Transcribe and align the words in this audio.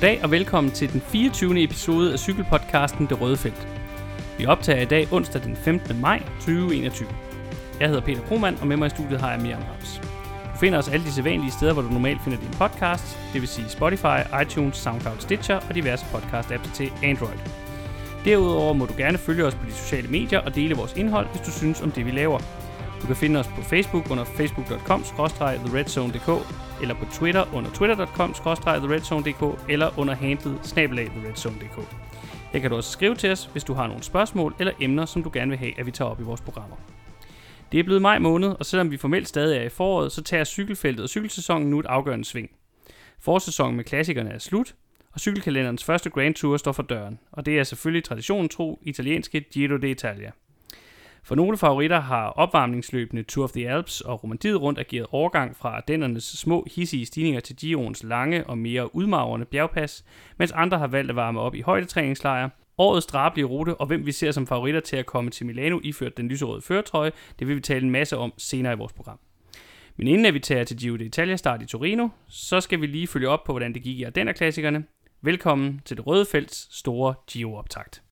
Goddag 0.00 0.20
og 0.22 0.30
velkommen 0.30 0.72
til 0.72 0.92
den 0.92 1.00
24. 1.00 1.62
episode 1.62 2.12
af 2.12 2.18
cykelpodcasten 2.18 3.06
Det 3.06 3.20
Røde 3.20 3.36
Felt. 3.36 3.68
Vi 4.38 4.46
optager 4.46 4.82
i 4.82 4.84
dag 4.84 5.12
onsdag 5.12 5.42
den 5.42 5.56
15. 5.56 6.00
maj 6.00 6.22
2021. 6.38 7.08
Jeg 7.80 7.88
hedder 7.88 8.02
Peter 8.02 8.22
Krohmann, 8.22 8.58
og 8.60 8.66
med 8.66 8.76
mig 8.76 8.86
i 8.86 8.90
studiet 8.90 9.20
har 9.20 9.30
jeg 9.30 9.40
Miriam 9.40 9.62
Raps. 9.62 10.00
Du 10.54 10.58
finder 10.60 10.78
os 10.78 10.88
alle 10.88 11.06
de 11.06 11.12
sædvanlige 11.12 11.50
steder, 11.50 11.72
hvor 11.72 11.82
du 11.82 11.88
normalt 11.88 12.20
finder 12.24 12.38
din 12.38 12.50
podcast, 12.50 13.18
det 13.32 13.40
vil 13.40 13.48
sige 13.48 13.68
Spotify, 13.68 14.18
iTunes, 14.42 14.76
SoundCloud, 14.76 15.16
Stitcher 15.18 15.60
og 15.68 15.74
diverse 15.74 16.06
podcast-apps 16.12 16.74
til 16.74 16.92
Android. 17.02 17.38
Derudover 18.24 18.72
må 18.72 18.86
du 18.86 18.94
gerne 18.96 19.18
følge 19.18 19.44
os 19.44 19.54
på 19.54 19.66
de 19.66 19.72
sociale 19.72 20.08
medier 20.08 20.38
og 20.38 20.54
dele 20.54 20.74
vores 20.74 20.96
indhold, 20.96 21.26
hvis 21.26 21.42
du 21.46 21.50
synes 21.50 21.82
om 21.82 21.90
det, 21.90 22.06
vi 22.06 22.10
laver. 22.10 22.38
Du 23.02 23.06
kan 23.06 23.16
finde 23.16 23.40
os 23.40 23.46
på 23.46 23.62
Facebook 23.62 24.10
under 24.10 24.24
facebook.com-theredzone.dk 24.24 26.69
eller 26.82 26.94
på 26.94 27.04
Twitter 27.04 27.54
under 27.54 27.70
twitter.com-theredzone.dk 27.70 29.70
eller 29.70 29.98
under 29.98 30.14
handlet 30.14 30.58
snabelag 30.62 31.06
theredzone.dk. 31.06 31.96
Her 32.52 32.60
kan 32.60 32.70
du 32.70 32.76
også 32.76 32.90
skrive 32.90 33.14
til 33.14 33.32
os, 33.32 33.44
hvis 33.44 33.64
du 33.64 33.74
har 33.74 33.86
nogle 33.86 34.02
spørgsmål 34.02 34.54
eller 34.58 34.72
emner, 34.80 35.06
som 35.06 35.22
du 35.22 35.30
gerne 35.32 35.50
vil 35.50 35.58
have, 35.58 35.80
at 35.80 35.86
vi 35.86 35.90
tager 35.90 36.10
op 36.10 36.20
i 36.20 36.22
vores 36.22 36.40
programmer. 36.40 36.76
Det 37.72 37.80
er 37.80 37.84
blevet 37.84 38.02
maj 38.02 38.18
måned, 38.18 38.54
og 38.58 38.66
selvom 38.66 38.90
vi 38.90 38.96
formelt 38.96 39.28
stadig 39.28 39.58
er 39.58 39.62
i 39.62 39.68
foråret, 39.68 40.12
så 40.12 40.22
tager 40.22 40.44
cykelfeltet 40.44 41.02
og 41.02 41.08
cykelsæsonen 41.08 41.70
nu 41.70 41.80
et 41.80 41.86
afgørende 41.86 42.24
sving. 42.24 42.50
Forsæsonen 43.20 43.76
med 43.76 43.84
klassikerne 43.84 44.30
er 44.30 44.38
slut, 44.38 44.74
og 45.12 45.20
cykelkalenderens 45.20 45.84
første 45.84 46.10
Grand 46.10 46.34
Tour 46.34 46.56
står 46.56 46.72
for 46.72 46.82
døren, 46.82 47.18
og 47.32 47.46
det 47.46 47.58
er 47.58 47.64
selvfølgelig 47.64 48.04
traditionen 48.04 48.48
tro 48.48 48.78
italienske 48.82 49.40
Giro 49.40 49.76
d'Italia. 49.76 50.49
For 51.22 51.34
nogle 51.34 51.56
favoritter 51.56 52.00
har 52.00 52.26
opvarmningsløbene 52.26 53.22
Tour 53.22 53.44
of 53.44 53.52
the 53.52 53.68
Alps 53.68 54.00
og 54.00 54.22
Romandiet 54.22 54.60
rundt 54.60 54.78
ageret 54.78 55.06
overgang 55.10 55.56
fra 55.56 55.76
Ardennernes 55.76 56.24
små 56.24 56.66
hissige 56.74 57.06
stigninger 57.06 57.40
til 57.40 57.56
Giroens 57.56 58.02
lange 58.02 58.46
og 58.46 58.58
mere 58.58 58.94
udmagrende 58.94 59.46
bjergpas, 59.46 60.04
mens 60.38 60.52
andre 60.52 60.78
har 60.78 60.86
valgt 60.86 61.10
at 61.10 61.16
varme 61.16 61.40
op 61.40 61.54
i 61.54 61.60
højdetræningslejre. 61.60 62.50
Årets 62.78 63.06
drabelige 63.06 63.44
rute 63.44 63.74
og 63.74 63.86
hvem 63.86 64.06
vi 64.06 64.12
ser 64.12 64.30
som 64.30 64.46
favoritter 64.46 64.80
til 64.80 64.96
at 64.96 65.06
komme 65.06 65.30
til 65.30 65.46
Milano 65.46 65.80
iført 65.82 66.16
den 66.16 66.28
lyserøde 66.28 66.62
føretrøje, 66.62 67.12
det 67.38 67.48
vil 67.48 67.56
vi 67.56 67.60
tale 67.60 67.84
en 67.84 67.90
masse 67.90 68.16
om 68.16 68.32
senere 68.38 68.72
i 68.72 68.76
vores 68.76 68.92
program. 68.92 69.18
Men 69.96 70.08
inden 70.08 70.26
at 70.26 70.34
vi 70.34 70.40
tager 70.40 70.64
til 70.64 70.78
Giro 70.78 70.96
d'Italia 70.96 71.36
start 71.36 71.62
i 71.62 71.66
Torino, 71.66 72.08
så 72.28 72.60
skal 72.60 72.80
vi 72.80 72.86
lige 72.86 73.06
følge 73.06 73.28
op 73.28 73.44
på, 73.44 73.52
hvordan 73.52 73.74
det 73.74 73.82
gik 73.82 73.98
i 73.98 74.02
Ardennerklassikerne. 74.02 74.84
Velkommen 75.22 75.80
til 75.84 75.96
det 75.96 76.06
røde 76.06 76.26
felts 76.32 76.78
store 76.78 77.14
Giro-optakt. 77.30 78.02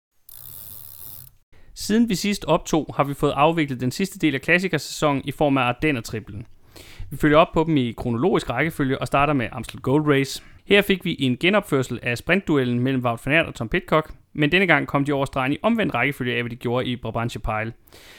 Siden 1.80 2.08
vi 2.08 2.14
sidst 2.14 2.44
optog, 2.44 2.94
har 2.96 3.04
vi 3.04 3.14
fået 3.14 3.32
afviklet 3.36 3.80
den 3.80 3.90
sidste 3.90 4.18
del 4.18 4.34
af 4.34 4.40
klassikersæsonen 4.40 5.22
i 5.24 5.32
form 5.32 5.58
af 5.58 5.62
Ardenner-triplen. 5.62 6.46
Vi 7.10 7.16
følger 7.16 7.38
op 7.38 7.48
på 7.54 7.64
dem 7.64 7.76
i 7.76 7.94
kronologisk 7.96 8.50
rækkefølge 8.50 8.98
og 8.98 9.06
starter 9.06 9.32
med 9.32 9.48
Amstel 9.52 9.80
Gold 9.80 10.06
Race. 10.12 10.42
Her 10.64 10.82
fik 10.82 11.04
vi 11.04 11.16
en 11.18 11.36
genopførsel 11.36 11.98
af 12.02 12.18
sprintduellen 12.18 12.80
mellem 12.80 13.04
Wout 13.04 13.26
van 13.26 13.34
Aert 13.34 13.46
og 13.46 13.54
Tom 13.54 13.68
Pitcock, 13.68 14.14
men 14.32 14.52
denne 14.52 14.66
gang 14.66 14.86
kom 14.86 15.04
de 15.04 15.12
over 15.12 15.24
stregen 15.24 15.52
i 15.52 15.58
omvendt 15.62 15.94
rækkefølge 15.94 16.34
af, 16.34 16.42
hvad 16.42 16.50
de 16.50 16.56
gjorde 16.56 16.86
i 16.86 16.96
Brabantse 16.96 17.38
Pile. 17.38 17.72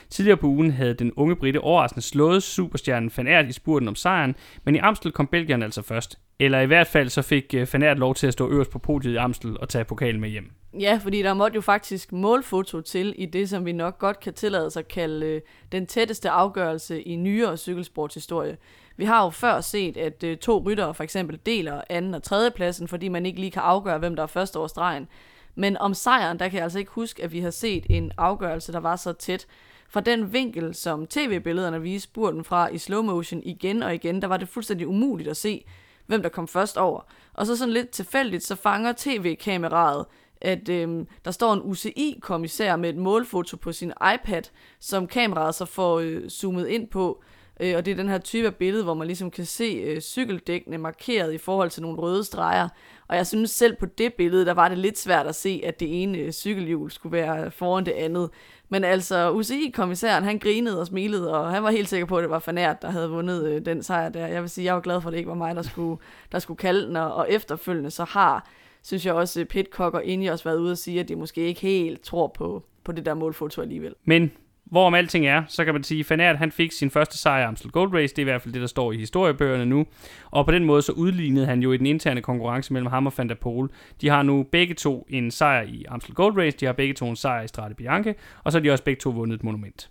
Tidligere 0.09 0.37
på 0.37 0.47
ugen 0.47 0.71
havde 0.71 0.93
den 0.93 1.11
unge 1.15 1.35
britte 1.35 1.61
overraskende 1.61 2.05
slået 2.05 2.43
superstjernen 2.43 3.11
Van 3.17 3.27
Aert 3.27 3.49
i 3.49 3.51
spurten 3.51 3.87
om 3.87 3.95
sejren, 3.95 4.35
men 4.63 4.75
i 4.75 4.79
Amstel 4.79 5.11
kom 5.11 5.27
Belgierne 5.27 5.65
altså 5.65 5.81
først. 5.81 6.19
Eller 6.39 6.59
i 6.59 6.65
hvert 6.65 6.87
fald 6.87 7.09
så 7.09 7.21
fik 7.21 7.53
øh, 7.53 7.67
Van 7.73 7.83
Aert 7.83 7.99
lov 7.99 8.15
til 8.15 8.27
at 8.27 8.33
stå 8.33 8.49
øverst 8.49 8.71
på 8.71 8.79
podiet 8.79 9.13
i 9.13 9.15
Amstel 9.15 9.59
og 9.59 9.69
tage 9.69 9.85
pokalen 9.85 10.21
med 10.21 10.29
hjem. 10.29 10.51
Ja, 10.73 10.99
fordi 11.03 11.21
der 11.21 11.33
måtte 11.33 11.55
jo 11.55 11.61
faktisk 11.61 12.11
målfoto 12.11 12.81
til 12.81 13.15
i 13.17 13.25
det, 13.25 13.49
som 13.49 13.65
vi 13.65 13.71
nok 13.71 13.99
godt 13.99 14.19
kan 14.19 14.33
tillade 14.33 14.71
sig 14.71 14.79
at 14.79 14.87
kalde 14.87 15.25
øh, 15.25 15.41
den 15.71 15.87
tætteste 15.87 16.29
afgørelse 16.29 17.01
i 17.01 17.15
nyere 17.15 17.57
cykelsportshistorie. 17.57 18.57
Vi 18.97 19.05
har 19.05 19.23
jo 19.23 19.29
før 19.29 19.61
set, 19.61 19.97
at 19.97 20.23
øh, 20.23 20.37
to 20.37 20.63
ryttere 20.65 20.93
for 20.93 21.03
eksempel 21.03 21.39
deler 21.45 21.81
anden 21.89 22.13
og 22.13 22.23
tredje 22.23 22.51
pladsen, 22.51 22.87
fordi 22.87 23.07
man 23.07 23.25
ikke 23.25 23.39
lige 23.39 23.51
kan 23.51 23.61
afgøre, 23.61 23.97
hvem 23.97 24.15
der 24.15 24.23
er 24.23 24.27
først 24.27 24.55
over 24.55 24.67
stregen. 24.67 25.07
Men 25.55 25.77
om 25.77 25.93
sejren, 25.93 26.39
der 26.39 26.49
kan 26.49 26.55
jeg 26.55 26.63
altså 26.63 26.79
ikke 26.79 26.91
huske, 26.91 27.23
at 27.23 27.31
vi 27.31 27.39
har 27.39 27.51
set 27.51 27.85
en 27.89 28.11
afgørelse, 28.17 28.71
der 28.71 28.79
var 28.79 28.95
så 28.95 29.13
tæt. 29.13 29.47
Fra 29.89 30.01
den 30.01 30.33
vinkel, 30.33 30.75
som 30.75 31.07
tv-billederne 31.07 31.81
viste 31.81 32.09
spurten 32.09 32.43
fra 32.43 32.67
i 32.67 32.77
slow 32.77 33.01
motion 33.01 33.43
igen 33.43 33.83
og 33.83 33.95
igen, 33.95 34.21
der 34.21 34.27
var 34.27 34.37
det 34.37 34.49
fuldstændig 34.49 34.87
umuligt 34.87 35.29
at 35.29 35.37
se, 35.37 35.65
hvem 36.05 36.21
der 36.21 36.29
kom 36.29 36.47
først 36.47 36.77
over. 36.77 37.01
Og 37.33 37.45
så 37.45 37.55
sådan 37.55 37.73
lidt 37.73 37.89
tilfældigt, 37.89 38.43
så 38.43 38.55
fanger 38.55 38.93
tv-kameraet, 38.97 40.05
at 40.41 40.69
øh, 40.69 41.05
der 41.25 41.31
står 41.31 41.53
en 41.53 41.61
UCI-kommissær 41.63 42.75
med 42.75 42.89
et 42.89 42.97
målfoto 42.97 43.57
på 43.57 43.71
sin 43.71 43.93
iPad, 44.13 44.43
som 44.79 45.07
kameraet 45.07 45.55
så 45.55 45.65
får 45.65 45.99
øh, 45.99 46.29
zoomet 46.29 46.67
ind 46.67 46.87
på. 46.87 47.23
Øh, 47.59 47.75
og 47.77 47.85
det 47.85 47.91
er 47.91 47.95
den 47.95 48.09
her 48.09 48.17
type 48.17 48.47
af 48.47 48.55
billede, 48.55 48.83
hvor 48.83 48.93
man 48.93 49.07
ligesom 49.07 49.31
kan 49.31 49.45
se 49.45 49.83
øh, 49.85 50.01
cykeldækkene 50.01 50.77
markeret 50.77 51.33
i 51.33 51.37
forhold 51.37 51.69
til 51.69 51.81
nogle 51.81 51.97
røde 51.97 52.23
streger. 52.23 52.69
Og 53.07 53.15
jeg 53.15 53.27
synes 53.27 53.51
selv 53.51 53.75
på 53.75 53.85
det 53.85 54.13
billede, 54.13 54.45
der 54.45 54.53
var 54.53 54.69
det 54.69 54.77
lidt 54.77 54.97
svært 54.97 55.27
at 55.27 55.35
se, 55.35 55.61
at 55.63 55.79
det 55.79 56.03
ene 56.03 56.17
øh, 56.17 56.31
cykelhjul 56.31 56.91
skulle 56.91 57.17
være 57.17 57.51
foran 57.51 57.85
det 57.85 57.91
andet. 57.91 58.29
Men 58.69 58.83
altså, 58.83 59.31
UCI-kommissæren, 59.31 60.23
han 60.23 60.39
grinede 60.39 60.79
og 60.79 60.87
smilede, 60.87 61.33
og 61.33 61.51
han 61.51 61.63
var 61.63 61.71
helt 61.71 61.89
sikker 61.89 62.05
på, 62.05 62.17
at 62.17 62.21
det 62.21 62.29
var 62.29 62.39
Fanært, 62.39 62.81
der 62.81 62.89
havde 62.89 63.09
vundet 63.09 63.45
øh, 63.45 63.65
den 63.65 63.83
sejr 63.83 64.09
der. 64.09 64.27
Jeg 64.27 64.41
vil 64.41 64.49
sige, 64.49 64.65
jeg 64.65 64.75
var 64.75 64.81
glad 64.81 65.01
for, 65.01 65.09
at 65.09 65.11
det 65.11 65.17
ikke 65.17 65.29
var 65.29 65.35
mig, 65.35 65.55
der 65.55 65.61
skulle, 65.61 66.01
der 66.31 66.39
skulle 66.39 66.57
kalde 66.57 66.87
den, 66.87 66.95
og, 66.95 67.13
og 67.13 67.31
efterfølgende 67.31 67.91
så 67.91 68.03
har, 68.03 68.49
synes 68.83 69.05
jeg 69.05 69.13
også, 69.13 69.45
Pitcock 69.49 69.93
og 69.93 70.05
Inge 70.05 70.31
været 70.45 70.57
ude 70.57 70.71
og 70.71 70.77
sige, 70.77 70.99
at 70.99 71.09
de 71.09 71.15
måske 71.15 71.41
ikke 71.41 71.61
helt 71.61 72.01
tror 72.01 72.27
på, 72.27 72.63
på 72.83 72.91
det 72.91 73.05
der 73.05 73.13
målfoto 73.13 73.61
alligevel. 73.61 73.95
Men 74.05 74.31
Hvorom 74.69 74.93
alting 74.93 75.27
er, 75.27 75.43
så 75.47 75.65
kan 75.65 75.73
man 75.73 75.83
sige, 75.83 75.99
at 75.99 76.05
Fanart 76.05 76.37
han 76.37 76.51
fik 76.51 76.71
sin 76.71 76.89
første 76.89 77.17
sejr 77.17 77.41
i 77.41 77.43
Amstel 77.43 77.71
Gold 77.71 77.93
Race, 77.93 78.15
det 78.15 78.21
er 78.21 78.23
i 78.23 78.31
hvert 78.31 78.41
fald 78.41 78.53
det, 78.53 78.61
der 78.61 78.67
står 78.67 78.91
i 78.91 78.97
historiebøgerne 78.97 79.65
nu. 79.65 79.85
Og 80.31 80.45
på 80.45 80.51
den 80.51 80.65
måde 80.65 80.81
så 80.81 80.91
udlignede 80.91 81.45
han 81.45 81.61
jo 81.61 81.71
i 81.71 81.77
den 81.77 81.85
interne 81.85 82.21
konkurrence 82.21 82.73
mellem 82.73 82.87
ham 82.87 83.05
og 83.05 83.13
Van 83.17 83.29
der 83.29 83.35
Pol. 83.35 83.69
De 84.01 84.09
har 84.09 84.23
nu 84.23 84.45
begge 84.51 84.73
to 84.73 85.07
en 85.09 85.31
sejr 85.31 85.61
i 85.61 85.85
Amstel 85.87 86.15
Gold 86.15 86.37
Race, 86.37 86.57
de 86.57 86.65
har 86.65 86.73
begge 86.73 86.93
to 86.93 87.09
en 87.09 87.15
sejr 87.15 87.43
i 87.43 87.47
Strade 87.47 87.75
Bianche, 87.75 88.15
og 88.43 88.51
så 88.51 88.57
har 88.57 88.63
de 88.63 88.71
også 88.71 88.83
begge 88.83 88.99
to 88.99 89.09
vundet 89.09 89.35
et 89.35 89.43
monument. 89.43 89.89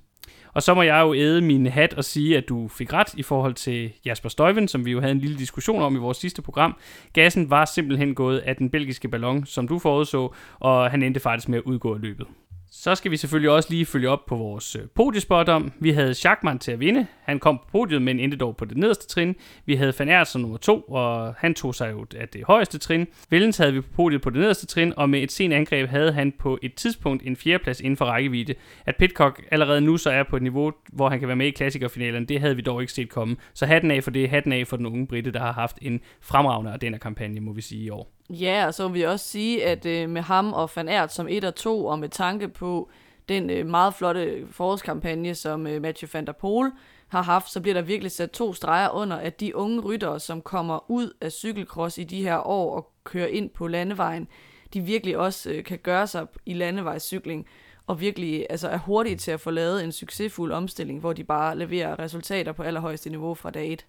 Og 0.54 0.62
så 0.62 0.74
må 0.74 0.82
jeg 0.82 1.00
jo 1.00 1.14
æde 1.14 1.42
min 1.42 1.66
hat 1.66 1.94
og 1.94 2.04
sige, 2.04 2.36
at 2.36 2.48
du 2.48 2.68
fik 2.68 2.92
ret 2.92 3.14
i 3.14 3.22
forhold 3.22 3.54
til 3.54 3.92
Jasper 4.06 4.28
Støjven, 4.28 4.68
som 4.68 4.84
vi 4.84 4.90
jo 4.90 5.00
havde 5.00 5.12
en 5.12 5.18
lille 5.18 5.38
diskussion 5.38 5.82
om 5.82 5.96
i 5.96 5.98
vores 5.98 6.18
sidste 6.18 6.42
program. 6.42 6.76
Gassen 7.12 7.50
var 7.50 7.64
simpelthen 7.64 8.14
gået 8.14 8.38
af 8.38 8.56
den 8.56 8.70
belgiske 8.70 9.08
ballon, 9.08 9.46
som 9.46 9.68
du 9.68 9.78
forudså, 9.78 10.34
og 10.58 10.90
han 10.90 11.02
endte 11.02 11.20
faktisk 11.20 11.48
med 11.48 11.58
at 11.58 11.64
udgå 11.64 11.94
af 11.94 12.00
løbet. 12.00 12.26
Så 12.70 12.94
skal 12.94 13.10
vi 13.10 13.16
selvfølgelig 13.16 13.50
også 13.50 13.70
lige 13.70 13.86
følge 13.86 14.08
op 14.08 14.26
på 14.26 14.36
vores 14.36 14.76
øh, 14.76 14.82
podiespådom. 14.94 15.62
om. 15.62 15.72
Vi 15.80 15.90
havde 15.90 16.14
Schachmann 16.14 16.58
til 16.58 16.72
at 16.72 16.80
vinde. 16.80 17.06
Han 17.22 17.38
kom 17.38 17.58
på 17.58 17.64
podiet, 17.72 18.02
men 18.02 18.20
endte 18.20 18.36
dog 18.36 18.56
på 18.56 18.64
det 18.64 18.76
nederste 18.76 19.06
trin. 19.06 19.36
Vi 19.66 19.74
havde 19.74 19.92
Van 19.98 20.08
Aert 20.08 20.28
som 20.28 20.40
nummer 20.40 20.56
to, 20.56 20.80
og 20.80 21.34
han 21.38 21.54
tog 21.54 21.74
sig 21.74 21.92
jo 21.92 22.06
af 22.16 22.28
det 22.28 22.44
højeste 22.44 22.78
trin. 22.78 23.06
Vellens 23.30 23.56
havde 23.56 23.72
vi 23.72 23.80
på 23.80 23.88
podiet 23.96 24.22
på 24.22 24.30
det 24.30 24.40
nederste 24.40 24.66
trin, 24.66 24.92
og 24.96 25.10
med 25.10 25.22
et 25.22 25.32
sent 25.32 25.54
angreb 25.54 25.88
havde 25.88 26.12
han 26.12 26.32
på 26.32 26.58
et 26.62 26.74
tidspunkt 26.74 27.22
en 27.26 27.36
fjerdeplads 27.36 27.80
inden 27.80 27.96
for 27.96 28.04
rækkevidde. 28.04 28.54
At 28.86 28.96
Pitcock 28.96 29.42
allerede 29.50 29.80
nu 29.80 29.96
så 29.96 30.10
er 30.10 30.22
på 30.22 30.36
et 30.36 30.42
niveau, 30.42 30.72
hvor 30.92 31.08
han 31.08 31.18
kan 31.18 31.28
være 31.28 31.36
med 31.36 31.46
i 31.46 31.50
klassikerfinalen, 31.50 32.24
det 32.24 32.40
havde 32.40 32.56
vi 32.56 32.62
dog 32.62 32.80
ikke 32.80 32.92
set 32.92 33.08
komme. 33.08 33.36
Så 33.54 33.66
hatten 33.66 33.90
af 33.90 34.04
for 34.04 34.10
det, 34.10 34.28
hatten 34.28 34.52
af 34.52 34.66
for 34.66 34.76
den 34.76 34.86
unge 34.86 35.06
britte, 35.06 35.32
der 35.32 35.40
har 35.40 35.52
haft 35.52 35.78
en 35.82 36.00
fremragende 36.20 36.94
af 36.94 37.00
kampagne, 37.00 37.40
må 37.40 37.52
vi 37.52 37.60
sige 37.60 37.84
i 37.84 37.90
år. 37.90 38.17
Ja, 38.30 38.66
og 38.66 38.74
så 38.74 38.88
vil 38.88 38.94
vi 38.94 39.02
også 39.02 39.28
sige, 39.28 39.64
at 39.64 39.86
øh, 39.86 40.10
med 40.10 40.22
ham 40.22 40.52
og 40.52 40.70
Van 40.76 40.88
Aert 40.88 41.12
som 41.12 41.28
et 41.28 41.44
og 41.44 41.54
to, 41.54 41.86
og 41.86 41.98
med 41.98 42.08
tanke 42.08 42.48
på 42.48 42.90
den 43.28 43.50
øh, 43.50 43.66
meget 43.66 43.94
flotte 43.94 44.46
forårskampagne, 44.50 45.34
som 45.34 45.66
øh, 45.66 45.82
Mathieu 45.82 46.08
van 46.12 46.26
der 46.26 46.32
Poel 46.32 46.72
har 47.08 47.22
haft, 47.22 47.50
så 47.50 47.60
bliver 47.60 47.74
der 47.74 47.82
virkelig 47.82 48.12
sat 48.12 48.30
to 48.30 48.52
streger 48.52 48.90
under, 48.90 49.16
at 49.16 49.40
de 49.40 49.56
unge 49.56 49.80
ryttere, 49.80 50.20
som 50.20 50.42
kommer 50.42 50.90
ud 50.90 51.12
af 51.20 51.32
cykelcross 51.32 51.98
i 51.98 52.04
de 52.04 52.22
her 52.22 52.46
år 52.46 52.76
og 52.76 52.92
kører 53.04 53.26
ind 53.26 53.50
på 53.50 53.66
landevejen, 53.66 54.28
de 54.74 54.80
virkelig 54.80 55.18
også 55.18 55.50
øh, 55.50 55.64
kan 55.64 55.78
gøre 55.78 56.06
sig 56.06 56.26
i 56.46 56.54
landevejscykling, 56.54 57.46
og 57.86 58.00
virkelig 58.00 58.46
altså, 58.50 58.68
er 58.68 58.78
hurtige 58.78 59.16
til 59.16 59.30
at 59.30 59.40
få 59.40 59.50
lavet 59.50 59.84
en 59.84 59.92
succesfuld 59.92 60.52
omstilling, 60.52 61.00
hvor 61.00 61.12
de 61.12 61.24
bare 61.24 61.58
leverer 61.58 61.98
resultater 61.98 62.52
på 62.52 62.62
allerhøjeste 62.62 63.10
niveau 63.10 63.34
fra 63.34 63.50
dag 63.50 63.72
1. 63.72 63.86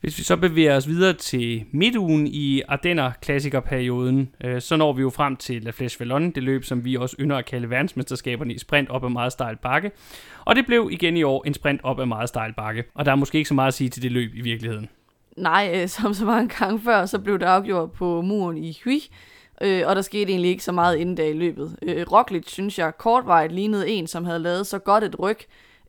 Hvis 0.00 0.18
vi 0.18 0.22
så 0.22 0.36
bevæger 0.36 0.76
os 0.76 0.88
videre 0.88 1.12
til 1.12 1.64
midtugen 1.70 2.26
i 2.26 2.62
Ardenner 2.68 3.10
klassikerperioden, 3.22 4.30
øh, 4.44 4.60
så 4.60 4.76
når 4.76 4.92
vi 4.92 5.02
jo 5.02 5.10
frem 5.10 5.36
til 5.36 5.62
La 5.62 5.70
Flèche 5.70 5.96
Vallon, 5.98 6.30
det 6.30 6.42
løb, 6.42 6.64
som 6.64 6.84
vi 6.84 6.96
også 6.96 7.16
ynder 7.20 7.36
at 7.36 7.46
kalde 7.46 7.70
verdensmesterskaberne 7.70 8.54
i 8.54 8.58
sprint 8.58 8.90
op 8.90 9.04
ad 9.04 9.10
meget 9.10 9.32
stejl 9.32 9.56
bakke. 9.56 9.90
Og 10.44 10.56
det 10.56 10.66
blev 10.66 10.88
igen 10.92 11.16
i 11.16 11.22
år 11.22 11.44
en 11.46 11.54
sprint 11.54 11.80
op 11.84 12.00
ad 12.00 12.06
meget 12.06 12.28
stejl 12.28 12.52
bakke, 12.52 12.84
og 12.94 13.04
der 13.04 13.12
er 13.12 13.16
måske 13.16 13.38
ikke 13.38 13.48
så 13.48 13.54
meget 13.54 13.68
at 13.68 13.74
sige 13.74 13.90
til 13.90 14.02
det 14.02 14.12
løb 14.12 14.34
i 14.34 14.40
virkeligheden. 14.40 14.88
Nej, 15.36 15.72
øh, 15.74 15.88
som 15.88 16.14
så 16.14 16.24
mange 16.24 16.48
gange 16.58 16.80
før, 16.80 17.06
så 17.06 17.18
blev 17.18 17.38
det 17.38 17.46
afgjort 17.46 17.92
på 17.92 18.22
muren 18.22 18.58
i 18.58 18.78
Huy, 18.84 19.00
øh, 19.62 19.82
og 19.86 19.96
der 19.96 20.02
skete 20.02 20.30
egentlig 20.30 20.50
ikke 20.50 20.64
så 20.64 20.72
meget 20.72 20.96
inden 20.96 21.14
da 21.14 21.28
i 21.28 21.32
løbet. 21.32 21.76
Øh, 21.82 22.06
Roglic, 22.12 22.50
synes 22.50 22.78
jeg, 22.78 22.92
kortvejt 22.98 23.52
lignede 23.52 23.88
en, 23.88 24.06
som 24.06 24.24
havde 24.24 24.38
lavet 24.38 24.66
så 24.66 24.78
godt 24.78 25.04
et 25.04 25.20
ryg, 25.20 25.38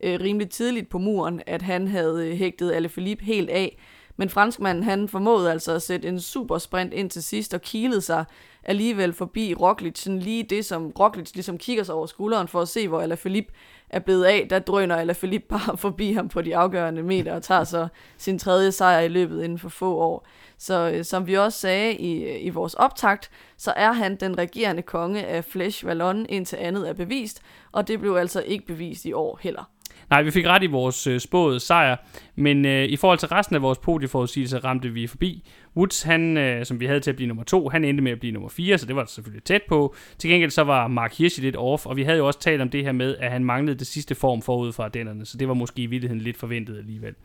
øh, 0.04 0.20
rimelig 0.22 0.50
tidligt 0.50 0.90
på 0.90 0.98
muren, 0.98 1.42
at 1.48 1.62
han 1.62 1.88
havde 1.88 2.28
øh, 2.28 2.38
hægtet 2.38 2.92
Philippe 2.92 3.26
helt 3.26 3.50
af, 3.50 3.78
men 4.20 4.30
franskmanden 4.30 4.84
han 4.84 5.10
formåede 5.10 5.52
altså 5.52 5.72
at 5.72 5.82
sætte 5.82 6.08
en 6.08 6.20
super 6.20 6.58
sprint 6.58 6.94
ind 6.94 7.10
til 7.10 7.24
sidst 7.24 7.54
og 7.54 7.62
kilede 7.62 8.02
sig 8.02 8.26
alligevel 8.64 9.14
forbi 9.14 9.54
Roglic, 9.54 10.00
sådan 10.00 10.20
lige 10.20 10.44
det, 10.44 10.66
som 10.66 10.92
Roglic 11.00 11.34
ligesom 11.34 11.58
kigger 11.58 11.84
sig 11.84 11.96
over 11.96 12.06
skulderen 12.06 12.48
for 12.48 12.62
at 12.62 12.68
se, 12.68 12.88
hvor 12.88 13.02
Alaphilippe 13.02 13.54
er 13.90 14.00
blevet 14.00 14.24
af, 14.26 14.48
der 14.50 14.60
drøner 14.60 14.96
Alaphilippe 14.96 15.48
bare 15.58 15.78
forbi 15.78 16.12
ham 16.14 16.30
på 16.30 16.42
de 16.42 16.58
afgørende 16.58 17.04
meter 17.04 17.34
og 17.36 17.44
tager 17.44 17.64
så 17.64 17.88
sin 18.18 18.40
tredje 18.40 18.72
sejr 18.72 19.00
i 19.00 19.08
løbet 19.08 19.44
inden 19.44 19.60
for 19.60 19.70
få 19.70 19.96
år. 19.96 20.28
Så 20.58 20.92
øh, 20.94 21.06
som 21.06 21.28
vi 21.28 21.38
også 21.38 21.60
sagde 21.60 21.96
i, 21.96 22.24
øh, 22.24 22.46
i 22.46 22.50
vores 22.50 22.74
optakt, 22.74 23.32
så 23.58 23.74
er 23.76 23.92
han 23.92 24.16
den 24.16 24.38
regerende 24.38 24.82
konge 24.82 25.26
af 25.26 25.46
Flesh 25.46 25.86
Vallon, 25.86 26.26
indtil 26.30 26.56
andet 26.56 26.90
er 26.90 26.94
bevist, 26.94 27.42
og 27.72 27.88
det 27.88 28.00
blev 28.00 28.16
altså 28.16 28.42
ikke 28.42 28.66
bevist 28.66 29.06
i 29.06 29.14
år 29.14 29.40
heller. 29.42 29.64
Nej, 30.10 30.22
vi 30.22 30.32
fik 30.32 30.48
ret 30.48 30.64
i 30.64 30.68
vores 30.68 31.08
øh, 31.08 31.20
spåede 31.20 31.60
sejr, 31.60 31.96
men 32.36 32.66
øh, 32.66 32.86
i 32.86 32.96
forhold 32.96 33.20
til 33.20 33.28
resten 33.28 33.56
af 33.56 33.62
vores 33.62 33.78
podieforudsigelse 33.78 34.58
ramte 34.58 34.90
vi 34.90 35.08
forbi. 35.08 35.44
Woods, 35.78 36.04
han, 36.04 36.38
øh, 36.38 36.66
som 36.66 36.80
vi 36.80 36.86
havde 36.86 37.00
til 37.00 37.10
at 37.10 37.16
blive 37.16 37.28
nummer 37.28 37.44
to, 37.44 37.70
han 37.70 37.86
endte 37.86 38.04
med 38.04 38.12
at 38.12 38.20
blive 38.20 38.32
nummer 38.32 38.50
4, 38.50 38.78
så 38.78 38.86
det 38.86 38.96
var 38.96 39.06
selvfølgelig 39.06 39.44
tæt 39.44 39.62
på. 39.70 39.96
Til 40.18 40.30
gengæld 40.30 40.52
så 40.52 40.64
var 40.64 40.88
Mark 40.88 41.18
Hirschi 41.18 41.42
lidt 41.44 41.56
off, 41.56 41.86
og 41.86 41.98
vi 41.98 42.04
havde 42.04 42.18
jo 42.18 42.28
også 42.28 42.40
talt 42.40 42.62
om 42.62 42.70
det 42.70 42.84
her 42.84 42.92
med, 42.92 43.16
at 43.20 43.32
han 43.32 43.44
manglede 43.44 43.80
det 43.80 43.88
sidste 43.88 44.16
form 44.16 44.42
forud 44.42 44.72
for 44.72 44.84
Ardennerne, 44.84 45.26
så 45.26 45.38
det 45.38 45.48
var 45.48 45.54
måske 45.54 45.82
i 45.82 45.86
virkeligheden 45.86 46.22
lidt 46.22 46.38
forventet 46.38 46.78
alligevel. 46.78 47.16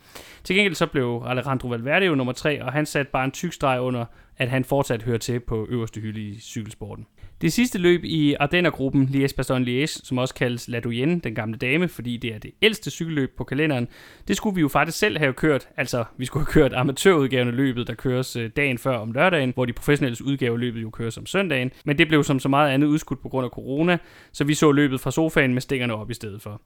Til 0.45 0.57
gengæld 0.57 0.75
så 0.75 0.87
blev 0.87 1.23
Alejandro 1.27 1.69
Valverde 1.69 2.07
jo 2.07 2.15
nummer 2.15 2.33
3, 2.33 2.65
og 2.65 2.73
han 2.73 2.87
satte 2.87 3.13
bare 3.13 3.25
en 3.25 3.31
tyk 3.31 3.53
streg 3.53 3.81
under, 3.81 4.05
at 4.37 4.49
han 4.49 4.65
fortsat 4.65 5.03
hører 5.03 5.19
til 5.19 5.41
på 5.41 5.67
øverste 5.71 6.01
hylde 6.01 6.21
i 6.21 6.41
cykelsporten. 6.41 7.07
Det 7.45 7.53
sidste 7.53 7.79
løb 7.79 8.05
i 8.05 8.35
Ardenner-gruppen, 8.41 9.09
Liège-Bastogne-Liège, 9.13 9.87
som 9.87 10.19
også 10.19 10.35
kaldes 10.35 10.69
La 10.69 10.81
Doyenne, 10.81 11.21
den 11.21 11.35
gamle 11.35 11.57
dame, 11.57 11.89
fordi 11.89 12.17
det 12.17 12.35
er 12.35 12.39
det 12.39 12.51
ældste 12.63 12.91
cykelløb 12.91 13.37
på 13.37 13.45
kalenderen, 13.45 13.89
det 14.29 14.37
skulle 14.37 14.55
vi 14.55 14.61
jo 14.61 14.69
faktisk 14.69 14.99
selv 14.99 15.19
have 15.19 15.33
kørt. 15.33 15.69
Altså, 15.77 16.05
vi 16.17 16.25
skulle 16.25 16.47
have 16.47 16.53
kørt 16.53 16.73
amatørudgaven 16.73 17.49
af 17.49 17.57
løbet, 17.57 17.87
der 17.87 17.95
køres 17.95 18.37
øh, 18.37 18.51
dagen 18.57 18.79
før 18.79 18.97
om 18.97 19.13
lørdagen, 19.13 19.53
hvor 19.55 19.65
de 19.65 19.73
professionelle 19.73 20.25
udgaver 20.25 20.57
løbet 20.57 20.83
jo 20.83 20.91
køres 20.91 21.19
om 21.19 21.27
søndagen. 21.27 21.71
Men 21.85 21.99
det 21.99 22.09
blev 22.09 22.25
som 22.25 22.39
så 22.39 22.49
meget 22.49 22.71
andet 22.71 22.87
udskudt 22.87 23.23
på 23.23 23.29
grund 23.29 23.45
af 23.45 23.51
corona, 23.51 23.99
så 24.33 24.45
vi 24.45 24.55
så 24.55 24.73
løbet 24.73 25.01
fra 25.01 25.11
sofaen 25.11 25.55
med 25.55 25.63
stikkerne 25.63 25.95
op 25.95 26.11
i 26.11 26.15
stedet 26.15 26.43
for. 26.43 26.63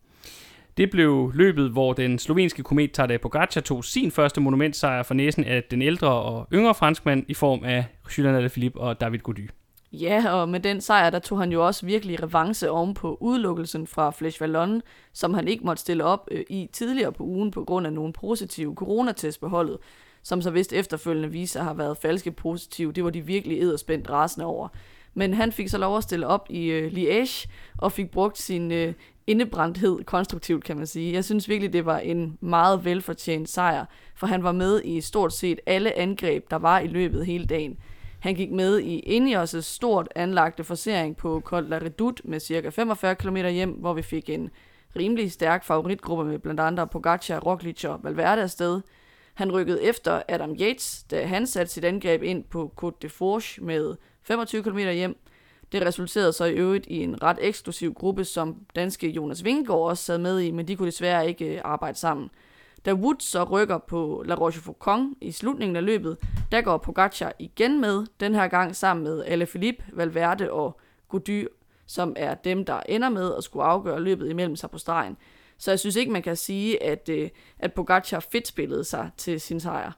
Det 0.77 0.91
blev 0.91 1.33
løbet, 1.35 1.71
hvor 1.71 1.93
den 1.93 2.19
slovenske 2.19 2.63
komet 2.63 2.93
Tadej 2.93 3.17
Pogacar 3.17 3.61
tog 3.61 3.85
sin 3.85 4.11
første 4.11 4.41
monumentsejr 4.41 5.03
for 5.03 5.15
næsen 5.15 5.45
af 5.45 5.65
den 5.65 5.83
ældre 5.83 6.09
og 6.09 6.49
yngre 6.53 6.75
franskmand 6.75 7.25
i 7.29 7.35
form 7.35 7.65
af 7.65 7.85
Julian 8.19 8.35
Alaphilippe 8.35 8.81
og 8.81 9.01
David 9.01 9.19
Gody. 9.19 9.49
Ja, 9.93 10.33
og 10.33 10.49
med 10.49 10.61
den 10.61 10.81
sejr, 10.81 11.11
der 11.11 11.19
tog 11.19 11.39
han 11.39 11.53
jo 11.53 11.67
også 11.67 11.87
virkelig 11.87 12.23
revanche 12.23 12.71
oven 12.71 12.95
på 12.95 13.19
udelukkelsen 13.21 13.87
fra 13.87 14.11
Flesh 14.11 14.41
Vallon, 14.41 14.83
som 15.13 15.35
han 15.35 15.49
ikke 15.49 15.67
måtte 15.67 15.81
stille 15.81 16.05
op 16.05 16.29
øh, 16.31 16.45
i 16.51 16.69
tidligere 16.73 17.13
på 17.13 17.25
ugen 17.25 17.51
på 17.51 17.65
grund 17.65 17.87
af 17.87 17.93
nogle 17.93 18.13
positive 18.13 18.75
coronatest 18.75 19.41
på 19.41 19.49
holdet, 19.49 19.79
som 20.23 20.43
så 20.43 20.51
vist 20.51 20.73
efterfølgende 20.73 21.31
viser 21.31 21.63
har 21.63 21.75
været 21.75 21.99
falske 21.99 22.33
positive. 22.33 22.93
Det 22.93 23.05
var 23.05 23.11
de 23.11 23.21
virkelig 23.21 23.63
edderspændt 23.63 24.11
rasende 24.11 24.47
over. 24.47 24.69
Men 25.15 25.35
han 25.35 25.53
fik 25.53 25.69
så 25.69 25.79
lov 25.79 25.97
at 25.97 26.03
stille 26.03 26.27
op 26.27 26.47
i 26.51 26.67
øh, 26.67 26.93
Liège 26.93 27.49
og 27.79 27.93
fik 27.93 28.11
brugt 28.11 28.39
sin 28.39 28.73
øh, 28.73 28.95
indebrændthed 29.27 30.05
konstruktivt, 30.05 30.65
kan 30.65 30.77
man 30.77 30.87
sige. 30.87 31.13
Jeg 31.13 31.25
synes 31.25 31.49
virkelig, 31.49 31.73
det 31.73 31.87
var 31.87 31.99
en 31.99 32.39
meget 32.41 32.85
velfortjent 32.85 33.49
sejr, 33.49 33.85
for 34.15 34.27
han 34.27 34.43
var 34.43 34.53
med 34.53 34.83
i 34.85 35.01
stort 35.01 35.33
set 35.33 35.61
alle 35.67 35.99
angreb, 35.99 36.51
der 36.51 36.57
var 36.57 36.79
i 36.79 36.87
løbet 36.87 37.27
hele 37.27 37.47
dagen. 37.47 37.79
Han 38.21 38.35
gik 38.35 38.51
med 38.51 38.79
i 38.79 39.19
Ineos' 39.19 39.61
stort 39.61 40.09
anlagte 40.15 40.65
forsering 40.65 41.17
på 41.17 41.41
Col 41.41 41.65
la 41.65 41.79
Redoute 41.79 42.23
med 42.25 42.41
ca. 42.41 42.69
45 42.69 43.15
km 43.15 43.37
hjem, 43.37 43.71
hvor 43.71 43.93
vi 43.93 44.03
fik 44.03 44.29
en 44.29 44.51
rimelig 44.97 45.33
stærk 45.33 45.65
favoritgruppe 45.65 46.25
med 46.25 46.39
blandt 46.39 46.61
andre 46.61 46.87
Pogacar, 46.87 47.41
Roglic 47.41 47.85
og 47.85 48.01
Valverde 48.03 48.43
afsted. 48.43 48.81
Han 49.35 49.53
rykkede 49.53 49.83
efter 49.83 50.23
Adam 50.29 50.57
Yates, 50.61 51.05
da 51.11 51.27
han 51.27 51.47
satte 51.47 51.73
sit 51.73 51.85
angreb 51.85 52.23
ind 52.23 52.45
på 52.45 52.73
Côte 52.83 52.99
de 53.03 53.09
Forge 53.09 53.65
med 53.65 53.97
25 54.23 54.63
km 54.63 54.79
hjem. 54.79 55.17
Det 55.73 55.83
resulterede 55.83 56.33
så 56.33 56.45
i 56.45 56.53
øvrigt 56.53 56.87
i 56.87 57.03
en 57.03 57.23
ret 57.23 57.39
eksklusiv 57.41 57.95
gruppe, 57.95 58.25
som 58.25 58.57
danske 58.77 59.09
Jonas 59.09 59.45
Vingegaard 59.45 59.81
også 59.81 60.05
sad 60.05 60.19
med 60.19 60.41
i, 60.41 60.51
men 60.51 60.69
de 60.69 60.77
kunne 60.77 60.87
desværre 60.87 61.29
ikke 61.29 61.61
arbejde 61.65 61.99
sammen. 61.99 62.31
Da 62.85 62.93
Woods 62.95 63.25
så 63.25 63.45
rykker 63.45 63.79
på 63.79 64.23
La 64.27 64.35
Rochefoucauld 64.35 65.15
i 65.21 65.33
slutningen 65.33 65.77
af 65.77 65.85
løbet, 65.85 66.19
der 66.53 66.61
går 66.61 66.79
Pogacar 66.79 67.33
igen 67.39 67.81
med, 67.81 68.07
den 68.21 68.35
her 68.35 68.49
gang 68.49 68.77
sammen 68.77 69.05
med 69.05 69.25
Alaphilippe, 69.25 69.85
Valverde 69.93 70.53
og 70.53 70.81
Gody, 71.09 71.47
som 71.87 72.15
er 72.17 72.35
dem, 72.35 72.65
der 72.65 72.81
ender 72.89 73.09
med 73.09 73.35
at 73.35 73.45
skulle 73.45 73.65
afgøre 73.65 74.01
løbet 74.01 74.31
imellem 74.31 74.57
sig 74.57 74.71
på 74.71 74.79
stregen. 74.79 75.17
Så 75.59 75.71
jeg 75.71 75.79
synes 75.79 75.97
ikke, 75.97 76.13
man 76.13 76.23
kan 76.23 76.37
sige, 76.37 76.83
at, 76.83 77.09
øh, 77.09 77.29
at 77.59 77.73
Pogacar 77.73 78.21
fedt 78.21 78.49
spillede 78.49 78.85
sig 78.85 79.11
til 79.17 79.41
sin 79.41 79.61
sejr. 79.61 79.93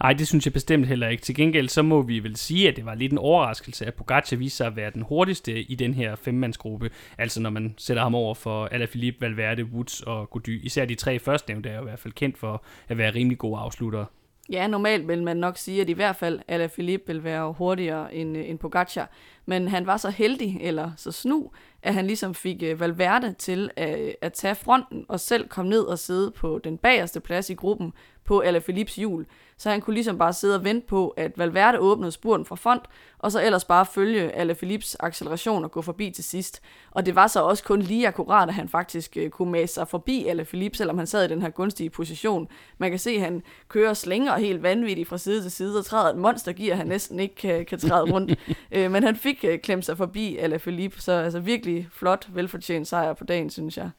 Nej, 0.00 0.12
det 0.12 0.28
synes 0.28 0.46
jeg 0.46 0.52
bestemt 0.52 0.86
heller 0.86 1.08
ikke. 1.08 1.22
Til 1.22 1.34
gengæld 1.34 1.68
så 1.68 1.82
må 1.82 2.02
vi 2.02 2.18
vel 2.22 2.36
sige, 2.36 2.68
at 2.68 2.76
det 2.76 2.84
var 2.86 2.94
lidt 2.94 3.12
en 3.12 3.18
overraskelse, 3.18 3.86
at 3.86 3.94
Pogacar 3.94 4.36
viste 4.36 4.56
sig 4.56 4.66
at 4.66 4.76
være 4.76 4.90
den 4.90 5.02
hurtigste 5.02 5.60
i 5.62 5.74
den 5.74 5.94
her 5.94 6.16
femmandsgruppe. 6.16 6.90
Altså 7.18 7.40
når 7.40 7.50
man 7.50 7.74
sætter 7.78 8.02
ham 8.02 8.14
over 8.14 8.34
for 8.34 8.66
Alaphilippe, 8.66 9.20
Valverde, 9.20 9.64
Woods 9.64 10.00
og 10.00 10.30
Gody. 10.30 10.64
Især 10.64 10.84
de 10.84 10.94
tre 10.94 11.18
førstnævnte 11.18 11.68
er 11.68 11.74
jo 11.74 11.80
i 11.80 11.84
hvert 11.84 11.98
fald 11.98 12.14
kendt 12.14 12.38
for 12.38 12.64
at 12.88 12.98
være 12.98 13.14
rimelig 13.14 13.38
gode 13.38 13.60
afsluttere. 13.60 14.06
Ja, 14.52 14.66
normalt 14.66 15.08
vil 15.08 15.22
man 15.22 15.36
nok 15.36 15.56
sige, 15.56 15.80
at 15.80 15.88
i 15.88 15.92
hvert 15.92 16.16
fald 16.16 16.40
Alaphilippe 16.48 17.06
vil 17.06 17.24
være 17.24 17.52
hurtigere 17.52 18.14
end, 18.14 18.36
øh, 18.38 18.48
end 18.48 18.58
Pogacar. 18.58 19.10
Men 19.46 19.68
han 19.68 19.86
var 19.86 19.96
så 19.96 20.10
heldig, 20.10 20.58
eller 20.60 20.90
så 20.96 21.12
snu, 21.12 21.50
at 21.82 21.94
han 21.94 22.06
ligesom 22.06 22.34
fik 22.34 22.62
øh, 22.62 22.80
Valverde 22.80 23.32
til 23.32 23.70
at, 23.76 24.00
øh, 24.00 24.12
at 24.20 24.32
tage 24.32 24.54
fronten 24.54 25.04
og 25.08 25.20
selv 25.20 25.48
komme 25.48 25.70
ned 25.70 25.82
og 25.82 25.98
sidde 25.98 26.30
på 26.30 26.60
den 26.64 26.78
bagerste 26.78 27.20
plads 27.20 27.50
i 27.50 27.54
gruppen 27.54 27.92
på 28.24 28.38
Alaphilippes 28.40 28.96
hjul 28.96 29.26
så 29.58 29.70
han 29.70 29.80
kunne 29.80 29.94
ligesom 29.94 30.18
bare 30.18 30.32
sidde 30.32 30.54
og 30.54 30.64
vente 30.64 30.86
på, 30.86 31.08
at 31.08 31.38
Valverde 31.38 31.78
åbnede 31.78 32.12
spurten 32.12 32.46
fra 32.46 32.56
front, 32.56 32.82
og 33.18 33.32
så 33.32 33.42
ellers 33.42 33.64
bare 33.64 33.86
følge 33.86 34.32
Alaphilippes 34.32 34.96
acceleration 35.00 35.64
og 35.64 35.70
gå 35.70 35.82
forbi 35.82 36.10
til 36.10 36.24
sidst. 36.24 36.62
Og 36.90 37.06
det 37.06 37.14
var 37.14 37.26
så 37.26 37.42
også 37.42 37.64
kun 37.64 37.82
lige 37.82 38.08
akkurat, 38.08 38.48
at 38.48 38.54
han 38.54 38.68
faktisk 38.68 39.16
øh, 39.16 39.30
kunne 39.30 39.52
mase 39.52 39.74
sig 39.74 39.88
forbi 39.88 40.26
Alaphilippe, 40.26 40.78
selvom 40.78 40.98
han 40.98 41.06
sad 41.06 41.24
i 41.24 41.28
den 41.28 41.42
her 41.42 41.50
gunstige 41.50 41.90
position. 41.90 42.48
Man 42.78 42.90
kan 42.90 42.98
se, 42.98 43.10
at 43.10 43.20
han 43.20 43.42
kører 43.68 43.94
slænger 43.94 44.36
helt 44.36 44.62
vanvittigt 44.62 45.08
fra 45.08 45.18
side 45.18 45.42
til 45.42 45.50
side 45.50 45.78
og 45.78 45.84
træder 45.84 46.10
et 46.10 46.18
monstergear, 46.18 46.76
han 46.76 46.86
næsten 46.86 47.20
ikke 47.20 47.34
kan, 47.34 47.66
kan 47.66 47.78
træde 47.78 48.12
rundt. 48.12 48.38
øh, 48.72 48.90
men 48.90 49.02
han 49.02 49.16
fik 49.16 49.44
øh, 49.48 49.58
klemt 49.58 49.84
sig 49.84 49.96
forbi 49.96 50.36
Alaphilippe, 50.36 51.00
så 51.00 51.12
altså 51.12 51.40
virkelig 51.40 51.88
flot, 51.92 52.28
velfortjent 52.32 52.88
sejr 52.88 53.12
på 53.12 53.24
dagen, 53.24 53.50
synes 53.50 53.76
jeg. 53.76 53.90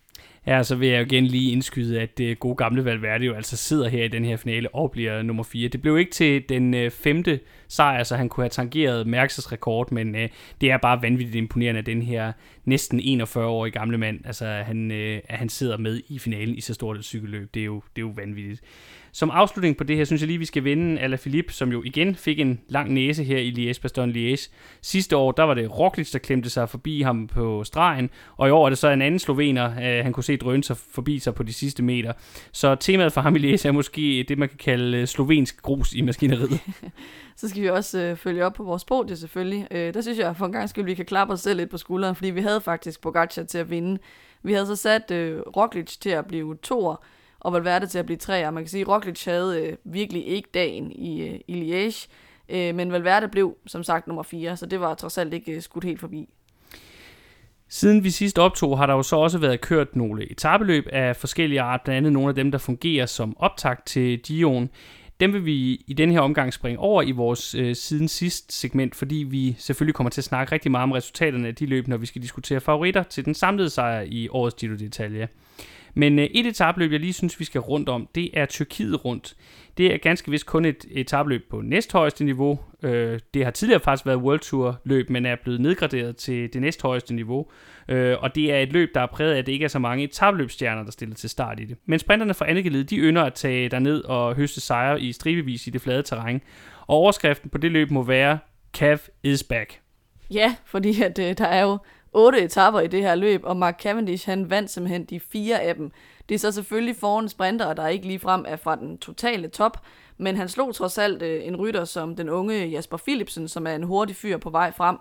Ja, 0.47 0.63
så 0.63 0.75
vil 0.75 0.89
jeg 0.89 0.99
jo 0.99 1.05
igen 1.05 1.25
lige 1.25 1.51
indskyde, 1.51 2.01
at 2.01 2.17
det 2.17 2.39
gode 2.39 2.55
gamle 2.55 2.85
Valverde 2.85 3.25
jo 3.25 3.33
altså 3.33 3.57
sidder 3.57 3.89
her 3.89 4.03
i 4.03 4.07
den 4.07 4.25
her 4.25 4.37
finale 4.37 4.75
og 4.75 4.91
bliver 4.91 5.21
nummer 5.21 5.43
4. 5.43 5.67
Det 5.67 5.81
blev 5.81 5.97
ikke 5.97 6.11
til 6.11 6.49
den 6.49 6.73
øh, 6.73 6.91
femte 6.91 7.39
sejr, 7.67 8.03
så 8.03 8.15
han 8.15 8.29
kunne 8.29 8.43
have 8.43 8.49
tangeret 8.49 9.07
Mærkses 9.07 9.51
rekord, 9.51 9.91
men 9.91 10.15
øh, 10.15 10.29
det 10.61 10.71
er 10.71 10.77
bare 10.77 11.01
vanvittigt 11.01 11.35
imponerende, 11.35 11.79
at 11.79 11.85
den 11.85 12.01
her 12.01 12.31
næsten 12.65 12.99
41-årige 12.99 13.71
gamle 13.71 13.97
mand, 13.97 14.19
altså 14.25 14.45
han, 14.45 14.91
øh, 14.91 15.21
at 15.27 15.37
han 15.37 15.49
sidder 15.49 15.77
med 15.77 16.01
i 16.07 16.19
finalen 16.19 16.55
i 16.55 16.61
så 16.61 16.73
stort 16.73 16.97
et 16.97 17.05
cykelløb. 17.05 17.53
Det 17.53 17.59
er 17.59 17.65
jo, 17.65 17.81
det 17.95 18.01
er 18.01 18.05
jo 18.05 18.13
vanvittigt. 18.15 18.61
Som 19.19 19.31
afslutning 19.31 19.77
på 19.77 19.83
det 19.83 19.97
her, 19.97 20.05
synes 20.05 20.21
jeg 20.21 20.27
lige, 20.27 20.39
vi 20.39 20.45
skal 20.45 20.63
vinde 20.63 21.01
Alaphilippe, 21.01 21.53
som 21.53 21.71
jo 21.71 21.83
igen 21.85 22.15
fik 22.15 22.39
en 22.39 22.61
lang 22.67 22.93
næse 22.93 23.23
her 23.23 23.37
i 23.37 23.51
Liège-Bastogne-Liège. 23.51 24.49
Sidste 24.81 25.17
år, 25.17 25.31
der 25.31 25.43
var 25.43 25.53
det 25.53 25.79
Roglic, 25.79 26.11
der 26.11 26.19
klemte 26.19 26.49
sig 26.49 26.69
forbi 26.69 27.01
ham 27.01 27.27
på 27.27 27.63
stregen, 27.63 28.09
og 28.37 28.47
i 28.47 28.51
år 28.51 28.65
er 28.65 28.69
det 28.69 28.77
så 28.77 28.89
en 28.89 29.01
anden 29.01 29.19
slovener, 29.19 29.65
øh, 29.65 30.03
han 30.03 30.13
kunne 30.13 30.23
se 30.23 30.37
drøne 30.37 30.63
sig 30.63 30.77
forbi 30.77 31.19
sig 31.19 31.35
på 31.35 31.43
de 31.43 31.53
sidste 31.53 31.83
meter. 31.83 32.13
Så 32.51 32.75
temaet 32.75 33.13
for 33.13 33.21
ham 33.21 33.35
i 33.35 33.39
Liège 33.39 33.67
er 33.67 33.71
måske 33.71 34.25
det, 34.27 34.37
man 34.37 34.49
kan 34.49 34.57
kalde 34.57 34.97
øh, 34.97 35.07
slovensk 35.07 35.61
grus 35.61 35.93
i 35.93 36.01
maskineriet. 36.01 36.59
så 37.39 37.49
skal 37.49 37.61
vi 37.61 37.69
også 37.69 37.99
øh, 37.99 38.15
følge 38.15 38.45
op 38.45 38.53
på 38.53 38.63
vores 38.63 38.85
podie 38.85 39.15
selvfølgelig. 39.15 39.67
Øh, 39.71 39.93
der 39.93 40.01
synes 40.01 40.19
jeg 40.19 40.35
for 40.35 40.45
en 40.45 40.51
gang 40.51 40.69
skyld, 40.69 40.85
vi 40.85 40.93
kan 40.93 41.05
klappe 41.05 41.33
os 41.33 41.41
selv 41.41 41.57
lidt 41.57 41.69
på 41.69 41.77
skulderen, 41.77 42.15
fordi 42.15 42.29
vi 42.29 42.41
havde 42.41 42.61
faktisk 42.61 43.01
Pogacar 43.01 43.43
til 43.43 43.57
at 43.57 43.69
vinde. 43.69 43.99
Vi 44.43 44.53
havde 44.53 44.67
så 44.67 44.75
sat 44.75 45.11
øh, 45.11 45.39
Roglic 45.39 45.97
til 45.97 46.09
at 46.09 46.25
blive 46.25 46.57
toer, 46.63 46.95
og 47.39 47.53
Valverde 47.53 47.87
til 47.87 47.99
at 47.99 48.05
blive 48.05 48.17
træer. 48.17 48.51
Man 48.51 48.63
kan 48.63 48.69
sige, 48.69 48.81
at 48.81 48.87
Roglic 48.87 49.25
havde 49.25 49.61
øh, 49.61 49.77
virkelig 49.83 50.27
ikke 50.27 50.49
dagen 50.53 50.91
i, 50.91 51.21
øh, 51.21 51.39
i 51.47 51.87
Liège, 51.87 52.07
øh, 52.49 52.75
men 52.75 52.91
Valverde 52.91 53.27
blev 53.27 53.57
som 53.67 53.83
sagt 53.83 54.07
nummer 54.07 54.23
4, 54.23 54.57
så 54.57 54.65
det 54.65 54.79
var 54.79 54.93
trods 54.93 55.17
alt 55.17 55.33
ikke 55.33 55.51
øh, 55.51 55.61
skudt 55.61 55.83
helt 55.83 55.99
forbi. 55.99 56.29
Siden 57.71 58.03
vi 58.03 58.09
sidst 58.09 58.39
optog, 58.39 58.77
har 58.77 58.85
der 58.85 58.93
jo 58.93 59.03
så 59.03 59.15
også 59.15 59.37
været 59.37 59.61
kørt 59.61 59.95
nogle 59.95 60.31
etabeløb 60.31 60.87
af 60.91 61.15
forskellige 61.15 61.61
art, 61.61 61.81
blandt 61.81 61.97
andet 61.97 62.13
nogle 62.13 62.29
af 62.29 62.35
dem, 62.35 62.51
der 62.51 62.57
fungerer 62.57 63.05
som 63.05 63.37
optakt 63.39 63.85
til 63.85 64.19
Gion. 64.19 64.69
Dem 65.19 65.33
vil 65.33 65.45
vi 65.45 65.83
i 65.87 65.93
denne 65.93 66.13
her 66.13 66.21
omgang 66.21 66.53
springe 66.53 66.79
over 66.79 67.01
i 67.01 67.11
vores 67.11 67.55
øh, 67.55 67.75
siden 67.75 68.07
sidst 68.07 68.51
segment, 68.51 68.95
fordi 68.95 69.15
vi 69.15 69.55
selvfølgelig 69.59 69.95
kommer 69.95 70.09
til 70.09 70.21
at 70.21 70.25
snakke 70.25 70.51
rigtig 70.51 70.71
meget 70.71 70.83
om 70.83 70.91
resultaterne 70.91 71.47
af 71.47 71.55
de 71.55 71.65
løb, 71.65 71.87
når 71.87 71.97
vi 71.97 72.05
skal 72.05 72.21
diskutere 72.21 72.59
favoritter 72.59 73.03
til 73.03 73.25
den 73.25 73.33
samlede 73.33 73.69
sejr 73.69 74.01
i 74.01 74.27
årets 74.29 74.55
Giro 74.55 74.73
d'Italia. 74.73 75.27
Men 75.99 76.19
øh, 76.19 76.25
et 76.25 76.45
etabløb, 76.45 76.91
jeg 76.91 76.99
lige 76.99 77.13
synes, 77.13 77.39
vi 77.39 77.45
skal 77.45 77.61
rundt 77.61 77.89
om, 77.89 78.07
det 78.15 78.29
er 78.33 78.45
Tyrkiet 78.45 79.05
rundt. 79.05 79.35
Det 79.77 79.93
er 79.93 79.97
ganske 79.97 80.31
vist 80.31 80.45
kun 80.45 80.65
et 80.65 80.85
etabløb 80.91 81.49
på 81.49 81.61
næsthøjeste 81.61 82.23
niveau. 82.23 82.59
Øh, 82.83 83.19
det 83.33 83.43
har 83.43 83.51
tidligere 83.51 83.79
faktisk 83.79 84.05
været 84.05 84.17
World 84.17 84.39
Tour 84.39 84.81
løb, 84.83 85.09
men 85.09 85.25
er 85.25 85.35
blevet 85.43 85.61
nedgraderet 85.61 86.15
til 86.15 86.53
det 86.53 86.61
næsthøjeste 86.61 87.13
niveau. 87.13 87.47
Øh, 87.89 88.17
og 88.19 88.35
det 88.35 88.53
er 88.53 88.57
et 88.57 88.73
løb, 88.73 88.89
der 88.95 89.01
er 89.01 89.05
præget 89.05 89.33
af, 89.33 89.37
at 89.37 89.45
det 89.45 89.51
ikke 89.51 89.65
er 89.65 89.69
så 89.69 89.79
mange 89.79 90.03
etabløbsstjerner, 90.03 90.83
der 90.83 90.91
stiller 90.91 91.15
til 91.15 91.29
start 91.29 91.59
i 91.59 91.65
det. 91.65 91.77
Men 91.85 91.99
sprinterne 91.99 92.33
fra 92.33 92.49
Annegelid, 92.49 92.83
de 92.83 92.97
ynder 92.97 93.23
at 93.23 93.33
tage 93.33 93.69
derned 93.69 94.03
og 94.03 94.35
høste 94.35 94.61
sejre 94.61 95.01
i 95.01 95.11
stribevis 95.11 95.67
i 95.67 95.69
det 95.69 95.81
flade 95.81 96.03
terræn. 96.03 96.41
Og 96.87 96.95
overskriften 96.95 97.49
på 97.49 97.57
det 97.57 97.71
løb 97.71 97.91
må 97.91 98.03
være, 98.03 98.39
Cav 98.73 98.97
is 99.23 99.43
back. 99.43 99.79
Ja, 100.31 100.55
fordi 100.65 101.01
at, 101.01 101.19
øh, 101.19 101.37
der 101.37 101.45
er 101.45 101.61
jo 101.61 101.77
otte 102.13 102.41
etapper 102.41 102.79
i 102.79 102.87
det 102.87 103.01
her 103.01 103.15
løb, 103.15 103.41
og 103.43 103.57
Mark 103.57 103.81
Cavendish 103.81 104.29
han 104.29 104.49
vandt 104.49 104.69
simpelthen 104.69 105.05
de 105.05 105.19
fire 105.19 105.61
af 105.61 105.75
dem. 105.75 105.91
Det 106.29 106.35
er 106.35 106.39
så 106.39 106.51
selvfølgelig 106.51 106.95
foran 106.95 107.29
sprinter, 107.29 107.73
der 107.73 107.87
ikke 107.87 108.07
lige 108.07 108.19
frem 108.19 108.45
er 108.47 108.55
fra 108.55 108.75
den 108.75 108.97
totale 108.97 109.47
top, 109.47 109.77
men 110.17 110.35
han 110.35 110.49
slog 110.49 110.75
trods 110.75 110.97
alt 110.97 111.21
øh, 111.21 111.47
en 111.47 111.55
rytter 111.55 111.85
som 111.85 112.15
den 112.15 112.29
unge 112.29 112.65
Jasper 112.65 112.97
Philipsen, 112.97 113.47
som 113.47 113.67
er 113.67 113.75
en 113.75 113.83
hurtig 113.83 114.15
fyr 114.15 114.37
på 114.37 114.49
vej 114.49 114.71
frem, 114.71 114.97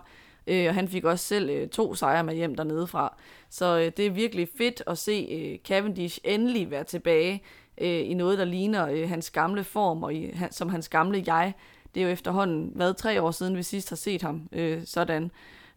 øh, 0.47 0.67
og 0.67 0.73
han 0.73 0.87
fik 0.87 1.03
også 1.03 1.25
selv 1.25 1.49
øh, 1.49 1.67
to 1.67 1.95
sejre 1.95 2.23
med 2.23 2.35
hjem 2.35 2.55
dernede 2.55 2.87
fra. 2.87 3.17
Så 3.49 3.79
øh, 3.79 3.91
det 3.97 4.05
er 4.05 4.11
virkelig 4.11 4.47
fedt 4.57 4.83
at 4.87 4.97
se 4.97 5.27
øh, 5.31 5.59
Cavendish 5.67 6.19
endelig 6.23 6.71
være 6.71 6.83
tilbage 6.83 7.43
øh, 7.81 8.09
i 8.09 8.13
noget, 8.13 8.37
der 8.37 8.45
ligner 8.45 8.87
øh, 8.87 9.09
hans 9.09 9.31
gamle 9.31 9.63
form, 9.63 10.03
og 10.03 10.13
i, 10.13 10.31
han, 10.33 10.51
som 10.51 10.69
hans 10.69 10.89
gamle 10.89 11.23
jeg. 11.27 11.53
Det 11.95 12.01
er 12.01 12.05
jo 12.05 12.11
efterhånden 12.11 12.71
været 12.75 12.97
tre 12.97 13.21
år 13.21 13.31
siden, 13.31 13.57
vi 13.57 13.63
sidst 13.63 13.89
har 13.89 13.95
set 13.95 14.21
ham 14.21 14.49
øh, 14.51 14.81
sådan. 14.85 15.31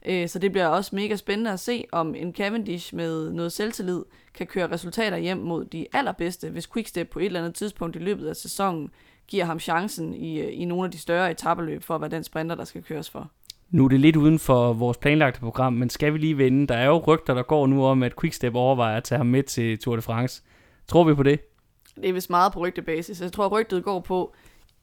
Øh, 0.06 0.28
så 0.28 0.38
det 0.38 0.52
bliver 0.52 0.66
også 0.66 0.94
mega 0.94 1.16
spændende 1.16 1.50
at 1.50 1.61
se, 1.61 1.85
om 1.92 2.14
en 2.14 2.35
Cavendish 2.35 2.94
med 2.94 3.32
noget 3.32 3.52
selvtillid 3.52 4.04
kan 4.35 4.47
køre 4.47 4.73
resultater 4.73 5.16
hjem 5.16 5.38
mod 5.38 5.64
de 5.64 5.87
allerbedste, 5.92 6.50
hvis 6.50 6.68
Quickstep 6.73 7.11
på 7.11 7.18
et 7.18 7.26
eller 7.26 7.40
andet 7.40 7.54
tidspunkt 7.54 7.97
i 7.97 7.99
løbet 7.99 8.28
af 8.28 8.37
sæsonen 8.37 8.90
giver 9.28 9.44
ham 9.44 9.61
chancen 9.61 10.14
i, 10.14 10.40
øh, 10.40 10.61
i 10.61 10.64
nogle 10.64 10.85
af 10.85 10.90
de 10.90 10.99
større 10.99 11.30
etabeløb 11.30 11.82
for 11.82 11.94
at 11.94 12.00
være 12.00 12.11
den 12.11 12.25
sprinter, 12.25 12.56
der 12.56 12.64
skal 12.64 12.82
køres 12.82 13.11
for. 13.11 13.30
Nu 13.71 13.85
er 13.85 13.88
det 13.88 14.00
lidt 14.00 14.16
uden 14.16 14.38
for 14.38 14.73
vores 14.73 14.99
planlagte 14.99 15.40
program, 15.40 15.73
men 15.73 15.90
skal 15.90 16.12
vi 16.12 16.18
lige 16.18 16.38
vende? 16.38 16.66
Der 16.66 16.75
er 16.75 16.87
jo 16.87 16.99
rygter, 17.06 17.35
der 17.35 17.42
går 17.42 17.66
nu 17.66 17.85
om, 17.85 18.02
at 18.02 18.21
Quickstep 18.21 18.54
overvejer 18.54 18.97
at 18.97 19.04
tage 19.04 19.16
ham 19.16 19.26
med 19.26 19.42
til 19.42 19.78
Tour 19.78 19.97
de 19.97 20.02
France. 20.02 20.42
Tror 20.88 21.04
vi 21.04 21.14
på 21.14 21.23
det? 21.23 21.40
Det 21.97 22.09
er 22.09 22.12
vist 22.12 22.30
meget 22.30 22.52
på 22.52 22.61
rygtebasis. 22.61 23.21
Jeg 23.21 23.32
tror, 23.32 23.49
rygtet 23.49 23.85
går 23.85 24.00
på, 24.00 24.35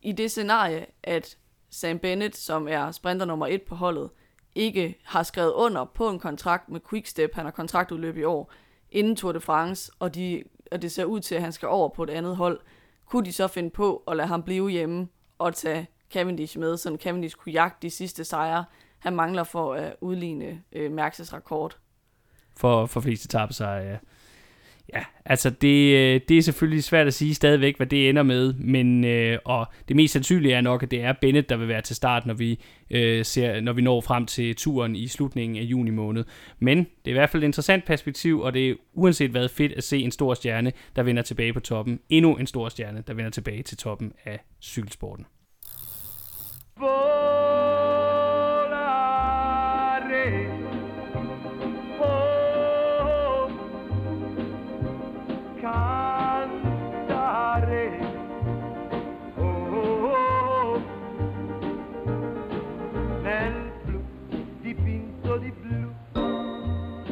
i 0.02 0.12
det 0.12 0.32
scenarie, 0.32 0.86
at 1.04 1.38
Sam 1.70 2.00
Bennett, 2.00 2.38
som 2.38 2.68
er 2.68 2.92
sprinter 2.92 3.26
nummer 3.26 3.48
et 3.48 3.62
på 3.62 3.76
holdet, 3.76 4.10
ikke 4.56 5.00
har 5.04 5.24
skrevet 5.24 5.52
under 5.52 5.86
på 5.86 6.10
en 6.10 6.20
kontrakt 6.20 6.70
med 6.70 6.80
Quickstep, 6.90 7.36
han 7.36 7.46
har 7.46 7.52
kontraktudløb 7.52 8.18
i 8.18 8.24
år, 8.24 8.52
inden 8.92 9.16
Tour 9.16 9.32
de 9.32 9.40
France, 9.40 9.92
og, 10.00 10.16
de, 10.16 10.44
og 10.72 10.82
det 10.82 10.92
ser 10.92 11.06
ud 11.06 11.20
til, 11.20 11.36
at 11.36 11.42
han 11.42 11.52
skal 11.52 11.68
over 11.68 11.90
på 11.90 12.04
et 12.04 12.10
andet 12.10 12.36
hold, 12.36 12.60
kunne 13.06 13.26
de 13.26 13.34
så 13.34 13.48
finde 13.48 13.70
på 13.70 14.04
at 14.08 14.18
lade 14.18 14.28
ham 14.28 14.44
blive 14.44 14.70
hjemme 14.70 15.08
og 15.38 15.56
tage 15.56 15.88
Cavendish 16.14 16.60
med, 16.60 16.78
så 16.78 16.98
Cavendish 17.02 17.36
kunne 17.36 17.54
jagte 17.54 17.78
de 17.82 17.90
sidste 17.90 18.24
sejre, 18.24 18.66
han 19.00 19.16
mangler 19.16 19.44
for 19.44 19.74
at 19.74 19.96
udligne 20.02 20.64
øh, 20.72 20.92
Mærkses 20.92 21.34
rekord. 21.34 21.78
For, 22.58 22.86
for 22.86 23.02
flest 23.02 23.26
etappesejre, 23.26 23.84
ja. 23.84 23.98
Ja, 24.94 25.04
altså 25.26 25.50
det, 25.50 25.96
øh, 25.96 26.22
det 26.30 26.38
er 26.38 26.42
selvfølgelig 26.42 26.84
svært 26.84 27.08
at 27.08 27.14
sige 27.14 27.36
stadigvæk, 27.36 27.78
hvad 27.78 27.88
det 27.88 28.10
ender 28.10 28.24
med, 28.24 28.54
men 28.54 29.04
øh, 29.06 29.40
og 29.46 29.68
det 29.88 29.96
mest 29.96 30.14
sandsynlige 30.14 30.54
er 30.54 30.62
nok, 30.62 30.84
at 30.84 30.92
det 30.92 31.02
er 31.02 31.14
Bennett, 31.22 31.50
der 31.50 31.58
vil 31.58 31.68
være 31.68 31.82
til 31.82 31.96
start, 31.96 32.26
når 32.26 32.34
vi, 32.34 32.60
øh, 32.90 33.26
ser, 33.26 33.62
når 33.62 33.74
vi 33.74 33.82
når 33.82 34.02
frem 34.02 34.26
til 34.26 34.56
turen 34.56 34.96
i 34.96 35.08
slutningen 35.08 35.58
af 35.58 35.62
juni 35.62 35.90
måned. 35.90 36.24
Men 36.60 36.78
det 36.78 36.88
er 37.06 37.10
i 37.10 37.14
hvert 37.14 37.30
fald 37.30 37.44
et 37.44 37.48
interessant 37.48 37.86
perspektiv, 37.86 38.40
og 38.40 38.54
det 38.54 38.70
er 38.70 38.76
uanset 38.94 39.32
hvad 39.32 39.50
fedt 39.50 39.72
at 39.72 39.84
se 39.84 39.98
en 39.98 40.12
stor 40.12 40.34
stjerne, 40.34 40.72
der 40.96 41.04
vender 41.04 41.22
tilbage 41.22 41.54
på 41.54 41.60
toppen. 41.60 42.00
Endnu 42.10 42.36
en 42.36 42.48
stor 42.48 42.70
stjerne, 42.70 43.04
der 43.08 43.14
vender 43.14 43.32
tilbage 43.32 43.64
til 43.64 43.78
toppen 43.78 44.14
af 44.26 44.40
cykelsporten. 44.62 45.26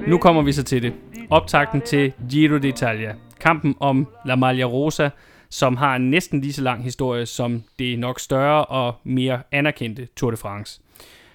Nu 0.07 0.17
kommer 0.17 0.41
vi 0.41 0.51
så 0.51 0.63
til 0.63 0.81
det. 0.83 0.93
Optakten 1.29 1.81
til 1.81 2.13
Giro 2.29 2.57
d'Italia. 2.57 3.15
Kampen 3.39 3.75
om 3.79 4.07
La 4.25 4.35
Maglia 4.35 4.65
Rosa, 4.65 5.09
som 5.49 5.77
har 5.77 5.95
en 5.95 6.11
næsten 6.11 6.41
lige 6.41 6.53
så 6.53 6.61
lang 6.61 6.83
historie 6.83 7.25
som 7.25 7.63
det 7.79 7.99
nok 7.99 8.19
større 8.19 8.65
og 8.65 8.95
mere 9.03 9.41
anerkendte 9.51 10.07
Tour 10.15 10.31
de 10.31 10.37
France. 10.37 10.81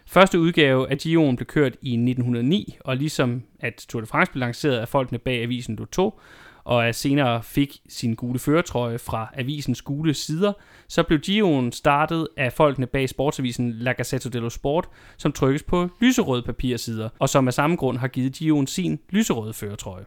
Første 0.06 0.40
udgave 0.40 0.90
af 0.90 0.98
Giroen 0.98 1.36
blev 1.36 1.46
kørt 1.46 1.72
i 1.82 1.92
1909, 1.92 2.76
og 2.80 2.96
ligesom 2.96 3.42
at 3.60 3.86
Tour 3.88 4.00
de 4.00 4.06
France 4.06 4.32
blev 4.32 4.40
lanceret 4.40 4.76
af 4.76 4.88
folkene 4.88 5.18
bag 5.18 5.42
avisen 5.42 5.76
Lotto, 5.76 6.20
og 6.64 6.88
at 6.88 6.94
senere 6.94 7.42
fik 7.42 7.76
sin 7.88 8.14
gule 8.14 8.38
føretrøje 8.38 8.98
fra 8.98 9.28
avisens 9.34 9.82
gule 9.82 10.14
sider, 10.14 10.52
så 10.88 11.02
blev 11.02 11.18
Giroen 11.18 11.72
startet 11.72 12.28
af 12.36 12.52
folkene 12.52 12.86
bag 12.86 13.08
sportsavisen 13.08 13.72
La 13.72 13.92
Gazzetta 13.92 14.28
dello 14.28 14.48
Sport, 14.48 14.88
som 15.16 15.32
trykkes 15.32 15.62
på 15.62 15.88
lyserøde 16.00 16.42
papirsider, 16.42 17.08
og 17.18 17.28
som 17.28 17.46
af 17.48 17.54
samme 17.54 17.76
grund 17.76 17.98
har 17.98 18.08
givet 18.08 18.32
Giroen 18.32 18.66
sin 18.66 18.98
lyserøde 19.10 19.52
føretrøje. 19.52 20.04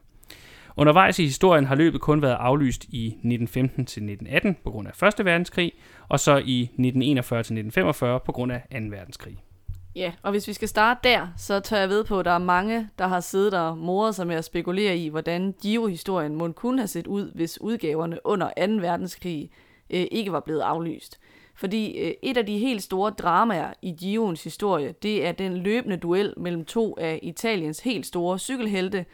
Undervejs 0.78 1.20
i 1.20 1.24
historien 1.24 1.66
har 1.66 1.76
løbet 1.76 2.02
kun 2.02 2.22
været 2.22 2.38
aflyst 2.40 2.84
i 2.84 3.06
1915 3.08 3.86
til 3.86 4.04
1918 4.04 4.58
på 4.64 4.72
grund 4.72 4.88
af 4.88 5.08
1. 5.20 5.26
verdenskrig, 5.26 5.72
og 6.08 6.20
så 6.20 6.38
i 6.38 6.62
1941 6.62 7.38
til 7.38 7.54
1945 7.54 8.20
på 8.26 8.32
grund 8.32 8.52
af 8.52 8.62
2. 8.72 8.78
verdenskrig. 8.90 9.38
Ja, 9.96 10.14
og 10.24 10.32
hvis 10.32 10.48
vi 10.48 10.54
skal 10.54 10.68
starte 10.68 11.00
der, 11.10 11.28
så 11.38 11.60
tør 11.60 11.78
jeg 11.78 11.90
ved 11.90 12.04
på, 12.04 12.20
at 12.20 12.26
der 12.26 12.32
er 12.32 12.38
mange, 12.38 12.90
der 13.00 13.08
har 13.08 13.20
siddet 13.20 13.54
og 13.54 13.78
moret 13.78 14.16
sig 14.16 14.28
med 14.28 14.36
at 14.36 14.46
spekulere 14.46 14.98
i, 14.98 15.10
hvordan 15.10 15.56
Giro-historien 15.62 16.36
må 16.36 16.52
kunne 16.52 16.80
have 16.80 16.88
set 16.88 17.08
ud, 17.08 17.32
hvis 17.32 17.62
udgaverne 17.62 18.20
under 18.24 18.48
2. 18.48 18.74
verdenskrig 18.74 19.50
øh, 19.90 20.06
ikke 20.12 20.32
var 20.32 20.40
blevet 20.40 20.62
aflyst. 20.62 21.20
Fordi 21.56 22.00
øh, 22.00 22.14
et 22.22 22.38
af 22.38 22.46
de 22.46 22.58
helt 22.58 22.84
store 22.84 23.12
dramaer 23.12 23.74
i 23.82 23.92
Giroens 24.00 24.44
historie, 24.44 24.92
det 24.92 25.26
er 25.26 25.32
den 25.32 25.58
løbende 25.58 25.98
duel 25.98 26.34
mellem 26.38 26.66
to 26.66 26.98
af 27.00 27.20
Italiens 27.24 27.80
helt 27.80 28.06
store 28.06 28.40
cykelhelte, 28.40 29.06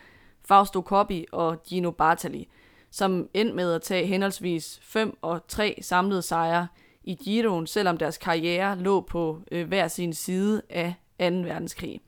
Fausto 0.46 0.82
Coppi 0.82 1.26
og 1.32 1.64
Gino 1.64 1.92
Bartali, 1.92 2.48
som 2.92 3.30
endte 3.34 3.56
med 3.56 3.74
at 3.74 3.82
tage 3.82 4.08
henholdsvis 4.08 4.80
5 4.84 5.18
og 5.22 5.48
3 5.48 5.80
samlede 5.82 6.22
sejre 6.22 6.68
i 7.04 7.16
Giroen, 7.16 7.68
selvom 7.68 7.98
deres 7.98 8.18
karriere 8.18 8.80
lå 8.80 9.02
på 9.02 9.42
øh, 9.52 9.68
hver 9.68 9.88
sin 9.88 10.14
side 10.14 10.62
af 10.70 10.94
2. 11.20 11.26
verdenskrig. 11.26 12.02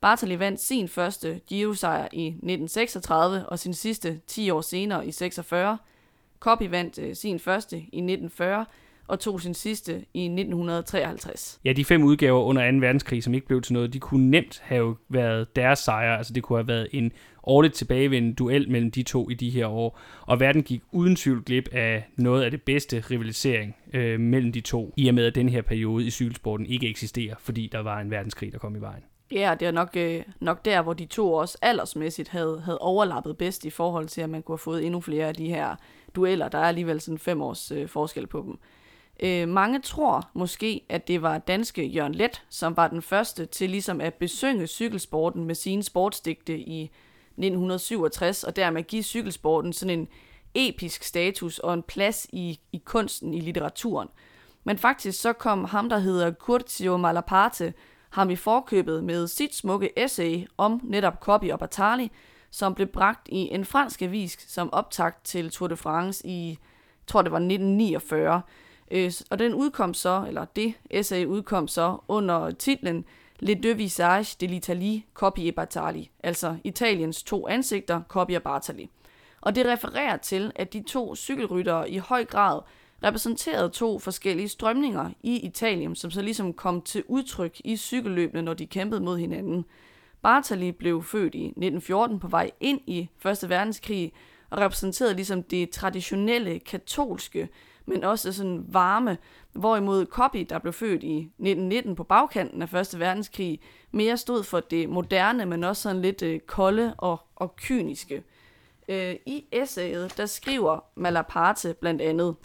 Bartali 0.00 0.38
vandt 0.38 0.60
sin 0.60 0.88
første 0.88 1.40
Giro-sejr 1.46 2.08
i 2.12 2.26
1936 2.26 3.46
og 3.46 3.58
sin 3.58 3.74
sidste 3.74 4.20
10 4.26 4.50
år 4.50 4.60
senere 4.60 5.06
i 5.06 5.12
46. 5.12 5.78
Coppi 6.40 6.70
vandt 6.70 6.98
øh, 6.98 7.16
sin 7.16 7.38
første 7.38 7.76
i 7.76 7.82
1940 7.82 8.66
og 9.10 9.20
tog 9.20 9.40
sin 9.40 9.54
sidste 9.54 9.92
i 9.92 10.24
1953. 10.24 11.60
Ja, 11.64 11.72
de 11.72 11.84
fem 11.84 12.02
udgaver 12.02 12.40
under 12.40 12.70
2. 12.70 12.78
verdenskrig, 12.78 13.22
som 13.22 13.34
ikke 13.34 13.46
blev 13.46 13.62
til 13.62 13.72
noget, 13.72 13.92
de 13.92 13.98
kunne 13.98 14.30
nemt 14.30 14.60
have 14.64 14.96
været 15.08 15.56
deres 15.56 15.78
sejre. 15.78 16.18
Altså 16.18 16.32
det 16.32 16.42
kunne 16.42 16.58
have 16.58 16.68
været 16.68 16.88
en 16.92 17.12
årligt 17.42 17.74
tilbagevendende 17.74 18.36
duel 18.36 18.70
mellem 18.70 18.90
de 18.90 19.02
to 19.02 19.30
i 19.30 19.34
de 19.34 19.50
her 19.50 19.66
år. 19.66 19.98
Og 20.20 20.40
verden 20.40 20.62
gik 20.62 20.82
uden 20.92 21.16
tvivl 21.16 21.42
glip 21.44 21.68
af 21.72 22.04
noget 22.16 22.42
af 22.42 22.50
det 22.50 22.62
bedste 22.62 23.04
rivalisering 23.10 23.76
øh, 23.92 24.20
mellem 24.20 24.52
de 24.52 24.60
to, 24.60 24.94
i 24.96 25.08
og 25.08 25.14
med 25.14 25.26
at 25.26 25.34
den 25.34 25.48
her 25.48 25.62
periode 25.62 26.06
i 26.06 26.10
cykelsporten 26.10 26.66
ikke 26.66 26.88
eksisterer, 26.88 27.34
fordi 27.38 27.68
der 27.72 27.78
var 27.78 28.00
en 28.00 28.10
verdenskrig, 28.10 28.52
der 28.52 28.58
kom 28.58 28.76
i 28.76 28.80
vejen. 28.80 29.02
Ja, 29.32 29.54
det 29.60 29.68
er 29.68 29.72
nok, 29.72 29.90
øh, 29.96 30.22
nok 30.40 30.64
der, 30.64 30.82
hvor 30.82 30.92
de 30.92 31.04
to 31.04 31.32
også 31.32 31.58
aldersmæssigt 31.62 32.28
havde, 32.28 32.62
havde 32.64 32.78
overlappet 32.78 33.36
bedst 33.36 33.64
i 33.64 33.70
forhold 33.70 34.08
til, 34.08 34.20
at 34.20 34.30
man 34.30 34.42
kunne 34.42 34.52
have 34.52 34.58
fået 34.58 34.86
endnu 34.86 35.00
flere 35.00 35.26
af 35.26 35.34
de 35.34 35.48
her 35.48 35.76
dueller. 36.14 36.48
Der 36.48 36.58
er 36.58 36.64
alligevel 36.64 37.00
sådan 37.00 37.18
fem 37.18 37.42
års 37.42 37.70
øh, 37.70 37.88
forskel 37.88 38.26
på 38.26 38.42
dem. 38.46 38.58
Øh, 39.22 39.48
mange 39.48 39.80
tror 39.80 40.28
måske, 40.34 40.84
at 40.88 41.08
det 41.08 41.22
var 41.22 41.38
danske 41.38 41.86
Jørgen 41.86 42.14
Let, 42.14 42.42
som 42.48 42.76
var 42.76 42.88
den 42.88 43.02
første 43.02 43.46
til 43.46 43.70
ligesom 43.70 44.00
at 44.00 44.14
besynge 44.14 44.66
cykelsporten 44.66 45.44
med 45.44 45.54
sine 45.54 45.82
sportsdigte 45.82 46.58
i 46.58 46.82
1967, 46.82 48.44
og 48.44 48.56
dermed 48.56 48.82
give 48.82 49.02
cykelsporten 49.02 49.72
sådan 49.72 49.98
en 49.98 50.08
episk 50.54 51.02
status 51.02 51.58
og 51.58 51.74
en 51.74 51.82
plads 51.82 52.26
i, 52.32 52.60
i 52.72 52.82
kunsten, 52.84 53.34
i 53.34 53.40
litteraturen. 53.40 54.08
Men 54.64 54.78
faktisk 54.78 55.20
så 55.20 55.32
kom 55.32 55.64
ham, 55.64 55.88
der 55.88 55.98
hedder 55.98 56.32
Curzio 56.32 56.96
Malaparte, 56.96 57.74
ham 58.10 58.30
i 58.30 58.36
forkøbet 58.36 59.04
med 59.04 59.26
sit 59.26 59.54
smukke 59.54 59.98
essay 59.98 60.46
om 60.58 60.80
netop 60.84 61.20
Coppi 61.20 61.48
og 61.48 61.58
Bartali, 61.58 62.10
som 62.50 62.74
blev 62.74 62.86
bragt 62.86 63.28
i 63.28 63.36
en 63.36 63.64
fransk 63.64 64.02
avis 64.02 64.52
som 64.52 64.72
optakt 64.72 65.24
til 65.24 65.50
Tour 65.50 65.68
de 65.68 65.76
France 65.76 66.26
i, 66.26 66.48
jeg 66.48 66.56
tror 67.06 67.22
det 67.22 67.32
var 67.32 67.38
1949. 67.38 68.42
Øh, 68.90 69.12
og 69.30 69.38
den 69.38 69.54
udkom 69.54 69.94
så, 69.94 70.24
eller 70.28 70.44
det 70.44 70.74
essay 70.90 71.24
udkom 71.24 71.68
så 71.68 71.96
under 72.08 72.50
titlen 72.50 73.04
Le 73.42 73.54
deux 73.54 73.78
visages 73.78 74.36
de 74.36 74.46
l'Italie, 74.46 75.00
copie 75.14 75.48
et 75.48 75.54
Bartali, 75.54 76.10
altså 76.22 76.56
Italiens 76.64 77.22
to 77.22 77.48
ansigter, 77.48 78.02
copie 78.08 78.36
et 78.36 78.42
Bartali. 78.42 78.90
Og 79.40 79.54
det 79.54 79.66
refererer 79.66 80.16
til, 80.16 80.52
at 80.54 80.72
de 80.72 80.82
to 80.82 81.16
cykelryttere 81.16 81.90
i 81.90 81.98
høj 81.98 82.24
grad 82.24 82.60
repræsenterede 83.04 83.68
to 83.68 83.98
forskellige 83.98 84.48
strømninger 84.48 85.10
i 85.22 85.36
Italien, 85.36 85.96
som 85.96 86.10
så 86.10 86.22
ligesom 86.22 86.52
kom 86.52 86.82
til 86.82 87.04
udtryk 87.08 87.60
i 87.64 87.76
cykelløbene, 87.76 88.42
når 88.42 88.54
de 88.54 88.66
kæmpede 88.66 89.00
mod 89.00 89.18
hinanden. 89.18 89.64
Bartali 90.22 90.72
blev 90.72 91.02
født 91.02 91.34
i 91.34 91.44
1914 91.44 92.18
på 92.18 92.28
vej 92.28 92.50
ind 92.60 92.80
i 92.86 93.08
Første 93.18 93.48
Verdenskrig 93.48 94.12
og 94.50 94.58
repræsenterede 94.58 95.14
ligesom 95.14 95.42
det 95.42 95.70
traditionelle 95.70 96.58
katolske, 96.58 97.48
men 97.86 98.04
også 98.04 98.32
sådan 98.32 98.64
varme, 98.68 99.18
hvorimod 99.52 100.06
Copy, 100.06 100.46
der 100.48 100.58
blev 100.58 100.72
født 100.72 101.02
i 101.02 101.18
1919 101.18 101.96
på 101.96 102.04
bagkanten 102.04 102.62
af 102.62 102.68
Første 102.68 102.98
Verdenskrig, 102.98 103.60
mere 103.90 104.16
stod 104.16 104.42
for 104.42 104.60
det 104.60 104.88
moderne, 104.88 105.46
men 105.46 105.64
også 105.64 105.82
sådan 105.82 106.02
lidt 106.02 106.22
øh, 106.22 106.40
kolde 106.40 106.94
og, 106.98 107.20
og 107.36 107.56
kyniske. 107.56 108.22
Øh, 108.88 109.16
I 109.26 109.44
essayet, 109.52 110.14
der 110.16 110.26
skriver 110.26 110.84
Malaparte 110.94 111.74
blandt 111.80 112.02
andet, 112.02 112.36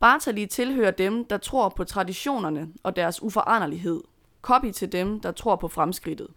Bartali 0.00 0.46
tilhører 0.46 0.90
dem, 0.90 1.24
der 1.24 1.38
tror 1.38 1.68
på 1.68 1.84
traditionerne 1.84 2.68
og 2.82 2.96
deres 2.96 3.22
uforanderlighed. 3.22 4.02
Copy 4.42 4.70
til 4.70 4.92
dem, 4.92 5.20
der 5.20 5.32
tror 5.32 5.56
på 5.56 5.68
fremskridtet. 5.68 6.28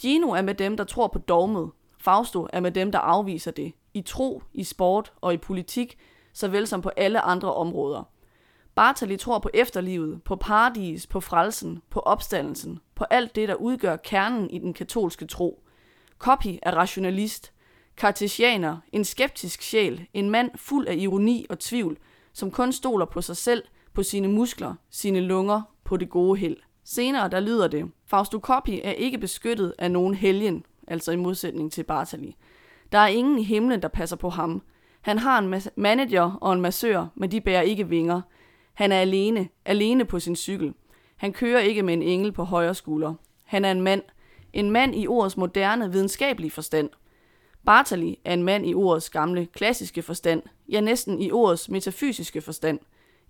Gino 0.00 0.30
er 0.30 0.42
med 0.42 0.54
dem, 0.54 0.76
der 0.76 0.84
tror 0.84 1.08
på 1.08 1.18
dogmet. 1.18 1.70
Fausto 1.98 2.46
er 2.52 2.60
med 2.60 2.70
dem, 2.70 2.92
der 2.92 2.98
afviser 2.98 3.50
det. 3.50 3.72
I 3.94 4.02
tro, 4.02 4.42
i 4.54 4.64
sport 4.64 5.12
og 5.20 5.34
i 5.34 5.36
politik, 5.36 5.98
såvel 6.32 6.66
som 6.66 6.82
på 6.82 6.90
alle 6.96 7.20
andre 7.20 7.54
områder. 7.54 8.02
Bartali 8.74 9.16
tror 9.16 9.38
på 9.38 9.50
efterlivet, 9.54 10.22
på 10.24 10.36
paradis, 10.36 11.06
på 11.06 11.20
frelsen, 11.20 11.82
på 11.90 12.00
opstandelsen, 12.00 12.78
på 12.94 13.04
alt 13.04 13.36
det, 13.36 13.48
der 13.48 13.54
udgør 13.54 13.96
kernen 13.96 14.50
i 14.50 14.58
den 14.58 14.74
katolske 14.74 15.26
tro. 15.26 15.62
Copy 16.18 16.58
er 16.62 16.76
rationalist, 16.76 17.52
kartesianer, 17.96 18.76
en 18.92 19.04
skeptisk 19.04 19.62
sjæl, 19.62 20.06
en 20.14 20.30
mand 20.30 20.50
fuld 20.56 20.86
af 20.88 20.94
ironi 20.96 21.46
og 21.50 21.58
tvivl, 21.58 21.98
som 22.32 22.50
kun 22.50 22.72
stoler 22.72 23.06
på 23.06 23.20
sig 23.20 23.36
selv, 23.36 23.64
på 23.94 24.02
sine 24.02 24.28
muskler, 24.28 24.74
sine 24.90 25.20
lunger, 25.20 25.62
på 25.84 25.96
det 25.96 26.10
gode 26.10 26.38
held. 26.38 26.56
Senere 26.84 27.28
der 27.28 27.40
lyder 27.40 27.68
det, 27.68 27.90
Fausto 28.06 28.38
Coppi 28.38 28.80
er 28.84 28.90
ikke 28.90 29.18
beskyttet 29.18 29.74
af 29.78 29.90
nogen 29.90 30.14
helgen, 30.14 30.64
altså 30.88 31.12
i 31.12 31.16
modsætning 31.16 31.72
til 31.72 31.84
Bartali. 31.84 32.36
Der 32.92 32.98
er 32.98 33.06
ingen 33.06 33.38
i 33.38 33.42
himlen, 33.42 33.82
der 33.82 33.88
passer 33.88 34.16
på 34.16 34.28
ham. 34.30 34.62
Han 35.02 35.18
har 35.18 35.38
en 35.38 35.62
manager 35.76 36.38
og 36.40 36.52
en 36.52 36.60
massør, 36.60 37.06
men 37.14 37.30
de 37.30 37.40
bærer 37.40 37.62
ikke 37.62 37.88
vinger. 37.88 38.20
Han 38.74 38.92
er 38.92 39.00
alene, 39.00 39.48
alene 39.64 40.04
på 40.04 40.20
sin 40.20 40.36
cykel. 40.36 40.74
Han 41.16 41.32
kører 41.32 41.60
ikke 41.60 41.82
med 41.82 41.94
en 41.94 42.02
engel 42.02 42.32
på 42.32 42.44
højre 42.44 42.74
skulder. 42.74 43.14
Han 43.44 43.64
er 43.64 43.70
en 43.70 43.80
mand, 43.80 44.02
en 44.52 44.70
mand 44.70 44.94
i 44.94 45.06
ordets 45.06 45.36
moderne, 45.36 45.92
videnskabelige 45.92 46.50
forstand. 46.50 46.90
Bartali 47.66 48.18
er 48.24 48.34
en 48.34 48.42
mand 48.42 48.66
i 48.66 48.74
ordets 48.74 49.10
gamle, 49.10 49.46
klassiske 49.46 50.02
forstand, 50.02 50.42
ja 50.68 50.80
næsten 50.80 51.20
i 51.20 51.30
ordets 51.30 51.68
metafysiske 51.68 52.40
forstand. 52.40 52.78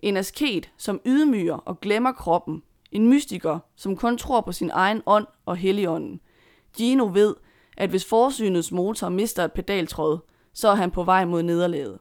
En 0.01 0.17
asket, 0.17 0.71
som 0.77 1.01
ydmyger 1.07 1.55
og 1.55 1.81
glemmer 1.81 2.13
kroppen. 2.13 2.63
En 2.93 3.09
mystiker, 3.09 3.59
som 3.77 3.97
kun 3.97 4.19
tror 4.19 4.41
på 4.41 4.53
sin 4.53 4.71
egen 4.73 5.03
ånd 5.07 5.27
og 5.47 5.57
helligånden. 5.57 6.21
Gino 6.77 7.11
ved, 7.13 7.35
at 7.77 7.91
hvis 7.91 8.05
forsynets 8.05 8.73
motor 8.73 9.09
mister 9.09 9.45
et 9.45 9.53
pedaltråd, 9.53 10.19
så 10.55 10.69
er 10.69 10.75
han 10.75 10.91
på 10.91 11.03
vej 11.05 11.25
mod 11.25 11.43
nederlaget. 11.43 11.99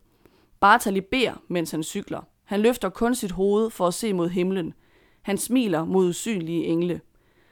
Bartali 0.59 1.01
beder, 1.01 1.33
mens 1.47 1.71
han 1.71 1.83
cykler. 1.83 2.21
Han 2.43 2.59
løfter 2.59 2.89
kun 2.89 3.15
sit 3.15 3.31
hoved 3.31 3.69
for 3.69 3.87
at 3.87 3.93
se 3.93 4.13
mod 4.13 4.29
himlen. 4.29 4.73
Han 5.21 5.37
smiler 5.37 5.85
mod 5.85 6.09
usynlige 6.09 6.65
engle. 6.65 7.01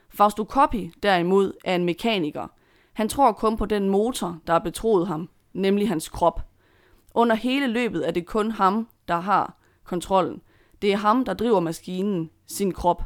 Fausto 0.10 0.44
Coppi, 0.44 0.92
derimod, 1.04 1.54
er 1.64 1.76
en 1.76 1.86
mekaniker. 1.86 2.48
Han 2.94 3.10
tror 3.10 3.32
kun 3.32 3.58
på 3.58 3.66
den 3.66 3.90
motor, 3.90 4.40
der 4.48 4.54
er 4.54 4.60
betroet 4.60 5.08
ham, 5.08 5.30
nemlig 5.54 5.88
hans 5.90 6.10
krop. 6.10 6.42
Under 7.14 7.36
hele 7.36 7.68
løbet 7.68 8.08
er 8.08 8.12
det 8.12 8.26
kun 8.26 8.52
ham, 8.52 8.88
der 9.08 9.20
har 9.20 9.58
kontrollen. 9.84 10.42
Det 10.82 10.94
er 10.94 10.98
ham, 10.98 11.26
der 11.26 11.34
driver 11.34 11.60
maskinen, 11.60 12.30
sin 12.48 12.72
krop. 12.72 13.04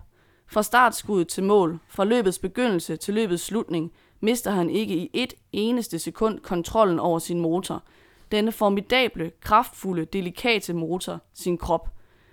Fra 0.48 0.64
startskuddet 0.64 1.28
til 1.28 1.44
mål, 1.44 1.80
fra 1.88 2.06
løbets 2.06 2.40
begyndelse 2.40 2.96
til 2.96 3.14
løbets 3.14 3.44
slutning, 3.44 3.92
mister 4.24 4.52
han 4.52 4.70
ikke 4.70 4.96
i 4.96 5.10
et 5.14 5.34
eneste 5.52 6.00
sekund 6.00 6.40
kontrollen 6.40 7.00
over 7.00 7.20
sin 7.20 7.40
motor. 7.40 7.84
Denne 8.32 8.52
formidable, 8.52 9.32
kraftfulde, 9.42 10.06
delikate 10.06 10.74
motor, 10.74 11.20
sin 11.34 11.58
krop. 11.58 11.90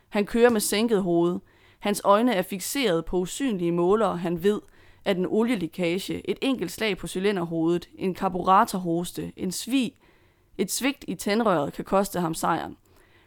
Han 0.08 0.26
kører 0.26 0.50
med 0.50 0.60
sænket 0.60 1.02
hoved. 1.02 1.38
Hans 1.78 2.02
øjne 2.04 2.34
er 2.34 2.42
fixeret 2.42 3.04
på 3.04 3.16
usynlige 3.16 3.72
målere, 3.72 4.16
han 4.16 4.42
ved, 4.42 4.60
at 5.04 5.16
en 5.16 5.26
olielikage, 5.26 6.30
et 6.30 6.38
enkelt 6.40 6.72
slag 6.72 6.96
på 6.96 7.06
cylinderhovedet, 7.06 7.88
en 7.94 8.14
karburatorhoste, 8.14 9.32
en 9.36 9.52
svig, 9.52 9.92
et 10.58 10.70
svigt 10.70 11.04
i 11.08 11.14
tændrøret 11.14 11.72
kan 11.72 11.84
koste 11.84 12.20
ham 12.20 12.34
sejren. 12.34 12.76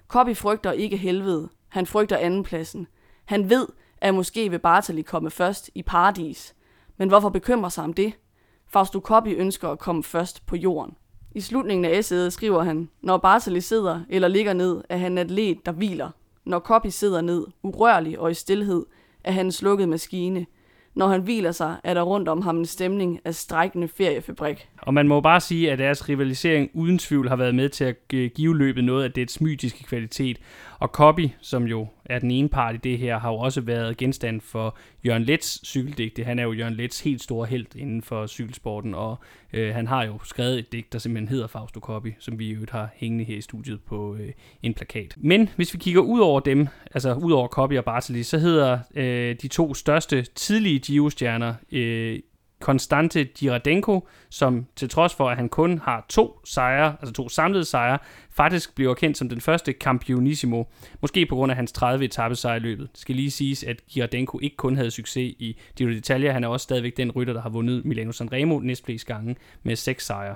Kobi 0.08 0.34
frygter 0.34 0.72
ikke 0.72 0.98
helvede. 0.98 1.50
Han 1.70 1.86
frygter 1.86 2.18
andenpladsen. 2.18 2.88
Han 3.26 3.50
ved, 3.50 3.68
at 3.98 4.16
måske 4.16 4.50
vil 4.50 4.60
Bartali 4.60 5.02
komme 5.02 5.32
først 5.32 5.70
i 5.76 5.82
paradis. 5.84 6.56
Men 6.98 7.10
hvorfor 7.10 7.30
bekymre 7.30 7.72
sig 7.72 7.84
om 7.84 7.94
det? 7.94 8.14
Fausto 8.74 9.00
Coppi 9.00 9.34
ønsker 9.34 9.70
at 9.70 9.80
komme 9.80 10.04
først 10.04 10.46
på 10.46 10.56
jorden. 10.56 10.94
I 11.36 11.42
slutningen 11.42 11.86
af 11.86 11.98
essayet 11.98 12.34
skriver 12.34 12.64
han, 12.64 12.90
når 13.02 13.18
Bartali 13.18 13.62
sidder 13.62 14.02
eller 14.10 14.28
ligger 14.28 14.54
ned, 14.54 14.82
er 14.90 14.98
han 14.98 15.18
atlet, 15.18 15.66
der 15.66 15.72
hviler. 15.72 16.10
Når 16.46 16.60
Coppi 16.60 16.90
sidder 16.90 17.22
ned, 17.22 17.46
urørlig 17.64 18.20
og 18.20 18.32
i 18.32 18.34
stillhed, 18.34 18.86
er 19.24 19.32
han 19.32 19.46
en 19.46 19.52
slukket 19.52 19.90
maskine. 19.90 20.46
Når 20.96 21.08
han 21.08 21.22
hviler 21.22 21.52
sig, 21.52 21.76
er 21.84 21.94
der 21.94 22.02
rundt 22.02 22.30
om 22.30 22.42
ham 22.42 22.58
en 22.58 22.66
stemning 22.66 23.20
af 23.26 23.36
strækkende 23.36 23.88
feriefabrik. 23.88 24.68
Og 24.82 24.94
man 24.94 25.08
må 25.08 25.22
bare 25.22 25.42
sige, 25.42 25.72
at 25.72 25.80
deres 25.80 26.10
rivalisering 26.10 26.70
uden 26.74 26.98
tvivl 26.98 27.30
har 27.30 27.36
været 27.36 27.56
med 27.56 27.70
til 27.70 27.84
at 27.84 27.98
øh, 28.14 28.32
give 28.36 28.58
løbet 28.58 28.84
noget 28.84 29.04
af 29.04 29.12
dets 29.12 29.42
mytiske 29.42 29.84
kvalitet. 29.84 30.38
Og 30.84 30.90
Copy, 30.90 31.30
som 31.42 31.64
jo 31.64 31.88
er 32.06 32.20
den 32.20 32.32
ene 32.32 32.50
part 32.50 32.76
i 32.76 32.78
det 32.78 32.98
her, 32.98 33.20
har 33.20 33.30
jo 33.32 33.38
også 33.38 33.62
været 33.62 33.98
genstand 33.98 34.42
for 34.42 34.78
Jørgen 35.06 35.24
Lets 35.24 35.68
cykeldigte. 35.68 36.24
Han 36.24 36.40
er 36.40 36.44
jo 36.44 36.54
Jørgen 36.54 36.74
Lets 36.74 37.00
helt 37.02 37.24
store 37.24 37.48
held 37.48 37.76
inden 37.76 38.02
for 38.02 38.28
cykelsporten, 38.28 38.96
og 38.96 39.20
øh, 39.54 39.76
han 39.76 39.88
har 39.88 40.04
jo 40.04 40.20
skrevet 40.24 40.60
et 40.60 40.72
digt, 40.72 40.94
der 40.94 41.00
simpelthen 41.00 41.28
hedder 41.28 41.48
Fausto 41.48 41.80
Copy, 41.80 42.14
som 42.20 42.40
vi 42.40 42.54
jo 42.54 42.66
har 42.72 42.90
hængende 42.96 43.24
her 43.24 43.38
i 43.38 43.42
studiet 43.42 43.82
på 43.82 44.16
øh, 44.16 44.32
en 44.64 44.74
plakat. 44.74 45.14
Men 45.18 45.50
hvis 45.56 45.74
vi 45.74 45.80
kigger 45.80 46.02
ud 46.02 46.20
over 46.20 46.40
dem, 46.40 46.68
altså 46.92 47.14
ud 47.14 47.32
over 47.32 47.48
Copy 47.48 47.78
og 47.78 47.86
Bartoli, 47.86 48.24
så 48.24 48.38
hedder 48.38 48.80
øh, 48.96 49.36
de 49.42 49.48
to 49.48 49.74
største 49.74 50.22
tidlige 50.22 50.80
Giro-stjerner 50.80 51.54
øh, 51.72 52.20
Konstante 52.64 53.24
Giradenko, 53.24 54.08
som 54.30 54.66
til 54.76 54.90
trods 54.90 55.14
for, 55.14 55.30
at 55.30 55.38
han 55.38 55.50
kun 55.50 55.80
har 55.80 56.06
to 56.10 56.40
sejre, 56.46 56.96
altså 57.02 57.14
to 57.14 57.30
samlede 57.30 57.66
sejre, 57.66 57.98
faktisk 58.32 58.76
bliver 58.76 58.94
kendt 58.94 59.18
som 59.18 59.30
den 59.30 59.42
første 59.42 59.72
Campionissimo, 59.72 60.64
måske 61.02 61.26
på 61.26 61.36
grund 61.36 61.52
af 61.52 61.56
hans 61.56 61.72
30 61.72 62.06
etappe 62.06 62.36
sejr 62.36 62.56
i 62.56 62.60
løbet. 62.60 62.90
Det 62.92 63.00
skal 63.00 63.16
lige 63.16 63.32
siges, 63.32 63.64
at 63.64 63.78
Giradenko 63.88 64.40
ikke 64.42 64.56
kun 64.56 64.76
havde 64.76 64.92
succes 64.92 65.36
i 65.40 65.58
Giro 65.76 65.90
d'Italia, 65.90 66.32
han 66.32 66.44
er 66.44 66.48
også 66.48 66.64
stadigvæk 66.64 66.98
den 66.98 67.12
rytter, 67.12 67.34
der 67.34 67.42
har 67.42 67.50
vundet 67.50 67.86
Milano 67.86 68.12
Sanremo 68.12 68.60
næstflest 68.60 69.08
gange 69.08 69.36
med 69.64 69.76
seks 69.76 70.06
sejre. 70.06 70.36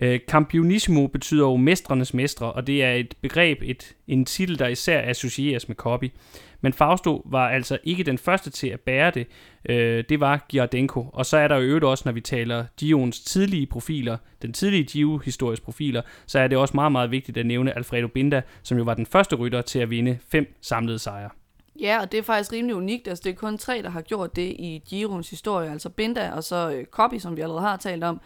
Øh, 0.00 0.14
uh, 0.14 0.18
Campionissimo 0.28 1.06
betyder 1.06 1.44
jo 1.46 1.56
mestrenes 1.56 2.14
mestre, 2.14 2.52
og 2.52 2.66
det 2.66 2.84
er 2.84 2.92
et 2.92 3.14
begreb, 3.22 3.58
et, 3.62 3.96
en 4.08 4.24
titel, 4.24 4.58
der 4.58 4.68
især 4.68 5.10
associeres 5.10 5.68
med 5.68 5.76
copy. 5.76 6.10
Men 6.60 6.72
Fausto 6.72 7.22
var 7.24 7.48
altså 7.48 7.78
ikke 7.84 8.04
den 8.04 8.18
første 8.18 8.50
til 8.50 8.68
at 8.68 8.80
bære 8.80 9.10
det. 9.10 9.26
Øh, 9.68 10.04
det 10.08 10.20
var 10.20 10.46
Giardenko. 10.48 11.06
Og 11.12 11.26
så 11.26 11.36
er 11.36 11.48
der 11.48 11.56
jo 11.56 11.62
øvrigt 11.62 11.84
også, 11.84 12.02
når 12.06 12.12
vi 12.12 12.20
taler 12.20 12.64
Gions 12.76 13.20
tidlige 13.20 13.66
profiler, 13.66 14.16
den 14.42 14.52
tidlige 14.52 14.84
Gio-historiske 14.84 15.64
profiler, 15.64 16.02
så 16.26 16.38
er 16.38 16.48
det 16.48 16.58
også 16.58 16.74
meget, 16.74 16.92
meget 16.92 17.10
vigtigt 17.10 17.38
at 17.38 17.46
nævne 17.46 17.76
Alfredo 17.76 18.08
Binda, 18.08 18.42
som 18.62 18.78
jo 18.78 18.84
var 18.84 18.94
den 18.94 19.06
første 19.06 19.36
rytter 19.36 19.62
til 19.62 19.78
at 19.78 19.90
vinde 19.90 20.18
fem 20.28 20.56
samlede 20.60 20.98
sejre. 20.98 21.30
Ja, 21.80 22.00
og 22.00 22.12
det 22.12 22.18
er 22.18 22.22
faktisk 22.22 22.52
rimelig 22.52 22.76
unikt. 22.76 23.08
Altså, 23.08 23.22
det 23.24 23.30
er 23.30 23.34
kun 23.34 23.58
tre, 23.58 23.82
der 23.82 23.90
har 23.90 24.00
gjort 24.00 24.36
det 24.36 24.56
i 24.58 24.82
Giroens 24.88 25.30
historie. 25.30 25.70
Altså 25.70 25.88
Binda 25.88 26.30
og 26.30 26.44
så 26.44 26.72
øh, 26.76 26.84
Kobi, 26.84 27.18
som 27.18 27.36
vi 27.36 27.40
allerede 27.42 27.62
har 27.62 27.76
talt 27.76 28.04
om. 28.04 28.20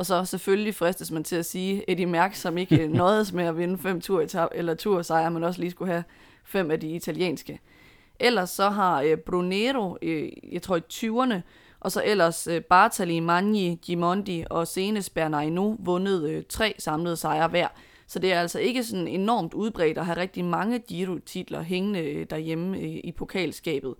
Og 0.00 0.06
så 0.06 0.24
selvfølgelig 0.24 0.74
fristes 0.74 1.10
man 1.10 1.24
til 1.24 1.36
at 1.36 1.46
sige 1.46 1.90
Eddie 1.90 2.06
Mærk, 2.06 2.34
som 2.34 2.58
ikke 2.58 2.88
nåede 2.98 3.36
med 3.36 3.44
at 3.44 3.58
vinde 3.58 3.78
fem 3.78 4.00
tur 4.00 4.48
eller 4.54 4.74
tursejre, 4.74 5.30
men 5.30 5.44
også 5.44 5.60
lige 5.60 5.70
skulle 5.70 5.92
have 5.92 6.04
fem 6.44 6.70
af 6.70 6.80
de 6.80 6.88
italienske. 6.88 7.60
Ellers 8.20 8.50
så 8.50 8.68
har 8.70 9.02
øh, 9.02 9.16
Brunero, 9.16 9.96
øh, 10.02 10.28
jeg 10.52 10.62
tror 10.62 10.76
i 10.76 10.80
20'erne, 10.92 11.34
og 11.80 11.92
så 11.92 12.02
ellers 12.04 12.46
øh, 12.46 12.62
Bartali, 12.62 13.20
Magni, 13.20 13.78
Gimondi 13.82 14.44
og 14.50 14.68
senest 14.68 15.14
Bernardino 15.14 15.76
vundet 15.78 16.30
øh, 16.30 16.42
tre 16.48 16.74
samlede 16.78 17.16
sejre 17.16 17.48
hver. 17.48 17.68
Så 18.06 18.18
det 18.18 18.32
er 18.32 18.40
altså 18.40 18.58
ikke 18.58 18.84
sådan 18.84 19.08
enormt 19.08 19.54
udbredt 19.54 19.98
at 19.98 20.06
have 20.06 20.16
rigtig 20.16 20.44
mange 20.44 20.78
Giro-titler 20.78 21.62
hængende 21.62 22.00
øh, 22.00 22.26
derhjemme 22.30 22.78
øh, 22.78 23.00
i 23.04 23.12
pokalskabet. 23.12 23.94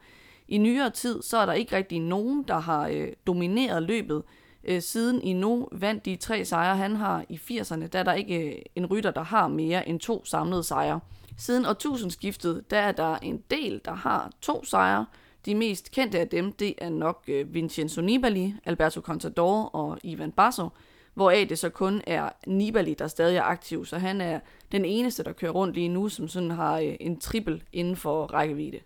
I 0.48 0.58
nyere 0.58 0.90
tid, 0.90 1.22
så 1.22 1.38
er 1.38 1.46
der 1.46 1.52
ikke 1.52 1.76
rigtig 1.76 2.00
nogen, 2.00 2.44
der 2.48 2.58
har 2.58 2.88
øh, 2.88 3.08
domineret 3.26 3.82
løbet. 3.82 4.22
Øh, 4.64 4.82
siden 4.82 5.22
i 5.22 5.32
nu 5.32 5.68
vandt 5.72 6.04
de 6.04 6.16
tre 6.16 6.44
sejre, 6.44 6.76
han 6.76 6.96
har 6.96 7.24
i 7.28 7.40
80'erne, 7.50 7.86
der 7.86 7.98
er 7.98 8.02
der 8.02 8.12
ikke 8.12 8.50
øh, 8.50 8.62
en 8.76 8.86
rytter, 8.86 9.10
der 9.10 9.22
har 9.22 9.48
mere 9.48 9.88
end 9.88 10.00
to 10.00 10.24
samlede 10.24 10.64
sejre. 10.64 11.00
Siden 11.36 11.66
årtusindskiftet, 11.66 12.70
der 12.70 12.78
er 12.78 12.92
der 12.92 13.16
en 13.16 13.42
del, 13.50 13.80
der 13.84 13.94
har 13.94 14.30
to 14.40 14.64
sejre. 14.64 15.06
De 15.46 15.54
mest 15.54 15.90
kendte 15.90 16.20
af 16.20 16.28
dem, 16.28 16.52
det 16.52 16.74
er 16.78 16.88
nok 16.88 17.24
øh, 17.28 17.54
Vincenzo 17.54 18.00
Nibali, 18.00 18.54
Alberto 18.64 19.00
Contador 19.00 19.62
og 19.62 19.98
Ivan 20.02 20.32
Basso. 20.32 20.68
hvoraf 21.14 21.46
det 21.48 21.58
så 21.58 21.68
kun 21.68 22.02
er 22.06 22.28
Nibali, 22.46 22.94
der 22.94 23.08
stadig 23.08 23.36
er 23.36 23.42
aktiv, 23.42 23.86
så 23.86 23.98
han 23.98 24.20
er 24.20 24.40
den 24.72 24.84
eneste, 24.84 25.24
der 25.24 25.32
kører 25.32 25.52
rundt 25.52 25.74
lige 25.74 25.88
nu, 25.88 26.08
som 26.08 26.28
sådan 26.28 26.50
har 26.50 26.78
øh, 26.78 26.96
en 27.00 27.20
trippel 27.20 27.62
inden 27.72 27.96
for 27.96 28.26
rækkevidde. 28.26 28.80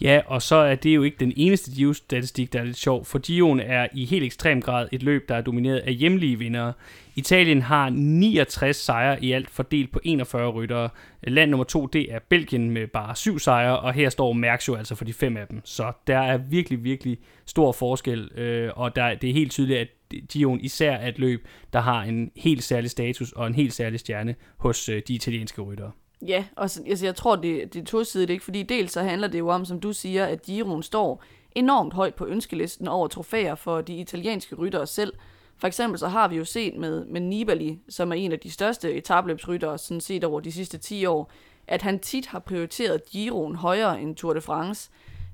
Ja, 0.00 0.20
og 0.26 0.42
så 0.42 0.56
er 0.56 0.74
det 0.74 0.94
jo 0.94 1.02
ikke 1.02 1.16
den 1.20 1.32
eneste 1.36 1.70
Gio-statistik, 1.70 2.52
der 2.52 2.60
er 2.60 2.64
lidt 2.64 2.76
sjov, 2.76 3.04
for 3.04 3.18
Gioen 3.18 3.60
er 3.60 3.86
i 3.92 4.04
helt 4.04 4.24
ekstrem 4.24 4.62
grad 4.62 4.88
et 4.92 5.02
løb, 5.02 5.28
der 5.28 5.34
er 5.34 5.40
domineret 5.40 5.78
af 5.78 5.94
hjemlige 5.94 6.38
vindere. 6.38 6.72
Italien 7.16 7.62
har 7.62 7.90
69 7.90 8.76
sejre 8.76 9.24
i 9.24 9.32
alt 9.32 9.50
fordelt 9.50 9.92
på 9.92 10.00
41 10.04 10.50
ryttere. 10.50 10.88
Land 11.22 11.50
nummer 11.50 11.64
to, 11.64 11.86
det 11.86 12.14
er 12.14 12.18
Belgien 12.28 12.70
med 12.70 12.86
bare 12.86 13.16
syv 13.16 13.38
sejre, 13.38 13.80
og 13.80 13.92
her 13.92 14.08
står 14.08 14.32
Merckx 14.32 14.68
jo 14.68 14.74
altså 14.74 14.94
for 14.94 15.04
de 15.04 15.12
fem 15.12 15.36
af 15.36 15.46
dem. 15.46 15.60
Så 15.64 15.92
der 16.06 16.18
er 16.18 16.36
virkelig, 16.36 16.84
virkelig 16.84 17.18
stor 17.46 17.72
forskel, 17.72 18.30
øh, 18.34 18.70
og 18.76 18.96
der, 18.96 19.14
det 19.14 19.30
er 19.30 19.34
helt 19.34 19.52
tydeligt, 19.52 19.78
at 19.78 19.88
Gioen 20.28 20.60
især 20.60 20.92
er 20.92 21.08
et 21.08 21.18
løb, 21.18 21.46
der 21.72 21.80
har 21.80 22.02
en 22.02 22.30
helt 22.36 22.62
særlig 22.62 22.90
status 22.90 23.32
og 23.32 23.46
en 23.46 23.54
helt 23.54 23.72
særlig 23.72 24.00
stjerne 24.00 24.34
hos 24.56 24.88
øh, 24.88 25.02
de 25.08 25.14
italienske 25.14 25.62
ryttere. 25.62 25.90
Ja, 26.26 26.44
og 26.56 26.70
så, 26.70 26.82
altså, 26.86 27.06
jeg 27.06 27.16
tror, 27.16 27.36
det, 27.36 27.74
det 27.74 27.80
er 27.80 27.84
tosidigt, 27.84 28.30
ikke? 28.30 28.44
Fordi 28.44 28.62
dels 28.62 28.92
så 28.92 29.02
handler 29.02 29.28
det 29.28 29.38
jo 29.38 29.48
om, 29.48 29.64
som 29.64 29.80
du 29.80 29.92
siger, 29.92 30.26
at 30.26 30.42
Giroen 30.42 30.82
står 30.82 31.22
enormt 31.54 31.94
højt 31.94 32.14
på 32.14 32.26
ønskelisten 32.26 32.88
over 32.88 33.08
trofæer 33.08 33.54
for 33.54 33.80
de 33.80 33.96
italienske 33.96 34.54
ryttere 34.54 34.86
selv. 34.86 35.12
For 35.58 35.66
eksempel 35.66 35.98
så 35.98 36.08
har 36.08 36.28
vi 36.28 36.36
jo 36.36 36.44
set 36.44 36.76
med, 36.76 37.04
med 37.04 37.20
Nibali, 37.20 37.78
som 37.88 38.12
er 38.12 38.16
en 38.16 38.32
af 38.32 38.40
de 38.40 38.50
største 38.50 38.92
etabløbsryttere, 38.92 39.78
sådan 39.78 40.00
set 40.00 40.24
over 40.24 40.40
de 40.40 40.52
sidste 40.52 40.78
10 40.78 41.06
år, 41.06 41.30
at 41.66 41.82
han 41.82 41.98
tit 41.98 42.26
har 42.26 42.38
prioriteret 42.38 43.04
Giroen 43.04 43.54
højere 43.54 44.00
end 44.00 44.16
Tour 44.16 44.32
de 44.32 44.40
France, 44.40 44.90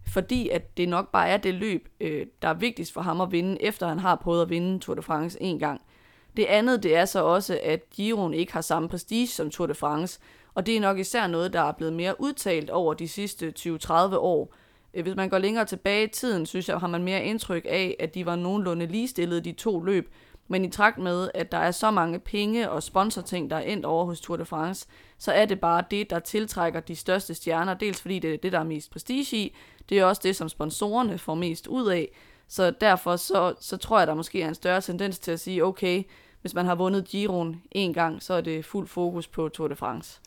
fordi 0.06 0.48
at 0.48 0.76
det 0.76 0.88
nok 0.88 1.12
bare 1.12 1.28
er 1.28 1.36
det 1.36 1.54
løb, 1.54 1.88
øh, 2.00 2.26
der 2.42 2.48
er 2.48 2.54
vigtigst 2.54 2.92
for 2.92 3.00
ham 3.00 3.20
at 3.20 3.32
vinde, 3.32 3.62
efter 3.62 3.88
han 3.88 3.98
har 3.98 4.16
prøvet 4.16 4.42
at 4.42 4.50
vinde 4.50 4.78
Tour 4.78 4.94
de 4.94 5.02
France 5.02 5.42
en 5.42 5.58
gang. 5.58 5.80
Det 6.36 6.44
andet, 6.44 6.82
det 6.82 6.96
er 6.96 7.04
så 7.04 7.24
også, 7.24 7.60
at 7.62 7.90
Giroen 7.90 8.34
ikke 8.34 8.52
har 8.52 8.60
samme 8.60 8.88
prestige 8.88 9.26
som 9.26 9.50
Tour 9.50 9.66
de 9.66 9.74
France, 9.74 10.20
og 10.56 10.66
det 10.66 10.76
er 10.76 10.80
nok 10.80 10.98
især 10.98 11.26
noget, 11.26 11.52
der 11.52 11.60
er 11.60 11.72
blevet 11.72 11.92
mere 11.92 12.20
udtalt 12.20 12.70
over 12.70 12.94
de 12.94 13.08
sidste 13.08 13.52
20-30 13.58 13.92
år. 14.16 14.54
Øh, 14.94 15.02
hvis 15.02 15.16
man 15.16 15.28
går 15.28 15.38
længere 15.38 15.64
tilbage 15.64 16.04
i 16.04 16.10
tiden, 16.10 16.46
synes 16.46 16.68
jeg, 16.68 16.78
har 16.78 16.86
man 16.86 17.02
mere 17.02 17.24
indtryk 17.24 17.64
af, 17.68 17.96
at 17.98 18.14
de 18.14 18.26
var 18.26 18.36
nogenlunde 18.36 18.86
ligestillede, 18.86 19.40
de 19.40 19.52
to 19.52 19.80
løb. 19.80 20.12
Men 20.48 20.64
i 20.64 20.70
trakt 20.70 20.98
med, 20.98 21.30
at 21.34 21.52
der 21.52 21.58
er 21.58 21.70
så 21.70 21.90
mange 21.90 22.18
penge 22.18 22.70
og 22.70 22.82
sponsorting, 22.82 23.50
der 23.50 23.56
er 23.56 23.60
endt 23.60 23.84
over 23.84 24.04
hos 24.04 24.20
Tour 24.20 24.36
de 24.36 24.44
France, 24.44 24.86
så 25.18 25.32
er 25.32 25.44
det 25.44 25.60
bare 25.60 25.84
det, 25.90 26.10
der 26.10 26.18
tiltrækker 26.18 26.80
de 26.80 26.96
største 26.96 27.34
stjerner. 27.34 27.74
Dels 27.74 28.00
fordi 28.00 28.18
det 28.18 28.34
er 28.34 28.38
det, 28.38 28.52
der 28.52 28.58
er 28.58 28.64
mest 28.64 28.90
prestige 28.90 29.36
i. 29.36 29.56
Det 29.88 29.98
er 29.98 30.04
også 30.04 30.20
det, 30.24 30.36
som 30.36 30.48
sponsorerne 30.48 31.18
får 31.18 31.34
mest 31.34 31.66
ud 31.66 31.86
af. 31.86 32.08
Så 32.48 32.70
derfor 32.70 33.16
så, 33.16 33.54
så 33.60 33.76
tror 33.76 33.98
jeg, 33.98 34.06
der 34.06 34.14
måske 34.14 34.42
er 34.42 34.48
en 34.48 34.54
større 34.54 34.80
tendens 34.80 35.18
til 35.18 35.30
at 35.32 35.40
sige, 35.40 35.64
okay, 35.64 36.02
hvis 36.46 36.54
man 36.54 36.66
har 36.66 36.74
vundet 36.74 37.04
Giroen 37.04 37.62
en 37.70 37.94
gang, 37.94 38.22
så 38.22 38.34
er 38.34 38.40
det 38.40 38.64
fuld 38.64 38.88
fokus 38.88 39.26
på 39.26 39.48
Tour 39.48 39.68
de 39.68 39.76
France. 39.76 40.20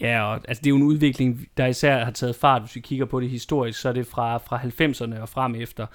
Ja, 0.00 0.22
og 0.22 0.34
altså, 0.48 0.60
det 0.60 0.66
er 0.66 0.70
jo 0.70 0.76
en 0.76 0.82
udvikling, 0.82 1.48
der 1.56 1.66
især 1.66 2.04
har 2.04 2.10
taget 2.10 2.36
fart, 2.36 2.62
hvis 2.62 2.76
vi 2.76 2.80
kigger 2.80 3.04
på 3.04 3.20
det 3.20 3.30
historisk, 3.30 3.80
så 3.80 3.88
er 3.88 3.92
det 3.92 4.06
fra, 4.06 4.36
fra 4.36 4.58
90'erne 4.58 5.20
og 5.20 5.28
frem 5.28 5.54
efter. 5.54 5.86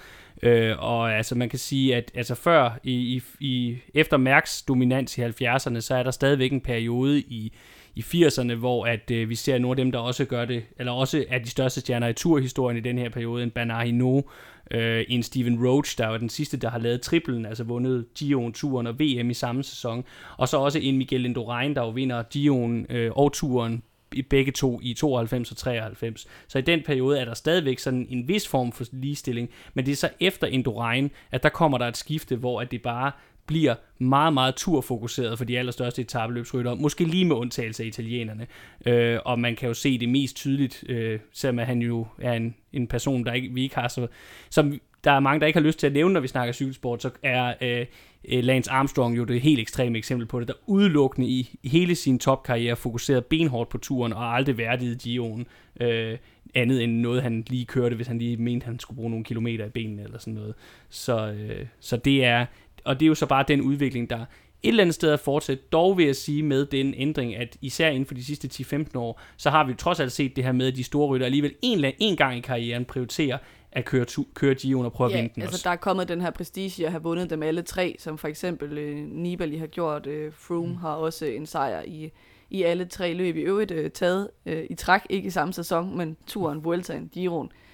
Øh, 0.43 0.75
og 0.79 1.13
altså 1.13 1.35
man 1.35 1.49
kan 1.49 1.59
sige, 1.59 1.95
at 1.95 2.11
altså 2.15 2.35
før, 2.35 2.79
i, 2.83 2.93
i, 2.93 3.21
i, 3.39 3.77
efter 3.93 4.17
Mærks 4.17 4.61
dominans 4.61 5.17
i 5.17 5.21
70'erne, 5.21 5.79
så 5.79 5.95
er 5.95 6.03
der 6.03 6.11
stadigvæk 6.11 6.51
en 6.51 6.61
periode 6.61 7.19
i, 7.19 7.53
i 7.95 8.01
80'erne, 8.01 8.53
hvor 8.53 8.85
at 8.85 9.11
øh, 9.11 9.29
vi 9.29 9.35
ser 9.35 9.57
nogle 9.57 9.71
af 9.71 9.77
dem, 9.85 9.91
der 9.91 9.99
også 9.99 10.25
gør 10.25 10.45
det, 10.45 10.63
eller 10.79 10.91
også 10.91 11.25
er 11.29 11.39
de 11.39 11.49
største 11.49 11.81
stjerner 11.81 12.07
i 12.07 12.13
turhistorien 12.13 12.77
i 12.77 12.81
den 12.81 12.97
her 12.97 13.09
periode, 13.09 13.43
en 13.43 13.51
Bernard 13.51 13.85
Hinault, 13.85 14.25
øh, 14.71 15.05
en 15.07 15.23
Steven 15.23 15.67
Roach, 15.67 15.97
der 15.97 16.07
var 16.07 16.17
den 16.17 16.29
sidste, 16.29 16.57
der 16.57 16.69
har 16.69 16.79
lavet 16.79 17.01
triplen, 17.01 17.45
altså 17.45 17.63
vundet 17.63 18.05
Gio'en, 18.19 18.51
turen 18.51 18.87
og 18.87 18.99
VM 18.99 19.29
i 19.29 19.33
samme 19.33 19.63
sæson, 19.63 20.03
og 20.37 20.47
så 20.47 20.57
også 20.57 20.79
en 20.79 20.97
Miguel 20.97 21.25
Indurain, 21.25 21.75
der 21.75 21.81
jo 21.81 21.89
vinder 21.89 22.23
Gio'en 22.35 22.93
øh, 22.95 23.11
og 23.15 23.33
turen 23.33 23.83
i 24.13 24.21
begge 24.21 24.51
to 24.51 24.79
i 24.83 24.93
92 24.93 25.51
og 25.51 25.57
93. 25.57 26.27
Så 26.47 26.57
i 26.57 26.61
den 26.61 26.83
periode 26.85 27.19
er 27.19 27.25
der 27.25 27.33
stadigvæk 27.33 27.79
sådan 27.79 28.07
en 28.09 28.27
vis 28.27 28.47
form 28.47 28.71
for 28.71 28.85
ligestilling, 28.91 29.49
men 29.73 29.85
det 29.85 29.91
er 29.91 29.95
så 29.95 30.09
efter 30.19 30.47
Indurain, 30.47 31.11
at 31.31 31.43
der 31.43 31.49
kommer 31.49 31.77
der 31.77 31.87
et 31.87 31.97
skifte, 31.97 32.35
hvor 32.35 32.61
at 32.61 32.71
det 32.71 32.81
bare 32.81 33.11
bliver 33.45 33.75
meget, 33.99 34.33
meget 34.33 34.55
turfokuseret 34.55 35.37
for 35.37 35.45
de 35.45 35.59
allerstørste 35.59 36.01
etabeløbsryttere, 36.01 36.75
måske 36.75 37.03
lige 37.03 37.25
med 37.25 37.35
undtagelse 37.35 37.83
af 37.83 37.87
italienerne. 37.87 38.47
Øh, 38.85 39.19
og 39.25 39.39
man 39.39 39.55
kan 39.55 39.67
jo 39.67 39.73
se 39.73 39.99
det 39.99 40.09
mest 40.09 40.35
tydeligt, 40.35 40.83
øh, 40.89 41.19
selvom 41.33 41.57
han 41.57 41.81
jo 41.81 42.07
er 42.19 42.33
en, 42.33 42.55
en 42.73 42.87
person, 42.87 43.25
der 43.25 43.33
ikke, 43.33 43.49
vi 43.53 43.63
ikke 43.63 43.75
har 43.75 43.87
så, 43.87 44.07
som 44.49 44.73
der 45.03 45.11
er 45.11 45.19
mange, 45.19 45.39
der 45.39 45.47
ikke 45.47 45.59
har 45.59 45.65
lyst 45.65 45.79
til 45.79 45.87
at 45.87 45.93
nævne, 45.93 46.13
når 46.13 46.19
vi 46.19 46.27
snakker 46.27 46.53
cykelsport, 46.53 47.01
så 47.01 47.09
er 47.23 47.53
øh, 47.61 47.85
øh 48.25 48.43
Lance 48.43 48.71
Armstrong 48.71 49.17
jo 49.17 49.23
det 49.23 49.41
helt 49.41 49.59
ekstreme 49.59 49.97
eksempel 49.97 50.27
på 50.27 50.39
det, 50.39 50.47
der 50.47 50.53
udelukkende 50.65 51.27
i, 51.27 51.59
i 51.63 51.69
hele 51.69 51.95
sin 51.95 52.19
topkarriere 52.19 52.75
fokuserede 52.75 53.21
benhårdt 53.21 53.69
på 53.69 53.77
turen 53.77 54.13
og 54.13 54.35
aldrig 54.35 54.57
værdigede 54.57 54.97
Gio'en. 55.03 55.43
Øh, 55.83 56.17
andet 56.55 56.83
end 56.83 56.91
noget, 56.91 57.23
han 57.23 57.43
lige 57.47 57.65
kørte, 57.65 57.95
hvis 57.95 58.07
han 58.07 58.17
lige 58.17 58.37
mente, 58.37 58.65
han 58.65 58.79
skulle 58.79 58.95
bruge 58.95 59.09
nogle 59.09 59.25
kilometer 59.25 59.65
i 59.65 59.69
benene 59.69 60.03
eller 60.03 60.19
sådan 60.19 60.33
noget. 60.33 60.53
Så, 60.89 61.31
øh, 61.31 61.65
så 61.79 61.97
det 61.97 62.25
er, 62.25 62.45
og 62.85 62.99
det 62.99 63.05
er 63.05 63.07
jo 63.07 63.15
så 63.15 63.25
bare 63.25 63.45
den 63.47 63.61
udvikling, 63.61 64.09
der 64.09 64.25
et 64.63 64.69
eller 64.69 64.83
andet 64.83 64.95
sted 64.95 65.11
at 65.11 65.19
fortsætte. 65.19 65.63
Dog 65.71 65.97
vil 65.97 66.05
jeg 66.05 66.15
sige 66.15 66.43
med 66.43 66.65
den 66.65 66.93
ændring, 66.97 67.35
at 67.35 67.57
især 67.61 67.89
inden 67.89 68.05
for 68.05 68.13
de 68.13 68.25
sidste 68.25 68.47
10-15 68.53 68.97
år, 68.97 69.21
så 69.37 69.49
har 69.49 69.63
vi 69.63 69.73
trods 69.73 69.99
alt 69.99 70.11
set 70.11 70.35
det 70.35 70.43
her 70.43 70.51
med, 70.51 70.67
at 70.67 70.75
de 70.75 70.83
store 70.83 71.07
rytter 71.07 71.25
alligevel 71.25 71.53
en, 71.61 71.85
en 71.99 72.15
gang 72.15 72.37
i 72.37 72.41
karrieren 72.41 72.85
prioriterer 72.85 73.37
at 73.71 73.85
køre, 73.85 74.05
tu, 74.05 74.25
køre 74.33 74.55
Gio'en 74.59 74.83
og 74.83 74.93
prøve 74.93 75.09
ja, 75.09 75.17
at 75.17 75.21
vinde 75.21 75.35
den 75.35 75.41
altså 75.41 75.55
også. 75.55 75.63
der 75.63 75.69
er 75.69 75.75
kommet 75.75 76.07
den 76.07 76.21
her 76.21 76.31
prestige 76.31 76.85
at 76.85 76.91
have 76.91 77.03
vundet 77.03 77.29
dem 77.29 77.43
alle 77.43 77.61
tre, 77.61 77.95
som 77.99 78.17
for 78.17 78.27
eksempel 78.27 78.77
øh, 78.77 78.97
Nibali 78.97 79.57
har 79.57 79.67
gjort. 79.67 80.07
Øh, 80.07 80.31
Froome 80.33 80.67
mm. 80.67 80.75
har 80.75 80.93
også 80.93 81.25
en 81.25 81.45
sejr 81.45 81.81
i, 81.87 82.11
i 82.49 82.63
alle 82.63 82.85
tre 82.85 83.13
løb. 83.13 83.35
I 83.35 83.41
øvrigt 83.41 83.71
øh, 83.71 83.91
taget 83.91 84.29
øh, 84.45 84.63
i 84.69 84.75
træk, 84.75 85.01
ikke 85.09 85.27
i 85.27 85.29
samme 85.29 85.53
sæson, 85.53 85.97
men 85.97 86.17
turen, 86.27 86.63
Vueltaen, 86.63 87.09
Giroen. 87.13 87.47
Øh, 87.47 87.70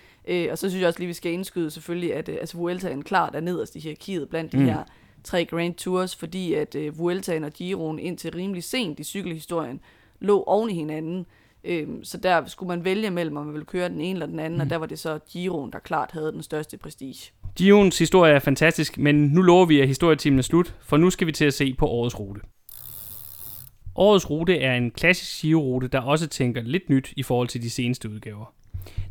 og 0.52 0.58
så 0.58 0.70
synes 0.70 0.82
jeg 0.82 0.88
også 0.88 1.00
lige, 1.00 1.08
vi 1.08 1.14
skal 1.14 1.32
indskyde 1.32 1.72
selvfølgelig, 1.72 2.16
at 2.16 2.30
øh, 2.30 2.38
altså 2.40 2.58
Vueltaen 2.58 3.04
klart 3.04 3.36
er 3.36 3.40
nederst 3.40 3.76
i 3.76 3.80
hierarkiet 3.80 4.30
blandt 4.30 4.52
de 4.52 4.58
mm. 4.58 4.66
her 4.66 4.84
tre 5.24 5.46
Grand 5.46 5.76
Tours, 5.76 6.16
fordi 6.16 6.54
at 6.54 6.76
øh, 6.76 7.00
Vueltaen 7.00 7.44
og 7.44 7.52
Giroen 7.52 8.00
indtil 8.00 8.32
rimelig 8.32 8.64
sent 8.64 9.00
i 9.00 9.04
cykelhistorien 9.04 9.80
lå 10.20 10.44
oven 10.44 10.70
i 10.70 10.74
hinanden. 10.74 11.26
Øhm, 11.64 12.04
så 12.04 12.18
der 12.18 12.46
skulle 12.46 12.68
man 12.68 12.84
vælge 12.84 13.10
mellem, 13.10 13.38
om 13.38 13.46
man 13.46 13.54
ville 13.54 13.66
køre 13.66 13.90
den 13.90 14.02
ene 14.02 14.12
eller 14.12 14.26
den 14.26 14.40
anden, 14.40 14.58
mm. 14.58 14.62
og 14.62 14.70
der 14.70 14.78
var 14.78 14.86
det 14.86 15.00
så 15.00 15.20
Giroen, 15.30 15.72
der 15.72 15.80
klart 15.80 16.12
havde 16.12 16.32
den 16.32 16.44
største 16.44 16.78
prestige. 16.78 17.32
Giroens 17.56 18.00
historie 18.00 18.34
er 18.34 18.40
fantastisk, 18.40 18.98
men 18.98 19.16
nu 19.16 19.42
lover 19.42 19.66
vi, 19.66 19.82
at 19.82 19.88
historietimen 19.88 20.40
er 20.40 20.44
slut, 20.44 20.76
for 20.82 20.98
nu 20.98 21.10
skal 21.10 21.28
vi 21.28 21.32
til 21.32 21.46
at 21.46 21.54
se 21.54 21.74
på 21.74 21.88
årets 21.88 22.20
rute. 22.20 22.42
Årets 23.96 24.30
rute 24.30 24.58
er 24.58 24.76
en 24.76 24.92
klassisk 24.92 25.42
Giro-rute, 25.42 25.88
der 25.88 26.00
også 26.00 26.28
tænker 26.28 26.62
lidt 26.62 26.90
nyt 26.90 27.14
i 27.16 27.24
forhold 27.24 27.48
til 27.48 27.62
de 27.62 27.70
seneste 27.70 28.10
udgaver. 28.10 28.54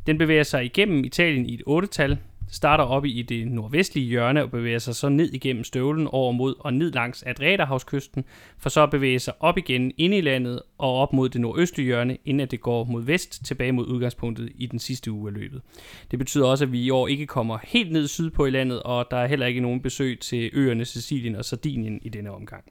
Den 0.06 0.18
bevæger 0.18 0.42
sig 0.42 0.64
igennem 0.64 1.04
Italien 1.04 1.46
i 1.46 1.54
et 1.54 1.62
8-tal, 1.68 2.18
starter 2.50 2.84
oppe 2.84 3.08
i 3.08 3.22
det 3.22 3.48
nordvestlige 3.48 4.06
hjørne 4.06 4.42
og 4.42 4.50
bevæger 4.50 4.78
sig 4.78 4.94
så 4.94 5.08
ned 5.08 5.32
igennem 5.32 5.64
støvlen 5.64 6.06
over 6.06 6.32
mod 6.32 6.54
og 6.58 6.74
ned 6.74 6.92
langs 6.92 7.22
Adriaterhavskysten, 7.26 8.24
for 8.58 8.68
så 8.68 8.82
at 8.82 8.90
bevæge 8.90 9.18
sig 9.18 9.34
op 9.40 9.58
igen 9.58 9.92
ind 9.96 10.14
i 10.14 10.20
landet 10.20 10.62
og 10.78 10.94
op 10.94 11.12
mod 11.12 11.28
det 11.28 11.40
nordøstlige 11.40 11.86
hjørne, 11.86 12.16
inden 12.24 12.48
det 12.48 12.60
går 12.60 12.84
mod 12.84 13.02
vest 13.02 13.44
tilbage 13.44 13.72
mod 13.72 13.86
udgangspunktet 13.86 14.52
i 14.54 14.66
den 14.66 14.78
sidste 14.78 15.12
uge 15.12 15.28
af 15.28 15.34
løbet. 15.34 15.62
Det 16.10 16.18
betyder 16.18 16.46
også, 16.46 16.64
at 16.64 16.72
vi 16.72 16.82
i 16.82 16.90
år 16.90 17.08
ikke 17.08 17.26
kommer 17.26 17.58
helt 17.64 17.92
ned 17.92 18.08
sydpå 18.08 18.46
i 18.46 18.50
landet, 18.50 18.82
og 18.82 19.06
der 19.10 19.16
er 19.16 19.26
heller 19.26 19.46
ikke 19.46 19.60
nogen 19.60 19.80
besøg 19.82 20.20
til 20.20 20.50
øerne 20.52 20.84
Sicilien 20.84 21.36
og 21.36 21.44
Sardinien 21.44 22.00
i 22.02 22.08
denne 22.08 22.30
omgang. 22.30 22.64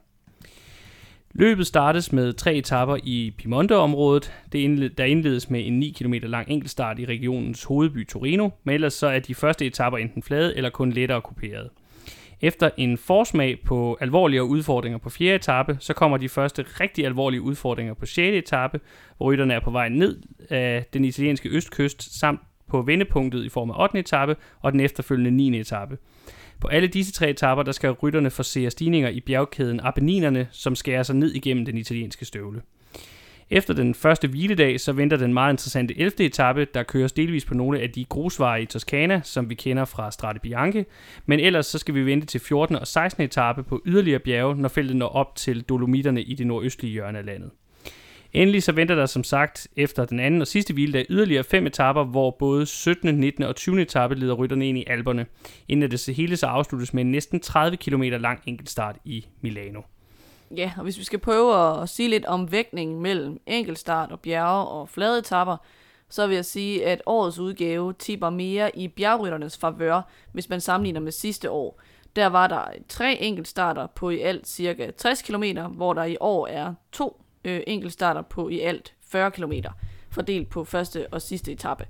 Løbet 1.38 1.66
startes 1.66 2.12
med 2.12 2.32
tre 2.32 2.54
etapper 2.54 2.96
i 3.04 3.34
Piemonte-området. 3.38 4.32
Det 4.52 4.58
indled, 4.58 4.90
der 4.90 5.04
indledes 5.04 5.50
med 5.50 5.66
en 5.66 5.78
9 5.78 5.94
km 5.98 6.14
lang 6.22 6.50
enkeltstart 6.50 6.98
i 6.98 7.04
regionens 7.04 7.64
hovedby 7.64 8.06
Torino, 8.06 8.48
men 8.64 8.74
ellers 8.74 8.94
så 8.94 9.06
er 9.06 9.18
de 9.18 9.34
første 9.34 9.66
etapper 9.66 9.98
enten 9.98 10.22
flade 10.22 10.56
eller 10.56 10.70
kun 10.70 10.90
lettere 10.90 11.20
kuperet. 11.20 11.70
Efter 12.40 12.70
en 12.76 12.98
forsmag 12.98 13.58
på 13.64 13.98
alvorlige 14.00 14.44
udfordringer 14.44 14.98
på 14.98 15.10
fjerde 15.10 15.34
etape, 15.34 15.76
så 15.80 15.94
kommer 15.94 16.16
de 16.16 16.28
første 16.28 16.64
rigtig 16.80 17.04
alvorlige 17.04 17.42
udfordringer 17.42 17.94
på 17.94 18.06
6. 18.06 18.18
etape, 18.18 18.80
hvor 19.16 19.26
rytterne 19.26 19.54
er 19.54 19.60
på 19.60 19.70
vej 19.70 19.88
ned 19.88 20.22
af 20.50 20.86
den 20.92 21.04
italienske 21.04 21.48
østkyst, 21.48 22.18
samt 22.20 22.40
på 22.68 22.82
vendepunktet 22.82 23.44
i 23.44 23.48
form 23.48 23.70
af 23.70 23.82
8. 23.82 23.98
etape 23.98 24.36
og 24.60 24.72
den 24.72 24.80
efterfølgende 24.80 25.30
9. 25.30 25.60
etape. 25.60 25.98
På 26.60 26.68
alle 26.68 26.88
disse 26.88 27.12
tre 27.12 27.30
etapper, 27.30 27.64
der 27.64 27.72
skal 27.72 27.90
rytterne 27.90 28.30
forsere 28.30 28.70
stigninger 28.70 29.08
i 29.08 29.20
bjergkæden 29.20 29.80
Apenninerne, 29.80 30.48
som 30.50 30.74
skærer 30.74 31.02
sig 31.02 31.16
ned 31.16 31.32
igennem 31.32 31.64
den 31.64 31.76
italienske 31.76 32.24
støvle. 32.24 32.62
Efter 33.50 33.74
den 33.74 33.94
første 33.94 34.28
hviledag, 34.28 34.80
så 34.80 34.92
venter 34.92 35.16
den 35.16 35.34
meget 35.34 35.52
interessante 35.52 35.98
11. 35.98 36.20
etape, 36.20 36.66
der 36.74 36.82
køres 36.82 37.12
delvis 37.12 37.44
på 37.44 37.54
nogle 37.54 37.80
af 37.80 37.90
de 37.90 38.04
grusveje 38.04 38.62
i 38.62 38.66
Toscana, 38.66 39.20
som 39.24 39.50
vi 39.50 39.54
kender 39.54 39.84
fra 39.84 40.10
Strade 40.10 40.38
Bianche, 40.38 40.84
men 41.26 41.40
ellers 41.40 41.66
så 41.66 41.78
skal 41.78 41.94
vi 41.94 42.06
vente 42.06 42.26
til 42.26 42.40
14. 42.40 42.76
og 42.76 42.86
16. 42.86 43.24
etape 43.24 43.62
på 43.62 43.82
yderligere 43.86 44.18
bjerge, 44.18 44.54
når 44.54 44.68
feltet 44.68 44.96
når 44.96 45.08
op 45.08 45.36
til 45.36 45.62
Dolomitterne 45.62 46.22
i 46.22 46.34
det 46.34 46.46
nordøstlige 46.46 46.92
hjørne 46.92 47.18
af 47.18 47.26
landet. 47.26 47.50
Endelig 48.36 48.62
så 48.62 48.72
venter 48.72 48.94
der 48.94 49.06
som 49.06 49.24
sagt 49.24 49.68
efter 49.76 50.04
den 50.04 50.20
anden 50.20 50.40
og 50.40 50.46
sidste 50.46 50.72
hviledag 50.74 51.06
yderligere 51.08 51.44
fem 51.44 51.66
etapper, 51.66 52.04
hvor 52.04 52.30
både 52.30 52.66
17., 52.66 53.14
19. 53.14 53.44
og 53.44 53.56
20. 53.56 53.82
etape 53.82 54.14
leder 54.14 54.34
rytterne 54.34 54.68
ind 54.68 54.78
i 54.78 54.84
alberne, 54.86 55.26
inden 55.68 55.90
det 55.90 56.16
hele 56.16 56.36
så 56.36 56.46
afsluttes 56.46 56.94
med 56.94 57.02
en 57.02 57.10
næsten 57.10 57.40
30 57.40 57.76
km 57.76 58.02
lang 58.02 58.40
enkeltstart 58.46 58.96
i 59.04 59.26
Milano. 59.40 59.80
Ja, 60.56 60.72
og 60.76 60.82
hvis 60.82 60.98
vi 60.98 61.04
skal 61.04 61.18
prøve 61.18 61.82
at 61.82 61.88
sige 61.88 62.08
lidt 62.08 62.26
om 62.26 62.52
vægtningen 62.52 63.02
mellem 63.02 63.40
enkeltstart 63.46 64.12
og 64.12 64.20
bjerge 64.20 64.68
og 64.68 64.88
flade 64.88 65.18
etapper, 65.18 65.56
så 66.08 66.26
vil 66.26 66.34
jeg 66.34 66.44
sige, 66.44 66.86
at 66.86 67.02
årets 67.06 67.38
udgave 67.38 67.92
tipper 67.92 68.30
mere 68.30 68.78
i 68.78 68.88
bjergrytternes 68.88 69.58
favør, 69.58 70.02
hvis 70.32 70.48
man 70.48 70.60
sammenligner 70.60 71.00
med 71.00 71.12
sidste 71.12 71.50
år. 71.50 71.80
Der 72.16 72.26
var 72.26 72.46
der 72.46 72.62
tre 72.88 73.22
enkeltstarter 73.22 73.86
på 73.86 74.10
i 74.10 74.20
alt 74.20 74.48
cirka 74.48 74.90
60 74.90 75.22
km, 75.22 75.44
hvor 75.70 75.92
der 75.92 76.04
i 76.04 76.16
år 76.20 76.46
er 76.46 76.74
to 76.92 77.22
øh, 77.46 77.60
enkeltstarter 77.66 78.22
på 78.22 78.48
i 78.48 78.60
alt 78.60 78.94
40 79.00 79.30
km, 79.30 79.52
fordelt 80.10 80.48
på 80.48 80.64
første 80.64 81.06
og 81.12 81.22
sidste 81.22 81.52
etape. 81.52 81.86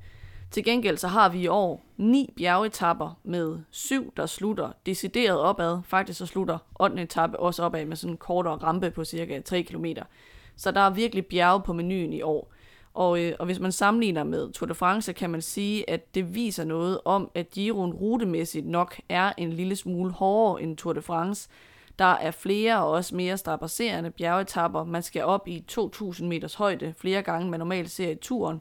Til 0.50 0.64
gengæld 0.64 0.96
så 0.96 1.08
har 1.08 1.28
vi 1.28 1.40
i 1.40 1.46
år 1.46 1.84
ni 1.96 2.32
bjergetapper 2.36 3.18
med 3.24 3.58
syv, 3.70 4.12
der 4.16 4.26
slutter 4.26 4.72
decideret 4.86 5.40
opad. 5.40 5.78
Faktisk 5.84 6.18
så 6.18 6.26
slutter 6.26 6.58
8. 6.80 7.02
etape 7.02 7.40
også 7.40 7.62
opad 7.62 7.84
med 7.84 7.96
sådan 7.96 8.12
en 8.12 8.16
kortere 8.16 8.56
rampe 8.56 8.90
på 8.90 9.04
cirka 9.04 9.40
3 9.40 9.62
km. 9.62 9.86
Så 10.56 10.70
der 10.70 10.80
er 10.80 10.90
virkelig 10.90 11.26
bjerge 11.26 11.62
på 11.62 11.72
menuen 11.72 12.12
i 12.12 12.22
år. 12.22 12.52
Og, 12.94 13.20
øh, 13.20 13.32
og 13.38 13.46
hvis 13.46 13.60
man 13.60 13.72
sammenligner 13.72 14.24
med 14.24 14.52
Tour 14.52 14.66
de 14.66 14.74
France, 14.74 15.12
kan 15.12 15.30
man 15.30 15.42
sige, 15.42 15.90
at 15.90 16.14
det 16.14 16.34
viser 16.34 16.64
noget 16.64 16.98
om, 17.04 17.30
at 17.34 17.50
Giroen 17.50 17.94
rutemæssigt 17.94 18.66
nok 18.66 19.00
er 19.08 19.32
en 19.36 19.52
lille 19.52 19.76
smule 19.76 20.12
hårdere 20.12 20.62
end 20.62 20.76
Tour 20.76 20.92
de 20.92 21.02
France. 21.02 21.48
Der 21.98 22.04
er 22.04 22.30
flere 22.30 22.82
og 22.82 22.90
også 22.90 23.16
mere 23.16 23.36
strapasserende 23.36 24.10
bjergetapper. 24.10 24.84
Man 24.84 25.02
skal 25.02 25.24
op 25.24 25.48
i 25.48 25.64
2.000 25.72 26.24
meters 26.24 26.54
højde 26.54 26.94
flere 26.98 27.22
gange, 27.22 27.50
man 27.50 27.60
normalt 27.60 27.90
ser 27.90 28.10
i 28.10 28.14
turen. 28.14 28.60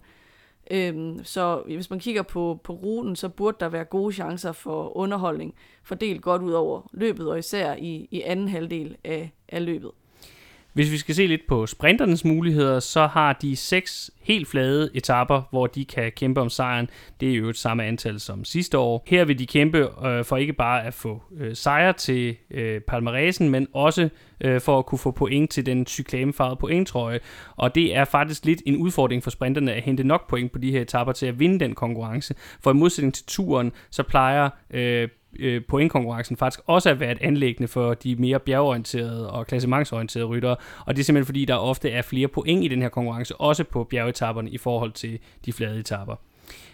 Øhm, 0.71 1.23
så 1.23 1.63
hvis 1.65 1.89
man 1.89 1.99
kigger 1.99 2.21
på, 2.21 2.59
på 2.63 2.73
ruten, 2.73 3.15
så 3.15 3.29
burde 3.29 3.57
der 3.59 3.69
være 3.69 3.83
gode 3.83 4.13
chancer 4.13 4.51
for 4.51 4.97
underholdning, 4.97 5.55
fordelt 5.83 6.21
godt 6.21 6.41
ud 6.41 6.51
over 6.51 6.81
løbet, 6.93 7.29
og 7.29 7.39
især 7.39 7.75
i, 7.75 8.07
i 8.11 8.21
anden 8.21 8.47
halvdel 8.47 8.97
af, 9.03 9.31
af 9.49 9.65
løbet. 9.65 9.91
Hvis 10.75 10.91
vi 10.91 10.97
skal 10.97 11.15
se 11.15 11.27
lidt 11.27 11.41
på 11.47 11.65
sprinternes 11.65 12.25
muligheder, 12.25 12.79
så 12.79 13.07
har 13.07 13.33
de 13.33 13.55
seks 13.55 14.11
helt 14.21 14.47
flade 14.47 14.89
etapper, 14.93 15.41
hvor 15.49 15.67
de 15.67 15.85
kan 15.85 16.11
kæmpe 16.11 16.41
om 16.41 16.49
sejren. 16.49 16.89
Det 17.19 17.31
er 17.31 17.35
jo 17.35 17.49
et 17.49 17.57
samme 17.57 17.83
antal 17.83 18.19
som 18.19 18.45
sidste 18.45 18.77
år. 18.77 19.03
Her 19.07 19.25
vil 19.25 19.39
de 19.39 19.45
kæmpe 19.45 20.07
øh, 20.07 20.25
for 20.25 20.37
ikke 20.37 20.53
bare 20.53 20.85
at 20.85 20.93
få 20.93 21.23
øh, 21.37 21.55
sejre 21.55 21.93
til 21.93 22.35
øh, 22.51 22.81
Palmaresen, 22.81 23.49
men 23.49 23.67
også 23.73 24.09
øh, 24.41 24.61
for 24.61 24.79
at 24.79 24.85
kunne 24.85 24.99
få 24.99 25.11
point 25.11 25.51
til 25.51 25.65
den 25.65 25.85
cyklamefarvede 25.85 26.55
pointtrøje. 26.55 27.19
Og 27.55 27.75
det 27.75 27.95
er 27.95 28.05
faktisk 28.05 28.45
lidt 28.45 28.61
en 28.65 28.77
udfordring 28.77 29.23
for 29.23 29.29
sprinterne 29.29 29.73
at 29.73 29.83
hente 29.83 30.03
nok 30.03 30.29
point 30.29 30.51
på 30.51 30.59
de 30.59 30.71
her 30.71 30.81
etapper 30.81 31.13
til 31.13 31.25
at 31.25 31.39
vinde 31.39 31.59
den 31.59 31.75
konkurrence. 31.75 32.35
For 32.63 32.71
i 32.71 32.73
modsætning 32.73 33.13
til 33.13 33.25
turen, 33.25 33.71
så 33.89 34.03
plejer 34.03 34.49
øh, 34.73 35.07
øh, 35.39 35.61
pointkonkurrencen 35.67 36.37
faktisk 36.37 36.59
også 36.65 36.89
har 36.89 36.95
været 36.95 37.17
anlæggende 37.21 37.67
for 37.67 37.93
de 37.93 38.15
mere 38.15 38.39
bjergorienterede 38.39 39.31
og 39.31 39.47
klassementsorienterede 39.47 40.27
ryttere, 40.27 40.55
og 40.85 40.95
det 40.95 41.01
er 41.01 41.05
simpelthen 41.05 41.25
fordi, 41.25 41.45
der 41.45 41.55
ofte 41.55 41.91
er 41.91 42.01
flere 42.01 42.27
point 42.27 42.63
i 42.63 42.67
den 42.67 42.81
her 42.81 42.89
konkurrence, 42.89 43.35
også 43.35 43.63
på 43.63 43.83
bjergetapperne 43.83 44.49
i 44.49 44.57
forhold 44.57 44.91
til 44.91 45.19
de 45.45 45.53
flade 45.53 45.79
etapper. 45.79 46.15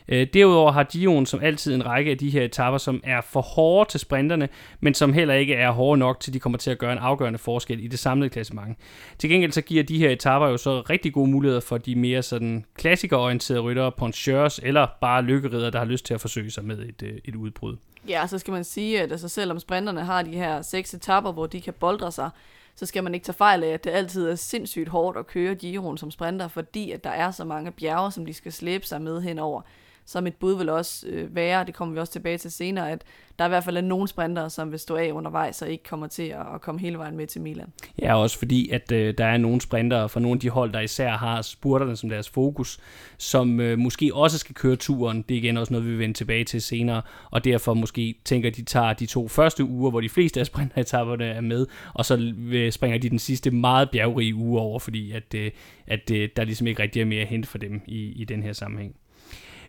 Øh, 0.07 0.27
derudover 0.33 0.71
har 0.71 0.83
Dion 0.83 1.25
som 1.25 1.39
altid 1.43 1.75
en 1.75 1.85
række 1.85 2.11
af 2.11 2.17
de 2.17 2.29
her 2.29 2.43
etapper, 2.43 2.77
som 2.77 3.01
er 3.03 3.21
for 3.21 3.41
hårde 3.41 3.89
til 3.89 3.99
sprinterne, 3.99 4.49
men 4.79 4.93
som 4.93 5.13
heller 5.13 5.33
ikke 5.33 5.53
er 5.53 5.71
hårde 5.71 5.99
nok 5.99 6.19
til, 6.19 6.33
de 6.33 6.39
kommer 6.39 6.57
til 6.57 6.71
at 6.71 6.77
gøre 6.77 6.91
en 6.93 6.97
afgørende 6.97 7.39
forskel 7.39 7.83
i 7.83 7.87
det 7.87 7.99
samlede 7.99 8.29
klassement. 8.29 8.77
Til 9.17 9.29
gengæld 9.29 9.51
så 9.51 9.61
giver 9.61 9.83
de 9.83 9.97
her 9.97 10.09
etapper 10.09 10.47
jo 10.47 10.57
så 10.57 10.81
rigtig 10.81 11.13
gode 11.13 11.31
muligheder 11.31 11.61
for 11.61 11.77
de 11.77 11.95
mere 11.95 12.23
sådan 12.23 12.65
klassikerorienterede 12.77 13.61
ryttere, 13.61 13.91
poncheurs 13.91 14.59
eller 14.63 14.87
bare 15.01 15.21
lykkeridere, 15.21 15.71
der 15.71 15.79
har 15.79 15.85
lyst 15.85 16.05
til 16.05 16.13
at 16.13 16.21
forsøge 16.21 16.51
sig 16.51 16.65
med 16.65 16.79
et, 16.79 17.03
øh, 17.03 17.13
et 17.25 17.35
udbrud. 17.35 17.75
Ja, 18.07 18.27
så 18.27 18.39
skal 18.39 18.51
man 18.51 18.63
sige, 18.63 19.01
at 19.01 19.11
altså, 19.11 19.29
selvom 19.29 19.59
sprinterne 19.59 20.01
har 20.05 20.21
de 20.21 20.31
her 20.31 20.61
seks 20.61 20.93
etapper, 20.93 21.31
hvor 21.31 21.45
de 21.45 21.61
kan 21.61 21.73
boldre 21.73 22.11
sig, 22.11 22.29
så 22.75 22.85
skal 22.85 23.03
man 23.03 23.13
ikke 23.13 23.23
tage 23.23 23.33
fejl 23.33 23.63
af, 23.63 23.67
at 23.67 23.83
det 23.83 23.89
altid 23.89 24.29
er 24.29 24.35
sindssygt 24.35 24.89
hårdt 24.89 25.17
at 25.17 25.27
køre 25.27 25.55
Giroen 25.55 25.97
som 25.97 26.11
sprinter, 26.11 26.47
fordi 26.47 26.91
at 26.91 27.03
der 27.03 27.09
er 27.09 27.31
så 27.31 27.45
mange 27.45 27.71
bjerge, 27.71 28.11
som 28.11 28.25
de 28.25 28.33
skal 28.33 28.53
slæbe 28.53 28.85
sig 28.85 29.01
med 29.01 29.21
henover 29.21 29.61
så 30.05 30.21
mit 30.21 30.35
bud 30.35 30.57
vil 30.57 30.69
også 30.69 31.07
øh, 31.07 31.35
være, 31.35 31.65
det 31.65 31.73
kommer 31.73 31.93
vi 31.93 31.99
også 31.99 32.13
tilbage 32.13 32.37
til 32.37 32.51
senere, 32.51 32.91
at 32.91 33.03
der 33.39 33.45
i 33.45 33.49
hvert 33.49 33.63
fald 33.63 33.77
er 33.77 33.81
nogle 33.81 34.07
sprinter, 34.07 34.47
som 34.47 34.71
vil 34.71 34.79
stå 34.79 34.95
af 34.95 35.11
undervejs 35.11 35.61
og 35.61 35.69
ikke 35.69 35.83
kommer 35.83 36.07
til 36.07 36.23
at, 36.23 36.39
at 36.55 36.61
komme 36.61 36.81
hele 36.81 36.97
vejen 36.97 37.17
med 37.17 37.27
til 37.27 37.41
Milan. 37.41 37.67
Ja, 38.01 38.15
også 38.15 38.39
fordi, 38.39 38.69
at 38.69 38.91
øh, 38.91 39.13
der 39.17 39.25
er 39.25 39.37
nogle 39.37 39.61
sprinter 39.61 40.07
fra 40.07 40.19
nogle 40.19 40.35
af 40.35 40.39
de 40.39 40.49
hold, 40.49 40.73
der 40.73 40.79
især 40.79 41.09
har 41.09 41.41
spurterne 41.41 41.95
som 41.95 42.09
deres 42.09 42.29
fokus, 42.29 42.79
som 43.17 43.59
øh, 43.59 43.77
måske 43.77 44.11
også 44.13 44.37
skal 44.37 44.55
køre 44.55 44.75
turen. 44.75 45.21
Det 45.29 45.35
er 45.35 45.39
igen 45.39 45.57
også 45.57 45.73
noget, 45.73 45.85
vi 45.85 45.91
vil 45.91 45.99
vende 45.99 46.13
tilbage 46.13 46.43
til 46.43 46.61
senere, 46.61 47.01
og 47.31 47.43
derfor 47.43 47.73
måske 47.73 48.15
tænker, 48.25 48.49
at 48.49 48.55
de 48.55 48.63
tager 48.63 48.93
de 48.93 49.05
to 49.05 49.27
første 49.27 49.63
uger, 49.63 49.89
hvor 49.89 50.01
de 50.01 50.09
fleste 50.09 50.39
af 50.39 50.45
sprinteretapperne 50.45 51.25
er 51.25 51.41
med, 51.41 51.67
og 51.93 52.05
så 52.05 52.33
øh, 52.51 52.71
springer 52.71 52.97
de 52.97 53.09
den 53.09 53.19
sidste 53.19 53.51
meget 53.51 53.89
bjergrige 53.91 54.35
uge 54.35 54.59
over, 54.59 54.79
fordi 54.79 55.11
at, 55.11 55.33
øh, 55.35 55.51
at 55.87 56.11
øh, 56.11 56.29
der 56.35 56.43
ligesom 56.43 56.67
ikke 56.67 56.83
rigtig 56.83 57.01
er 57.01 57.05
mere 57.05 57.21
at 57.21 57.27
hente 57.27 57.49
for 57.49 57.57
dem 57.57 57.81
i, 57.85 57.97
i 57.97 58.23
den 58.23 58.43
her 58.43 58.53
sammenhæng. 58.53 58.95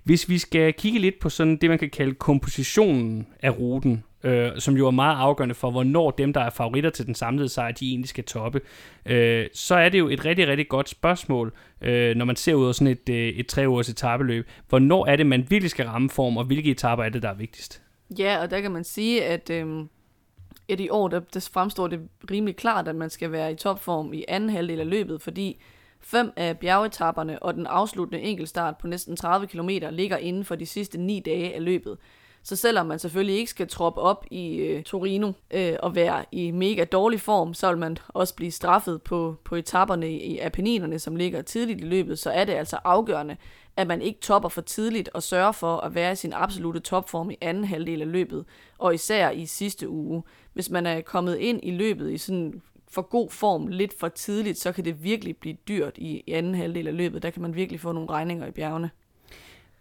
Hvis 0.02 0.28
vi 0.28 0.38
skal 0.38 0.72
kigge 0.72 0.98
lidt 0.98 1.18
på 1.18 1.28
sådan 1.28 1.56
det, 1.56 1.70
man 1.70 1.78
kan 1.78 1.90
kalde 1.90 2.14
kompositionen 2.14 3.26
af 3.42 3.58
ruten, 3.58 4.04
øh, 4.24 4.50
som 4.58 4.76
jo 4.76 4.86
er 4.86 4.90
meget 4.90 5.16
afgørende 5.16 5.54
for, 5.54 5.70
hvornår 5.70 6.10
dem, 6.10 6.32
der 6.32 6.40
er 6.40 6.50
favoritter 6.50 6.90
til 6.90 7.06
den 7.06 7.14
samlede 7.14 7.48
sejr, 7.48 7.72
de 7.72 7.88
egentlig 7.88 8.08
skal 8.08 8.24
toppe, 8.24 8.60
øh, 9.06 9.46
så 9.54 9.74
er 9.74 9.88
det 9.88 9.98
jo 9.98 10.08
et 10.08 10.24
rigtig, 10.24 10.48
rigtig 10.48 10.68
godt 10.68 10.88
spørgsmål, 10.88 11.52
øh, 11.80 12.16
når 12.16 12.24
man 12.24 12.36
ser 12.36 12.54
ud 12.54 12.68
af 12.68 12.74
sådan 12.74 12.86
et, 12.86 13.08
øh, 13.08 13.28
et 13.28 13.46
tre 13.46 13.68
ugers 13.68 13.88
etabeløb. 13.88 14.48
Hvornår 14.68 15.06
er 15.06 15.16
det, 15.16 15.26
man 15.26 15.46
virkelig 15.50 15.70
skal 15.70 15.86
ramme 15.86 16.10
form, 16.10 16.36
og 16.36 16.44
hvilke 16.44 16.70
etaper 16.70 17.04
er 17.04 17.08
det, 17.08 17.22
der 17.22 17.28
er 17.28 17.34
vigtigst? 17.34 17.82
Ja, 18.18 18.42
og 18.42 18.50
der 18.50 18.60
kan 18.60 18.70
man 18.70 18.84
sige, 18.84 19.24
at, 19.24 19.50
øh, 19.50 19.84
at 20.68 20.80
i 20.80 20.88
år, 20.88 21.08
der, 21.08 21.20
der 21.20 21.48
fremstår 21.52 21.86
det 21.86 22.00
rimelig 22.30 22.56
klart, 22.56 22.88
at 22.88 22.96
man 22.96 23.10
skal 23.10 23.32
være 23.32 23.52
i 23.52 23.54
topform 23.54 24.12
i 24.12 24.24
anden 24.28 24.50
halvdel 24.50 24.80
af 24.80 24.90
løbet, 24.90 25.22
fordi 25.22 25.62
Fem 26.02 26.32
af 26.36 26.58
bjergetapperne 26.58 27.42
og 27.42 27.54
den 27.54 27.66
afsluttende 27.66 28.22
enkeltstart 28.22 28.78
på 28.78 28.86
næsten 28.86 29.16
30 29.16 29.46
km 29.46 29.68
ligger 29.90 30.16
inden 30.16 30.44
for 30.44 30.54
de 30.54 30.66
sidste 30.66 30.98
ni 30.98 31.20
dage 31.20 31.54
af 31.54 31.64
løbet. 31.64 31.98
Så 32.44 32.56
selvom 32.56 32.86
man 32.86 32.98
selvfølgelig 32.98 33.36
ikke 33.36 33.50
skal 33.50 33.68
troppe 33.68 34.00
op 34.00 34.26
i 34.30 34.56
øh, 34.56 34.82
Torino 34.82 35.32
øh, 35.50 35.76
og 35.82 35.94
være 35.94 36.24
i 36.32 36.50
mega 36.50 36.84
dårlig 36.84 37.20
form, 37.20 37.54
så 37.54 37.68
vil 37.68 37.78
man 37.78 37.96
også 38.08 38.34
blive 38.34 38.50
straffet 38.50 39.02
på, 39.02 39.36
på 39.44 39.56
etapperne 39.56 40.10
i 40.10 40.38
Apenninerne, 40.38 40.98
som 40.98 41.16
ligger 41.16 41.42
tidligt 41.42 41.80
i 41.80 41.84
løbet, 41.84 42.18
så 42.18 42.30
er 42.30 42.44
det 42.44 42.52
altså 42.52 42.78
afgørende, 42.84 43.36
at 43.76 43.86
man 43.86 44.02
ikke 44.02 44.20
topper 44.20 44.48
for 44.48 44.60
tidligt 44.60 45.08
og 45.14 45.22
sørger 45.22 45.52
for 45.52 45.76
at 45.76 45.94
være 45.94 46.12
i 46.12 46.16
sin 46.16 46.32
absolute 46.32 46.80
topform 46.80 47.30
i 47.30 47.36
anden 47.40 47.64
halvdel 47.64 48.00
af 48.00 48.12
løbet, 48.12 48.44
og 48.78 48.94
især 48.94 49.30
i 49.30 49.46
sidste 49.46 49.88
uge. 49.88 50.22
Hvis 50.52 50.70
man 50.70 50.86
er 50.86 51.00
kommet 51.00 51.36
ind 51.36 51.60
i 51.62 51.70
løbet 51.70 52.12
i 52.12 52.18
sådan 52.18 52.62
for 52.92 53.02
god 53.02 53.30
form 53.30 53.66
lidt 53.66 53.98
for 53.98 54.08
tidligt, 54.08 54.58
så 54.58 54.72
kan 54.72 54.84
det 54.84 55.04
virkelig 55.04 55.36
blive 55.36 55.56
dyrt 55.68 55.98
i, 55.98 56.22
i 56.26 56.32
anden 56.32 56.54
halvdel 56.54 56.86
af 56.86 56.96
løbet. 56.96 57.22
Der 57.22 57.30
kan 57.30 57.42
man 57.42 57.54
virkelig 57.54 57.80
få 57.80 57.92
nogle 57.92 58.10
regninger 58.10 58.46
i 58.46 58.50
bjergene 58.50 58.90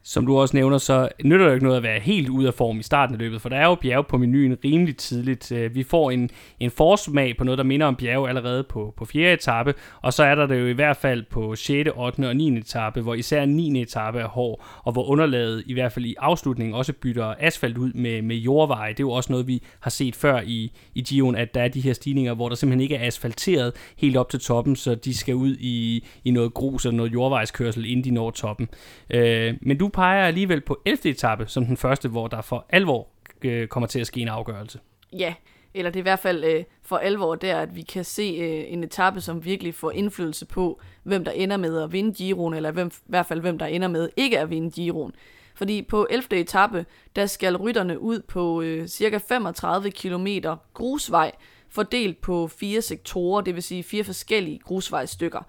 som 0.03 0.25
du 0.25 0.37
også 0.37 0.57
nævner, 0.57 0.77
så 0.77 1.09
nytter 1.23 1.45
det 1.45 1.53
ikke 1.53 1.65
noget 1.65 1.77
at 1.77 1.83
være 1.83 1.99
helt 1.99 2.29
ude 2.29 2.47
af 2.47 2.53
form 2.53 2.79
i 2.79 2.83
starten 2.83 3.15
af 3.15 3.19
løbet, 3.19 3.41
for 3.41 3.49
der 3.49 3.57
er 3.57 3.65
jo 3.65 3.75
bjerge 3.75 4.03
på 4.03 4.17
menuen 4.17 4.57
rimelig 4.63 4.97
tidligt. 4.97 5.51
Øh, 5.51 5.75
vi 5.75 5.83
får 5.83 6.11
en, 6.11 6.29
en 6.59 6.71
forsmag 6.71 7.37
på 7.37 7.43
noget, 7.43 7.57
der 7.57 7.63
minder 7.63 7.87
om 7.87 7.95
bjerge 7.95 8.29
allerede 8.29 8.63
på, 8.63 8.93
på 8.97 9.05
fjerde 9.05 9.33
etape, 9.33 9.73
og 10.01 10.13
så 10.13 10.23
er 10.23 10.35
der 10.35 10.45
det 10.45 10.59
jo 10.59 10.65
i 10.65 10.73
hvert 10.73 10.97
fald 10.97 11.23
på 11.29 11.55
6., 11.55 11.89
8. 11.95 12.27
og 12.27 12.35
9. 12.35 12.57
etape, 12.57 13.01
hvor 13.01 13.13
især 13.13 13.45
9. 13.45 13.81
etape 13.81 14.19
er 14.19 14.27
hård, 14.27 14.65
og 14.83 14.93
hvor 14.93 15.03
underlaget 15.03 15.63
i 15.65 15.73
hvert 15.73 15.91
fald 15.91 16.05
i 16.05 16.15
afslutningen 16.19 16.75
også 16.75 16.93
bytter 16.93 17.33
asfalt 17.39 17.77
ud 17.77 17.93
med, 17.93 18.21
med 18.21 18.35
jordveje. 18.35 18.89
Det 18.89 18.99
er 18.99 19.03
jo 19.03 19.11
også 19.11 19.31
noget, 19.31 19.47
vi 19.47 19.63
har 19.79 19.89
set 19.89 20.15
før 20.15 20.41
i, 20.45 20.71
i 20.95 21.01
Gion, 21.01 21.35
at 21.35 21.53
der 21.53 21.61
er 21.61 21.67
de 21.67 21.81
her 21.81 21.93
stigninger, 21.93 22.33
hvor 22.33 22.49
der 22.49 22.55
simpelthen 22.55 22.81
ikke 22.81 22.95
er 22.95 23.07
asfalteret 23.07 23.73
helt 23.97 24.17
op 24.17 24.29
til 24.29 24.39
toppen, 24.39 24.75
så 24.75 24.95
de 24.95 25.17
skal 25.17 25.35
ud 25.35 25.55
i, 25.59 26.05
i 26.25 26.31
noget 26.31 26.53
grus 26.53 26.85
eller 26.85 26.97
noget 26.97 27.13
jordvejskørsel, 27.13 27.85
inden 27.85 28.03
de 28.03 28.11
når 28.11 28.31
toppen. 28.31 28.69
Øh, 29.09 29.53
men 29.61 29.77
du 29.77 29.90
peger 29.91 30.25
alligevel 30.25 30.61
på 30.61 30.81
11. 30.85 31.09
etape 31.09 31.47
som 31.47 31.65
den 31.65 31.77
første, 31.77 32.09
hvor 32.09 32.27
der 32.27 32.41
for 32.41 32.65
alvor 32.69 33.07
øh, 33.41 33.67
kommer 33.67 33.87
til 33.87 33.99
at 33.99 34.07
ske 34.07 34.21
en 34.21 34.27
afgørelse. 34.27 34.79
Ja, 35.13 35.33
eller 35.73 35.91
det 35.91 35.99
er 35.99 36.01
i 36.01 36.09
hvert 36.09 36.19
fald 36.19 36.43
øh, 36.43 36.63
for 36.81 36.97
alvor 36.97 37.35
der, 37.35 37.59
at 37.59 37.75
vi 37.75 37.81
kan 37.81 38.05
se 38.05 38.21
øh, 38.21 38.73
en 38.73 38.83
etape, 38.83 39.21
som 39.21 39.45
virkelig 39.45 39.75
får 39.75 39.91
indflydelse 39.91 40.45
på, 40.45 40.81
hvem 41.03 41.25
der 41.25 41.31
ender 41.31 41.57
med 41.57 41.81
at 41.81 41.91
vinde 41.91 42.13
Giroen, 42.13 42.53
eller 42.53 42.71
hvem, 42.71 42.87
i 42.87 43.09
hvert 43.09 43.25
fald 43.25 43.41
hvem 43.41 43.57
der 43.57 43.65
ender 43.65 43.87
med 43.87 44.09
ikke 44.17 44.39
at 44.39 44.49
vinde 44.49 44.71
Giroen. 44.71 45.11
Fordi 45.55 45.81
på 45.81 46.07
11. 46.09 46.25
etape, 46.31 46.85
der 47.15 47.25
skal 47.25 47.57
rytterne 47.57 47.99
ud 47.99 48.21
på 48.27 48.61
øh, 48.61 48.87
cirka 48.87 49.19
35 49.27 49.91
km 49.91 50.27
grusvej, 50.73 51.31
fordelt 51.69 52.21
på 52.21 52.47
fire 52.47 52.81
sektorer, 52.81 53.41
det 53.41 53.55
vil 53.55 53.63
sige 53.63 53.83
fire 53.83 54.03
forskellige 54.03 54.59
grusvejstykker. 54.59 55.41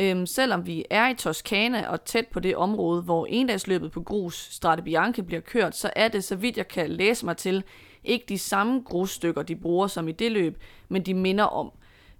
Øhm, 0.00 0.26
selvom 0.26 0.66
vi 0.66 0.84
er 0.90 1.08
i 1.08 1.14
Toskana 1.14 1.88
og 1.88 2.04
tæt 2.04 2.26
på 2.26 2.40
det 2.40 2.56
område, 2.56 3.02
hvor 3.02 3.26
endagsløbet 3.26 3.92
på 3.92 4.02
grus 4.02 4.48
Strade 4.50 4.82
Bianche 4.82 5.22
bliver 5.22 5.40
kørt, 5.40 5.76
så 5.76 5.90
er 5.96 6.08
det, 6.08 6.24
så 6.24 6.36
vidt 6.36 6.56
jeg 6.56 6.68
kan 6.68 6.90
læse 6.90 7.24
mig 7.24 7.36
til, 7.36 7.64
ikke 8.04 8.24
de 8.28 8.38
samme 8.38 8.82
grusstykker, 8.84 9.42
de 9.42 9.56
bruger 9.56 9.86
som 9.86 10.08
i 10.08 10.12
det 10.12 10.32
løb, 10.32 10.62
men 10.88 11.02
de 11.02 11.14
minder 11.14 11.44
om. 11.44 11.72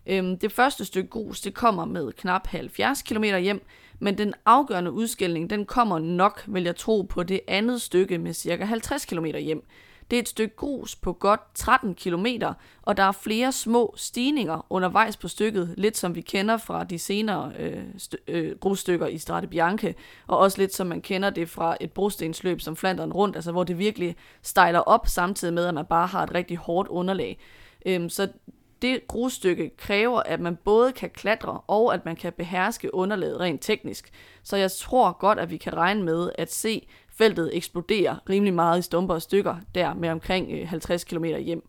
Øhm, 0.07 0.39
det 0.39 0.53
første 0.53 0.85
stykke 0.85 1.09
grus, 1.11 1.41
det 1.41 1.55
kommer 1.55 1.85
med 1.85 2.13
knap 2.13 2.47
70 2.47 3.03
km 3.03 3.25
hjem, 3.25 3.67
men 3.99 4.19
den 4.19 4.35
afgørende 4.47 4.93
udskilling, 4.93 5.51
den 5.51 5.65
kommer 5.65 5.99
nok, 5.99 6.45
vil 6.47 6.65
jeg 6.65 6.77
tro, 6.77 7.03
på 7.03 7.23
det 7.23 7.41
andet 7.49 7.83
stykke 7.83 8.19
med 8.19 8.33
cirka 8.33 8.65
50 8.65 9.05
km 9.05 9.25
hjem. 9.25 9.65
Det 10.11 10.17
er 10.17 10.21
et 10.21 10.29
stykke 10.29 10.57
grus 10.57 10.97
på 10.97 11.13
godt 11.13 11.41
13 11.55 11.95
km, 11.95 12.27
og 12.83 12.97
der 12.97 13.03
er 13.03 13.13
flere 13.13 13.53
små 13.53 13.95
stigninger 13.97 14.67
undervejs 14.71 15.17
på 15.17 15.29
stykket, 15.29 15.75
lidt 15.77 15.97
som 15.97 16.15
vi 16.15 16.21
kender 16.21 16.57
fra 16.57 16.85
de 16.85 16.99
senere 16.99 17.53
øh, 17.59 17.85
st- 17.99 18.25
øh, 18.29 18.59
grusstykker 18.59 19.07
i 19.07 19.19
Strade 19.19 19.47
Bianche, 19.47 19.95
og 20.27 20.39
også 20.39 20.59
lidt 20.59 20.75
som 20.75 20.87
man 20.87 21.01
kender 21.01 21.31
det 21.31 21.49
fra 21.49 21.77
et 21.81 21.93
brostensløb 21.93 22.61
som 22.61 22.77
Flanderen 22.77 23.13
rundt, 23.13 23.37
altså 23.37 23.53
hvor 23.53 23.65
det 23.65 23.79
virkelig 23.79 24.17
stejler 24.43 24.81
op, 24.81 25.07
samtidig 25.09 25.55
med 25.55 25.67
at 25.67 25.75
man 25.75 25.87
bare 25.87 26.07
har 26.07 26.23
et 26.23 26.35
rigtig 26.35 26.57
hårdt 26.57 26.89
underlag. 26.89 27.39
Øhm, 27.87 28.09
så 28.09 28.29
det 28.83 29.07
grusstykke 29.09 29.71
kræver, 29.77 30.21
at 30.21 30.41
man 30.41 30.57
både 30.57 30.93
kan 30.93 31.11
klatre 31.11 31.61
og 31.67 31.95
at 31.95 32.05
man 32.05 32.17
kan 32.17 32.33
beherske 32.33 32.95
underlaget 32.95 33.41
rent 33.41 33.63
teknisk. 33.63 34.11
Så 34.43 34.57
jeg 34.57 34.71
tror 34.71 35.19
godt, 35.19 35.39
at 35.39 35.51
vi 35.51 35.57
kan 35.57 35.77
regne 35.77 36.03
med 36.03 36.31
at 36.39 36.53
se 36.53 36.87
feltet 37.21 37.51
eksploderer 37.53 38.17
rimelig 38.31 38.55
meget 38.55 38.79
i 38.79 38.83
stumper 38.83 39.15
og 39.15 39.23
stykker, 39.23 39.57
der 39.75 39.95
med 39.95 40.09
omkring 40.09 40.53
øh, 40.53 40.69
50 40.69 41.05
km 41.05 41.25
hjem. 41.25 41.69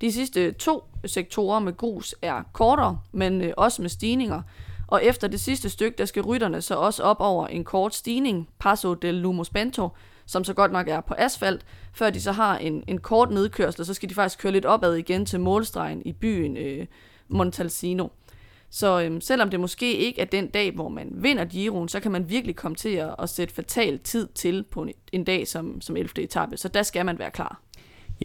De 0.00 0.12
sidste 0.12 0.52
to 0.52 0.84
sektorer 1.04 1.58
med 1.58 1.76
grus 1.76 2.14
er 2.22 2.42
kortere, 2.52 2.98
men 3.12 3.40
øh, 3.40 3.52
også 3.56 3.82
med 3.82 3.90
stigninger, 3.90 4.42
og 4.86 5.04
efter 5.04 5.28
det 5.28 5.40
sidste 5.40 5.70
stykke, 5.70 5.98
der 5.98 6.04
skal 6.04 6.22
rytterne 6.22 6.62
så 6.62 6.74
også 6.74 7.02
op 7.02 7.16
over 7.20 7.46
en 7.46 7.64
kort 7.64 7.94
stigning, 7.94 8.48
Passo 8.58 8.94
del 8.94 9.14
Lumos 9.14 9.50
Bento, 9.50 9.88
som 10.26 10.44
så 10.44 10.54
godt 10.54 10.72
nok 10.72 10.88
er 10.88 11.00
på 11.00 11.14
asfalt, 11.18 11.66
før 11.92 12.10
de 12.10 12.20
så 12.20 12.32
har 12.32 12.58
en, 12.58 12.84
en 12.86 12.98
kort 12.98 13.30
nedkørsel, 13.30 13.84
så 13.84 13.94
skal 13.94 14.08
de 14.08 14.14
faktisk 14.14 14.38
køre 14.38 14.52
lidt 14.52 14.64
opad 14.64 14.94
igen 14.94 15.26
til 15.26 15.40
målstregen 15.40 16.02
i 16.04 16.12
byen 16.12 16.56
øh, 16.56 16.86
Montalcino. 17.28 18.08
Så 18.70 19.02
øhm, 19.02 19.20
selvom 19.20 19.50
det 19.50 19.60
måske 19.60 19.96
ikke 19.96 20.20
er 20.20 20.24
den 20.24 20.46
dag, 20.46 20.72
hvor 20.72 20.88
man 20.88 21.08
vinder 21.12 21.44
Giroen, 21.44 21.88
så 21.88 22.00
kan 22.00 22.12
man 22.12 22.30
virkelig 22.30 22.56
komme 22.56 22.74
til 22.74 22.88
at, 22.88 23.14
at 23.18 23.28
sætte 23.28 23.54
fatal 23.54 23.98
tid 23.98 24.28
til 24.34 24.64
på 24.70 24.82
en, 24.82 24.92
en 25.12 25.24
dag 25.24 25.46
som, 25.46 25.80
som 25.80 25.96
11. 25.96 26.22
etape. 26.22 26.56
Så 26.56 26.68
der 26.68 26.82
skal 26.82 27.06
man 27.06 27.18
være 27.18 27.30
klar. 27.30 27.60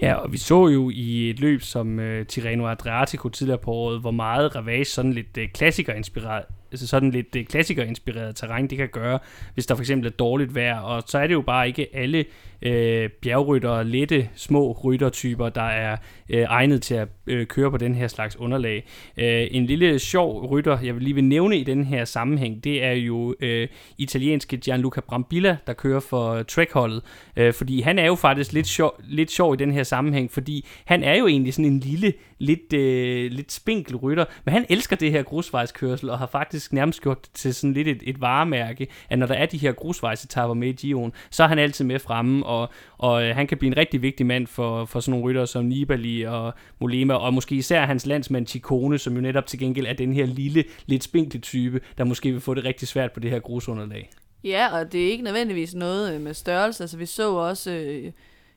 Ja, 0.02 0.14
og 0.14 0.32
vi 0.32 0.38
så 0.38 0.68
jo 0.68 0.90
i 0.90 1.30
et 1.30 1.40
løb 1.40 1.62
som 1.62 2.00
øh, 2.00 2.26
Tirreno 2.26 2.68
Adriatico 2.68 3.30
tidligere 3.30 3.60
på 3.60 3.72
året, 3.72 4.02
hvor 4.02 4.12
meget 4.12 4.56
Ravage 4.56 4.86
sådan 4.86 5.14
lidt 5.14 5.38
øh, 5.38 5.50
klassikerinspireret 5.54 6.46
altså 6.72 6.88
sådan 6.88 7.12
lidt 7.12 7.36
uh, 7.36 7.44
klassikerinspireret 7.44 8.36
terræn, 8.36 8.68
det 8.68 8.78
kan 8.78 8.90
gøre, 8.90 9.20
hvis 9.54 9.66
der 9.66 9.76
for 9.76 9.82
eksempel 9.82 10.08
er 10.08 10.12
dårligt 10.12 10.56
vejr, 10.56 10.80
og 10.80 11.04
så 11.08 11.18
er 11.18 11.28
det 11.28 11.34
jo 11.34 11.42
bare 11.42 11.68
ikke 11.68 11.88
alle 11.94 12.26
øh, 12.62 13.10
bjergrytter, 13.10 13.84
lette, 13.84 14.30
små 14.36 14.72
ryttertyper, 14.72 15.50
der 15.50 15.62
er 15.62 15.98
øh, 16.30 16.42
egnet 16.42 16.82
til 16.82 16.96
at 16.96 17.08
øh, 17.28 17.46
køre 17.46 17.72
på 17.72 17.78
den 17.78 17.96
her 17.96 18.08
slags 18.08 18.40
underlag. 18.40 18.86
Øh, 19.18 19.48
en 19.52 19.66
lille 19.66 20.00
sjov 20.00 20.46
rytter, 20.52 20.80
jeg 20.84 20.96
vil 20.96 21.04
lige 21.04 21.14
vil 21.14 21.24
nævne 21.24 21.58
i 21.58 21.64
den 21.64 21.86
her 21.86 22.06
sammenhæng, 22.06 22.64
det 22.64 22.84
er 22.84 22.92
jo 22.92 23.36
øh, 23.40 23.68
italienske 23.98 24.58
Gianluca 24.58 25.02
Brambilla, 25.02 25.58
der 25.68 25.74
kører 25.74 26.00
for 26.00 26.44
Trekholdet, 26.44 27.04
øh, 27.36 27.54
fordi 27.54 27.82
han 27.82 28.00
er 28.00 28.06
jo 28.06 28.16
faktisk 28.16 28.54
lidt 28.54 28.68
sjov, 28.68 29.02
lidt 29.04 29.32
sjov 29.32 29.54
i 29.54 29.58
den 29.58 29.72
her 29.72 29.84
sammenhæng, 29.84 30.32
fordi 30.32 30.68
han 30.86 31.04
er 31.04 31.16
jo 31.16 31.28
egentlig 31.28 31.54
sådan 31.54 31.72
en 31.72 31.80
lille, 31.80 32.14
lidt, 32.40 32.74
øh, 32.74 33.32
lidt 33.32 33.52
spinkel 33.52 33.96
rytter, 33.96 34.26
men 34.46 34.54
han 34.54 34.66
elsker 34.70 34.96
det 34.96 35.12
her 35.12 35.24
grusvejskørsel, 35.24 36.10
og 36.10 36.20
har 36.20 36.28
faktisk 36.28 36.61
nærmest 36.72 37.02
gjort 37.02 37.26
det 37.26 37.34
til 37.34 37.56
sådan 37.56 37.74
lidt 37.74 37.88
et, 37.88 38.04
et 38.06 38.22
varemærke, 38.22 38.88
at 39.10 39.20
når 39.20 39.26
der 39.26 39.36
er 39.36 39.46
de 39.46 39.58
her 39.58 39.72
grusvejsetapper 39.72 40.54
med 40.54 40.68
i 40.68 40.72
Giroen, 40.72 41.14
så 41.30 41.44
er 41.44 41.48
han 41.48 41.60
altid 41.60 41.86
med 41.86 42.00
fremme, 42.00 42.46
og, 42.46 42.70
og 42.98 43.24
øh, 43.24 43.36
han 43.36 43.48
kan 43.48 43.58
blive 43.58 43.72
en 43.72 43.78
rigtig 43.78 44.02
vigtig 44.02 44.26
mand 44.26 44.48
for, 44.48 44.86
for 44.86 45.00
sådan 45.00 45.12
nogle 45.12 45.26
rytter 45.26 45.46
som 45.46 45.66
Nibali 45.66 46.22
og 46.22 46.54
Molema, 46.80 47.14
og 47.14 47.34
måske 47.34 47.56
især 47.56 47.86
hans 47.86 48.06
landsmand 48.06 48.48
Chikone, 48.48 48.98
som 48.98 49.16
jo 49.16 49.22
netop 49.22 49.48
til 49.48 49.60
gengæld 49.60 49.86
er 49.86 49.94
den 49.94 50.14
her 50.14 50.26
lille, 50.26 50.64
lidt 50.86 51.04
spinkle 51.04 51.40
type, 51.40 51.82
der 51.98 52.04
måske 52.04 52.32
vil 52.32 52.42
få 52.42 52.54
det 52.54 52.66
rigtig 52.66 52.88
svært 52.88 53.12
på 53.12 53.20
det 53.20 53.32
her 53.32 53.40
grusunderlag. 53.40 54.10
Ja, 54.44 54.80
og 54.80 54.92
det 54.92 55.08
er 55.08 55.12
ikke 55.12 55.24
nødvendigvis 55.24 55.76
noget 55.76 56.16
øh, 56.16 56.22
med 56.22 56.34
størrelse. 56.34 56.84
Altså, 56.84 56.98
vi 56.98 57.06
så 57.06 57.34
også 57.34 57.72
øh, 57.72 58.12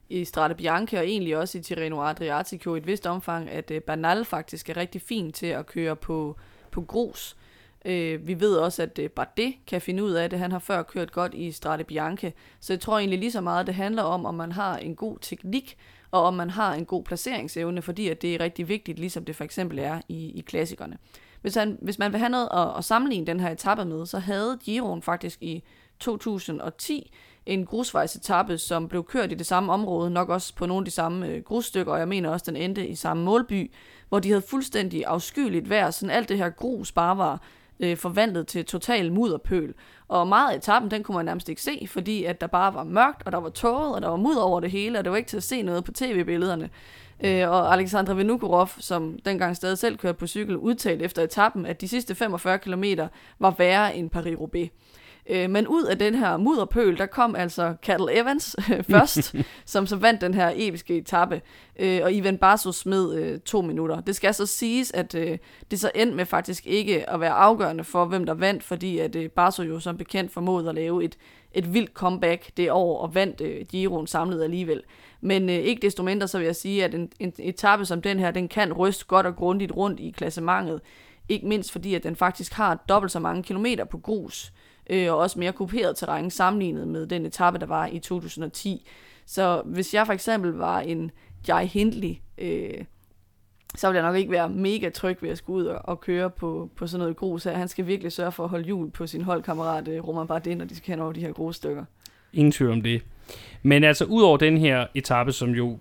i 0.09 0.25
Strade 0.25 0.55
Bianche 0.55 0.99
og 0.99 1.07
egentlig 1.07 1.37
også 1.37 1.59
i 1.59 1.61
Tirreno 1.61 2.03
Adriatico 2.03 2.75
i 2.75 2.79
et 2.79 2.87
vist 2.87 3.07
omfang, 3.07 3.51
at 3.51 3.71
øh, 3.71 3.81
Bernal 3.81 4.25
faktisk 4.25 4.71
er 4.71 4.77
rigtig 4.77 5.03
fin 5.03 5.33
til 5.33 5.47
at 5.47 5.67
køre 5.67 5.97
på, 5.97 6.37
på 6.71 6.81
grus. 6.81 7.37
Øh, 7.85 8.27
vi 8.27 8.41
ved 8.41 8.57
også, 8.57 8.83
at 8.83 8.99
øh, 8.99 9.11
Bardet 9.11 9.55
kan 9.67 9.81
finde 9.81 10.05
ud 10.05 10.13
af 10.13 10.31
det. 10.31 10.39
Han 10.39 10.53
har 10.53 10.59
før 10.59 10.83
kørt 10.83 11.13
godt 11.13 11.35
i 11.35 11.53
Strade 11.53 11.85
Bianche. 11.85 12.33
Så 12.61 12.73
jeg 12.73 12.81
tror 12.81 12.99
egentlig 12.99 13.19
lige 13.19 13.33
så 13.33 13.41
meget, 13.41 13.67
det 13.67 13.75
handler 13.75 14.03
om, 14.03 14.27
om 14.27 14.35
man 14.35 14.53
har 14.53 14.77
en 14.77 14.97
god 14.97 15.19
teknik, 15.21 15.77
og 16.11 16.23
om 16.23 16.35
man 16.35 16.51
har 16.51 16.75
en 16.75 16.85
god 16.85 17.05
placeringsevne, 17.05 17.83
fordi 17.83 18.09
at 18.09 18.23
det 18.23 18.35
er 18.35 18.41
rigtig 18.41 18.69
vigtigt, 18.69 18.99
ligesom 18.99 19.25
det 19.25 19.37
for 19.37 19.45
eksempel 19.45 19.79
er 19.79 20.01
i, 20.09 20.31
i 20.31 20.41
klassikerne. 20.41 20.99
Hvis, 21.43 21.55
han, 21.55 21.79
hvis 21.83 21.99
man 21.99 22.13
vil 22.13 22.19
have 22.19 22.31
noget 22.31 22.49
at, 22.53 22.79
at 22.79 22.85
sammenligne 22.85 23.27
den 23.27 23.41
her 23.41 23.51
etape 23.51 23.85
med, 23.85 24.07
så 24.07 24.19
havde 24.19 24.59
Giroen 24.65 25.03
faktisk 25.03 25.43
i 25.43 25.63
2010 26.01 27.13
en 27.47 27.67
grusvejsetappe, 27.67 28.59
som 28.59 28.89
blev 28.89 29.05
kørt 29.05 29.33
i 29.33 29.35
det 29.35 29.47
samme 29.47 29.73
område, 29.73 30.11
nok 30.11 30.29
også 30.29 30.55
på 30.55 30.67
nogle 30.67 30.83
af 30.83 30.85
de 30.85 30.91
samme 30.91 31.29
øh, 31.29 31.43
grusstykker, 31.43 31.93
og 31.93 31.99
jeg 31.99 32.09
mener 32.09 32.31
også, 32.31 32.45
den 32.49 32.57
endte 32.57 32.87
i 32.87 32.95
samme 32.95 33.25
målby, 33.25 33.73
hvor 34.09 34.19
de 34.19 34.29
havde 34.29 34.43
fuldstændig 34.43 35.05
afskyeligt 35.07 35.71
vejr, 35.71 35.91
sådan 35.91 36.15
alt 36.15 36.29
det 36.29 36.39
her 36.39 36.51
grus 36.51 36.93
bare 36.93 37.19
var 37.19 37.43
øh, 37.81 37.97
forvandlet 37.97 38.47
til 38.47 38.65
total 38.65 39.13
mudderpøl. 39.13 39.75
Og 40.09 40.29
meget 40.29 40.53
af 40.53 40.57
etappen, 40.57 40.91
den 40.91 41.03
kunne 41.03 41.17
man 41.17 41.25
nærmest 41.25 41.49
ikke 41.49 41.63
se, 41.63 41.87
fordi 41.89 42.25
at 42.25 42.41
der 42.41 42.47
bare 42.47 42.75
var 42.75 42.85
mørkt, 42.85 43.23
og 43.27 43.33
der 43.33 43.39
var 43.39 43.49
tåget, 43.49 43.95
og 43.95 44.03
der 44.03 44.09
var 44.09 44.17
mudder 44.17 44.43
over 44.43 44.61
det 44.61 44.71
hele, 44.71 44.99
og 44.99 45.05
det 45.05 45.11
var 45.11 45.17
ikke 45.17 45.29
til 45.29 45.37
at 45.37 45.43
se 45.43 45.63
noget 45.63 45.85
på 45.85 45.93
tv-billederne. 45.93 46.71
Øh, 47.25 47.51
og 47.51 47.73
Alexandra 47.73 48.15
Venukurov, 48.15 48.69
som 48.79 49.19
dengang 49.25 49.57
stadig 49.57 49.79
selv 49.79 49.97
kørte 49.97 50.19
på 50.19 50.27
cykel, 50.27 50.57
udtalte 50.57 51.05
efter 51.05 51.23
etappen, 51.23 51.67
at 51.67 51.81
de 51.81 51.89
sidste 51.89 52.15
45 52.15 52.59
km 52.59 52.85
var 53.39 53.51
værre 53.51 53.97
end 53.97 54.11
Paris-Roubaix. 54.11 54.69
Øh, 55.27 55.51
men 55.51 55.67
ud 55.67 55.85
af 55.85 55.99
den 55.99 56.15
her 56.15 56.37
mudderpøl, 56.37 56.99
der 56.99 57.07
kom 57.07 57.37
altså 57.37 57.75
Cattle 57.83 58.21
Evans 58.21 58.57
øh, 58.73 58.85
først, 58.85 59.35
som 59.65 59.87
så 59.87 59.97
vandt 59.97 60.21
den 60.21 60.35
her 60.35 60.53
episke 60.55 60.97
etape, 60.97 61.43
øh, 61.79 62.01
og 62.03 62.13
Ivan 62.13 62.39
Barso 62.39 62.73
smed 62.73 63.15
øh, 63.15 63.41
to 63.41 63.63
minutter. 63.63 64.01
Det 64.01 64.17
skal 64.17 64.35
så 64.35 64.47
siges, 64.47 64.93
at 64.93 65.15
øh, 65.15 65.39
det 65.71 65.81
så 65.81 65.91
endte 65.95 66.17
med 66.17 66.27
faktisk 66.27 66.67
ikke 66.67 67.11
at 67.11 67.21
være 67.21 67.33
afgørende 67.33 67.85
for, 67.85 68.05
hvem 68.05 68.27
der 68.27 68.35
vandt, 68.35 68.63
fordi 68.63 68.99
at 68.99 69.17
øh, 69.17 69.31
Barso 69.31 69.63
jo 69.63 69.81
som 69.81 69.97
bekendt 69.97 70.33
formåede 70.33 70.69
at 70.69 70.75
lave 70.75 71.05
et, 71.05 71.17
et 71.53 71.75
vildt 71.75 71.93
comeback 71.93 72.51
det 72.57 72.71
år, 72.73 72.99
og 72.99 73.15
vandt 73.15 73.41
øh, 73.41 73.67
Giroen 73.67 74.07
samlet 74.07 74.45
alligevel. 74.45 74.83
Men 75.21 75.49
øh, 75.49 75.57
ikke 75.57 75.83
desto 75.83 76.03
mindre, 76.03 76.29
så 76.29 76.39
vil 76.39 76.45
jeg 76.45 76.57
sige, 76.57 76.85
at 76.85 76.95
en, 76.95 77.13
en 77.21 77.33
etape 77.39 77.85
som 77.85 78.03
den 78.03 78.19
her, 78.19 78.31
den 78.31 78.49
kan 78.49 78.73
ryste 78.73 79.05
godt 79.07 79.27
og 79.27 79.37
grundigt 79.37 79.73
rundt 79.73 80.01
i 80.01 80.11
klassementet. 80.11 80.81
Ikke 81.29 81.47
mindst 81.47 81.73
fordi, 81.73 81.95
at 81.95 82.03
den 82.03 82.17
faktisk 82.17 82.53
har 82.53 82.85
dobbelt 82.89 83.13
så 83.13 83.19
mange 83.19 83.43
kilometer 83.43 83.85
på 83.85 83.99
grus, 83.99 84.53
øh, 84.55 84.64
Øh, 84.91 85.13
og 85.13 85.19
også 85.19 85.39
mere 85.39 85.53
kuperet 85.53 85.97
terræn 85.97 86.31
sammenlignet 86.31 86.89
med 86.89 87.07
den 87.07 87.27
etape, 87.27 87.59
der 87.59 87.67
var 87.67 87.87
i 87.87 87.99
2010. 87.99 88.89
Så 89.27 89.63
hvis 89.65 89.95
jeg 89.95 90.07
for 90.07 90.13
eksempel 90.13 90.53
var 90.53 90.81
en 90.81 91.11
Jai 91.49 91.67
Hindley, 91.67 92.15
øh, 92.39 92.85
så 93.75 93.89
ville 93.89 94.03
jeg 94.03 94.09
nok 94.09 94.19
ikke 94.19 94.33
være 94.33 94.49
mega 94.49 94.89
tryg 94.89 95.23
ved 95.23 95.31
at 95.31 95.39
skulle 95.39 95.65
ud 95.65 95.67
og, 95.67 95.81
og 95.85 96.01
køre 96.01 96.31
på, 96.31 96.71
på 96.77 96.87
sådan 96.87 97.01
noget 97.01 97.17
grus 97.17 97.45
her. 97.45 97.57
Han 97.57 97.69
skal 97.69 97.87
virkelig 97.87 98.13
sørge 98.13 98.33
for 98.33 98.45
at 98.45 98.51
holde 98.51 98.69
jul 98.69 98.91
på 98.91 99.07
sin 99.07 99.23
holdkammerat 99.23 99.89
øh, 99.89 100.09
Roman 100.09 100.27
Bardet, 100.27 100.57
når 100.57 100.65
de 100.65 100.77
skal 100.77 100.93
hen 100.93 101.01
over 101.01 101.13
de 101.13 101.21
her 101.21 101.33
grusstykker. 101.33 101.85
Ingen 102.33 102.53
tvivl 102.53 102.73
om 102.73 102.83
det. 102.83 103.03
Men 103.63 103.85
altså, 103.85 104.05
ud 104.05 104.23
over 104.23 104.37
den 104.37 104.59
her 104.59 104.87
etape, 104.95 105.33
som 105.33 105.51
jo 105.51 105.79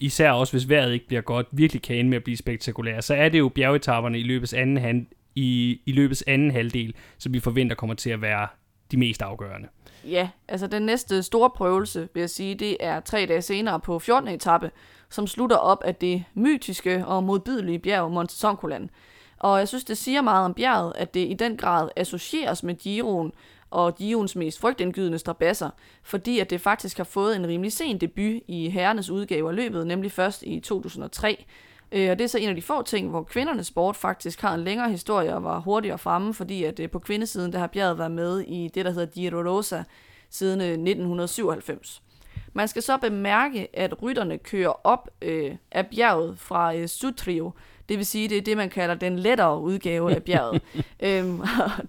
især 0.00 0.30
også 0.30 0.52
hvis 0.52 0.68
vejret 0.68 0.92
ikke 0.92 1.06
bliver 1.06 1.22
godt, 1.22 1.46
virkelig 1.52 1.82
kan 1.82 1.96
ende 1.96 2.10
med 2.10 2.16
at 2.16 2.24
blive 2.24 2.36
spektakulær, 2.36 3.00
så 3.00 3.14
er 3.14 3.28
det 3.28 3.38
jo 3.38 3.48
bjergetaperne 3.48 4.18
i 4.18 4.22
løbets 4.22 4.54
anden, 4.54 4.76
hand, 4.76 5.06
i, 5.34 5.80
i 5.86 5.92
løbets 5.92 6.24
anden 6.26 6.50
halvdel, 6.50 6.94
som 7.18 7.34
vi 7.34 7.40
forventer 7.40 7.76
kommer 7.76 7.94
til 7.94 8.10
at 8.10 8.22
være 8.22 8.48
de 8.90 8.96
mest 8.96 9.22
afgørende. 9.22 9.68
Ja, 10.04 10.28
altså 10.48 10.66
den 10.66 10.82
næste 10.82 11.22
store 11.22 11.50
prøvelse, 11.50 12.08
vil 12.14 12.20
jeg 12.20 12.30
sige, 12.30 12.54
det 12.54 12.76
er 12.80 13.00
tre 13.00 13.26
dage 13.26 13.42
senere 13.42 13.80
på 13.80 13.98
14. 13.98 14.28
etape, 14.28 14.70
som 15.10 15.26
slutter 15.26 15.56
op 15.56 15.82
af 15.84 15.94
det 15.94 16.24
mytiske 16.34 17.06
og 17.06 17.24
modbydelige 17.24 17.78
bjerg 17.78 18.10
Monte 18.10 18.34
Soncolan. 18.34 18.90
Og 19.38 19.58
jeg 19.58 19.68
synes, 19.68 19.84
det 19.84 19.98
siger 19.98 20.20
meget 20.20 20.44
om 20.44 20.54
bjerget, 20.54 20.92
at 20.96 21.14
det 21.14 21.30
i 21.30 21.34
den 21.34 21.56
grad 21.56 21.88
associeres 21.96 22.62
med 22.62 22.74
Giroen 22.74 23.32
og 23.70 23.94
Giroens 23.94 24.36
mest 24.36 24.60
frygtindgydende 24.60 25.18
strabasser, 25.18 25.70
fordi 26.02 26.38
at 26.38 26.50
det 26.50 26.60
faktisk 26.60 26.96
har 26.96 27.04
fået 27.04 27.36
en 27.36 27.46
rimelig 27.46 27.72
sen 27.72 27.98
debut 27.98 28.42
i 28.48 28.70
herrenes 28.70 29.10
udgave 29.10 29.48
af 29.48 29.56
løbet, 29.56 29.86
nemlig 29.86 30.12
først 30.12 30.42
i 30.42 30.60
2003, 30.60 31.44
Øh, 31.92 32.10
og 32.10 32.18
det 32.18 32.24
er 32.24 32.28
så 32.28 32.38
en 32.38 32.48
af 32.48 32.54
de 32.54 32.62
få 32.62 32.82
ting, 32.82 33.10
hvor 33.10 33.22
kvindernes 33.22 33.66
sport 33.66 33.96
faktisk 33.96 34.40
har 34.40 34.54
en 34.54 34.60
længere 34.60 34.90
historie 34.90 35.34
og 35.34 35.44
var 35.44 35.60
hurtigere 35.60 35.98
fremme, 35.98 36.34
fordi 36.34 36.64
at 36.64 36.80
øh, 36.80 36.90
på 36.90 36.98
kvindesiden, 36.98 37.52
der 37.52 37.58
har 37.58 37.66
bjerget 37.66 37.98
været 37.98 38.10
med 38.10 38.40
i 38.40 38.70
det, 38.74 38.84
der 38.84 38.90
hedder 38.90 39.06
Giro 39.06 39.36
Rosa 39.36 39.82
siden 40.30 40.60
1997. 40.60 42.02
Øh, 42.04 42.10
Man 42.52 42.68
skal 42.68 42.82
så 42.82 42.96
bemærke, 42.96 43.68
at 43.78 44.02
rytterne 44.02 44.38
kører 44.38 44.86
op 44.86 45.08
øh, 45.22 45.56
af 45.72 45.86
bjerget 45.86 46.38
fra 46.38 46.74
øh, 46.74 46.88
Sutrio, 46.88 47.52
det 47.88 47.98
vil 47.98 48.06
sige, 48.06 48.28
det 48.28 48.36
er 48.36 48.42
det, 48.42 48.56
man 48.56 48.70
kalder 48.70 48.94
den 48.94 49.18
lettere 49.18 49.60
udgave 49.60 50.14
af 50.14 50.22
bjerget. 50.22 50.62
øhm, 51.00 51.42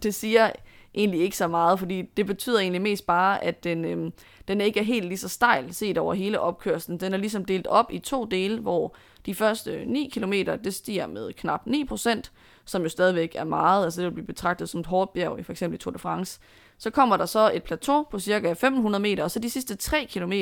det 0.04 0.16
siger 0.16 0.52
egentlig 0.94 1.22
ikke 1.22 1.38
så 1.38 1.48
meget, 1.48 1.80
fordi 1.80 2.02
det 2.02 2.26
betyder 2.26 2.60
egentlig 2.60 2.82
mest 2.82 3.06
bare, 3.06 3.44
at 3.44 3.64
den, 3.64 3.86
øh, 3.86 4.12
den 4.48 4.62
ikke 4.62 4.80
er 4.80 4.84
helt 4.84 5.06
lige 5.06 5.18
så 5.18 5.30
stejl 5.30 5.74
set 5.74 5.98
over 5.98 6.14
hele 6.14 6.40
opkørslen. 6.40 7.00
Den 7.00 7.14
er 7.14 7.18
ligesom 7.18 7.46
delt 7.46 7.68
op 7.68 7.92
i 7.92 8.00
to 8.00 8.26
dele, 8.26 8.60
hvor 8.60 8.96
de 9.26 9.36
første 9.36 9.86
9 9.86 10.10
km, 10.14 10.34
det 10.64 10.74
stiger 10.74 11.08
med 11.08 11.34
knap 11.34 11.62
9%, 11.68 12.22
som 12.66 12.84
jo 12.84 12.90
stadigvæk 12.90 13.36
er 13.36 13.44
meget, 13.44 13.84
altså 13.84 14.02
det 14.02 14.06
vil 14.06 14.14
blive 14.14 14.28
betragtet 14.28 14.70
som 14.70 14.80
et 14.80 14.86
hårdt 14.86 15.14
bjerg 15.14 15.40
i 15.40 15.44
for 15.44 15.52
eksempel 15.52 15.80
Tour 15.80 15.92
de 15.92 16.00
France. 16.00 16.40
Så 16.78 16.90
kommer 16.90 17.18
der 17.18 17.26
så 17.26 17.52
et 17.54 17.64
plateau 17.64 18.04
på 18.12 18.20
cirka 18.20 18.52
1500 18.52 19.02
meter, 19.02 19.24
og 19.24 19.32
så 19.32 19.40
de 19.40 19.50
sidste 19.50 19.76
3 19.76 20.06
km 20.06 20.34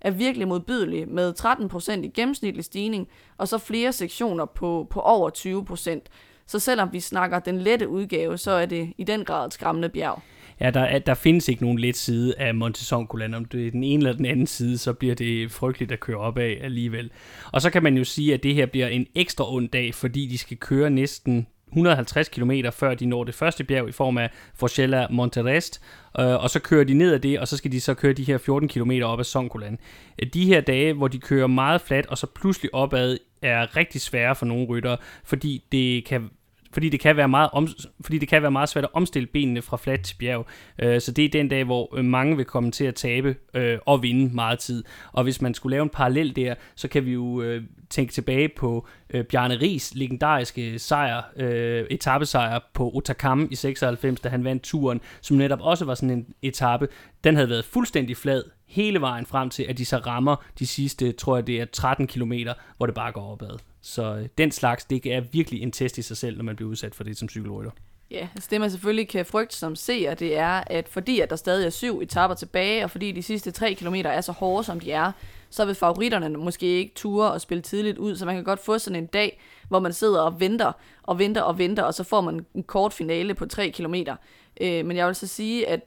er 0.00 0.10
virkelig 0.10 0.48
modbydelige 0.48 1.06
med 1.06 1.34
13% 1.40 1.92
i 1.92 2.08
gennemsnitlig 2.08 2.64
stigning, 2.64 3.08
og 3.38 3.48
så 3.48 3.58
flere 3.58 3.92
sektioner 3.92 4.44
på, 4.44 4.86
på 4.90 5.00
over 5.00 5.30
20%. 5.30 6.00
Så 6.46 6.58
selvom 6.58 6.92
vi 6.92 7.00
snakker 7.00 7.38
den 7.38 7.58
lette 7.58 7.88
udgave, 7.88 8.38
så 8.38 8.50
er 8.50 8.66
det 8.66 8.92
i 8.98 9.04
den 9.04 9.24
grad 9.24 9.46
et 9.46 9.52
skræmmende 9.52 9.88
bjerg. 9.88 10.22
Ja, 10.60 10.70
der, 10.70 10.98
der 10.98 11.14
findes 11.14 11.48
ikke 11.48 11.62
nogen 11.62 11.78
let 11.78 11.96
side 11.96 12.34
af 12.38 12.54
Monte 12.54 12.92
Om 12.92 13.44
det 13.44 13.66
er 13.66 13.70
den 13.70 13.84
ene 13.84 14.00
eller 14.00 14.16
den 14.16 14.26
anden 14.26 14.46
side, 14.46 14.78
så 14.78 14.92
bliver 14.92 15.14
det 15.14 15.50
frygteligt 15.50 15.92
at 15.92 16.00
køre 16.00 16.16
op 16.16 16.38
af 16.38 16.58
alligevel. 16.62 17.10
Og 17.52 17.62
så 17.62 17.70
kan 17.70 17.82
man 17.82 17.96
jo 17.96 18.04
sige, 18.04 18.34
at 18.34 18.42
det 18.42 18.54
her 18.54 18.66
bliver 18.66 18.88
en 18.88 19.06
ekstra 19.14 19.54
ond 19.54 19.68
dag, 19.68 19.94
fordi 19.94 20.26
de 20.26 20.38
skal 20.38 20.56
køre 20.56 20.90
næsten 20.90 21.46
150 21.68 22.28
km 22.28 22.52
før 22.72 22.94
de 22.94 23.06
når 23.06 23.24
det 23.24 23.34
første 23.34 23.64
bjerg 23.64 23.88
i 23.88 23.92
form 23.92 24.18
af 24.18 24.30
Forcella 24.54 25.06
Monterest, 25.10 25.80
øh, 26.20 26.42
og 26.42 26.50
så 26.50 26.60
kører 26.60 26.84
de 26.84 26.94
ned 26.94 27.14
ad 27.14 27.20
det, 27.20 27.40
og 27.40 27.48
så 27.48 27.56
skal 27.56 27.72
de 27.72 27.80
så 27.80 27.94
køre 27.94 28.12
de 28.12 28.24
her 28.24 28.38
14 28.38 28.68
km 28.68 28.90
op 29.02 29.18
ad 29.18 29.24
Sonkolan. 29.24 29.78
Øh, 30.22 30.28
de 30.34 30.46
her 30.46 30.60
dage, 30.60 30.92
hvor 30.92 31.08
de 31.08 31.18
kører 31.18 31.46
meget 31.46 31.80
fladt, 31.80 32.06
og 32.06 32.18
så 32.18 32.26
pludselig 32.26 32.74
opad, 32.74 33.18
er 33.42 33.76
rigtig 33.76 34.00
svære 34.00 34.34
for 34.34 34.46
nogle 34.46 34.66
ryttere, 34.66 34.96
fordi 35.24 35.64
det 35.72 36.04
kan 36.04 36.30
fordi 36.72 36.88
det 36.88 37.00
kan 37.00 37.16
være 37.16 37.28
meget 37.28 37.50
om, 37.52 37.68
fordi 38.00 38.18
det 38.18 38.28
kan 38.28 38.42
være 38.42 38.50
meget 38.50 38.68
svært 38.68 38.84
at 38.84 38.90
omstille 38.92 39.26
benene 39.26 39.62
fra 39.62 39.76
fladt 39.76 40.02
til 40.02 40.16
bjerg. 40.16 40.46
Øh, 40.78 41.00
så 41.00 41.12
det 41.12 41.24
er 41.24 41.28
den 41.28 41.48
dag, 41.48 41.64
hvor 41.64 41.96
øh, 41.96 42.04
mange 42.04 42.36
vil 42.36 42.44
komme 42.44 42.70
til 42.70 42.84
at 42.84 42.94
tabe 42.94 43.36
øh, 43.54 43.78
og 43.86 44.02
vinde 44.02 44.34
meget 44.34 44.58
tid. 44.58 44.84
Og 45.12 45.22
hvis 45.22 45.42
man 45.42 45.54
skulle 45.54 45.70
lave 45.70 45.82
en 45.82 45.88
parallel 45.88 46.36
der, 46.36 46.54
så 46.74 46.88
kan 46.88 47.06
vi 47.06 47.12
jo 47.12 47.42
øh, 47.42 47.62
tænke 47.90 48.12
tilbage 48.12 48.48
på 48.48 48.86
øh, 49.10 49.24
Bjarne 49.24 49.54
Ries 49.54 49.94
legendariske 49.94 50.78
sejr, 50.78 51.22
øh, 51.36 51.84
etappesejr 51.90 52.58
på 52.74 52.90
Otakam 52.94 53.48
i 53.50 53.54
96, 53.54 54.20
da 54.20 54.28
han 54.28 54.44
vandt 54.44 54.62
turen, 54.62 55.00
som 55.20 55.36
netop 55.36 55.60
også 55.62 55.84
var 55.84 55.94
sådan 55.94 56.10
en 56.10 56.26
etape. 56.42 56.88
Den 57.24 57.34
havde 57.34 57.48
været 57.48 57.64
fuldstændig 57.64 58.16
flad 58.16 58.42
hele 58.66 59.00
vejen 59.00 59.26
frem 59.26 59.50
til, 59.50 59.62
at 59.62 59.78
de 59.78 59.84
så 59.84 59.96
rammer 59.96 60.36
de 60.58 60.66
sidste, 60.66 61.12
tror 61.12 61.36
jeg 61.36 61.46
det 61.46 61.60
er 61.60 61.64
13 61.64 62.06
km, 62.06 62.32
hvor 62.76 62.86
det 62.86 62.94
bare 62.94 63.12
går 63.12 63.32
opad. 63.32 63.69
Så 63.82 64.14
øh, 64.14 64.28
den 64.38 64.50
slags, 64.52 64.84
det 64.84 65.06
er 65.06 65.20
virkelig 65.20 65.62
en 65.62 65.72
test 65.72 65.98
i 65.98 66.02
sig 66.02 66.16
selv, 66.16 66.36
når 66.36 66.44
man 66.44 66.56
bliver 66.56 66.70
udsat 66.70 66.94
for 66.94 67.04
det 67.04 67.16
som 67.18 67.28
cykelrytter. 67.28 67.70
Ja, 68.10 68.28
altså 68.34 68.48
det 68.50 68.60
man 68.60 68.70
selvfølgelig 68.70 69.08
kan 69.08 69.26
frygte 69.26 69.56
som 69.56 69.76
seer, 69.76 70.14
det 70.14 70.36
er, 70.36 70.62
at 70.66 70.88
fordi 70.88 71.20
at 71.20 71.30
der 71.30 71.36
stadig 71.36 71.66
er 71.66 71.70
syv 71.70 72.00
etapper 72.00 72.34
tilbage, 72.34 72.84
og 72.84 72.90
fordi 72.90 73.12
de 73.12 73.22
sidste 73.22 73.50
tre 73.50 73.74
kilometer 73.74 74.10
er 74.10 74.20
så 74.20 74.32
hårde, 74.32 74.64
som 74.64 74.80
de 74.80 74.92
er, 74.92 75.12
så 75.50 75.64
vil 75.64 75.74
favoritterne 75.74 76.38
måske 76.38 76.66
ikke 76.66 76.94
ture 76.94 77.32
og 77.32 77.40
spille 77.40 77.62
tidligt 77.62 77.98
ud, 77.98 78.16
så 78.16 78.26
man 78.26 78.34
kan 78.34 78.44
godt 78.44 78.64
få 78.64 78.78
sådan 78.78 79.02
en 79.02 79.06
dag, 79.06 79.40
hvor 79.68 79.78
man 79.78 79.92
sidder 79.92 80.20
og 80.20 80.40
venter 80.40 80.72
og 81.02 81.18
venter 81.18 81.42
og 81.42 81.58
venter, 81.58 81.82
og 81.82 81.94
så 81.94 82.04
får 82.04 82.20
man 82.20 82.46
en 82.54 82.62
kort 82.62 82.92
finale 82.92 83.34
på 83.34 83.46
3 83.46 83.70
kilometer. 83.70 84.16
Øh, 84.60 84.86
men 84.86 84.96
jeg 84.96 85.06
vil 85.06 85.14
så 85.14 85.26
sige, 85.26 85.68
at 85.68 85.80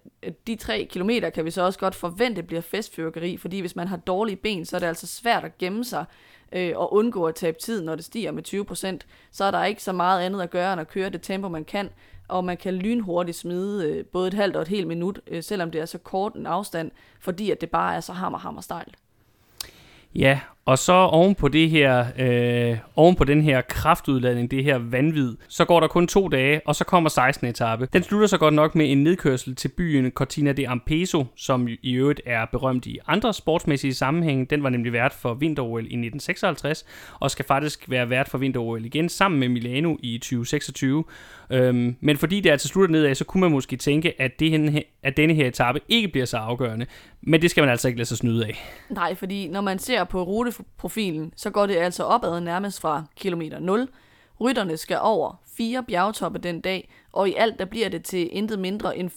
de 0.47 0.55
3 0.55 0.87
kilometer 0.91 1.29
kan 1.29 1.45
vi 1.45 1.51
så 1.51 1.61
også 1.61 1.79
godt 1.79 1.95
forvente 1.95 2.43
bliver 2.43 2.61
festfyrkeri, 2.61 3.37
fordi 3.37 3.59
hvis 3.59 3.75
man 3.75 3.87
har 3.87 3.97
dårlige 3.97 4.35
ben, 4.35 4.65
så 4.65 4.75
er 4.75 4.79
det 4.79 4.87
altså 4.87 5.07
svært 5.07 5.43
at 5.43 5.57
gemme 5.57 5.85
sig 5.85 6.05
øh, 6.51 6.73
og 6.75 6.93
undgå 6.93 7.25
at 7.25 7.35
tabe 7.35 7.57
tid, 7.59 7.83
når 7.83 7.95
det 7.95 8.05
stiger 8.05 8.31
med 8.31 8.43
20%, 8.47 9.07
så 9.31 9.43
er 9.43 9.51
der 9.51 9.65
ikke 9.65 9.83
så 9.83 9.91
meget 9.91 10.21
andet 10.21 10.41
at 10.41 10.49
gøre, 10.49 10.73
end 10.73 10.81
at 10.81 10.87
køre 10.87 11.09
det 11.09 11.21
tempo, 11.21 11.49
man 11.49 11.65
kan, 11.65 11.89
og 12.27 12.45
man 12.45 12.57
kan 12.57 12.73
lynhurtigt 12.73 13.37
smide 13.37 13.89
øh, 13.89 14.05
både 14.05 14.27
et 14.27 14.33
halvt 14.33 14.55
og 14.55 14.61
et 14.61 14.67
helt 14.67 14.87
minut, 14.87 15.19
øh, 15.27 15.43
selvom 15.43 15.71
det 15.71 15.81
er 15.81 15.85
så 15.85 15.97
kort 15.97 16.33
en 16.33 16.45
afstand, 16.45 16.91
fordi 17.19 17.51
at 17.51 17.61
det 17.61 17.69
bare 17.69 17.95
er 17.95 17.99
så 17.99 18.13
hammer, 18.13 18.39
hammer 18.39 18.61
stejlt. 18.61 18.95
Ja, 20.15 20.39
og 20.65 20.77
så 20.77 20.93
oven 20.93 21.35
på 21.35 21.47
det 21.47 21.69
her, 21.69 22.05
øh, 22.19 22.77
oven 22.95 23.15
på 23.15 23.23
den 23.23 23.41
her 23.41 23.61
kraftudladning, 23.61 24.51
det 24.51 24.63
her 24.63 24.77
vanvid, 24.77 25.35
så 25.47 25.65
går 25.65 25.79
der 25.79 25.87
kun 25.87 26.07
to 26.07 26.27
dage, 26.27 26.61
og 26.65 26.75
så 26.75 26.83
kommer 26.83 27.09
16. 27.09 27.47
etape. 27.47 27.87
Den 27.93 28.03
slutter 28.03 28.27
så 28.27 28.37
godt 28.37 28.53
nok 28.53 28.75
med 28.75 28.91
en 28.91 29.03
nedkørsel 29.03 29.55
til 29.55 29.67
byen 29.67 30.11
Cortina 30.11 30.51
de 30.51 30.67
Ampezzo, 30.67 31.25
som 31.35 31.67
i 31.81 31.93
øvrigt 31.93 32.21
er 32.25 32.45
berømt 32.45 32.85
i 32.85 32.99
andre 33.07 33.33
sportsmæssige 33.33 33.93
sammenhænge. 33.93 34.45
Den 34.45 34.63
var 34.63 34.69
nemlig 34.69 34.93
vært 34.93 35.13
for 35.13 35.33
vinter 35.33 35.63
i 35.63 35.81
1956, 35.81 36.85
og 37.19 37.31
skal 37.31 37.45
faktisk 37.45 37.89
være 37.89 38.09
vært 38.09 38.29
for 38.29 38.37
vinter 38.37 38.75
igen 38.85 39.09
sammen 39.09 39.39
med 39.39 39.49
Milano 39.49 39.95
i 39.99 40.17
2026. 40.17 41.03
Øhm, 41.49 41.95
men 42.01 42.17
fordi 42.17 42.39
det 42.39 42.49
altså 42.49 42.67
slutter 42.67 42.91
nedad, 42.91 43.15
så 43.15 43.25
kunne 43.25 43.41
man 43.41 43.51
måske 43.51 43.75
tænke, 43.75 44.21
at, 44.21 44.39
det, 44.39 44.71
her, 44.71 44.81
at 45.03 45.17
denne 45.17 45.33
her 45.33 45.47
etape 45.47 45.79
ikke 45.89 46.07
bliver 46.07 46.25
så 46.25 46.37
afgørende. 46.37 46.85
Men 47.21 47.41
det 47.41 47.51
skal 47.51 47.61
man 47.61 47.69
altså 47.69 47.87
ikke 47.87 47.97
lade 47.97 48.07
sig 48.07 48.17
snyde 48.17 48.45
af. 48.45 48.65
Nej, 48.89 49.15
fordi 49.15 49.47
når 49.47 49.61
man 49.61 49.79
ser 49.79 50.03
på 50.03 50.23
rute 50.23 50.51
profilen, 50.77 51.33
så 51.35 51.49
går 51.49 51.65
det 51.65 51.75
altså 51.75 52.03
opad 52.03 52.41
nærmest 52.41 52.81
fra 52.81 53.03
kilometer 53.15 53.59
0. 53.59 53.87
Rytterne 54.41 54.77
skal 54.77 54.97
over 55.01 55.41
fire 55.57 55.83
bjergtoppe 55.83 56.39
den 56.39 56.61
dag, 56.61 56.89
og 57.11 57.29
i 57.29 57.33
alt 57.33 57.59
der 57.59 57.65
bliver 57.65 57.89
det 57.89 58.03
til 58.03 58.29
intet 58.31 58.59
mindre 58.59 58.97
end 58.97 59.09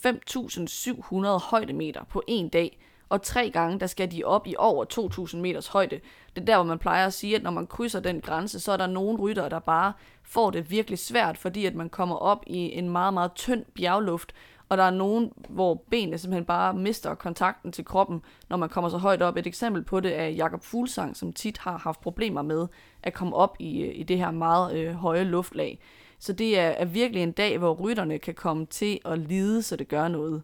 5.700 1.26 1.26
højdemeter 1.50 2.04
på 2.04 2.22
en 2.28 2.48
dag. 2.48 2.78
Og 3.08 3.22
tre 3.22 3.50
gange, 3.50 3.80
der 3.80 3.86
skal 3.86 4.12
de 4.12 4.24
op 4.24 4.46
i 4.46 4.54
over 4.58 4.84
2.000 5.28 5.36
meters 5.36 5.66
højde. 5.66 6.00
Det 6.34 6.40
er 6.40 6.44
der, 6.44 6.56
hvor 6.56 6.64
man 6.64 6.78
plejer 6.78 7.06
at 7.06 7.12
sige, 7.12 7.36
at 7.36 7.42
når 7.42 7.50
man 7.50 7.66
krydser 7.66 8.00
den 8.00 8.20
grænse, 8.20 8.60
så 8.60 8.72
er 8.72 8.76
der 8.76 8.86
nogle 8.86 9.18
ryttere, 9.18 9.48
der 9.48 9.58
bare 9.58 9.92
får 10.22 10.50
det 10.50 10.70
virkelig 10.70 10.98
svært, 10.98 11.38
fordi 11.38 11.66
at 11.66 11.74
man 11.74 11.88
kommer 11.88 12.16
op 12.16 12.44
i 12.46 12.58
en 12.58 12.90
meget, 12.90 13.14
meget 13.14 13.34
tynd 13.34 13.64
bjergluft, 13.74 14.32
og 14.68 14.76
der 14.76 14.84
er 14.84 14.90
nogen, 14.90 15.32
hvor 15.48 15.82
benene 15.90 16.18
simpelthen 16.18 16.44
bare 16.44 16.74
mister 16.74 17.14
kontakten 17.14 17.72
til 17.72 17.84
kroppen, 17.84 18.22
når 18.48 18.56
man 18.56 18.68
kommer 18.68 18.90
så 18.90 18.98
højt 18.98 19.22
op. 19.22 19.36
Et 19.36 19.46
eksempel 19.46 19.82
på 19.82 20.00
det 20.00 20.20
er 20.20 20.26
Jakob 20.26 20.64
Fuglsang, 20.64 21.16
som 21.16 21.32
tit 21.32 21.58
har 21.58 21.78
haft 21.78 22.00
problemer 22.00 22.42
med 22.42 22.66
at 23.02 23.14
komme 23.14 23.36
op 23.36 23.56
i, 23.58 23.82
øh, 23.82 23.92
i 23.94 24.02
det 24.02 24.18
her 24.18 24.30
meget 24.30 24.76
øh, 24.76 24.94
høje 24.94 25.24
luftlag. 25.24 25.78
Så 26.18 26.32
det 26.32 26.58
er, 26.58 26.68
er 26.68 26.84
virkelig 26.84 27.22
en 27.22 27.32
dag, 27.32 27.58
hvor 27.58 27.72
rytterne 27.72 28.18
kan 28.18 28.34
komme 28.34 28.66
til 28.66 28.98
at 29.04 29.18
lide, 29.18 29.62
så 29.62 29.76
det 29.76 29.88
gør 29.88 30.08
noget. 30.08 30.42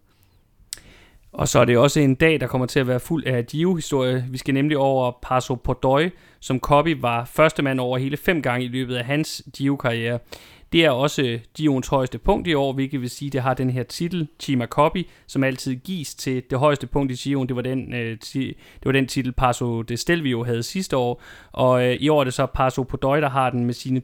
Og 1.32 1.48
så 1.48 1.58
er 1.58 1.64
det 1.64 1.78
også 1.78 2.00
en 2.00 2.14
dag, 2.14 2.40
der 2.40 2.46
kommer 2.46 2.66
til 2.66 2.80
at 2.80 2.86
være 2.86 3.00
fuld 3.00 3.24
af 3.26 3.46
Gio-historie. 3.46 4.26
Vi 4.30 4.38
skal 4.38 4.54
nemlig 4.54 4.78
over 4.78 5.12
Paso 5.22 5.54
Podoi, 5.54 6.10
som 6.40 6.60
Coppi 6.60 7.02
var 7.02 7.24
første 7.24 7.62
mand 7.62 7.80
over 7.80 7.98
hele 7.98 8.16
fem 8.16 8.42
gange 8.42 8.64
i 8.64 8.68
løbet 8.68 8.96
af 8.96 9.04
hans 9.04 9.42
Gio-karriere. 9.56 10.18
Det 10.72 10.84
er 10.84 10.90
også 10.90 11.22
øh, 11.22 11.40
Gions 11.56 11.88
højeste 11.88 12.18
punkt 12.18 12.48
i 12.48 12.54
år, 12.54 12.72
hvilket 12.72 13.00
vil 13.00 13.10
sige, 13.10 13.26
at 13.26 13.32
det 13.32 13.42
har 13.42 13.54
den 13.54 13.70
her 13.70 13.82
titel, 13.82 14.28
Chima 14.40 14.66
Coppi, 14.66 15.08
som 15.26 15.44
altid 15.44 15.74
gives 15.74 16.14
til 16.14 16.42
det 16.50 16.58
højeste 16.58 16.86
punkt 16.86 17.12
i 17.12 17.14
Gion. 17.14 17.46
Det 17.46 17.56
var 17.56 17.62
den, 17.62 17.94
øh, 17.94 18.18
det 18.34 18.56
var 18.84 18.92
den 18.92 19.06
titel, 19.06 19.32
Paso 19.32 19.82
de 19.82 19.96
Stelvio 19.96 20.44
havde 20.44 20.62
sidste 20.62 20.96
år. 20.96 21.22
Og 21.52 21.84
øh, 21.84 21.96
i 22.00 22.08
år 22.08 22.20
er 22.20 22.24
det 22.24 22.34
så 22.34 22.46
Paso 22.46 22.82
Podoi, 22.82 23.20
der 23.20 23.28
har 23.28 23.50
den 23.50 23.64
med 23.64 23.74
sine 23.74 24.00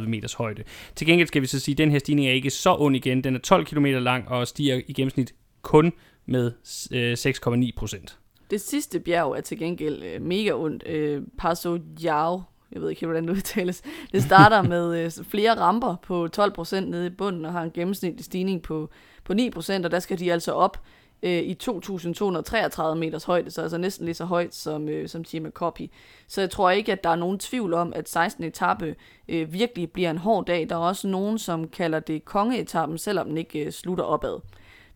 2.239 0.00 0.08
meters 0.08 0.34
højde. 0.34 0.62
Til 0.96 1.06
gengæld 1.06 1.28
skal 1.28 1.42
vi 1.42 1.46
så 1.46 1.60
sige, 1.60 1.72
at 1.72 1.78
den 1.78 1.90
her 1.90 1.98
stigning 1.98 2.28
er 2.28 2.32
ikke 2.32 2.50
så 2.50 2.76
ond 2.78 2.96
igen. 2.96 3.24
Den 3.24 3.34
er 3.34 3.40
12 3.40 3.64
km 3.64 3.84
lang 3.86 4.28
og 4.28 4.48
stiger 4.48 4.80
i 4.86 4.92
gennemsnit 4.92 5.34
kun 5.62 5.92
med 6.26 6.52
øh, 6.92 7.12
6,9 7.12 7.70
procent. 7.76 8.18
Det 8.50 8.60
sidste 8.60 9.00
bjerg 9.00 9.36
er 9.36 9.40
til 9.40 9.58
gengæld 9.58 10.02
øh, 10.02 10.22
mega 10.22 10.52
ondt. 10.52 10.86
Øh, 10.86 11.22
Paso 11.38 11.78
Yao 12.04 12.42
jeg 12.72 12.82
ved 12.82 12.90
ikke 12.90 13.06
hvordan 13.06 13.28
det 13.28 13.30
udtales. 13.30 13.82
Det 14.12 14.22
starter 14.22 14.62
med 14.72 15.04
øh, 15.04 15.24
flere 15.24 15.60
ramper 15.60 15.96
på 16.02 16.28
12% 16.36 16.80
nede 16.80 17.06
i 17.06 17.10
bunden 17.10 17.44
og 17.44 17.52
har 17.52 17.62
en 17.62 17.70
gennemsnitlig 17.70 18.24
stigning 18.24 18.62
på, 18.62 18.90
på 19.24 19.32
9%, 19.32 19.84
og 19.84 19.90
der 19.90 19.98
skal 19.98 20.18
de 20.18 20.32
altså 20.32 20.52
op 20.52 20.80
øh, 21.24 21.42
i 21.42 21.56
2.233 21.62 22.94
meters 22.94 23.24
højde, 23.24 23.50
så 23.50 23.62
altså 23.62 23.78
næsten 23.78 24.04
lige 24.04 24.14
så 24.14 24.24
højt 24.24 24.54
som, 24.54 24.88
øh, 24.88 25.08
som 25.08 25.24
Chima 25.24 25.50
Copy. 25.50 25.90
Så 26.28 26.40
jeg 26.40 26.50
tror 26.50 26.70
ikke, 26.70 26.92
at 26.92 27.04
der 27.04 27.10
er 27.10 27.16
nogen 27.16 27.38
tvivl 27.38 27.74
om, 27.74 27.92
at 27.96 28.08
16. 28.08 28.44
etape 28.44 28.96
øh, 29.28 29.52
virkelig 29.52 29.90
bliver 29.90 30.10
en 30.10 30.18
hård 30.18 30.46
dag. 30.46 30.68
Der 30.68 30.74
er 30.74 30.80
også 30.80 31.08
nogen, 31.08 31.38
som 31.38 31.68
kalder 31.68 32.00
det 32.00 32.24
kongeetappen, 32.24 32.98
selvom 32.98 33.28
den 33.28 33.38
ikke 33.38 33.64
øh, 33.64 33.72
slutter 33.72 34.04
opad. 34.04 34.40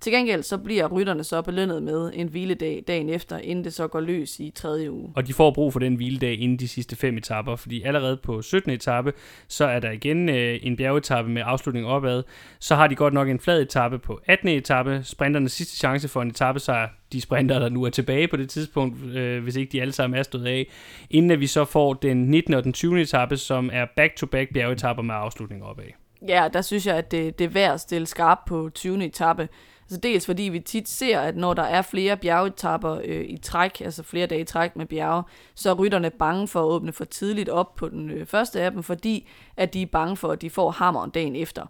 Til 0.00 0.12
gengæld 0.12 0.42
så 0.42 0.58
bliver 0.58 0.86
rytterne 0.86 1.24
så 1.24 1.42
belønnet 1.42 1.82
med 1.82 2.10
en 2.14 2.28
hviledag 2.28 2.84
dagen 2.88 3.08
efter, 3.08 3.38
inden 3.38 3.64
det 3.64 3.74
så 3.74 3.86
går 3.86 4.00
løs 4.00 4.40
i 4.40 4.52
tredje 4.54 4.92
uge. 4.92 5.12
Og 5.16 5.26
de 5.26 5.32
får 5.32 5.50
brug 5.50 5.72
for 5.72 5.80
den 5.80 5.94
hviledag 5.94 6.38
inden 6.38 6.58
de 6.58 6.68
sidste 6.68 6.96
fem 6.96 7.16
etapper, 7.16 7.56
fordi 7.56 7.82
allerede 7.82 8.16
på 8.16 8.42
17. 8.42 8.72
etape, 8.72 9.12
så 9.48 9.64
er 9.64 9.80
der 9.80 9.90
igen 9.90 10.28
øh, 10.28 10.58
en 10.62 10.76
bjergetappe 10.76 11.30
med 11.30 11.42
afslutning 11.44 11.86
opad. 11.86 12.22
Så 12.58 12.74
har 12.74 12.86
de 12.86 12.94
godt 12.94 13.14
nok 13.14 13.28
en 13.28 13.40
flad 13.40 13.62
etape 13.62 13.98
på 13.98 14.20
18. 14.26 14.48
etape. 14.48 15.00
Sprinternes 15.04 15.52
sidste 15.52 15.76
chance 15.76 16.08
for 16.08 16.22
en 16.22 16.28
etape 16.28 16.58
så 16.58 16.88
de 17.12 17.20
sprinter, 17.20 17.58
der 17.58 17.68
nu 17.68 17.82
er 17.82 17.90
tilbage 17.90 18.28
på 18.28 18.36
det 18.36 18.50
tidspunkt, 18.50 19.04
øh, 19.04 19.42
hvis 19.42 19.56
ikke 19.56 19.72
de 19.72 19.80
alle 19.80 19.92
sammen 19.92 20.18
er 20.18 20.22
stået 20.22 20.46
af, 20.46 20.66
inden 21.10 21.30
at 21.30 21.40
vi 21.40 21.46
så 21.46 21.64
får 21.64 21.94
den 21.94 22.16
19. 22.16 22.54
og 22.54 22.64
den 22.64 22.72
20. 22.72 23.00
etape, 23.00 23.36
som 23.36 23.70
er 23.72 23.86
back-to-back 23.96 24.52
bjergetapper 24.52 25.02
med 25.02 25.14
afslutning 25.14 25.64
opad. 25.64 25.84
Ja, 26.28 26.48
der 26.52 26.62
synes 26.62 26.86
jeg, 26.86 26.96
at 26.96 27.10
det, 27.10 27.38
det 27.38 27.44
er 27.44 27.48
værd 27.48 27.74
at 27.74 27.80
stille 27.80 28.06
skarpt 28.06 28.44
på 28.44 28.70
20. 28.74 29.04
etape. 29.04 29.48
Altså 29.90 30.00
dels 30.00 30.26
fordi 30.26 30.42
vi 30.42 30.60
tit 30.60 30.88
ser, 30.88 31.20
at 31.20 31.36
når 31.36 31.54
der 31.54 31.62
er 31.62 31.82
flere 31.82 32.16
bjergetapper 32.16 33.00
øh, 33.04 33.24
i 33.28 33.36
træk, 33.42 33.80
altså 33.80 34.02
flere 34.02 34.26
dage 34.26 34.40
i 34.40 34.44
træk 34.44 34.76
med 34.76 34.86
bjerge, 34.86 35.22
så 35.54 35.70
er 35.70 35.74
rytterne 35.74 36.10
bange 36.10 36.48
for 36.48 36.60
at 36.60 36.64
åbne 36.64 36.92
for 36.92 37.04
tidligt 37.04 37.48
op 37.48 37.74
på 37.74 37.88
den 37.88 38.10
øh, 38.10 38.26
første 38.26 38.60
af 38.60 38.70
dem, 38.70 38.82
fordi 38.82 39.28
at 39.56 39.74
de 39.74 39.82
er 39.82 39.86
bange 39.86 40.16
for, 40.16 40.28
at 40.28 40.42
de 40.42 40.50
får 40.50 40.70
hammeren 40.70 41.10
dagen 41.10 41.36
efter. 41.36 41.66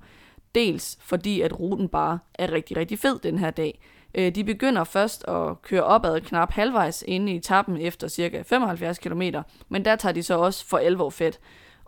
Dels 0.54 0.98
fordi, 1.02 1.40
at 1.40 1.60
ruten 1.60 1.88
bare 1.88 2.18
er 2.34 2.52
rigtig, 2.52 2.76
rigtig 2.76 2.98
fed 2.98 3.18
den 3.18 3.38
her 3.38 3.50
dag. 3.50 3.80
Øh, 4.14 4.34
de 4.34 4.44
begynder 4.44 4.84
først 4.84 5.24
at 5.28 5.62
køre 5.62 5.84
opad 5.84 6.20
knap 6.20 6.52
halvvejs 6.52 7.04
inde 7.06 7.32
i 7.32 7.36
etappen 7.36 7.76
efter 7.76 8.08
cirka 8.08 8.42
75 8.42 8.98
km, 8.98 9.22
men 9.68 9.84
der 9.84 9.96
tager 9.96 10.12
de 10.12 10.22
så 10.22 10.38
også 10.38 10.66
for 10.66 10.78
alvor 10.78 11.10
fedt. 11.10 11.40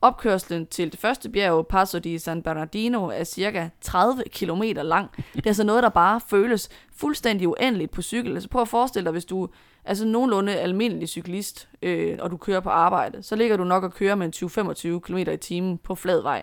Opkørslen 0.03 0.66
til 0.66 0.92
det 0.92 1.01
første 1.01 1.28
bjerg, 1.28 1.66
Passo 1.66 1.98
di 1.98 2.18
San 2.18 2.42
Bernardino, 2.42 3.07
er 3.07 3.24
cirka 3.24 3.68
30 3.80 4.22
km 4.32 4.62
lang. 4.76 5.11
Det 5.16 5.46
er 5.46 5.51
altså 5.51 5.64
noget, 5.64 5.82
der 5.82 5.88
bare 5.88 6.20
føles 6.28 6.68
fuldstændig 6.96 7.48
uendeligt 7.48 7.90
på 7.90 8.03
cykel. 8.03 8.34
Altså 8.34 8.48
prøv 8.48 8.62
at 8.62 8.68
forestille 8.68 9.05
dig, 9.05 9.12
hvis 9.12 9.24
du 9.24 9.48
er 9.84 9.94
sådan 9.94 10.12
nogenlunde 10.12 10.57
almindelig 10.57 11.09
cyklist, 11.09 11.68
øh, 11.82 12.18
og 12.20 12.30
du 12.30 12.36
kører 12.36 12.61
på 12.61 12.70
arbejde, 12.70 13.22
så 13.22 13.36
ligger 13.36 13.57
du 13.57 13.64
nok 13.64 13.84
og 13.84 13.94
kører 13.94 14.14
med 14.14 14.96
20-25 14.96 15.01
km 15.01 15.16
i 15.16 15.36
timen 15.36 15.78
på 15.78 15.94
flad 15.94 16.22
vej. 16.22 16.42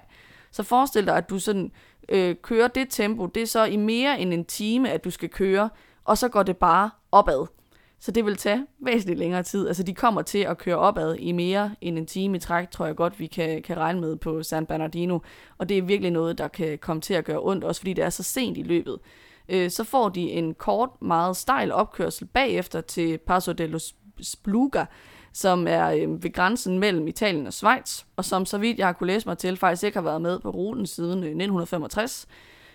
Så 0.51 0.63
forestil 0.63 1.05
dig, 1.05 1.17
at 1.17 1.29
du 1.29 1.39
sådan 1.39 1.71
øh, 2.09 2.35
kører 2.41 2.67
det 2.67 2.87
tempo, 2.89 3.25
det 3.25 3.43
er 3.43 3.47
så 3.47 3.65
i 3.65 3.75
mere 3.75 4.19
end 4.19 4.33
en 4.33 4.45
time, 4.45 4.89
at 4.89 5.03
du 5.03 5.11
skal 5.11 5.29
køre, 5.29 5.69
og 6.05 6.17
så 6.17 6.27
går 6.27 6.43
det 6.43 6.57
bare 6.57 6.89
opad. 7.11 7.56
Så 7.99 8.11
det 8.11 8.25
vil 8.25 8.35
tage 8.35 8.65
væsentligt 8.79 9.19
længere 9.19 9.43
tid. 9.43 9.67
Altså 9.67 9.83
de 9.83 9.93
kommer 9.93 10.21
til 10.21 10.39
at 10.39 10.57
køre 10.57 10.75
opad 10.75 11.15
i 11.15 11.31
mere 11.31 11.75
end 11.81 11.97
en 11.97 12.05
time 12.05 12.37
i 12.37 12.39
træk, 12.39 12.71
tror 12.71 12.85
jeg 12.85 12.95
godt, 12.95 13.19
vi 13.19 13.27
kan, 13.27 13.61
kan 13.61 13.77
regne 13.77 14.01
med 14.01 14.15
på 14.15 14.43
San 14.43 14.65
Bernardino. 14.65 15.19
Og 15.57 15.69
det 15.69 15.77
er 15.77 15.81
virkelig 15.81 16.11
noget, 16.11 16.37
der 16.37 16.47
kan 16.47 16.77
komme 16.77 17.01
til 17.01 17.13
at 17.13 17.25
gøre 17.25 17.39
ondt, 17.41 17.63
også 17.63 17.81
fordi 17.81 17.93
det 17.93 18.03
er 18.03 18.09
så 18.09 18.23
sent 18.23 18.57
i 18.57 18.63
løbet. 18.63 18.99
Øh, 19.49 19.71
så 19.71 19.83
får 19.83 20.09
de 20.09 20.31
en 20.31 20.53
kort, 20.53 20.89
meget 21.01 21.37
stejl 21.37 21.71
opkørsel 21.71 22.27
bagefter 22.27 22.81
til 22.81 23.17
Paso 23.17 23.51
de 23.51 23.67
los 23.67 23.95
Spluga, 24.21 24.85
som 25.33 25.67
er 25.67 25.91
øh, 25.91 26.23
ved 26.23 26.33
grænsen 26.33 26.79
mellem 26.79 27.07
Italien 27.07 27.47
og 27.47 27.53
Schweiz, 27.53 28.03
og 28.15 28.25
som 28.25 28.45
så 28.45 28.57
vidt 28.57 28.79
jeg 28.79 28.87
har 28.87 28.93
kunne 28.93 29.07
læse 29.07 29.27
mig 29.27 29.37
til, 29.37 29.57
faktisk 29.57 29.83
ikke 29.83 29.97
har 29.97 30.03
været 30.03 30.21
med 30.21 30.39
på 30.39 30.49
ruten 30.49 30.87
siden 30.87 31.23
øh, 31.23 31.29
1965. 31.29 32.27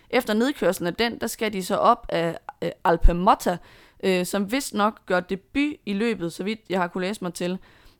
Efter 0.09 0.33
nedkørslen 0.33 0.87
af 0.87 0.93
den, 0.93 1.19
der 1.19 1.27
skal 1.27 1.53
de 1.53 1.63
så 1.63 1.75
op 1.75 2.05
af 2.09 2.37
øh, 2.63 2.69
Alpemotta, 2.83 3.57
øh, 4.03 4.25
som 4.25 4.51
vist 4.51 4.73
nok 4.73 5.05
gør 5.05 5.19
debut 5.19 5.75
i 5.85 5.93
løbet, 5.93 6.33
så 6.33 6.43
vidt 6.43 6.59
jeg 6.69 6.79
har 6.79 6.87
kunne 6.87 7.07
læse 7.07 7.23
mig 7.23 7.33
til. 7.33 7.57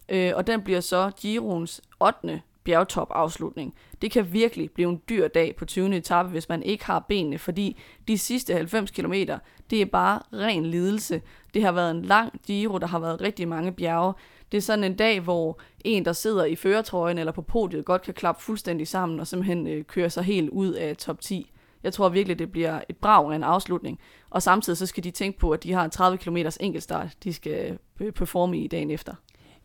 Øh, 0.10 0.32
og 0.36 0.47
den 0.47 0.62
bliver 0.62 0.82
så 0.82 1.12
Giroens 1.22 1.82
8. 1.99 2.41
bjergtop 2.64 3.08
afslutning. 3.12 3.74
Det 4.01 4.12
kan 4.12 4.34
virkelig 4.34 4.72
blive 4.72 4.89
en 4.89 5.01
dyr 5.10 5.28
dag 5.28 5.56
på 5.56 5.66
20. 5.66 5.95
etape, 5.95 6.30
hvis 6.30 6.49
man 6.49 6.64
ikke 6.64 6.86
har 6.86 6.99
benene, 6.99 7.38
fordi 7.38 7.78
de 8.08 8.18
sidste 8.18 8.54
90 8.54 8.91
km, 8.91 9.14
det 9.70 9.82
er 9.82 9.86
bare 9.86 10.22
ren 10.34 10.66
lidelse. 10.66 11.22
Det 11.54 11.64
har 11.64 11.72
været 11.72 11.91
en 11.91 12.01
lang 12.01 12.41
Giro, 12.45 12.78
der 12.78 12.88
har 12.88 12.99
været 12.99 13.22
rigtig 13.22 13.47
mange 13.47 13.72
bjerge. 13.72 14.14
Det 14.51 14.58
er 14.58 14.62
sådan 14.62 14.84
en 14.84 14.95
dag, 14.95 15.20
hvor 15.20 15.60
en, 15.84 16.06
der 16.06 16.14
sidder 16.14 16.45
i 16.45 16.56
føretrøjen 16.56 17.18
eller 17.18 17.32
på 17.32 17.41
podiet, 17.41 17.86
godt 17.86 18.01
kan 18.01 18.14
klappe 18.14 18.43
fuldstændig 18.43 18.88
sammen 18.88 19.20
og 19.20 19.28
simpelthen 19.28 19.68
øh, 19.68 19.84
køre 19.84 20.10
sig 20.10 20.24
helt 20.24 20.49
ud 20.49 20.74
af 20.74 20.97
top 20.97 21.22
10. 21.22 21.51
Jeg 21.84 21.93
tror 21.93 22.09
virkelig, 22.09 22.39
det 22.39 22.51
bliver 22.51 22.79
et 22.89 22.97
brag 22.97 23.31
af 23.31 23.36
en 23.36 23.43
afslutning. 23.43 23.99
Og 24.29 24.41
samtidig 24.41 24.77
så 24.77 24.86
skal 24.86 25.03
de 25.03 25.11
tænke 25.11 25.39
på, 25.39 25.51
at 25.51 25.63
de 25.63 25.73
har 25.73 25.86
en 25.86 25.91
30 25.91 26.17
km 26.17 26.38
enkeltstart, 26.59 27.07
de 27.23 27.34
skal 27.34 27.77
performe 28.15 28.57
i 28.57 28.67
dagen 28.67 28.91
efter. 28.91 29.13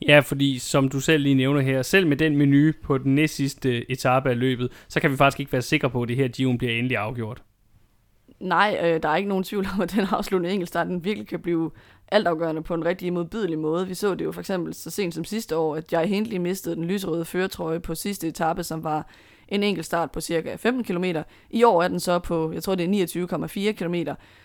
Ja, 0.09 0.21
fordi 0.21 0.59
som 0.59 0.89
du 0.89 1.01
selv 1.01 1.23
lige 1.23 1.35
nævner 1.35 1.61
her, 1.61 1.83
selv 1.83 2.07
med 2.07 2.17
den 2.17 2.37
menu 2.37 2.73
på 2.83 2.99
den 2.99 3.15
næst 3.15 3.35
sidste 3.35 3.91
etape 3.91 4.31
af 4.31 4.39
løbet, 4.39 4.73
så 4.89 5.01
kan 5.01 5.11
vi 5.11 5.17
faktisk 5.17 5.41
ikke 5.41 5.53
være 5.53 5.63
sikre 5.63 5.91
på, 5.91 6.03
at 6.03 6.09
det 6.09 6.17
her 6.17 6.29
Giro 6.29 6.57
bliver 6.57 6.73
endelig 6.73 6.97
afgjort. 6.97 7.43
Nej, 8.41 8.79
øh, 8.83 9.03
der 9.03 9.09
er 9.09 9.17
ikke 9.17 9.29
nogen 9.29 9.45
tvivl 9.45 9.67
om, 9.75 9.81
at 9.81 9.93
den 9.93 10.07
afsluttende 10.11 10.53
enkeltstart 10.53 10.87
den 10.87 11.05
virkelig 11.05 11.29
kan 11.29 11.41
blive 11.41 11.71
altafgørende 12.09 12.63
på 12.63 12.75
en 12.75 12.85
rigtig 12.85 13.13
modbydelig 13.13 13.59
måde. 13.59 13.89
Vi 13.89 13.95
så 13.95 14.15
det 14.15 14.25
jo 14.25 14.33
for 14.33 14.41
eksempel 14.41 14.75
så 14.75 14.91
sent 14.91 15.15
som 15.15 15.25
sidste 15.25 15.57
år, 15.57 15.77
at 15.77 15.93
Jai 15.93 16.07
Hindley 16.07 16.37
mistede 16.37 16.77
den 16.77 16.85
lyserøde 16.85 17.25
føretrøje 17.25 17.81
på 17.81 17.95
sidste 17.95 18.29
etape, 18.29 18.63
som 18.63 18.85
var 18.85 19.11
en 19.49 19.63
enkelt 19.63 19.87
start 19.87 20.11
på 20.11 20.21
cirka 20.21 20.57
15 20.57 20.85
km. 20.85 21.05
I 21.51 21.65
år 21.65 21.83
er 21.83 21.89
den 21.89 22.01
så 22.01 22.19
på, 22.19 22.53
jeg 22.53 22.63
tror 22.63 22.75
det 22.75 23.01
er 23.01 23.71
29,4 23.71 23.73
km, 23.73 23.95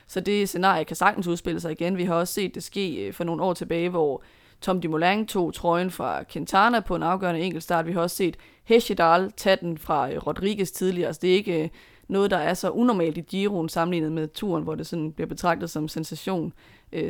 så 0.07 0.19
det 0.19 0.49
scenarie 0.49 0.85
kan 0.85 0.95
sagtens 0.95 1.27
udspille 1.27 1.59
sig 1.59 1.71
igen. 1.71 1.97
Vi 1.97 2.03
har 2.03 2.15
også 2.15 2.33
set 2.33 2.55
det 2.55 2.63
ske 2.63 3.07
øh, 3.07 3.13
for 3.13 3.23
nogle 3.23 3.43
år 3.43 3.53
tilbage, 3.53 3.89
hvor 3.89 4.23
Tom 4.61 4.81
Dumoulin 4.81 5.25
tog 5.25 5.53
trøjen 5.53 5.91
fra 5.91 6.23
Quintana 6.23 6.79
på 6.79 6.95
en 6.95 7.03
afgørende 7.03 7.41
enkeltstart. 7.41 7.87
Vi 7.87 7.91
har 7.91 8.01
også 8.01 8.15
set 8.15 8.37
Hesjedal 8.63 9.31
tage 9.31 9.57
den 9.61 9.77
fra 9.77 10.11
øh, 10.11 10.27
Rodriguez 10.27 10.71
tidligere. 10.71 11.13
så 11.13 11.19
det 11.21 11.29
er 11.29 11.35
ikke 11.35 11.63
øh, 11.63 11.69
noget, 12.07 12.31
der 12.31 12.37
er 12.37 12.53
så 12.53 12.69
unormalt 12.69 13.17
i 13.17 13.21
Giroen 13.21 13.69
sammenlignet 13.69 14.11
med 14.11 14.27
turen, 14.27 14.63
hvor 14.63 14.75
det 14.75 14.87
sådan 14.87 15.11
bliver 15.11 15.27
betragtet 15.27 15.69
som 15.69 15.87
sensation. 15.87 16.53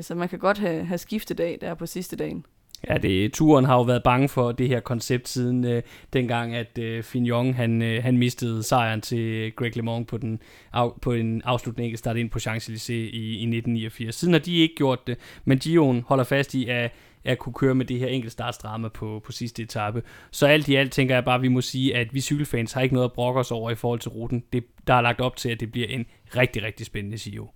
Så 0.01 0.15
man 0.15 0.29
kan 0.29 0.39
godt 0.39 0.57
have, 0.57 0.85
have 0.85 0.97
skiftedag 0.97 1.57
der 1.61 1.73
på 1.73 1.85
sidste 1.85 2.15
dagen. 2.15 2.45
Ja, 2.89 2.97
det, 2.97 3.33
turen 3.33 3.65
har 3.65 3.75
jo 3.75 3.81
været 3.81 4.03
bange 4.03 4.29
for 4.29 4.51
det 4.51 4.67
her 4.67 4.79
koncept 4.79 5.27
siden 5.27 5.65
øh, 5.65 5.81
dengang, 6.13 6.55
at 6.55 6.77
øh, 6.77 7.03
Fignon 7.03 7.53
han, 7.53 7.81
øh, 7.81 8.03
han 8.03 8.17
mistede 8.17 8.63
sejren 8.63 9.01
til 9.01 9.51
Greg 9.55 9.75
LeMond 9.75 10.05
på, 10.05 10.17
den, 10.17 10.39
af, 10.73 10.89
på 11.01 11.11
en 11.11 11.41
afslutning 11.45 11.97
start 11.97 12.17
ind 12.17 12.29
på 12.29 12.39
Champs-Élysées 12.39 12.91
i, 12.91 13.37
i 13.37 13.43
1989. 13.43 14.15
Siden 14.15 14.33
har 14.33 14.39
de 14.39 14.55
ikke 14.57 14.75
gjort 14.75 15.07
det, 15.07 15.17
men 15.45 15.59
Gion 15.59 16.03
holder 16.07 16.23
fast 16.23 16.53
i 16.53 16.69
at, 16.69 16.91
at 17.23 17.39
kunne 17.39 17.53
køre 17.53 17.75
med 17.75 17.85
det 17.85 17.99
her 17.99 18.07
enkeltstartsdrama 18.07 18.87
på, 18.87 19.21
på 19.25 19.31
sidste 19.31 19.63
etape. 19.63 20.01
Så 20.31 20.47
alt 20.47 20.67
i 20.67 20.75
alt 20.75 20.91
tænker 20.91 21.15
jeg 21.15 21.25
bare, 21.25 21.35
at 21.35 21.41
vi 21.41 21.47
må 21.47 21.61
sige, 21.61 21.95
at 21.95 22.13
vi 22.13 22.21
cykelfans 22.21 22.73
har 22.73 22.81
ikke 22.81 22.95
noget 22.95 23.09
at 23.09 23.13
brokke 23.13 23.39
os 23.39 23.51
over 23.51 23.71
i 23.71 23.75
forhold 23.75 23.99
til 23.99 24.11
ruten. 24.11 24.43
Det, 24.53 24.63
der 24.87 24.93
er 24.93 25.01
lagt 25.01 25.21
op 25.21 25.35
til, 25.35 25.49
at 25.49 25.59
det 25.59 25.71
bliver 25.71 25.87
en 25.87 26.05
rigtig, 26.35 26.63
rigtig 26.63 26.85
spændende 26.85 27.17
Giro. 27.17 27.47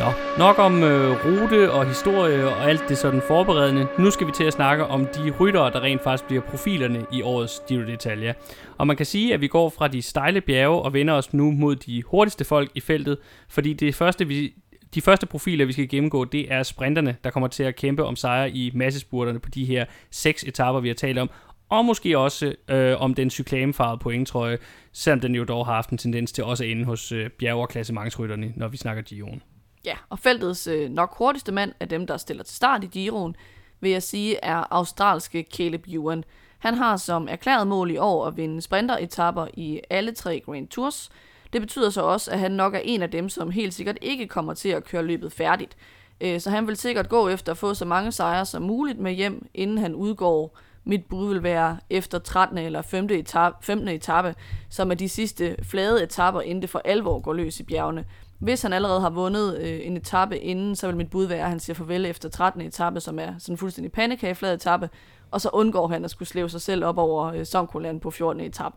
Nå, 0.00 0.12
nok 0.38 0.58
om 0.58 0.82
øh, 0.82 1.10
rute 1.24 1.72
og 1.72 1.86
historie 1.86 2.48
og 2.48 2.68
alt 2.70 2.88
det 2.88 2.98
sådan 2.98 3.22
forberedende. 3.28 3.86
Nu 3.98 4.10
skal 4.10 4.26
vi 4.26 4.32
til 4.32 4.44
at 4.44 4.52
snakke 4.52 4.84
om 4.84 5.06
de 5.06 5.32
ryttere, 5.40 5.70
der 5.70 5.80
rent 5.80 6.02
faktisk 6.02 6.26
bliver 6.26 6.42
profilerne 6.42 7.06
i 7.12 7.22
årets 7.22 7.62
Giro 7.68 7.82
d'Italia. 7.82 8.32
Og 8.78 8.86
man 8.86 8.96
kan 8.96 9.06
sige, 9.06 9.34
at 9.34 9.40
vi 9.40 9.48
går 9.48 9.68
fra 9.68 9.88
de 9.88 10.02
stejle 10.02 10.40
bjerge 10.40 10.82
og 10.82 10.92
vender 10.92 11.14
os 11.14 11.34
nu 11.34 11.50
mod 11.50 11.76
de 11.76 12.02
hurtigste 12.02 12.44
folk 12.44 12.70
i 12.74 12.80
feltet, 12.80 13.18
fordi 13.48 13.72
det 13.72 13.94
første, 13.94 14.28
vi, 14.28 14.52
de 14.94 15.00
første 15.00 15.26
profiler, 15.26 15.64
vi 15.64 15.72
skal 15.72 15.88
gennemgå, 15.88 16.24
det 16.24 16.52
er 16.52 16.62
sprinterne, 16.62 17.16
der 17.24 17.30
kommer 17.30 17.48
til 17.48 17.62
at 17.62 17.76
kæmpe 17.76 18.04
om 18.04 18.16
sejre 18.16 18.50
i 18.50 18.70
massespurterne 18.74 19.38
på 19.38 19.50
de 19.50 19.64
her 19.64 19.84
seks 20.10 20.44
etaper, 20.44 20.80
vi 20.80 20.88
har 20.88 20.94
talt 20.94 21.18
om, 21.18 21.30
og 21.68 21.84
måske 21.84 22.18
også 22.18 22.54
øh, 22.68 23.00
om 23.00 23.14
den 23.14 23.30
cyklamefarvede 23.30 23.98
pointtrøje, 23.98 24.58
selvom 24.92 25.20
den 25.20 25.34
jo 25.34 25.44
dog 25.44 25.66
har 25.66 25.74
haft 25.74 25.90
en 25.90 25.98
tendens 25.98 26.32
til 26.32 26.44
også 26.44 26.64
at 26.64 26.70
ende 26.70 26.84
hos 26.84 27.12
øh, 27.12 27.30
bjerg- 27.30 27.60
og 27.60 27.68
klassementsrytterne, 27.68 28.52
når 28.56 28.68
vi 28.68 28.76
snakker 28.76 29.02
Giroen. 29.02 29.42
Ja, 29.84 29.94
og 30.08 30.18
feltets 30.18 30.66
øh, 30.66 30.90
nok 30.90 31.14
hurtigste 31.18 31.52
mand 31.52 31.72
af 31.80 31.88
dem, 31.88 32.06
der 32.06 32.16
stiller 32.16 32.42
til 32.44 32.56
start 32.56 32.84
i 32.84 32.86
Giroen, 32.86 33.36
vil 33.80 33.90
jeg 33.90 34.02
sige, 34.02 34.36
er 34.42 34.64
australske 34.70 35.46
Caleb 35.54 35.84
Ewan. 35.88 36.24
Han 36.58 36.74
har 36.74 36.96
som 36.96 37.28
erklæret 37.30 37.66
mål 37.66 37.90
i 37.90 37.96
år 37.96 38.26
at 38.26 38.36
vinde 38.36 38.62
sprinteretapper 38.62 39.46
i 39.54 39.80
alle 39.90 40.12
tre 40.12 40.42
Grand 40.46 40.68
Tours. 40.68 41.10
Det 41.52 41.60
betyder 41.60 41.90
så 41.90 42.02
også, 42.02 42.30
at 42.30 42.38
han 42.38 42.52
nok 42.52 42.74
er 42.74 42.80
en 42.84 43.02
af 43.02 43.10
dem, 43.10 43.28
som 43.28 43.50
helt 43.50 43.74
sikkert 43.74 43.98
ikke 44.02 44.26
kommer 44.26 44.54
til 44.54 44.68
at 44.68 44.84
køre 44.84 45.02
løbet 45.02 45.32
færdigt. 45.32 45.76
Øh, 46.20 46.40
så 46.40 46.50
han 46.50 46.66
vil 46.66 46.76
sikkert 46.76 47.08
gå 47.08 47.28
efter 47.28 47.52
at 47.52 47.58
få 47.58 47.74
så 47.74 47.84
mange 47.84 48.12
sejre 48.12 48.46
som 48.46 48.62
muligt 48.62 48.98
med 48.98 49.12
hjem, 49.12 49.46
inden 49.54 49.78
han 49.78 49.94
udgår. 49.94 50.58
Mit 50.84 51.04
bud 51.04 51.32
vil 51.32 51.42
være 51.42 51.78
efter 51.90 52.18
13. 52.18 52.58
eller 52.58 52.82
15. 52.82 53.18
etape, 53.18 53.56
15. 53.60 53.88
etape, 53.88 54.34
som 54.70 54.90
er 54.90 54.94
de 54.94 55.08
sidste 55.08 55.56
flade 55.62 56.02
etapper, 56.02 56.40
inden 56.40 56.62
det 56.62 56.70
for 56.70 56.82
alvor 56.84 57.20
går 57.20 57.32
løs 57.32 57.60
i 57.60 57.62
bjergene. 57.62 58.04
Hvis 58.40 58.62
han 58.62 58.72
allerede 58.72 59.00
har 59.00 59.10
vundet 59.10 59.58
øh, 59.60 59.80
en 59.82 59.96
etape 59.96 60.38
inden, 60.38 60.76
så 60.76 60.86
vil 60.86 60.96
mit 60.96 61.10
bud 61.10 61.24
være, 61.24 61.42
at 61.42 61.48
han 61.48 61.60
siger 61.60 61.74
farvel 61.74 62.06
efter 62.06 62.28
13. 62.28 62.60
etape, 62.60 63.00
som 63.00 63.18
er 63.18 63.34
sådan 63.38 63.52
en 63.52 63.58
fuldstændig 63.58 63.92
pandekageflad 63.92 64.54
etape, 64.54 64.90
og 65.30 65.40
så 65.40 65.50
undgår 65.52 65.88
han 65.88 66.04
at 66.04 66.10
skulle 66.10 66.28
slæve 66.28 66.50
sig 66.50 66.60
selv 66.60 66.84
op 66.84 66.98
over 66.98 67.24
øh, 67.24 67.46
Somkoland 67.46 68.00
på 68.00 68.10
14. 68.10 68.40
etape. 68.40 68.76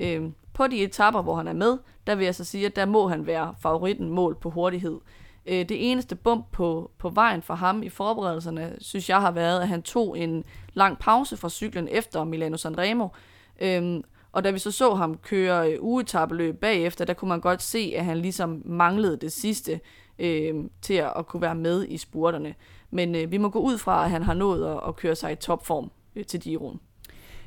Øh, 0.00 0.22
på 0.52 0.66
de 0.66 0.82
etapper, 0.82 1.22
hvor 1.22 1.34
han 1.36 1.48
er 1.48 1.52
med, 1.52 1.78
der 2.06 2.14
vil 2.14 2.24
jeg 2.24 2.34
så 2.34 2.44
sige, 2.44 2.66
at 2.66 2.76
der 2.76 2.86
må 2.86 3.08
han 3.08 3.26
være 3.26 3.54
favoritten 3.62 4.10
mål 4.10 4.36
på 4.40 4.50
hurtighed. 4.50 4.98
Øh, 5.46 5.68
det 5.68 5.90
eneste 5.90 6.16
bump 6.16 6.46
på, 6.52 6.90
på 6.98 7.08
vejen 7.08 7.42
for 7.42 7.54
ham 7.54 7.82
i 7.82 7.88
forberedelserne, 7.88 8.76
synes 8.80 9.10
jeg 9.10 9.20
har 9.20 9.30
været, 9.30 9.60
at 9.60 9.68
han 9.68 9.82
tog 9.82 10.18
en 10.18 10.44
lang 10.72 10.98
pause 10.98 11.36
fra 11.36 11.48
cyklen 11.48 11.88
efter 11.90 12.24
Milano 12.24 12.56
Sanremo, 12.56 13.08
øh, 13.60 14.00
og 14.32 14.44
da 14.44 14.50
vi 14.50 14.58
så 14.58 14.70
så 14.70 14.94
ham 14.94 15.16
køre 15.16 15.72
øh, 15.72 15.82
ugetabeløb 15.82 16.60
bagefter, 16.60 17.04
der 17.04 17.14
kunne 17.14 17.28
man 17.28 17.40
godt 17.40 17.62
se, 17.62 17.92
at 17.96 18.04
han 18.04 18.18
ligesom 18.18 18.62
manglede 18.64 19.16
det 19.16 19.32
sidste 19.32 19.80
øh, 20.18 20.54
til 20.82 20.94
at, 20.94 21.12
at 21.16 21.26
kunne 21.26 21.42
være 21.42 21.54
med 21.54 21.86
i 21.88 21.96
spurterne. 21.96 22.54
Men 22.90 23.14
øh, 23.14 23.30
vi 23.30 23.38
må 23.38 23.48
gå 23.48 23.58
ud 23.58 23.78
fra, 23.78 24.04
at 24.04 24.10
han 24.10 24.22
har 24.22 24.34
nået 24.34 24.66
at, 24.66 24.80
at 24.88 24.96
køre 24.96 25.14
sig 25.14 25.32
i 25.32 25.36
topform 25.36 25.90
øh, 26.16 26.24
til 26.24 26.40
Giroen. 26.40 26.80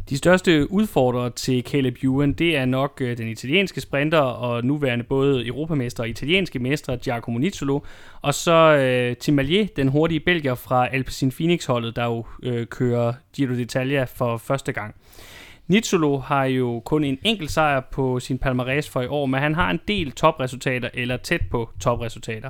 De 0.10 0.18
største 0.18 0.72
udfordrere 0.72 1.30
til 1.30 1.64
Caleb 1.64 1.96
Ewan, 2.04 2.34
det 2.34 2.58
er 2.58 2.66
nok 2.66 3.02
øh, 3.02 3.18
den 3.18 3.28
italienske 3.28 3.82
sprinter 3.82 4.20
og 4.20 4.66
nuværende 4.66 5.04
både 5.04 5.48
europamester 5.48 6.04
og 6.04 6.10
italienske 6.10 6.60
mestre 6.60 6.98
Giacomo 6.98 7.38
Nizzolo, 7.38 7.80
og 8.22 8.34
så 8.34 8.52
øh, 8.52 9.18
Tim 9.18 9.40
Allier, 9.40 9.68
den 9.76 9.88
hurtige 9.88 10.20
belgier 10.20 10.56
fra 10.56 10.88
Alpecin 10.88 11.32
Phoenix-holdet, 11.32 11.96
der 11.96 12.06
jo 12.06 12.26
øh, 12.44 12.68
kører 12.68 13.14
Giro 13.34 13.54
d'Italia 13.54 14.04
for 14.04 14.38
første 14.38 14.72
gang. 14.72 14.96
Nitsolo 15.68 16.18
har 16.18 16.46
jo 16.46 16.82
kun 16.86 17.04
en 17.04 17.18
enkelt 17.24 17.52
sejr 17.52 17.80
på 17.80 18.20
sin 18.20 18.40
palmarès 18.46 18.90
for 18.92 19.02
i 19.02 19.08
år, 19.08 19.26
men 19.26 19.40
han 19.40 19.56
har 19.56 19.72
en 19.72 19.80
del 19.88 20.12
topresultater, 20.12 20.90
eller 20.94 21.18
tæt 21.18 21.42
på 21.52 21.70
topresultater. 21.80 22.50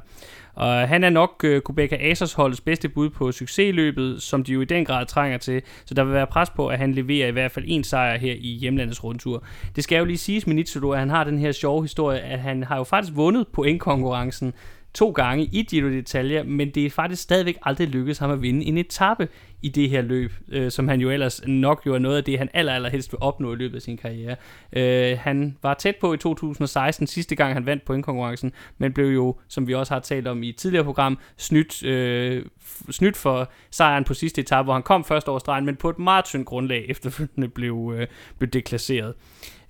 Og 0.53 0.88
han 0.88 1.03
er 1.03 1.09
nok 1.09 1.41
øh, 1.43 1.61
Kubeka 1.61 1.97
Asers 1.99 2.34
holdets 2.34 2.61
bedste 2.61 2.89
bud 2.89 3.09
på 3.09 3.32
succesløbet, 3.32 4.22
som 4.22 4.43
de 4.43 4.53
jo 4.53 4.61
i 4.61 4.66
den 4.66 4.86
grad 4.86 5.05
trænger 5.05 5.38
til, 5.38 5.61
så 5.86 5.93
der 5.93 6.03
vil 6.03 6.14
være 6.14 6.28
pres 6.28 6.49
på, 6.49 6.68
at 6.68 6.78
han 6.78 6.93
leverer 6.93 7.28
i 7.28 7.32
hvert 7.32 7.51
fald 7.51 7.66
en 7.68 7.84
sejr 7.84 8.18
her 8.18 8.34
i 8.39 8.57
hjemlandets 8.61 9.03
rundtur. 9.03 9.43
Det 9.76 9.84
skal 9.84 9.97
jo 9.97 10.05
lige 10.05 10.18
siges 10.18 10.47
med 10.47 10.55
Nitsolo, 10.55 10.91
at 10.91 10.99
han 10.99 11.09
har 11.09 11.24
den 11.24 11.39
her 11.39 11.51
sjove 11.51 11.82
historie, 11.82 12.20
at 12.20 12.39
han 12.39 12.64
har 12.64 12.78
jo 12.78 12.84
faktisk 12.84 13.16
vundet 13.16 13.47
pointkonkurrencen 13.47 14.53
to 14.94 15.12
gange 15.12 15.46
i 15.46 15.64
Giro 15.64 15.88
d'Italia, 15.88 16.44
men 16.44 16.70
det 16.70 16.86
er 16.86 16.89
faktisk 16.89 17.22
stadigvæk 17.22 17.58
aldrig 17.64 17.88
lykkedes 17.88 18.18
ham 18.18 18.32
at 18.32 18.41
vinde 18.41 18.66
en 18.66 18.78
etape 18.78 19.28
i 19.62 19.70
det 19.70 19.89
her 19.89 20.02
løb, 20.02 20.32
øh, 20.48 20.72
som 20.72 20.88
han 20.88 21.02
jo 21.02 21.12
ellers 21.12 21.41
nok 21.48 21.82
jo 21.86 21.94
er 21.94 22.00
noget 22.00 22.18
af 22.18 22.24
det, 22.24 22.38
han 22.38 22.50
aller, 22.54 22.74
aller 22.74 22.89
helst 22.89 23.12
vil 23.12 23.18
opnå 23.22 23.54
i 23.54 23.56
løbet 23.56 23.76
af 23.76 23.82
sin 23.82 23.98
karriere. 23.98 24.36
Øh, 24.74 25.18
han 25.20 25.58
var 25.62 25.74
tæt 25.74 25.96
på 25.96 26.14
i 26.14 26.18
2016, 26.18 27.08
sidste 27.08 27.36
gang 27.36 27.54
han 27.54 27.66
vandt 27.66 27.86
pointkonkurrencen, 27.86 28.52
men 28.78 28.94
blev 28.94 29.08
jo, 29.08 29.36
som 29.48 29.68
vi 29.68 29.74
også 29.74 29.94
har 29.94 30.00
talt 30.00 30.28
om 30.28 30.44
i 30.44 30.50
et 30.50 30.56
tidligere 30.56 30.86
program, 30.86 31.20
snydt, 31.38 31.84
øh, 31.84 32.46
snydt 32.91 33.18
for 33.18 33.52
sejren 33.72 34.04
på 34.04 34.14
sidste 34.14 34.41
etape, 34.41 34.64
hvor 34.64 34.74
han 34.74 34.84
kom 34.84 35.04
først 35.04 35.28
over 35.28 35.39
stregen, 35.39 35.66
men 35.66 35.76
på 35.76 35.89
et 35.89 36.00
meget 36.00 36.26
tyndt 36.26 36.46
grundlag 36.46 36.86
efterfølgende 36.89 37.48
blev, 37.48 37.94
øh, 37.98 38.08
blev 38.38 38.50
deklasseret. 38.50 39.14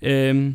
Øh, 0.02 0.52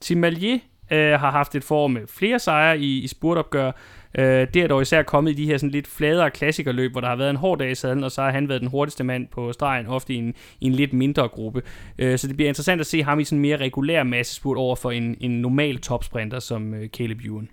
Tim 0.00 0.18
Malier 0.18 0.58
øh, 0.92 1.20
har 1.20 1.30
haft 1.30 1.54
et 1.54 1.64
forår 1.64 1.88
med 1.88 2.06
flere 2.06 2.38
sejre 2.38 2.78
i, 2.78 2.98
i 2.98 3.06
spurtopgør, 3.06 3.72
Øh, 4.18 4.46
det 4.54 4.56
er 4.56 4.66
dog 4.66 4.82
især 4.82 5.02
kommet 5.02 5.30
i 5.30 5.34
de 5.34 5.46
her 5.46 5.58
sådan 5.58 5.70
lidt 5.70 5.86
fladere 5.86 6.30
klassikerløb, 6.30 6.92
hvor 6.92 7.00
der 7.00 7.08
har 7.08 7.16
været 7.16 7.30
en 7.30 7.36
hård 7.36 7.58
dag 7.58 7.70
i 7.70 7.74
sadlen, 7.74 8.04
og 8.04 8.12
så 8.12 8.22
har 8.22 8.30
han 8.30 8.48
været 8.48 8.60
den 8.60 8.68
hurtigste 8.68 9.04
mand 9.04 9.28
på 9.28 9.52
stregen, 9.52 9.86
ofte 9.86 10.14
i 10.14 10.16
en, 10.16 10.34
i 10.60 10.66
en 10.66 10.72
lidt 10.72 10.92
mindre 10.92 11.28
gruppe. 11.28 11.62
Øh, 11.98 12.18
så 12.18 12.28
det 12.28 12.36
bliver 12.36 12.48
interessant 12.48 12.80
at 12.80 12.86
se 12.86 13.02
ham 13.02 13.20
i 13.20 13.24
sådan 13.24 13.38
en 13.38 13.42
mere 13.42 13.56
regulær 13.56 14.02
massespurt 14.02 14.56
over 14.56 14.76
for 14.76 14.90
en, 14.90 15.16
en 15.20 15.30
normal 15.30 15.78
topsprinter 15.78 16.38
som 16.38 16.74
øh, 16.74 16.88
Caleb 16.88 17.20
Ewan. 17.24 17.48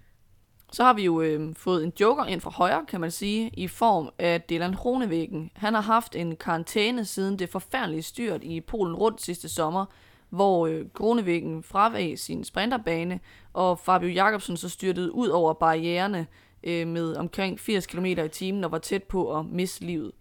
Så 0.72 0.84
har 0.84 0.94
vi 0.94 1.06
jo 1.06 1.22
øh, 1.22 1.56
fået 1.56 1.84
en 1.84 1.94
joker 2.00 2.26
ind 2.26 2.42
fra 2.42 2.52
højre, 2.52 2.86
kan 2.88 3.02
man 3.02 3.12
sige, 3.12 3.50
i 3.54 3.68
form 3.68 4.10
af 4.20 4.42
Dylan 4.42 4.74
Kronevæggen. 4.74 5.52
Han 5.56 5.74
har 5.74 5.82
haft 5.82 6.16
en 6.16 6.36
karantæne 6.36 7.06
siden 7.06 7.40
det 7.40 7.50
forfærdelige 7.50 8.02
styrt 8.02 8.44
i 8.44 8.62
Polen 8.62 8.96
rundt 8.96 9.22
sidste 9.22 9.50
sommer, 9.50 9.86
hvor 10.30 10.68
øh, 10.68 10.86
Kronevæggen 10.94 11.64
fravag 11.64 12.20
sin 12.20 12.44
sprinterbane, 12.44 13.20
og 13.54 13.80
Fabio 13.80 14.10
Jacobsen 14.10 14.58
så 14.58 14.70
styrtede 14.70 15.16
ud 15.16 15.28
over 15.28 15.54
barriererne 15.54 16.28
øh, 16.64 16.88
med 16.88 17.16
omkring 17.16 17.60
80 17.60 17.88
km 17.88 18.06
i 18.06 18.28
timen 18.32 18.64
og 18.64 18.72
var 18.72 18.78
tæt 18.78 19.04
på 19.04 19.40
at 19.40 19.46
miste 19.46 19.86
livet. 19.86 20.12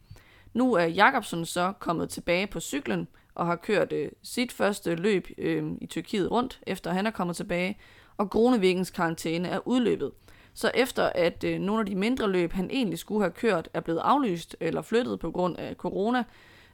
Nu 0.53 0.75
er 0.75 0.85
Jakobsen 0.85 1.45
så 1.45 1.73
kommet 1.79 2.11
tilbage 2.11 2.47
på 2.47 2.61
cyklen 2.61 3.09
og 3.35 3.47
har 3.47 3.57
kørt 3.57 3.93
øh, 3.93 4.11
sit 4.23 4.53
første 4.53 4.95
løb 4.95 5.29
øh, 5.39 5.65
i 5.81 5.87
Tyrkiet 5.87 6.31
rundt, 6.31 6.61
efter 6.67 6.93
han 6.93 7.07
er 7.07 7.11
kommet 7.11 7.37
tilbage, 7.37 7.79
og 8.17 8.31
Gronevæggens 8.31 8.91
karantæne 8.91 9.49
er 9.49 9.69
udløbet. 9.69 10.13
Så 10.55 10.71
efter 10.75 11.11
at 11.15 11.45
øh, 11.45 11.61
nogle 11.61 11.81
af 11.81 11.87
de 11.87 11.95
mindre 11.95 12.31
løb, 12.31 12.53
han 12.53 12.71
egentlig 12.71 12.99
skulle 12.99 13.23
have 13.23 13.33
kørt, 13.33 13.69
er 13.75 13.81
blevet 13.81 13.99
aflyst 13.99 14.57
eller 14.61 14.83
flyttet 14.83 15.21
på 15.21 15.31
grund 15.31 15.57
af 15.59 15.75
corona, 15.75 16.25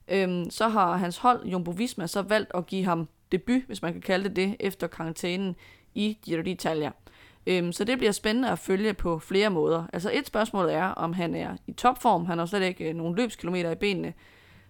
øh, 0.08 0.44
så 0.50 0.68
har 0.68 0.96
hans 0.96 1.16
hold, 1.16 1.46
Jumbo 1.46 1.70
Visma, 1.70 2.06
så 2.06 2.22
valgt 2.22 2.50
at 2.54 2.66
give 2.66 2.84
ham 2.84 3.08
debut, 3.32 3.62
hvis 3.66 3.82
man 3.82 3.92
kan 3.92 4.02
kalde 4.02 4.28
det 4.28 4.36
det, 4.36 4.56
efter 4.60 4.86
karantænen 4.86 5.56
i 5.94 6.18
Giro 6.22 6.42
d'Italia. 6.42 7.03
Øhm, 7.46 7.72
så 7.72 7.84
det 7.84 7.98
bliver 7.98 8.12
spændende 8.12 8.50
at 8.50 8.58
følge 8.58 8.94
på 8.94 9.18
flere 9.18 9.50
måder. 9.50 9.84
Altså 9.92 10.10
et 10.12 10.26
spørgsmål 10.26 10.68
er, 10.68 10.84
om 10.84 11.12
han 11.12 11.34
er 11.34 11.56
i 11.66 11.72
topform. 11.72 12.26
Han 12.26 12.38
har 12.38 12.46
slet 12.46 12.62
ikke 12.62 12.88
øh, 12.88 12.94
nogen 12.94 13.16
løbskilometer 13.16 13.70
i 13.70 13.74
benene. 13.74 14.12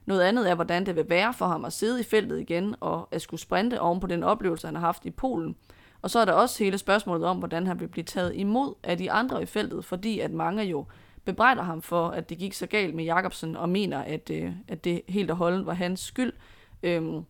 Noget 0.06 0.22
andet 0.22 0.50
er, 0.50 0.54
hvordan 0.54 0.86
det 0.86 0.96
vil 0.96 1.08
være 1.08 1.34
for 1.34 1.46
ham 1.46 1.64
at 1.64 1.72
sidde 1.72 2.00
i 2.00 2.04
feltet 2.04 2.40
igen 2.40 2.74
og 2.80 3.08
at 3.10 3.22
skulle 3.22 3.40
sprinte 3.40 3.80
oven 3.80 4.00
på 4.00 4.06
den 4.06 4.22
oplevelse, 4.22 4.66
han 4.66 4.74
har 4.74 4.80
haft 4.80 5.06
i 5.06 5.10
Polen. 5.10 5.56
Og 6.02 6.10
så 6.10 6.18
er 6.18 6.24
der 6.24 6.32
også 6.32 6.64
hele 6.64 6.78
spørgsmålet 6.78 7.26
om, 7.26 7.38
hvordan 7.38 7.66
han 7.66 7.80
vil 7.80 7.88
blive 7.88 8.04
taget 8.04 8.34
imod 8.34 8.74
af 8.82 8.98
de 8.98 9.12
andre 9.12 9.42
i 9.42 9.46
feltet, 9.46 9.84
fordi 9.84 10.20
at 10.20 10.30
mange 10.30 10.64
jo 10.64 10.86
bebrejder 11.24 11.62
ham 11.62 11.82
for, 11.82 12.08
at 12.08 12.28
det 12.28 12.38
gik 12.38 12.52
så 12.52 12.66
galt 12.66 12.94
med 12.94 13.04
Jakobsen, 13.04 13.56
og 13.56 13.68
mener, 13.68 13.98
at, 13.98 14.30
øh, 14.30 14.52
at 14.68 14.84
det 14.84 15.02
helt 15.08 15.30
og 15.30 15.36
holdent 15.36 15.66
var 15.66 15.74
hans 15.74 16.00
skyld, 16.00 16.32
øhm, 16.82 17.24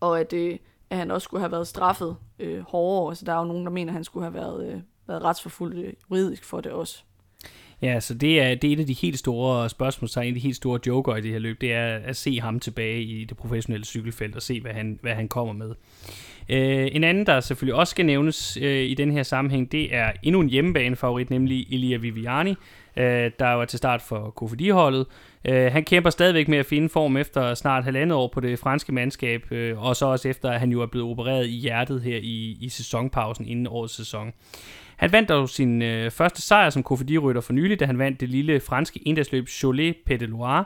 og 0.00 0.20
at, 0.20 0.32
øh, 0.32 0.58
at 0.94 0.98
han 0.98 1.10
også 1.10 1.24
skulle 1.24 1.40
have 1.40 1.52
været 1.52 1.68
straffet 1.68 2.16
øh, 2.38 2.60
hårdere. 2.60 3.10
Altså, 3.10 3.24
der 3.24 3.32
er 3.32 3.38
jo 3.38 3.44
nogen, 3.44 3.64
der 3.64 3.70
mener, 3.70 3.90
at 3.90 3.94
han 3.94 4.04
skulle 4.04 4.24
have 4.24 4.34
været, 4.34 4.72
øh, 4.72 4.80
været 5.06 5.22
retsforfulgt 5.22 5.78
øh, 5.78 5.92
juridisk 6.10 6.44
for 6.44 6.60
det 6.60 6.72
også. 6.72 7.02
Ja, 7.82 8.00
så 8.00 8.14
det 8.14 8.40
er, 8.40 8.54
det 8.54 8.68
er 8.68 8.72
et 8.72 8.80
af 8.80 8.86
de 8.86 8.92
helt 8.92 9.18
store 9.18 9.68
spørgsmål, 9.68 10.08
så 10.08 10.20
en 10.20 10.28
af 10.28 10.34
de 10.34 10.40
helt 10.40 10.56
store 10.56 10.80
joker 10.86 11.16
i 11.16 11.20
det 11.20 11.30
her 11.30 11.38
løb, 11.38 11.60
det 11.60 11.72
er 11.72 11.96
at 11.96 12.16
se 12.16 12.40
ham 12.40 12.60
tilbage 12.60 13.02
i 13.02 13.24
det 13.24 13.36
professionelle 13.36 13.84
cykelfelt 13.84 14.36
og 14.36 14.42
se, 14.42 14.60
hvad 14.60 14.72
han, 14.72 14.98
hvad 15.02 15.14
han 15.14 15.28
kommer 15.28 15.52
med. 15.54 15.74
Øh, 16.48 16.88
en 16.92 17.04
anden, 17.04 17.26
der 17.26 17.40
selvfølgelig 17.40 17.74
også 17.74 17.90
skal 17.90 18.06
nævnes 18.06 18.58
øh, 18.62 18.84
i 18.84 18.94
den 18.94 19.12
her 19.12 19.22
sammenhæng, 19.22 19.72
det 19.72 19.94
er 19.94 20.12
endnu 20.22 20.40
en 20.40 20.48
hjemmebanefavorit, 20.48 21.30
nemlig 21.30 21.66
Elia 21.72 21.96
Viviani, 21.96 22.54
øh, 22.96 23.30
der 23.38 23.52
var 23.52 23.64
til 23.64 23.78
start 23.78 24.02
for 24.02 24.30
KFD-holdet. 24.30 25.06
Øh, 25.44 25.72
han 25.72 25.84
kæmper 25.84 26.10
stadigvæk 26.10 26.48
med 26.48 26.58
at 26.58 26.66
finde 26.66 26.88
form 26.88 27.16
efter 27.16 27.54
snart 27.54 27.84
halvandet 27.84 28.16
år 28.16 28.30
på 28.34 28.40
det 28.40 28.58
franske 28.58 28.92
mandskab, 28.92 29.52
øh, 29.52 29.84
og 29.84 29.96
så 29.96 30.06
også 30.06 30.28
efter, 30.28 30.50
at 30.50 30.60
han 30.60 30.70
jo 30.70 30.82
er 30.82 30.86
blevet 30.86 31.10
opereret 31.10 31.46
i 31.46 31.50
hjertet 31.50 32.02
her 32.02 32.16
i, 32.16 32.56
i 32.60 32.68
sæsonpausen 32.68 33.46
inden 33.46 33.66
årets 33.66 33.96
sæson. 33.96 34.32
Han 34.96 35.12
vandt 35.12 35.28
dog 35.28 35.48
sin 35.48 35.82
øh, 35.82 36.10
første 36.10 36.42
sejr 36.42 36.70
som 36.70 36.82
KFD-rytter 36.82 37.40
for 37.40 37.52
nylig, 37.52 37.80
da 37.80 37.86
han 37.86 37.98
vandt 37.98 38.20
det 38.20 38.28
lille 38.28 38.60
franske 38.60 39.00
endagsløb 39.06 39.48
Cholet 39.48 39.94
Pédeloire, 40.10 40.64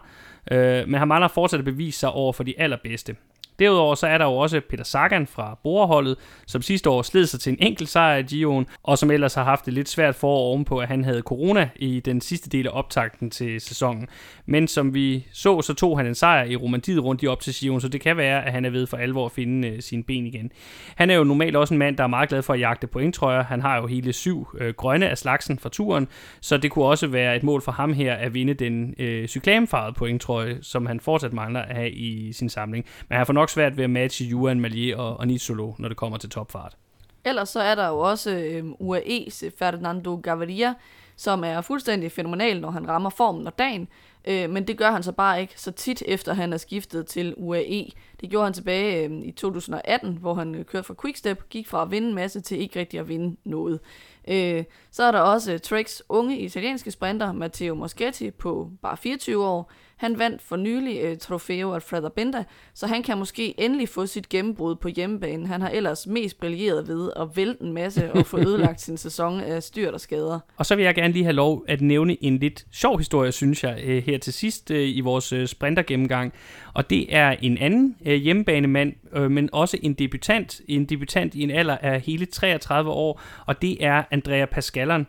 øh, 0.51 0.89
men 0.89 0.95
han 0.95 1.09
mangler 1.09 1.29
fortsat 1.29 1.59
at 1.59 1.64
bevise 1.64 1.99
sig 1.99 2.11
over 2.11 2.33
for 2.33 2.45
de 2.45 2.61
allerbedste. 2.61 3.16
Derudover 3.59 3.94
så 3.94 4.06
er 4.06 4.18
der 4.18 4.24
jo 4.24 4.32
også 4.32 4.61
Peter 4.70 4.84
Sagan 4.84 5.26
fra 5.26 5.59
Borerholdet, 5.62 6.16
som 6.46 6.62
sidste 6.62 6.90
år 6.90 7.02
sled 7.02 7.26
sig 7.26 7.40
til 7.40 7.52
en 7.52 7.59
enkelt 7.61 7.88
sejr 7.88 8.16
i 8.16 8.22
Gio'en, 8.22 8.64
og 8.82 8.98
som 8.98 9.11
ellers 9.11 9.34
har 9.34 9.44
haft 9.44 9.66
det 9.66 9.74
lidt 9.74 9.88
svært 9.88 10.14
for 10.14 10.28
ovenpå, 10.28 10.78
at 10.78 10.88
han 10.88 11.04
havde 11.04 11.20
corona 11.20 11.68
i 11.76 12.00
den 12.00 12.20
sidste 12.20 12.50
del 12.50 12.66
af 12.66 12.70
optakten 12.74 13.30
til 13.30 13.61
sæsonen. 13.61 14.09
Men 14.46 14.68
som 14.68 14.94
vi 14.94 15.26
så, 15.32 15.62
så 15.62 15.74
tog 15.74 15.98
han 15.98 16.06
en 16.06 16.14
sejr 16.14 16.44
i 16.44 16.56
Romandiet 16.56 17.04
rundt 17.04 17.22
i 17.22 17.26
op 17.26 17.40
til 17.40 17.50
Gio'en, 17.50 17.80
så 17.80 17.88
det 17.88 18.00
kan 18.00 18.16
være, 18.16 18.44
at 18.44 18.52
han 18.52 18.64
er 18.64 18.70
ved 18.70 18.86
for 18.86 18.96
alvor 18.96 19.26
at 19.26 19.32
finde 19.32 19.68
øh, 19.68 19.82
sine 19.82 20.02
ben 20.02 20.26
igen. 20.26 20.50
Han 20.96 21.11
er 21.11 21.14
jo 21.14 21.24
normalt 21.24 21.56
også 21.56 21.74
en 21.74 21.78
mand, 21.78 21.96
der 21.96 22.02
er 22.04 22.09
meget 22.09 22.28
glad 22.28 22.42
for 22.42 22.52
at 22.52 22.61
jagte 22.61 22.86
pointtrøjer. 22.86 23.44
Han 23.44 23.62
har 23.62 23.76
jo 23.76 23.86
hele 23.86 24.12
syv 24.12 24.48
øh, 24.61 24.74
grønne 24.74 25.09
af 25.09 25.18
slagsen 25.18 25.59
fra 25.59 25.68
turen, 25.68 26.09
så 26.40 26.56
det 26.56 26.70
kunne 26.70 26.84
også 26.84 27.06
være 27.06 27.36
et 27.36 27.42
mål 27.42 27.62
for 27.62 27.72
ham 27.72 27.92
her 27.92 28.14
at 28.14 28.34
vinde 28.34 28.54
den 28.54 28.94
øh, 28.98 29.28
cyklamefarvede 29.28 29.94
pointtrøje, 29.94 30.59
som 30.62 30.86
han 30.86 31.00
fortsat 31.00 31.32
mangler 31.32 31.61
at 31.61 31.76
have 31.76 31.90
i 31.90 32.32
sin 32.32 32.48
samling. 32.48 32.84
Men 33.09 33.16
han 33.16 33.26
får 33.26 33.32
nok 33.32 33.47
svært 33.51 33.76
ved 33.76 33.84
at 33.84 33.90
matche 33.90 34.26
Juan 34.26 34.61
Malier 34.61 34.96
og, 34.96 35.16
og 35.16 35.26
Nizzolo, 35.26 35.72
når 35.78 35.88
det 35.88 35.96
kommer 35.96 36.18
til 36.18 36.30
topfart. 36.30 36.76
Ellers 37.24 37.49
så 37.49 37.61
er 37.61 37.74
der 37.74 37.88
jo 37.88 37.99
også 37.99 38.30
øhm, 38.30 38.72
UAE's 38.72 39.44
øh, 39.44 39.53
Fernando 39.59 40.16
Gaviria, 40.16 40.74
som 41.16 41.44
er 41.44 41.61
fuldstændig 41.61 42.12
fænomenal, 42.12 42.61
når 42.61 42.70
han 42.70 42.88
rammer 42.88 43.11
formen 43.11 43.46
og 43.46 43.59
dagen. 43.59 43.88
Øh, 44.24 44.51
men 44.51 44.66
det 44.66 44.78
gør 44.78 44.90
han 44.90 45.03
så 45.03 45.12
bare 45.12 45.40
ikke 45.40 45.61
så 45.61 45.70
tit, 45.70 46.03
efter 46.07 46.34
han 46.34 46.53
er 46.53 46.57
skiftet 46.57 47.07
til 47.07 47.34
UAE. 47.36 47.90
Det 48.20 48.30
gjorde 48.30 48.44
han 48.44 48.53
tilbage 48.53 49.09
øh, 49.09 49.18
i 49.22 49.32
2018, 49.32 50.18
hvor 50.20 50.34
han 50.34 50.55
øh, 50.55 50.64
kørte 50.64 50.86
fra 50.86 50.94
Quickstep, 51.03 51.49
gik 51.49 51.68
fra 51.68 51.82
at 51.82 51.90
vinde 51.90 52.09
en 52.09 52.14
masse 52.14 52.40
til 52.40 52.61
ikke 52.61 52.80
rigtig 52.80 53.01
at 53.01 53.09
vinde 53.09 53.36
noget. 53.44 53.80
Øh, 54.28 54.64
så 54.90 55.03
er 55.03 55.12
der 55.12 55.20
også 55.20 55.53
øh, 55.53 55.61
Treks 55.61 56.03
unge 56.09 56.38
italienske 56.38 56.90
sprinter, 56.90 57.32
Matteo 57.32 57.74
Moschetti 57.74 58.30
på 58.30 58.70
bare 58.82 58.96
24 58.96 59.46
år, 59.46 59.72
han 59.99 60.18
vandt 60.18 60.42
for 60.42 60.57
nylig 60.57 61.11
uh, 61.11 61.18
Trofeo 61.18 61.74
Alfredo 61.74 62.09
Benda, 62.09 62.44
så 62.74 62.86
han 62.86 63.03
kan 63.03 63.18
måske 63.18 63.55
endelig 63.61 63.88
få 63.88 64.07
sit 64.07 64.28
gennembrud 64.28 64.76
på 64.76 64.88
hjemmebane. 64.88 65.46
Han 65.46 65.62
har 65.62 65.68
ellers 65.68 66.07
mest 66.07 66.40
brilleret 66.40 66.88
ved 66.88 67.11
at 67.16 67.28
vælte 67.34 67.62
en 67.62 67.72
masse 67.72 68.12
og 68.12 68.26
få 68.26 68.38
ødelagt 68.49 68.80
sin 68.80 68.96
sæson 68.96 69.40
af 69.40 69.62
styrt 69.62 69.94
og 69.94 70.01
skader. 70.01 70.40
Og 70.57 70.66
så 70.66 70.76
vil 70.76 70.84
jeg 70.84 70.94
gerne 70.94 71.12
lige 71.12 71.24
have 71.24 71.32
lov 71.32 71.64
at 71.68 71.80
nævne 71.80 72.24
en 72.24 72.38
lidt 72.38 72.66
sjov 72.72 72.99
historie, 72.99 73.32
synes 73.32 73.64
jeg, 73.64 73.82
uh, 73.84 73.90
her 73.90 74.18
til 74.18 74.32
sidst 74.32 74.70
uh, 74.70 74.76
i 74.76 75.01
vores 75.01 75.32
uh, 75.32 75.46
sprintergennemgang. 75.46 76.32
Og 76.74 76.90
det 76.90 77.14
er 77.14 77.36
en 77.42 77.59
anden 77.59 77.96
uh, 78.07 78.12
hjemmebanemand, 78.12 78.92
uh, 79.16 79.30
men 79.30 79.49
også 79.53 79.78
en 79.82 79.94
debutant, 79.94 80.61
en 80.68 80.84
debutant 80.84 81.34
i 81.34 81.42
en 81.42 81.51
alder 81.51 81.78
af 81.78 82.01
hele 82.01 82.26
33 82.26 82.90
år, 82.90 83.20
og 83.46 83.62
det 83.62 83.84
er 83.84 84.03
Andrea 84.11 84.44
Pascalon. 84.44 85.07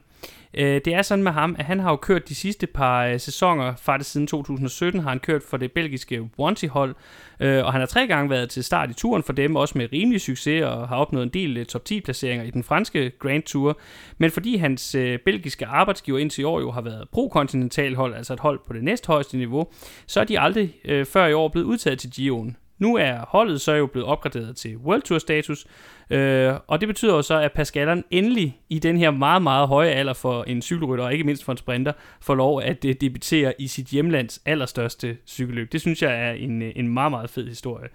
Øh, 0.54 0.82
det 0.86 0.88
er 0.88 1.02
sådan 1.02 1.24
med 1.24 1.32
ham, 1.32 1.56
at 1.60 1.66
han 1.66 1.80
har 1.80 1.90
jo 1.90 1.96
kørt 1.96 2.30
de 2.30 2.36
sidste 2.36 2.68
par 2.68 3.06
øh, 3.06 3.20
sæsoner, 3.20 3.76
faktisk 3.76 4.12
siden 4.12 4.28
2017 4.28 5.02
har 5.02 5.10
han 5.10 5.20
kørt 5.20 5.44
for 5.44 5.58
det 5.58 5.72
belgiske 5.72 6.30
Wanty-hold, 6.40 6.96
øh, 7.40 7.66
og 7.66 7.72
han 7.72 7.82
har 7.82 7.86
tre 7.86 8.08
gange 8.08 8.30
været 8.30 8.50
til 8.50 8.64
start 8.64 8.90
i 8.90 8.94
turen 8.94 9.24
for 9.24 9.34
dem, 9.34 9.56
også 9.56 9.78
med 9.78 9.88
rimelig 9.94 10.22
succes, 10.22 10.64
og 10.64 10.88
har 10.88 10.96
opnået 10.96 11.24
en 11.24 11.30
del 11.30 11.58
øh, 11.58 11.66
top 11.66 11.86
10 11.86 12.02
placeringer 12.02 12.46
i 12.46 12.52
den 12.52 12.64
franske 12.64 13.12
Grand 13.20 13.44
Tour. 13.44 13.80
Men 14.18 14.32
fordi 14.32 14.58
hans 14.58 14.96
øh, 14.96 15.20
belgiske 15.26 15.66
arbejdsgiver 15.66 16.20
indtil 16.20 16.42
i 16.42 16.46
år 16.46 16.60
jo 16.60 16.72
har 16.72 16.82
været 16.82 17.10
pro-kontinental 17.12 17.96
hold, 17.96 18.16
altså 18.16 18.34
et 18.34 18.40
hold 18.40 18.60
på 18.68 18.74
det 18.74 18.84
næsthøjeste 18.84 19.38
niveau, 19.38 19.68
så 20.08 20.20
er 20.20 20.24
de 20.24 20.40
aldrig 20.40 20.76
øh, 20.86 21.06
før 21.06 21.28
i 21.28 21.34
år 21.34 21.48
blevet 21.48 21.66
udtaget 21.66 22.00
til 22.00 22.08
Gio'en. 22.08 22.54
Nu 22.80 22.96
er 22.96 23.26
holdet 23.28 23.62
så 23.62 23.74
jo 23.74 23.86
blevet 23.86 24.08
opgraderet 24.08 24.56
til 24.56 24.78
World 24.78 25.02
Tour 25.02 25.20
status, 25.20 25.66
Øh, 26.10 26.54
og 26.68 26.80
det 26.80 26.88
betyder 26.88 27.14
jo 27.14 27.22
så, 27.22 27.40
at 27.40 27.52
Pascaleren 27.52 28.04
endelig 28.12 28.60
i 28.70 28.80
den 28.80 28.98
her 28.98 29.12
meget, 29.12 29.42
meget 29.42 29.68
høje 29.68 29.90
alder 29.90 30.14
for 30.14 30.44
en 30.44 30.62
cykelrytter, 30.62 31.06
og 31.06 31.14
ikke 31.14 31.24
mindst 31.24 31.44
for 31.44 31.52
en 31.52 31.58
sprinter, 31.58 31.92
får 32.22 32.36
lov 32.36 32.62
at 32.62 32.86
uh, 32.86 32.92
debutere 33.02 33.54
i 33.60 33.68
sit 33.68 33.88
hjemlands 33.88 34.42
allerstørste 34.46 35.18
cykelløb. 35.28 35.72
Det 35.72 35.82
synes 35.82 36.02
jeg 36.02 36.28
er 36.28 36.32
en, 36.32 36.62
øh, 36.62 36.72
en 36.76 36.88
meget, 36.88 37.12
meget 37.12 37.30
fed 37.30 37.48
historie. 37.48 37.88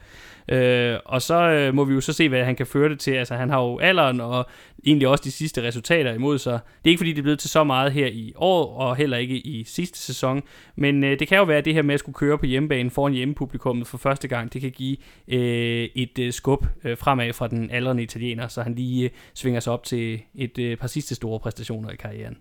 Øh, 0.49 0.99
og 1.05 1.23
så 1.23 1.35
øh, 1.35 1.75
må 1.75 1.85
vi 1.85 1.95
jo 1.95 2.01
så 2.01 2.13
se, 2.13 2.29
hvad 2.29 2.45
han 2.45 2.57
kan 2.57 2.67
føre 2.67 2.89
det 2.89 2.99
til. 2.99 3.11
Altså, 3.11 3.35
han 3.35 3.51
har 3.51 3.63
jo 3.63 3.79
alderen 3.79 4.21
og 4.21 4.47
egentlig 4.87 5.09
også 5.09 5.25
de 5.25 5.31
sidste 5.31 5.63
resultater 5.63 6.13
imod 6.13 6.39
sig. 6.39 6.53
Det 6.53 6.91
er 6.91 6.91
ikke, 6.91 6.99
fordi 6.99 7.13
det 7.13 7.19
er 7.19 7.23
blevet 7.23 7.39
til 7.39 7.51
så 7.51 7.65
meget 7.65 7.93
her 7.93 8.07
i 8.07 8.33
år, 8.37 8.79
og 8.79 8.97
heller 8.97 9.17
ikke 9.17 9.37
i 9.37 9.65
sidste 9.65 9.99
sæson. 9.99 10.43
Men 10.77 11.05
øh, 11.05 11.19
det 11.19 11.29
kan 11.29 11.39
jo 11.39 11.45
være, 11.45 11.59
at 11.59 11.65
det 11.65 11.75
her 11.75 11.83
med 11.83 11.95
at 11.95 12.01
skulle 12.01 12.15
køre 12.15 12.39
på 12.39 12.47
hjemmebane 12.47 12.91
foran 12.91 13.13
hjemmepublikummet 13.13 13.87
for 13.87 13.99
første 13.99 14.29
gang, 14.29 14.53
det 14.53 14.61
kan 14.61 14.71
give 14.71 14.97
øh, 15.29 15.89
et 15.95 16.19
øh, 16.19 16.33
skub 16.33 16.67
øh, 16.85 16.99
fremad 16.99 17.33
fra 17.33 17.49
den 17.49 17.71
aldrende 17.71 18.03
italiener, 18.05 18.49
så 18.49 18.63
han 18.63 18.75
lige 18.75 19.05
øh, 19.05 19.11
svinger 19.35 19.61
sig 19.61 19.73
op 19.73 19.85
til 19.85 20.23
et 20.35 20.59
øh, 20.59 20.77
par 20.77 20.87
sidste 20.87 21.15
store 21.15 21.41
præstationer 21.41 21.91
i 21.91 21.97
karrieren. 21.97 22.37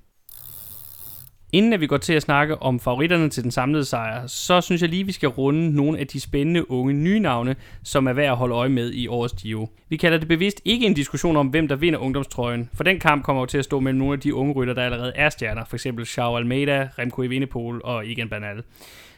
Inden 1.53 1.73
at 1.73 1.81
vi 1.81 1.87
går 1.87 1.97
til 1.97 2.13
at 2.13 2.21
snakke 2.21 2.61
om 2.61 2.79
favoritterne 2.79 3.29
til 3.29 3.43
den 3.43 3.51
samlede 3.51 3.85
sejr, 3.85 4.27
så 4.27 4.61
synes 4.61 4.81
jeg 4.81 4.89
lige, 4.89 5.05
vi 5.05 5.11
skal 5.11 5.29
runde 5.29 5.75
nogle 5.75 5.99
af 5.99 6.07
de 6.07 6.19
spændende 6.19 6.71
unge 6.71 6.93
nye 6.93 7.19
navne, 7.19 7.55
som 7.83 8.07
er 8.07 8.13
værd 8.13 8.31
at 8.31 8.37
holde 8.37 8.55
øje 8.55 8.69
med 8.69 8.93
i 8.93 9.07
årets 9.07 9.33
Giro. 9.33 9.69
Vi 9.89 9.97
kalder 9.97 10.17
det 10.17 10.27
bevidst 10.27 10.61
ikke 10.65 10.85
en 10.85 10.93
diskussion 10.93 11.37
om, 11.37 11.47
hvem 11.47 11.67
der 11.67 11.75
vinder 11.75 11.99
ungdomstrøjen, 11.99 12.69
for 12.73 12.83
den 12.83 12.99
kamp 12.99 13.23
kommer 13.23 13.41
jo 13.41 13.45
til 13.45 13.57
at 13.57 13.65
stå 13.65 13.79
mellem 13.79 13.99
nogle 13.99 14.13
af 14.13 14.19
de 14.19 14.35
unge 14.35 14.53
rytter, 14.53 14.73
der 14.73 14.83
allerede 14.83 15.13
er 15.15 15.29
stjerner, 15.29 15.65
f.eks. 15.65 15.87
Charles 16.05 16.37
Almeida, 16.37 16.89
Remco 16.99 17.21
Evenepoel 17.21 17.81
og 17.83 18.11
Egan 18.11 18.29
Bernal. 18.29 18.63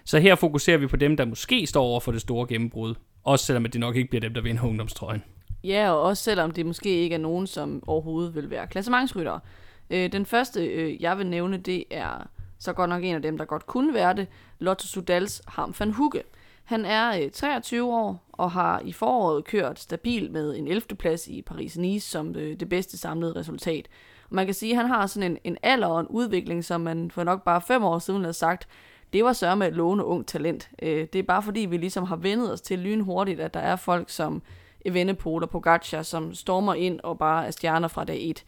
Så 0.06 0.20
her 0.20 0.36
fokuserer 0.36 0.78
vi 0.78 0.88
på 0.88 0.96
dem, 0.96 1.18
der 1.18 1.26
måske 1.26 1.68
står 1.68 1.84
over 1.84 2.00
for 2.00 2.12
det 2.12 2.22
store 2.22 2.48
gennembrud, 2.48 2.96
også 3.24 3.46
selvom 3.46 3.66
det 3.66 3.80
nok 3.80 3.96
ikke 3.96 4.10
bliver 4.10 4.22
dem, 4.22 4.34
der 4.34 4.42
vinder 4.42 4.64
ungdomstrøjen. 4.64 5.24
Ja, 5.66 5.92
og 5.92 6.02
også 6.02 6.24
selvom 6.24 6.52
det 6.52 6.66
måske 6.66 6.90
ikke 6.90 7.14
er 7.14 7.20
nogen, 7.20 7.48
som 7.48 7.84
overhovedet 7.88 8.36
vil 8.36 8.50
være 8.50 8.68
klassementsryttere. 8.68 9.40
Øh, 9.90 10.12
den 10.12 10.26
første, 10.26 10.66
øh, 10.66 11.02
jeg 11.02 11.18
vil 11.18 11.28
nævne, 11.28 11.58
det 11.58 11.84
er 11.92 12.28
så 12.60 12.74
godt 12.74 12.90
nok 12.90 13.04
en 13.04 13.16
af 13.16 13.22
dem, 13.22 13.38
der 13.38 13.46
godt 13.46 13.66
kunne 13.66 13.94
være 13.94 14.14
det, 14.14 14.28
Lotto 14.60 14.88
Sudals 14.88 15.42
Ham 15.48 15.76
van 15.80 15.92
Hugge. 15.92 16.22
Han 16.64 16.86
er 16.86 17.24
øh, 17.24 17.32
23 17.32 17.94
år 17.94 18.26
og 18.32 18.52
har 18.52 18.82
i 18.86 18.94
foråret 18.94 19.46
kørt 19.46 19.80
stabil 19.80 20.32
med 20.32 20.58
en 20.58 20.68
11. 20.68 20.82
plads 21.00 21.28
i 21.28 21.44
Paris-Nice 21.52 22.00
som 22.00 22.36
øh, 22.36 22.60
det 22.60 22.70
bedste 22.70 22.98
samlede 22.98 23.36
resultat. 23.36 23.88
Og 24.30 24.36
man 24.36 24.46
kan 24.46 24.54
sige, 24.54 24.72
at 24.72 24.78
han 24.78 24.88
har 24.88 25.08
sådan 25.08 25.32
en, 25.32 25.38
en 25.44 25.58
alder 25.64 25.88
og 25.88 26.00
en 26.00 26.08
udvikling, 26.08 26.66
som 26.66 26.82
man 26.82 27.12
for 27.12 27.24
nok 27.24 27.44
bare 27.44 27.62
fem 27.62 27.84
år 27.84 28.00
siden 28.00 28.22
havde 28.22 28.34
sagt, 28.34 28.68
det 29.14 29.24
var 29.24 29.34
sørme 29.34 29.60
med 29.60 29.68
et 29.68 29.74
lovende 29.74 30.06
ung 30.06 30.28
talent. 30.28 30.70
Øh, 30.82 31.08
det 31.14 31.20
er 31.20 31.24
bare 31.24 31.42
fordi, 31.42 31.60
vi 31.60 31.78
ligesom 31.78 32.04
har 32.04 32.16
vendet 32.16 32.54
os 32.54 32.62
til 32.62 32.80
lynhurtigt, 32.80 33.40
at 33.40 33.54
der 33.54 33.60
er 33.60 33.76
folk 33.76 34.10
som 34.10 34.42
Evenepoel 34.86 35.44
og 35.44 35.50
Pogacar, 35.50 36.02
som 36.02 36.34
stormer 36.34 36.74
ind 36.74 37.00
og 37.04 37.18
bare 37.18 37.48
er 37.48 37.52
stjerner 37.52 37.88
fra 37.88 38.04
dag 38.04 38.30
1. 38.30 38.44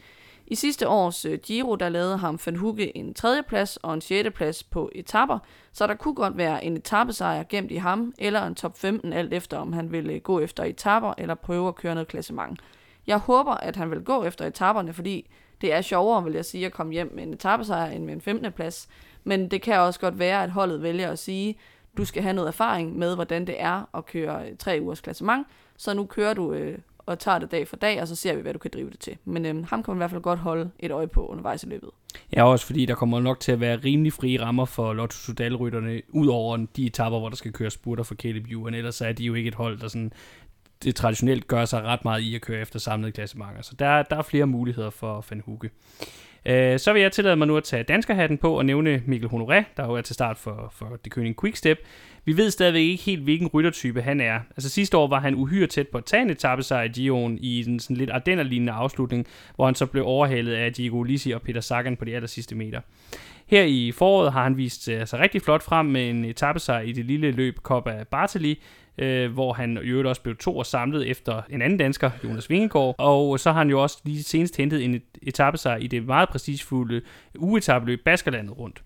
I 0.47 0.55
sidste 0.55 0.88
års 0.88 1.25
øh, 1.25 1.39
Giro, 1.39 1.75
der 1.75 1.89
lavede 1.89 2.17
ham 2.17 2.39
Van 2.45 2.55
Hugge 2.55 2.97
en 2.97 3.13
tredjeplads 3.13 3.77
og 3.77 3.93
en 3.93 4.01
sjetteplads 4.01 4.63
på 4.63 4.89
etapper, 4.95 5.39
så 5.71 5.88
der 5.88 5.93
kunne 5.93 6.15
godt 6.15 6.38
være 6.38 6.65
en 6.65 6.77
etappesejr 6.77 7.43
gemt 7.49 7.71
i 7.71 7.75
ham, 7.75 8.13
eller 8.17 8.47
en 8.47 8.55
top 8.55 8.77
15, 8.77 9.13
alt 9.13 9.33
efter 9.33 9.57
om 9.57 9.73
han 9.73 9.91
ville 9.91 10.13
øh, 10.13 10.21
gå 10.21 10.39
efter 10.39 10.63
etapper 10.63 11.13
eller 11.17 11.35
prøve 11.35 11.67
at 11.67 11.75
køre 11.75 11.93
noget 11.93 12.07
klassement. 12.07 12.59
Jeg 13.07 13.17
håber, 13.17 13.53
at 13.53 13.75
han 13.75 13.91
vil 13.91 14.03
gå 14.03 14.23
efter 14.23 14.45
etapperne, 14.45 14.93
fordi 14.93 15.29
det 15.61 15.73
er 15.73 15.81
sjovere, 15.81 16.23
vil 16.23 16.33
jeg 16.33 16.45
sige, 16.45 16.65
at 16.65 16.73
komme 16.73 16.93
hjem 16.93 17.11
med 17.15 17.23
en 17.23 17.33
etappesejr 17.33 17.91
end 17.91 18.05
med 18.05 18.13
en 18.13 18.21
15. 18.21 18.51
plads. 18.51 18.88
Men 19.23 19.51
det 19.51 19.61
kan 19.61 19.79
også 19.79 19.99
godt 19.99 20.19
være, 20.19 20.43
at 20.43 20.51
holdet 20.51 20.81
vælger 20.81 21.11
at 21.11 21.19
sige, 21.19 21.57
du 21.97 22.05
skal 22.05 22.23
have 22.23 22.33
noget 22.33 22.47
erfaring 22.47 22.97
med, 22.97 23.15
hvordan 23.15 23.47
det 23.47 23.55
er 23.59 23.97
at 23.97 24.05
køre 24.05 24.55
tre 24.55 24.79
ugers 24.81 25.01
klassement, 25.01 25.47
så 25.77 25.93
nu 25.93 26.05
kører 26.05 26.33
du 26.33 26.53
øh, 26.53 26.77
og 27.07 27.19
tager 27.19 27.39
det 27.39 27.51
dag 27.51 27.67
for 27.67 27.75
dag, 27.75 28.01
og 28.01 28.07
så 28.07 28.15
ser 28.15 28.35
vi, 28.35 28.41
hvad 28.41 28.53
du 28.53 28.59
kan 28.59 28.71
drive 28.73 28.89
det 28.89 28.99
til. 28.99 29.17
Men 29.25 29.45
øh, 29.45 29.65
ham 29.67 29.83
kan 29.83 29.91
man 29.91 29.97
i 29.97 29.99
hvert 29.99 30.11
fald 30.11 30.21
godt 30.21 30.39
holde 30.39 30.69
et 30.79 30.91
øje 30.91 31.07
på 31.07 31.27
undervejs 31.27 31.63
i 31.63 31.67
løbet. 31.67 31.89
Ja, 32.35 32.43
også 32.43 32.65
fordi 32.65 32.85
der 32.85 32.95
kommer 32.95 33.19
nok 33.19 33.39
til 33.39 33.51
at 33.51 33.59
være 33.59 33.75
rimelig 33.75 34.13
frie 34.13 34.41
rammer 34.41 34.65
for 34.65 34.93
Lotto 34.93 35.15
Sudal-rytterne, 35.15 36.01
ud 36.09 36.27
over 36.27 36.65
de 36.75 36.85
etapper, 36.85 37.19
hvor 37.19 37.29
der 37.29 37.35
skal 37.35 37.53
køre 37.53 37.69
spurter 37.69 38.03
for 38.03 38.15
Caleb 38.15 38.47
Ewan, 38.51 38.73
ellers 38.73 39.01
er 39.01 39.11
de 39.11 39.23
jo 39.23 39.33
ikke 39.33 39.47
et 39.47 39.55
hold, 39.55 39.79
der 39.79 39.87
sådan 39.87 40.11
det 40.83 40.95
traditionelt 40.95 41.47
gør 41.47 41.65
sig 41.65 41.83
ret 41.83 42.05
meget 42.05 42.21
i 42.21 42.35
at 42.35 42.41
køre 42.41 42.61
efter 42.61 42.79
samlede 42.79 43.11
klassementer. 43.11 43.61
Så 43.61 43.75
der, 43.79 44.03
der 44.03 44.15
er 44.15 44.21
flere 44.21 44.45
muligheder 44.45 44.89
for 44.89 45.25
Van 45.29 45.41
Hugge. 45.45 45.69
Øh, 46.47 46.79
så 46.79 46.93
vil 46.93 47.01
jeg 47.01 47.11
tillade 47.11 47.35
mig 47.35 47.47
nu 47.47 47.57
at 47.57 47.63
tage 47.63 47.83
danskerhatten 47.83 48.37
på 48.37 48.57
og 48.57 48.65
nævne 48.65 49.01
Mikkel 49.05 49.29
Honoré, 49.29 49.63
der 49.77 49.85
jo 49.85 49.93
er 49.93 50.01
til 50.01 50.13
start 50.13 50.37
for, 50.37 50.73
for 50.75 50.99
The 51.03 51.21
König 51.21 51.33
Quickstep. 51.41 51.77
Vi 52.25 52.37
ved 52.37 52.51
stadigvæk 52.51 52.81
ikke 52.81 53.03
helt, 53.03 53.23
hvilken 53.23 53.47
ryttertype 53.47 54.01
han 54.01 54.21
er. 54.21 54.39
Altså 54.49 54.69
sidste 54.69 54.97
år 54.97 55.07
var 55.07 55.19
han 55.19 55.35
uhyre 55.35 55.67
tæt 55.67 55.87
på 55.87 55.97
at 55.97 56.05
tage 56.05 56.21
en 56.21 56.29
etappesejr 56.29 56.83
i 56.83 56.87
Gion 56.87 57.37
i 57.37 57.65
en 57.69 57.79
sådan 57.79 57.97
lidt 57.97 58.09
ardennerlignende 58.09 58.73
afslutning, 58.73 59.27
hvor 59.55 59.65
han 59.65 59.75
så 59.75 59.85
blev 59.85 60.05
overhalet 60.05 60.53
af 60.53 60.73
Diego 60.73 61.03
Lisi 61.03 61.31
og 61.31 61.41
Peter 61.41 61.61
Sagan 61.61 61.97
på 61.97 62.05
de 62.05 62.15
aller 62.15 62.27
sidste 62.27 62.55
meter. 62.55 62.81
Her 63.47 63.63
i 63.63 63.91
foråret 63.91 64.33
har 64.33 64.43
han 64.43 64.57
vist 64.57 64.87
øh, 64.87 64.93
sig 64.93 64.99
altså 64.99 65.17
rigtig 65.17 65.41
flot 65.41 65.63
frem 65.63 65.85
med 65.85 66.09
en 66.09 66.25
etappesejr 66.25 66.81
i 66.81 66.91
det 66.91 67.05
lille 67.05 67.31
løb 67.31 67.57
Copa 67.57 68.03
Bartali, 68.11 68.61
øh, 68.97 69.31
hvor 69.31 69.53
han 69.53 69.79
i 69.83 69.87
øvrigt 69.87 70.07
også 70.07 70.21
blev 70.21 70.35
to 70.35 70.57
og 70.57 70.65
samlet 70.65 71.09
efter 71.09 71.41
en 71.49 71.61
anden 71.61 71.79
dansker, 71.79 72.11
Jonas 72.23 72.49
Vingegaard, 72.49 72.95
og 72.97 73.39
så 73.39 73.51
har 73.51 73.59
han 73.59 73.69
jo 73.69 73.81
også 73.81 73.97
lige 74.03 74.23
senest 74.23 74.57
hentet 74.57 74.85
en 74.85 75.01
etappesejr 75.21 75.77
i 75.77 75.87
det 75.87 76.05
meget 76.05 76.29
prestigefulde 76.29 77.01
ugetabeløb 77.39 77.99
Baskerlandet 78.05 78.57
rundt. 78.57 78.83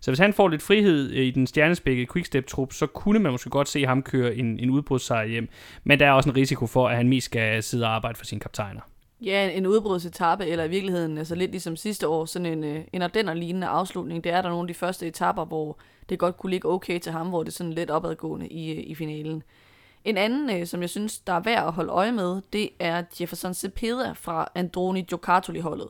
Så 0.00 0.10
hvis 0.10 0.18
han 0.18 0.32
får 0.32 0.48
lidt 0.48 0.62
frihed 0.62 1.10
øh, 1.10 1.24
i 1.24 1.30
den 1.30 1.46
stjernespækkede 1.46 2.06
quickstep-trup, 2.12 2.72
så 2.72 2.86
kunne 2.86 3.18
man 3.18 3.32
måske 3.32 3.50
godt 3.50 3.68
se 3.68 3.86
ham 3.86 4.02
køre 4.02 4.34
en, 4.34 4.58
en 4.58 4.70
udbrudssejr 4.70 5.26
hjem. 5.26 5.48
Men 5.84 6.00
der 6.00 6.06
er 6.06 6.12
også 6.12 6.30
en 6.30 6.36
risiko 6.36 6.66
for, 6.66 6.88
at 6.88 6.96
han 6.96 7.08
mest 7.08 7.24
skal 7.24 7.62
sidde 7.62 7.84
og 7.86 7.94
arbejde 7.94 8.18
for 8.18 8.24
sine 8.24 8.40
kaptajner. 8.40 8.80
Ja, 9.20 9.50
en 9.50 9.66
udbrudsetappe, 9.66 10.46
eller 10.46 10.64
i 10.64 10.68
virkeligheden 10.68 11.18
altså 11.18 11.34
lidt 11.34 11.50
ligesom 11.50 11.76
sidste 11.76 12.08
år, 12.08 12.24
sådan 12.24 12.46
en, 12.46 12.64
øh, 12.64 12.80
en 12.92 13.02
Ardenner-lignende 13.02 13.66
afslutning. 13.66 14.24
Det 14.24 14.32
er 14.32 14.42
der 14.42 14.48
nogle 14.48 14.64
af 14.64 14.68
de 14.68 14.74
første 14.74 15.06
etapper, 15.06 15.44
hvor 15.44 15.78
det 16.08 16.18
godt 16.18 16.36
kunne 16.36 16.50
ligge 16.50 16.68
okay 16.68 16.98
til 16.98 17.12
ham, 17.12 17.28
hvor 17.28 17.42
det 17.42 17.48
er 17.48 17.52
sådan 17.52 17.72
lidt 17.72 17.90
opadgående 17.90 18.48
i, 18.48 18.72
øh, 18.72 18.84
i 18.86 18.94
finalen. 18.94 19.42
En 20.04 20.16
anden, 20.16 20.50
øh, 20.50 20.66
som 20.66 20.80
jeg 20.80 20.90
synes, 20.90 21.18
der 21.18 21.32
er 21.32 21.40
værd 21.40 21.66
at 21.66 21.72
holde 21.72 21.92
øje 21.92 22.12
med, 22.12 22.40
det 22.52 22.70
er 22.78 23.02
Jefferson 23.20 23.54
Cepeda 23.54 24.12
fra 24.12 24.48
Androni 24.54 25.02
Giocattoli-holdet. 25.02 25.88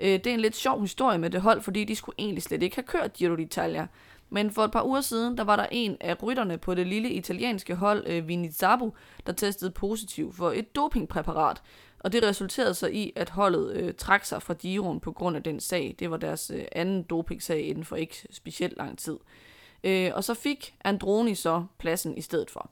Øh, 0.00 0.08
det 0.08 0.26
er 0.26 0.34
en 0.34 0.40
lidt 0.40 0.56
sjov 0.56 0.80
historie 0.80 1.18
med 1.18 1.30
det 1.30 1.40
hold, 1.40 1.62
fordi 1.62 1.84
de 1.84 1.96
skulle 1.96 2.16
egentlig 2.18 2.42
slet 2.42 2.62
ikke 2.62 2.76
have 2.76 2.82
kørt 2.86 3.12
Giro 3.12 3.34
d'Italia. 3.34 3.86
Men 4.30 4.50
for 4.50 4.64
et 4.64 4.72
par 4.72 4.82
uger 4.82 5.00
siden, 5.00 5.38
der 5.38 5.44
var 5.44 5.56
der 5.56 5.66
en 5.70 5.96
af 6.00 6.22
rytterne 6.22 6.58
på 6.58 6.74
det 6.74 6.86
lille 6.86 7.10
italienske 7.10 7.74
hold, 7.74 8.06
øh, 8.06 8.28
Vini 8.28 8.50
Zabu, 8.50 8.92
der 9.26 9.32
testede 9.32 9.70
positiv 9.70 10.32
for 10.32 10.50
et 10.50 10.76
dopingpræparat. 10.76 11.62
Og 11.98 12.12
det 12.12 12.22
resulterede 12.22 12.74
så 12.74 12.86
i, 12.86 13.12
at 13.16 13.30
holdet 13.30 13.76
øh, 13.76 13.94
trak 13.94 14.24
sig 14.24 14.42
fra 14.42 14.54
Giroen 14.54 15.00
på 15.00 15.12
grund 15.12 15.36
af 15.36 15.42
den 15.42 15.60
sag. 15.60 15.94
Det 15.98 16.10
var 16.10 16.16
deres 16.16 16.50
øh, 16.54 16.64
anden 16.72 17.02
dopingsag 17.02 17.66
inden 17.66 17.84
for 17.84 17.96
ikke 17.96 18.26
specielt 18.30 18.76
lang 18.76 18.98
tid. 18.98 19.12
Øh, 19.12 19.45
Øh, 19.86 20.10
og 20.14 20.24
så 20.24 20.34
fik 20.34 20.74
Androni 20.84 21.34
så 21.34 21.64
pladsen 21.78 22.16
i 22.16 22.20
stedet 22.20 22.50
for. 22.50 22.70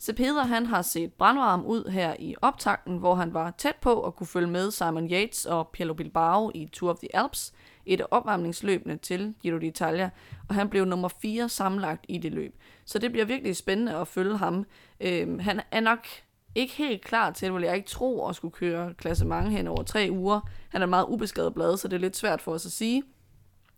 Cepeda 0.00 0.40
han 0.40 0.66
har 0.66 0.82
set 0.82 1.12
brandvarm 1.12 1.64
ud 1.64 1.90
her 1.90 2.16
i 2.18 2.34
optakten, 2.42 2.96
hvor 2.96 3.14
han 3.14 3.34
var 3.34 3.54
tæt 3.58 3.76
på 3.76 4.02
at 4.02 4.16
kunne 4.16 4.26
følge 4.26 4.46
med 4.46 4.70
Simon 4.70 5.10
Yates 5.10 5.46
og 5.46 5.68
Piero 5.68 5.94
Bilbao 5.94 6.50
i 6.54 6.68
Tour 6.72 6.90
of 6.90 6.98
the 6.98 7.16
Alps, 7.16 7.52
et 7.86 8.00
af 8.00 8.06
opvarmningsløbene 8.10 8.96
til 8.96 9.34
Giro 9.42 9.58
d'Italia, 9.58 10.08
og 10.48 10.54
han 10.54 10.68
blev 10.68 10.84
nummer 10.84 11.08
4 11.08 11.48
sammenlagt 11.48 12.04
i 12.08 12.18
det 12.18 12.32
løb. 12.32 12.54
Så 12.84 12.98
det 12.98 13.12
bliver 13.12 13.24
virkelig 13.24 13.56
spændende 13.56 13.94
at 13.96 14.08
følge 14.08 14.36
ham. 14.36 14.66
Øh, 15.00 15.40
han 15.40 15.60
er 15.70 15.80
nok 15.80 16.06
ikke 16.54 16.74
helt 16.74 17.04
klar 17.04 17.30
til, 17.30 17.54
vil 17.54 17.62
jeg 17.62 17.76
ikke 17.76 17.88
tro, 17.88 18.28
at 18.28 18.36
skulle 18.36 18.52
køre 18.52 18.94
klasse 18.94 19.24
mange 19.24 19.50
hen 19.50 19.68
over 19.68 19.82
tre 19.82 20.08
uger. 20.10 20.40
Han 20.68 20.82
er 20.82 20.86
meget 20.86 21.06
ubeskadet 21.08 21.54
blad, 21.54 21.76
så 21.76 21.88
det 21.88 21.96
er 21.96 22.00
lidt 22.00 22.16
svært 22.16 22.42
for 22.42 22.52
os 22.52 22.66
at 22.66 22.72
sige. 22.72 23.02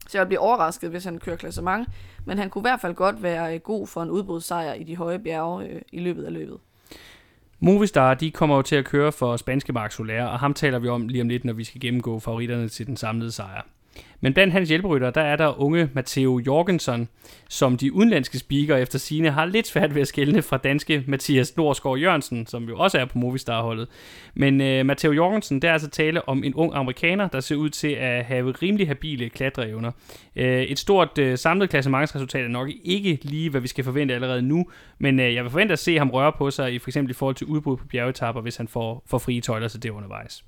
Så 0.09 0.19
jeg 0.19 0.27
bliver 0.27 0.41
overrasket, 0.41 0.91
hvis 0.91 1.05
han 1.05 1.19
kører 1.19 1.37
klassement. 1.37 1.89
Men 2.25 2.39
han 2.39 2.51
kunne 2.51 2.61
i 2.61 2.69
hvert 2.69 2.81
fald 2.81 2.95
godt 2.95 3.23
være 3.23 3.55
øh, 3.55 3.61
god 3.61 3.87
for 3.87 4.03
en 4.03 4.11
udbrudssejr 4.11 4.73
i 4.73 4.83
de 4.83 4.97
høje 4.97 5.19
bjerge 5.19 5.69
øh, 5.69 5.81
i 5.93 6.01
løbet 6.01 6.25
af 6.25 6.33
løbet. 6.33 6.57
Movistar, 7.61 8.15
de 8.15 8.31
kommer 8.31 8.57
jo 8.57 8.63
til 8.63 8.77
at 8.77 8.85
køre 8.85 9.13
for 9.13 9.37
spanske 9.37 9.73
Mark 9.73 9.93
Soler, 9.93 10.25
og 10.25 10.39
ham 10.39 10.55
taler 10.55 10.79
vi 10.79 10.89
om 10.89 11.09
lige 11.09 11.23
om 11.23 11.29
lidt, 11.29 11.45
når 11.45 11.53
vi 11.53 11.65
skal 11.65 11.81
gennemgå 11.81 12.21
favoritterne 12.21 12.69
til 12.69 12.87
den 12.87 12.97
samlede 12.97 13.33
sejr. 13.33 13.63
Men 14.25 14.35
blandt 14.35 14.53
hans 14.53 14.69
hjælperytter, 14.69 15.11
der 15.11 15.21
er 15.21 15.37
der 15.37 15.61
unge 15.61 15.89
Matteo 15.93 16.39
Jorgensen, 16.47 17.09
som 17.49 17.77
de 17.77 17.93
udenlandske 17.93 18.39
speaker 18.39 18.77
efter 18.77 18.99
sine 18.99 19.31
har 19.31 19.45
lidt 19.45 19.67
svært 19.67 19.95
ved 19.95 20.03
at 20.03 20.09
skælne 20.09 20.43
fra 20.43 20.57
danske 20.57 21.05
Mathias 21.07 21.57
Norsgaard 21.57 21.99
Jørgensen, 21.99 22.47
som 22.47 22.69
jo 22.69 22.79
også 22.79 22.99
er 22.99 23.05
på 23.05 23.19
Movistar-holdet. 23.19 23.89
Men 24.35 24.61
øh, 24.61 24.87
Matteo 24.87 25.13
Jorgensen, 25.13 25.63
der 25.63 25.69
er 25.69 25.73
altså 25.73 25.91
tale 25.91 26.29
om 26.29 26.45
en 26.45 26.55
ung 26.55 26.75
amerikaner, 26.75 27.29
der 27.29 27.41
ser 27.41 27.57
ud 27.57 27.71
til 27.71 27.89
at 27.89 28.25
have 28.25 28.51
rimelig 28.51 28.87
habile 28.87 29.29
klatreevner. 29.29 29.91
Øh, 30.37 30.63
et 30.63 30.79
stort 30.79 31.19
øh, 31.19 31.39
samlet 31.39 31.71
klassementsresultat 31.71 32.45
er 32.45 32.49
nok 32.49 32.69
ikke 32.85 33.19
lige, 33.23 33.51
hvad 33.51 33.61
vi 33.61 33.69
skal 33.69 33.85
forvente 33.85 34.15
allerede 34.15 34.43
nu, 34.43 34.67
men 34.99 35.21
øh, 35.21 35.35
jeg 35.35 35.45
vil 35.45 35.51
forvente 35.51 35.73
at 35.73 35.79
se 35.79 35.99
ham 35.99 36.11
røre 36.11 36.33
på 36.39 36.51
sig, 36.51 36.75
i 36.75 36.79
for 36.79 36.91
eksempel 36.91 37.11
i 37.11 37.15
forhold 37.15 37.35
til 37.35 37.47
udbrud 37.47 37.77
på 37.77 37.87
bjergetapper, 37.87 38.43
hvis 38.43 38.57
han 38.57 38.69
får, 38.69 39.03
får 39.07 39.19
frie 39.19 39.41
tøjler 39.41 39.69
til 39.69 39.83
det 39.83 39.91
undervejs. 39.91 40.45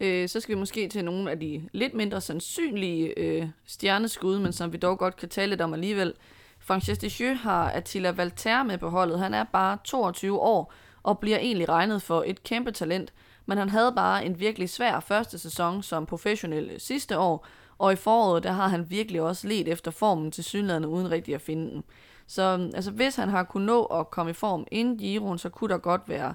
Øh, 0.00 0.28
så 0.28 0.40
skal 0.40 0.54
vi 0.54 0.58
måske 0.58 0.88
til 0.88 1.04
nogle 1.04 1.30
af 1.30 1.40
de 1.40 1.68
lidt 1.72 1.94
mindre 1.94 2.20
sandsynlige 2.20 3.18
øh, 3.18 3.48
stjerneskud, 3.66 4.38
men 4.38 4.52
som 4.52 4.72
vi 4.72 4.76
dog 4.76 4.98
godt 4.98 5.16
kan 5.16 5.28
tale 5.28 5.50
lidt 5.50 5.60
om 5.60 5.72
alligevel. 5.74 6.14
Frances 6.58 6.98
Deschamps 6.98 7.42
har 7.42 7.70
Attila 7.70 8.10
Valter 8.10 8.62
med 8.62 8.78
på 8.78 8.88
holdet. 8.88 9.18
Han 9.18 9.34
er 9.34 9.44
bare 9.44 9.78
22 9.84 10.40
år 10.40 10.72
og 11.02 11.18
bliver 11.18 11.38
egentlig 11.38 11.68
regnet 11.68 12.02
for 12.02 12.24
et 12.26 12.42
kæmpe 12.42 12.70
talent. 12.70 13.12
men 13.46 13.58
han 13.58 13.68
havde 13.68 13.92
bare 13.96 14.24
en 14.24 14.40
virkelig 14.40 14.70
svær 14.70 15.00
første 15.00 15.38
sæson 15.38 15.82
som 15.82 16.06
professionel 16.06 16.80
sidste 16.80 17.18
år, 17.18 17.46
og 17.78 17.92
i 17.92 17.96
foråret, 17.96 18.42
der 18.42 18.52
har 18.52 18.68
han 18.68 18.90
virkelig 18.90 19.22
også 19.22 19.48
let 19.48 19.68
efter 19.68 19.90
formen 19.90 20.30
til 20.30 20.44
synligheden 20.44 20.84
uden 20.84 21.10
rigtig 21.10 21.34
at 21.34 21.40
finde 21.40 21.70
den. 21.70 21.84
Så 22.26 22.56
mm, 22.56 22.70
altså, 22.74 22.90
hvis 22.90 23.16
han 23.16 23.28
har 23.28 23.42
kunnet 23.42 23.66
nå 23.66 23.84
at 23.84 24.10
komme 24.10 24.30
i 24.30 24.34
form 24.34 24.66
inden 24.70 24.98
Giroen, 24.98 25.38
så 25.38 25.48
kunne 25.48 25.72
der 25.72 25.78
godt 25.78 26.02
være 26.08 26.34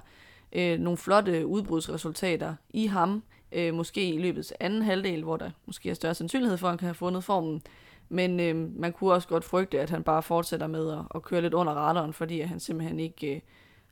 øh, 0.52 0.78
nogle 0.78 0.96
flotte 0.96 1.46
udbrudsresultater 1.46 2.54
i 2.70 2.86
ham. 2.86 3.22
Øh, 3.52 3.74
måske 3.74 4.14
i 4.14 4.18
løbet 4.18 4.52
af 4.52 4.56
anden 4.60 4.82
halvdel, 4.82 5.22
hvor 5.22 5.36
der 5.36 5.50
måske 5.66 5.90
er 5.90 5.94
større 5.94 6.14
sandsynlighed 6.14 6.58
for, 6.58 6.66
at 6.66 6.70
han 6.70 6.78
kan 6.78 6.86
have 6.86 6.94
fundet 6.94 7.24
formen. 7.24 7.62
Men 8.08 8.40
øh, 8.40 8.80
man 8.80 8.92
kunne 8.92 9.12
også 9.12 9.28
godt 9.28 9.44
frygte, 9.44 9.80
at 9.80 9.90
han 9.90 10.02
bare 10.02 10.22
fortsætter 10.22 10.66
med 10.66 10.92
at, 10.92 10.98
at 11.14 11.22
køre 11.22 11.42
lidt 11.42 11.54
under 11.54 11.72
radaren, 11.72 12.12
fordi 12.12 12.40
at 12.40 12.48
han 12.48 12.60
simpelthen 12.60 13.00
ikke 13.00 13.34
øh, 13.34 13.40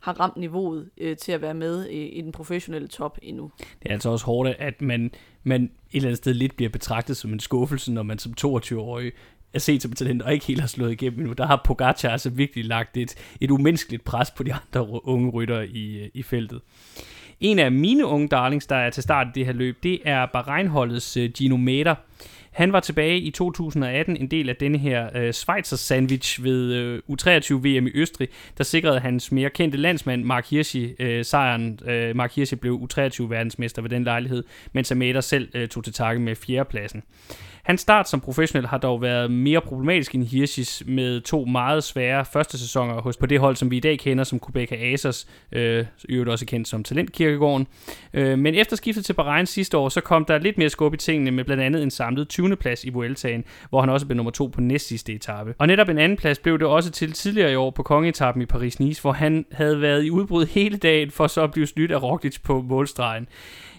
har 0.00 0.20
ramt 0.20 0.36
niveauet 0.36 0.90
øh, 0.98 1.16
til 1.16 1.32
at 1.32 1.42
være 1.42 1.54
med 1.54 1.86
i, 1.86 2.08
i 2.08 2.20
den 2.20 2.32
professionelle 2.32 2.88
top 2.88 3.18
endnu. 3.22 3.50
Det 3.58 3.88
er 3.88 3.92
altså 3.92 4.08
også 4.10 4.26
hårdt, 4.26 4.56
at 4.58 4.82
man, 4.82 5.10
man 5.44 5.62
et 5.62 5.70
eller 5.92 6.08
andet 6.08 6.18
sted 6.18 6.34
lidt 6.34 6.56
bliver 6.56 6.70
betragtet 6.70 7.16
som 7.16 7.32
en 7.32 7.40
skuffelse, 7.40 7.92
når 7.92 8.02
man 8.02 8.18
som 8.18 8.34
22-årig 8.40 9.12
er 9.54 9.58
set 9.58 9.82
som 9.82 9.92
talent 9.92 10.22
og 10.22 10.32
ikke 10.32 10.46
helt 10.46 10.60
har 10.60 10.68
slået 10.68 10.92
igennem 10.92 11.18
endnu. 11.18 11.32
Der 11.32 11.46
har 11.46 11.62
Pogacar 11.64 12.08
altså 12.08 12.30
virkelig 12.30 12.64
lagt 12.64 12.96
et, 12.96 13.14
et 13.40 13.50
umenneskeligt 13.50 14.04
pres 14.04 14.30
på 14.30 14.42
de 14.42 14.54
andre 14.54 15.06
unge 15.08 15.30
rytter 15.30 15.60
i, 15.60 15.98
øh, 15.98 16.10
i 16.14 16.22
feltet. 16.22 16.60
En 17.40 17.58
af 17.58 17.72
mine 17.72 18.06
unge 18.06 18.28
darlings, 18.28 18.66
der 18.66 18.76
er 18.76 18.90
til 18.90 19.02
start 19.02 19.26
i 19.26 19.30
det 19.34 19.46
her 19.46 19.52
løb, 19.52 19.82
det 19.82 20.00
er 20.04 20.26
Bahrein-holdets 20.26 21.16
uh, 21.16 21.22
øh, 21.22 21.30
Gino 21.30 21.56
Mater. 21.56 21.94
Han 22.50 22.72
var 22.72 22.80
tilbage 22.80 23.20
i 23.20 23.30
2018 23.30 24.16
en 24.16 24.26
del 24.26 24.48
af 24.48 24.56
denne 24.56 24.78
her 24.78 25.10
øh, 25.14 25.32
Schweizer 25.32 25.76
sandwich 25.76 26.44
ved 26.44 26.72
øh, 26.72 27.02
U23 27.10 27.54
VM 27.54 27.86
i 27.86 27.90
Østrig, 27.94 28.28
der 28.58 28.64
sikrede 28.64 29.00
hans 29.00 29.32
mere 29.32 29.50
kendte 29.50 29.78
landsmand 29.78 30.24
Mark 30.24 30.50
Hirschi 30.50 30.94
øh, 30.98 31.24
sejren. 31.24 31.80
Øh, 31.86 32.16
Mark 32.16 32.34
Hirschi 32.34 32.56
blev 32.56 32.88
U23 32.92 33.22
verdensmester 33.22 33.82
ved 33.82 33.90
den 33.90 34.04
lejlighed, 34.04 34.44
mens 34.72 34.92
Amader 34.92 35.20
selv 35.20 35.48
øh, 35.54 35.68
tog 35.68 35.84
til 35.84 35.92
takke 35.92 36.20
med 36.20 36.36
fjerdepladsen. 36.36 37.02
Hans 37.68 37.80
start 37.80 38.08
som 38.08 38.20
professionel 38.20 38.66
har 38.66 38.78
dog 38.78 39.02
været 39.02 39.30
mere 39.30 39.60
problematisk 39.60 40.14
end 40.14 40.24
Hirschis 40.24 40.82
med 40.86 41.20
to 41.20 41.44
meget 41.44 41.84
svære 41.84 42.24
første 42.24 42.58
sæsoner 42.58 43.00
hos 43.00 43.16
på 43.16 43.26
det 43.26 43.40
hold, 43.40 43.56
som 43.56 43.70
vi 43.70 43.76
i 43.76 43.80
dag 43.80 43.98
kender 43.98 44.24
som 44.24 44.38
Kubeka 44.38 44.74
Asers, 44.74 45.28
øh, 45.52 45.86
øvrigt 46.08 46.30
også 46.30 46.46
kendt 46.46 46.68
som 46.68 46.84
Talentkirkegården. 46.84 47.66
Øh, 48.14 48.38
men 48.38 48.54
efter 48.54 48.76
skiftet 48.76 49.04
til 49.04 49.12
Bahrain 49.12 49.46
sidste 49.46 49.76
år, 49.76 49.88
så 49.88 50.00
kom 50.00 50.24
der 50.24 50.38
lidt 50.38 50.58
mere 50.58 50.68
skub 50.68 50.94
i 50.94 50.96
tingene 50.96 51.30
med 51.30 51.44
blandt 51.44 51.62
andet 51.62 51.82
en 51.82 51.90
samlet 51.90 52.28
20. 52.28 52.56
plads 52.56 52.84
i 52.84 52.90
Vueltaen, 52.90 53.44
hvor 53.68 53.80
han 53.80 53.90
også 53.90 54.06
blev 54.06 54.16
nummer 54.16 54.32
to 54.32 54.46
på 54.46 54.60
næstsidste 54.60 55.12
etape. 55.12 55.54
Og 55.58 55.66
netop 55.66 55.88
en 55.88 55.98
anden 55.98 56.18
plads 56.18 56.38
blev 56.38 56.58
det 56.58 56.66
også 56.66 56.90
til 56.90 57.12
tidligere 57.12 57.52
i 57.52 57.54
år 57.54 57.70
på 57.70 57.82
kongetappen 57.82 58.42
i 58.42 58.46
Paris-Nice, 58.52 59.00
hvor 59.00 59.12
han 59.12 59.46
havde 59.52 59.80
været 59.80 60.04
i 60.04 60.10
udbrud 60.10 60.46
hele 60.46 60.76
dagen 60.76 61.10
for 61.10 61.26
så 61.26 61.42
at 61.42 61.50
blive 61.50 61.66
snydt 61.66 61.92
af 61.92 62.02
Roglic 62.02 62.40
på 62.42 62.62
målstregen. 62.62 63.28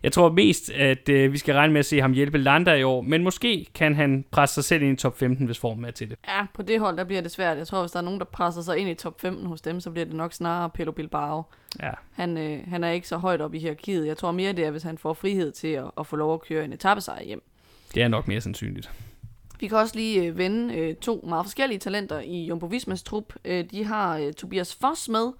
Jeg 0.03 0.11
tror 0.11 0.31
mest, 0.31 0.69
at 0.69 1.09
øh, 1.09 1.33
vi 1.33 1.37
skal 1.37 1.55
regne 1.55 1.73
med 1.73 1.79
at 1.79 1.85
se 1.85 2.01
ham 2.01 2.11
hjælpe 2.11 2.37
Landa 2.37 2.73
i 2.73 2.83
år, 2.83 3.01
men 3.01 3.23
måske 3.23 3.67
kan 3.75 3.95
han 3.95 4.25
presse 4.31 4.53
sig 4.53 4.63
selv 4.63 4.83
ind 4.83 4.93
i 4.93 4.95
top 4.95 5.17
15, 5.17 5.45
hvis 5.45 5.59
formen 5.59 5.85
er 5.85 5.91
til 5.91 6.09
det. 6.09 6.17
Ja, 6.27 6.45
på 6.53 6.61
det 6.61 6.79
hold, 6.79 6.97
der 6.97 7.03
bliver 7.03 7.21
det 7.21 7.31
svært. 7.31 7.57
Jeg 7.57 7.67
tror, 7.67 7.81
hvis 7.81 7.91
der 7.91 7.99
er 7.99 8.03
nogen, 8.03 8.19
der 8.19 8.25
presser 8.25 8.61
sig 8.61 8.77
ind 8.77 8.89
i 8.89 8.93
top 8.93 9.21
15 9.21 9.45
hos 9.45 9.61
dem, 9.61 9.79
så 9.79 9.91
bliver 9.91 10.05
det 10.05 10.15
nok 10.15 10.33
snarere 10.33 10.69
Pelo 10.69 10.91
Bilbao. 10.91 11.43
Ja. 11.81 11.91
Han, 12.11 12.37
øh, 12.37 12.59
han 12.67 12.83
er 12.83 12.91
ikke 12.91 13.07
så 13.07 13.17
højt 13.17 13.41
op 13.41 13.53
i 13.53 13.59
hierarkiet. 13.59 14.07
Jeg 14.07 14.17
tror 14.17 14.31
mere, 14.31 14.53
det 14.53 14.65
er, 14.65 14.71
hvis 14.71 14.83
han 14.83 14.97
får 14.97 15.13
frihed 15.13 15.51
til 15.51 15.67
at, 15.67 15.91
at 15.99 16.07
få 16.07 16.15
lov 16.15 16.33
at 16.33 16.41
køre 16.41 16.65
en 16.65 16.73
etappesejr 16.73 17.23
hjem. 17.23 17.43
Det 17.93 18.03
er 18.03 18.07
nok 18.07 18.27
mere 18.27 18.41
sandsynligt. 18.41 18.91
Vi 19.59 19.67
kan 19.67 19.77
også 19.77 19.95
lige 19.95 20.23
øh, 20.23 20.37
vende 20.37 20.75
øh, 20.75 20.95
to 20.95 21.25
meget 21.27 21.45
forskellige 21.45 21.79
talenter 21.79 22.19
i 22.19 22.45
Jumbo 22.45 22.65
Vismas 22.65 23.03
trup. 23.03 23.33
Øh, 23.45 23.65
de 23.71 23.85
har 23.85 24.17
øh, 24.17 24.33
Tobias 24.33 24.75
Foss 24.75 25.09
med, 25.09 25.31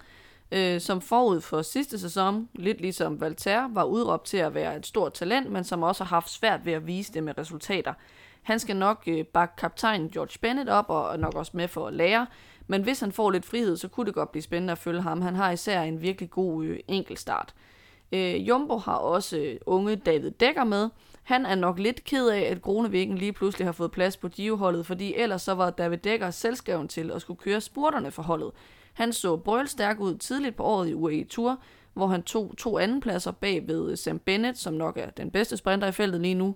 øh, 0.51 0.81
som 0.81 1.01
forud 1.01 1.41
for 1.41 1.61
sidste 1.61 1.99
sæson, 1.99 2.49
lidt 2.53 2.81
ligesom 2.81 3.21
Valter, 3.21 3.67
var 3.73 3.83
udråbt 3.83 4.25
til 4.25 4.37
at 4.37 4.53
være 4.53 4.77
et 4.77 4.85
stort 4.85 5.13
talent, 5.13 5.51
men 5.51 5.63
som 5.63 5.83
også 5.83 6.03
har 6.03 6.09
haft 6.09 6.29
svært 6.29 6.65
ved 6.65 6.73
at 6.73 6.87
vise 6.87 7.13
det 7.13 7.23
med 7.23 7.37
resultater. 7.37 7.93
Han 8.41 8.59
skal 8.59 8.75
nok 8.75 9.03
øh, 9.07 9.25
bakke 9.25 9.55
kaptajn 9.55 10.09
George 10.09 10.37
Bennett 10.41 10.69
op, 10.69 10.89
og 10.89 11.19
nok 11.19 11.35
også 11.35 11.51
med 11.55 11.67
for 11.67 11.87
at 11.87 11.93
lære, 11.93 12.27
men 12.67 12.83
hvis 12.83 12.99
han 12.99 13.11
får 13.11 13.31
lidt 13.31 13.45
frihed, 13.45 13.77
så 13.77 13.87
kunne 13.87 14.05
det 14.05 14.13
godt 14.13 14.31
blive 14.31 14.43
spændende 14.43 14.71
at 14.71 14.77
følge 14.77 15.01
ham. 15.01 15.21
Han 15.21 15.35
har 15.35 15.51
især 15.51 15.81
en 15.81 16.01
virkelig 16.01 16.29
god 16.29 16.65
øh, 16.65 16.79
enkeltstart. 16.87 17.53
Øh, 18.11 18.47
Jumbo 18.47 18.77
har 18.77 18.95
også 18.95 19.37
øh, 19.37 19.57
unge 19.65 19.95
David 19.95 20.31
Dækker 20.31 20.63
med. 20.63 20.89
Han 21.23 21.45
er 21.45 21.55
nok 21.55 21.79
lidt 21.79 22.03
ked 22.03 22.29
af, 22.29 22.41
at 22.41 22.61
Gronevæggen 22.61 23.17
lige 23.17 23.33
pludselig 23.33 23.67
har 23.67 23.71
fået 23.71 23.91
plads 23.91 24.17
på 24.17 24.27
Gio-holdet, 24.27 24.85
fordi 24.85 25.15
ellers 25.15 25.41
så 25.41 25.53
var 25.53 25.69
David 25.69 25.97
Dækker 25.97 26.31
selvskreven 26.31 26.87
til 26.87 27.11
at 27.11 27.21
skulle 27.21 27.39
køre 27.39 27.61
spurterne 27.61 28.11
for 28.11 28.23
holdet. 28.23 28.51
Han 28.99 29.13
så 29.13 29.37
brølstærk 29.37 29.99
ud 29.99 30.17
tidligt 30.17 30.55
på 30.55 30.63
året 30.63 30.89
i 30.89 30.93
UAE 30.93 31.23
Tour, 31.23 31.59
hvor 31.93 32.07
han 32.07 32.23
tog 32.23 32.53
to 32.57 32.77
andenpladser 32.77 33.31
bag 33.31 33.67
ved 33.67 33.95
Sam 33.95 34.19
Bennett, 34.19 34.57
som 34.57 34.73
nok 34.73 34.97
er 34.97 35.09
den 35.09 35.31
bedste 35.31 35.57
sprinter 35.57 35.87
i 35.87 35.91
feltet 35.91 36.21
lige 36.21 36.33
nu. 36.33 36.55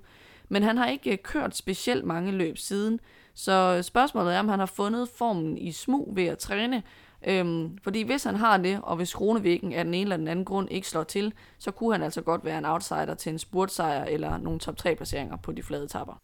Men 0.50 0.64
han 0.64 0.78
har 0.78 0.88
ikke 0.88 1.12
øh, 1.12 1.18
kørt 1.18 1.58
specielt 1.58 2.06
mange 2.06 2.32
løb 2.32 2.58
siden, 2.58 3.00
så 3.34 3.76
øh, 3.78 3.84
spørgsmålet 3.84 4.36
er, 4.36 4.40
om 4.40 4.50
han 4.50 4.60
har 4.60 4.66
fundet 4.66 5.10
formen 5.18 5.58
i 5.58 5.72
smug 5.72 6.16
ved 6.16 6.26
at 6.26 6.38
træne. 6.38 6.84
Øhm, 7.28 7.78
fordi 7.84 8.02
hvis 8.02 8.24
han 8.24 8.36
har 8.36 8.58
det, 8.58 8.80
og 8.84 8.96
hvis 8.96 9.14
Kronevæggen 9.14 9.74
af 9.74 9.86
den 9.86 9.94
ene 9.94 10.02
eller 10.02 10.18
den 10.18 10.28
anden 10.28 10.46
grund 10.46 10.68
ikke 10.72 10.88
slår 10.88 11.04
til, 11.04 11.34
så 11.60 11.72
kunne 11.72 11.94
han 11.94 12.04
altså 12.04 12.22
godt 12.22 12.46
være 12.46 12.58
en 12.58 12.66
outsider 12.66 13.14
til 13.14 13.32
en 13.32 13.40
spurtsejr 13.40 14.06
eller 14.06 14.38
nogle 14.38 14.60
top 14.60 14.78
3 14.78 14.96
placeringer 14.96 15.38
på 15.38 15.52
de 15.52 15.64
flade 15.64 15.88
tapper. 15.88 16.22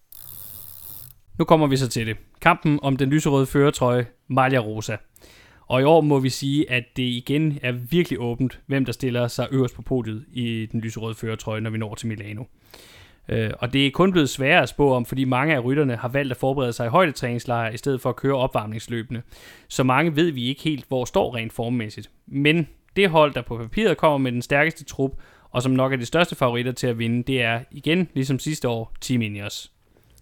Nu 1.39 1.45
kommer 1.45 1.67
vi 1.67 1.77
så 1.77 1.87
til 1.87 2.07
det. 2.07 2.17
Kampen 2.41 2.79
om 2.81 2.97
den 2.97 3.09
lyserøde 3.09 3.45
føretrøje, 3.45 4.07
Malia 4.27 4.59
Rosa. 4.59 4.95
Og 5.69 5.81
i 5.81 5.83
år 5.83 6.01
må 6.01 6.19
vi 6.19 6.29
sige, 6.29 6.71
at 6.71 6.83
det 6.97 7.03
igen 7.03 7.59
er 7.61 7.71
virkelig 7.71 8.19
åbent, 8.19 8.59
hvem 8.65 8.85
der 8.85 8.91
stiller 8.91 9.27
sig 9.27 9.47
øverst 9.51 9.75
på 9.75 9.81
podiet 9.81 10.25
i 10.33 10.65
den 10.65 10.81
lyserøde 10.81 11.15
føretrøje, 11.15 11.61
når 11.61 11.69
vi 11.69 11.77
når 11.77 11.95
til 11.95 12.07
Milano. 12.07 12.43
Øh, 13.27 13.51
og 13.59 13.73
det 13.73 13.87
er 13.87 13.91
kun 13.91 14.11
blevet 14.11 14.29
sværere 14.29 14.61
at 14.61 14.69
spå 14.69 14.93
om, 14.93 15.05
fordi 15.05 15.23
mange 15.23 15.55
af 15.55 15.63
rytterne 15.63 15.95
har 15.95 16.07
valgt 16.07 16.31
at 16.31 16.37
forberede 16.37 16.73
sig 16.73 16.85
i 16.85 16.89
højdetræningslejre, 16.89 17.73
i 17.73 17.77
stedet 17.77 18.01
for 18.01 18.09
at 18.09 18.15
køre 18.15 18.35
opvarmningsløbende. 18.35 19.21
Så 19.67 19.83
mange 19.83 20.15
ved 20.15 20.31
vi 20.31 20.47
ikke 20.47 20.61
helt, 20.61 20.85
hvor 20.87 21.05
står 21.05 21.35
rent 21.35 21.53
formmæssigt. 21.53 22.09
Men 22.27 22.67
det 22.95 23.09
hold, 23.09 23.33
der 23.33 23.41
på 23.41 23.57
papiret 23.57 23.97
kommer 23.97 24.17
med 24.17 24.31
den 24.31 24.41
stærkeste 24.41 24.85
trup, 24.85 25.11
og 25.51 25.63
som 25.63 25.71
nok 25.71 25.93
er 25.93 25.97
de 25.97 26.05
største 26.05 26.35
favoritter 26.35 26.71
til 26.71 26.87
at 26.87 26.99
vinde, 26.99 27.23
det 27.23 27.41
er 27.41 27.59
igen, 27.71 28.09
ligesom 28.13 28.39
sidste 28.39 28.67
år, 28.67 28.93
Team 29.01 29.21
Ineos. 29.21 29.71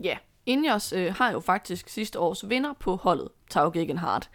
Ja, 0.03 0.17
Ineos 0.45 0.93
øh, 0.93 1.13
har 1.13 1.31
jo 1.31 1.39
faktisk 1.39 1.89
sidste 1.89 2.19
års 2.19 2.49
vinder 2.49 2.73
på 2.79 2.95
holdet, 2.95 3.27
Tau 3.49 3.69
Gegenhardt. 3.69 4.29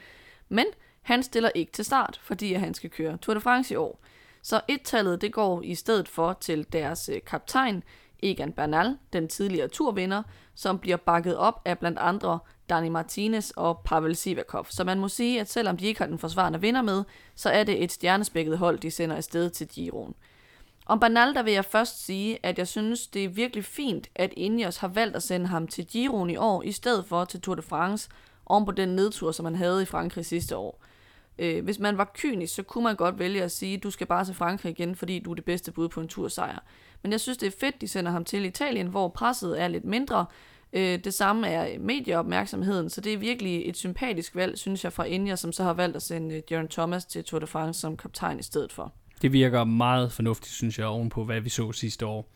Men 0.48 0.64
han 1.02 1.22
stiller 1.22 1.50
ikke 1.54 1.72
til 1.72 1.84
start, 1.84 2.20
fordi 2.22 2.52
han 2.52 2.74
skal 2.74 2.90
køre 2.90 3.16
Tour 3.16 3.34
de 3.34 3.40
France 3.40 3.74
i 3.74 3.76
år. 3.76 4.00
Så 4.42 4.60
et-tallet 4.68 5.20
det 5.20 5.32
går 5.32 5.62
i 5.62 5.74
stedet 5.74 6.08
for 6.08 6.32
til 6.32 6.66
deres 6.72 7.10
øh, 7.12 7.20
kaptajn, 7.26 7.82
Egan 8.22 8.52
Bernal, 8.52 8.98
den 9.12 9.28
tidligere 9.28 9.68
turvinder, 9.68 10.22
som 10.54 10.78
bliver 10.78 10.96
bakket 10.96 11.36
op 11.36 11.62
af 11.64 11.78
blandt 11.78 11.98
andre 11.98 12.38
Dani 12.68 12.88
Martinez 12.88 13.50
og 13.50 13.80
Pavel 13.84 14.16
Sivakov. 14.16 14.66
Så 14.70 14.84
man 14.84 14.98
må 14.98 15.08
sige, 15.08 15.40
at 15.40 15.50
selvom 15.50 15.76
de 15.76 15.86
ikke 15.86 16.00
har 16.00 16.06
den 16.06 16.18
forsvarende 16.18 16.60
vinder 16.60 16.82
med, 16.82 17.04
så 17.34 17.50
er 17.50 17.64
det 17.64 17.82
et 17.84 17.92
stjernespækket 17.92 18.58
hold, 18.58 18.78
de 18.78 18.90
sender 18.90 19.16
afsted 19.16 19.50
til 19.50 19.68
Giroen. 19.68 20.14
Om 20.86 21.00
Bernal, 21.00 21.34
der 21.34 21.42
vil 21.42 21.52
jeg 21.52 21.64
først 21.64 22.04
sige, 22.04 22.38
at 22.42 22.58
jeg 22.58 22.68
synes, 22.68 23.06
det 23.06 23.24
er 23.24 23.28
virkelig 23.28 23.64
fint, 23.64 24.08
at 24.14 24.32
Ineos 24.36 24.76
har 24.76 24.88
valgt 24.88 25.16
at 25.16 25.22
sende 25.22 25.46
ham 25.46 25.66
til 25.66 25.86
Giroen 25.86 26.30
i 26.30 26.36
år, 26.36 26.62
i 26.62 26.72
stedet 26.72 27.06
for 27.06 27.24
til 27.24 27.40
Tour 27.40 27.54
de 27.54 27.62
France, 27.62 28.08
oven 28.46 28.64
på 28.64 28.72
den 28.72 28.88
nedtur, 28.88 29.32
som 29.32 29.44
han 29.44 29.54
havde 29.54 29.82
i 29.82 29.84
Frankrig 29.84 30.26
sidste 30.26 30.56
år. 30.56 30.82
Øh, 31.38 31.64
hvis 31.64 31.78
man 31.78 31.98
var 31.98 32.10
kynisk, 32.14 32.54
så 32.54 32.62
kunne 32.62 32.84
man 32.84 32.96
godt 32.96 33.18
vælge 33.18 33.42
at 33.42 33.50
sige, 33.50 33.78
du 33.78 33.90
skal 33.90 34.06
bare 34.06 34.24
til 34.24 34.34
Frankrig 34.34 34.70
igen, 34.70 34.96
fordi 34.96 35.18
du 35.18 35.30
er 35.30 35.34
det 35.34 35.44
bedste 35.44 35.72
bud 35.72 35.88
på 35.88 36.00
en 36.00 36.08
tursejr. 36.08 36.58
Men 37.02 37.12
jeg 37.12 37.20
synes, 37.20 37.38
det 37.38 37.46
er 37.46 37.56
fedt, 37.60 37.80
de 37.80 37.88
sender 37.88 38.12
ham 38.12 38.24
til 38.24 38.44
Italien, 38.44 38.86
hvor 38.86 39.08
presset 39.08 39.60
er 39.60 39.68
lidt 39.68 39.84
mindre. 39.84 40.26
Øh, 40.72 40.98
det 41.04 41.14
samme 41.14 41.48
er 41.48 41.78
medieopmærksomheden, 41.78 42.90
så 42.90 43.00
det 43.00 43.12
er 43.12 43.18
virkelig 43.18 43.68
et 43.68 43.76
sympatisk 43.76 44.36
valg, 44.36 44.58
synes 44.58 44.84
jeg, 44.84 44.92
fra 44.92 45.04
Inja, 45.04 45.36
som 45.36 45.52
så 45.52 45.62
har 45.62 45.72
valgt 45.72 45.96
at 45.96 46.02
sende 46.02 46.34
øh, 46.34 46.42
Jørgen 46.52 46.68
Thomas 46.68 47.04
til 47.04 47.24
Tour 47.24 47.40
de 47.40 47.46
France 47.46 47.80
som 47.80 47.96
kaptajn 47.96 48.38
i 48.38 48.42
stedet 48.42 48.72
for. 48.72 48.92
Det 49.22 49.32
virker 49.32 49.64
meget 49.64 50.12
fornuftigt, 50.12 50.54
synes 50.54 50.78
jeg, 50.78 50.86
ovenpå 50.86 51.24
hvad 51.24 51.40
vi 51.40 51.48
så 51.48 51.72
sidste 51.72 52.06
år. 52.06 52.28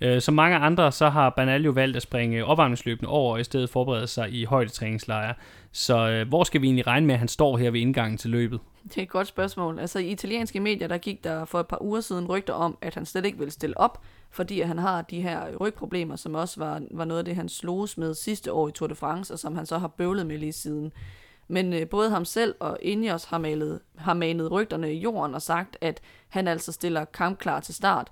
Øh, 0.00 0.20
som 0.20 0.34
mange 0.34 0.56
andre, 0.56 0.92
så 0.92 1.08
har 1.08 1.30
Banal 1.30 1.64
jo 1.64 1.70
valgt 1.70 1.96
at 1.96 2.02
springe 2.02 2.44
opvarmningsløbene 2.44 3.08
over, 3.08 3.32
og 3.32 3.40
i 3.40 3.44
stedet 3.44 3.70
forberede 3.70 4.06
sig 4.06 4.32
i 4.32 4.44
højdetræningslejre. 4.44 5.34
Så 5.72 6.08
øh, 6.08 6.28
hvor 6.28 6.44
skal 6.44 6.62
vi 6.62 6.66
egentlig 6.66 6.86
regne 6.86 7.06
med, 7.06 7.14
at 7.14 7.18
han 7.18 7.28
står 7.28 7.56
her 7.56 7.70
ved 7.70 7.80
indgangen 7.80 8.18
til 8.18 8.30
løbet? 8.30 8.60
Det 8.84 8.98
er 8.98 9.02
et 9.02 9.08
godt 9.08 9.26
spørgsmål. 9.26 9.78
Altså 9.78 9.98
i 9.98 10.10
italienske 10.10 10.60
medier, 10.60 10.88
der 10.88 10.98
gik 10.98 11.24
der 11.24 11.44
for 11.44 11.60
et 11.60 11.66
par 11.66 11.82
uger 11.82 12.00
siden 12.00 12.26
rygter 12.26 12.54
om, 12.54 12.78
at 12.80 12.94
han 12.94 13.06
slet 13.06 13.24
ikke 13.24 13.38
ville 13.38 13.50
stille 13.50 13.78
op, 13.78 14.02
fordi 14.30 14.60
han 14.60 14.78
har 14.78 15.02
de 15.02 15.20
her 15.20 15.56
rygproblemer, 15.56 16.16
som 16.16 16.34
også 16.34 16.60
var, 16.60 16.82
var 16.90 17.04
noget 17.04 17.18
af 17.18 17.24
det, 17.24 17.36
han 17.36 17.48
sloges 17.48 17.98
med 17.98 18.14
sidste 18.14 18.52
år 18.52 18.68
i 18.68 18.72
Tour 18.72 18.88
de 18.88 18.94
France, 18.94 19.32
og 19.32 19.38
som 19.38 19.56
han 19.56 19.66
så 19.66 19.78
har 19.78 19.88
bøvlet 19.88 20.26
med 20.26 20.38
lige 20.38 20.52
siden. 20.52 20.92
Men 21.48 21.72
øh, 21.72 21.88
både 21.88 22.10
ham 22.10 22.24
selv 22.24 22.54
og 22.60 22.78
Ineos 22.82 23.24
har, 23.24 23.38
malet, 23.38 23.80
har 23.96 24.14
manet 24.14 24.50
rygterne 24.50 24.94
i 24.94 24.98
jorden 24.98 25.34
og 25.34 25.42
sagt, 25.42 25.76
at 25.80 26.00
han 26.28 26.48
altså 26.48 26.72
stiller 26.72 27.04
kampklar 27.04 27.60
til 27.60 27.74
start. 27.74 28.10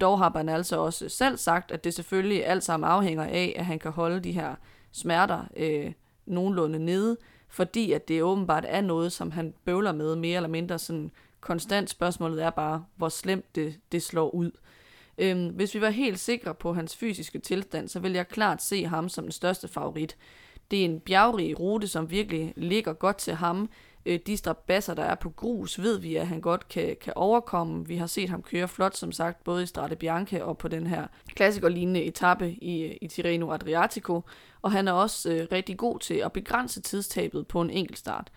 Dog 0.00 0.18
har 0.18 0.32
han 0.36 0.48
altså 0.48 0.80
også 0.80 1.08
selv 1.08 1.36
sagt, 1.36 1.70
at 1.70 1.84
det 1.84 1.94
selvfølgelig 1.94 2.46
alt 2.46 2.64
sammen 2.64 2.90
afhænger 2.90 3.24
af, 3.24 3.54
at 3.56 3.66
han 3.66 3.78
kan 3.78 3.90
holde 3.90 4.20
de 4.20 4.32
her 4.32 4.54
smerter 4.92 5.44
øh, 5.56 5.92
nogenlunde 6.26 6.78
nede, 6.78 7.16
fordi 7.48 7.92
at 7.92 8.08
det 8.08 8.22
åbenbart 8.22 8.64
er 8.68 8.80
noget, 8.80 9.12
som 9.12 9.30
han 9.30 9.54
bøvler 9.64 9.92
med 9.92 10.16
mere 10.16 10.36
eller 10.36 10.48
mindre 10.48 10.78
sådan 10.78 11.10
konstant. 11.40 11.90
Spørgsmålet 11.90 12.44
er 12.44 12.50
bare, 12.50 12.84
hvor 12.96 13.08
slemt 13.08 13.54
det, 13.54 13.74
det 13.92 14.02
slår 14.02 14.34
ud. 14.34 14.50
Øhm, 15.18 15.48
hvis 15.48 15.74
vi 15.74 15.80
var 15.80 15.90
helt 15.90 16.18
sikre 16.18 16.54
på 16.54 16.72
hans 16.72 16.96
fysiske 16.96 17.38
tilstand, 17.38 17.88
så 17.88 18.00
vil 18.00 18.12
jeg 18.12 18.28
klart 18.28 18.62
se 18.62 18.84
ham 18.86 19.08
som 19.08 19.24
den 19.24 19.32
største 19.32 19.68
favorit. 19.68 20.16
Det 20.70 20.80
er 20.80 20.84
en 20.84 21.00
bjergrig 21.00 21.60
rute, 21.60 21.88
som 21.88 22.10
virkelig 22.10 22.52
ligger 22.56 22.92
godt 22.92 23.16
til 23.16 23.34
ham. 23.34 23.70
Øh, 24.06 24.20
de 24.26 24.36
strabasser, 24.36 24.94
der 24.94 25.02
er 25.02 25.14
på 25.14 25.30
grus, 25.30 25.78
ved 25.78 25.98
vi, 25.98 26.16
at 26.16 26.26
han 26.26 26.40
godt 26.40 26.68
kan, 26.68 26.96
kan 27.00 27.12
overkomme. 27.16 27.86
Vi 27.86 27.96
har 27.96 28.06
set 28.06 28.28
ham 28.28 28.42
køre 28.42 28.68
flot, 28.68 28.96
som 28.96 29.12
sagt, 29.12 29.44
både 29.44 29.62
i 29.62 29.66
Strade 29.66 29.96
Bianche 29.96 30.44
og 30.44 30.58
på 30.58 30.68
den 30.68 30.86
her 30.86 31.06
klassikerlignende 31.28 32.02
etape 32.02 32.50
i, 32.50 32.98
i 33.02 33.08
Tirreno 33.08 33.52
Adriatico. 33.52 34.22
Og 34.62 34.72
han 34.72 34.88
er 34.88 34.92
også 34.92 35.32
øh, 35.32 35.46
rigtig 35.52 35.76
god 35.76 35.98
til 35.98 36.14
at 36.14 36.32
begrænse 36.32 36.80
tidstabet 36.80 37.46
på 37.46 37.60
en 37.60 37.70
enkelt 37.70 37.98
start. 37.98 38.30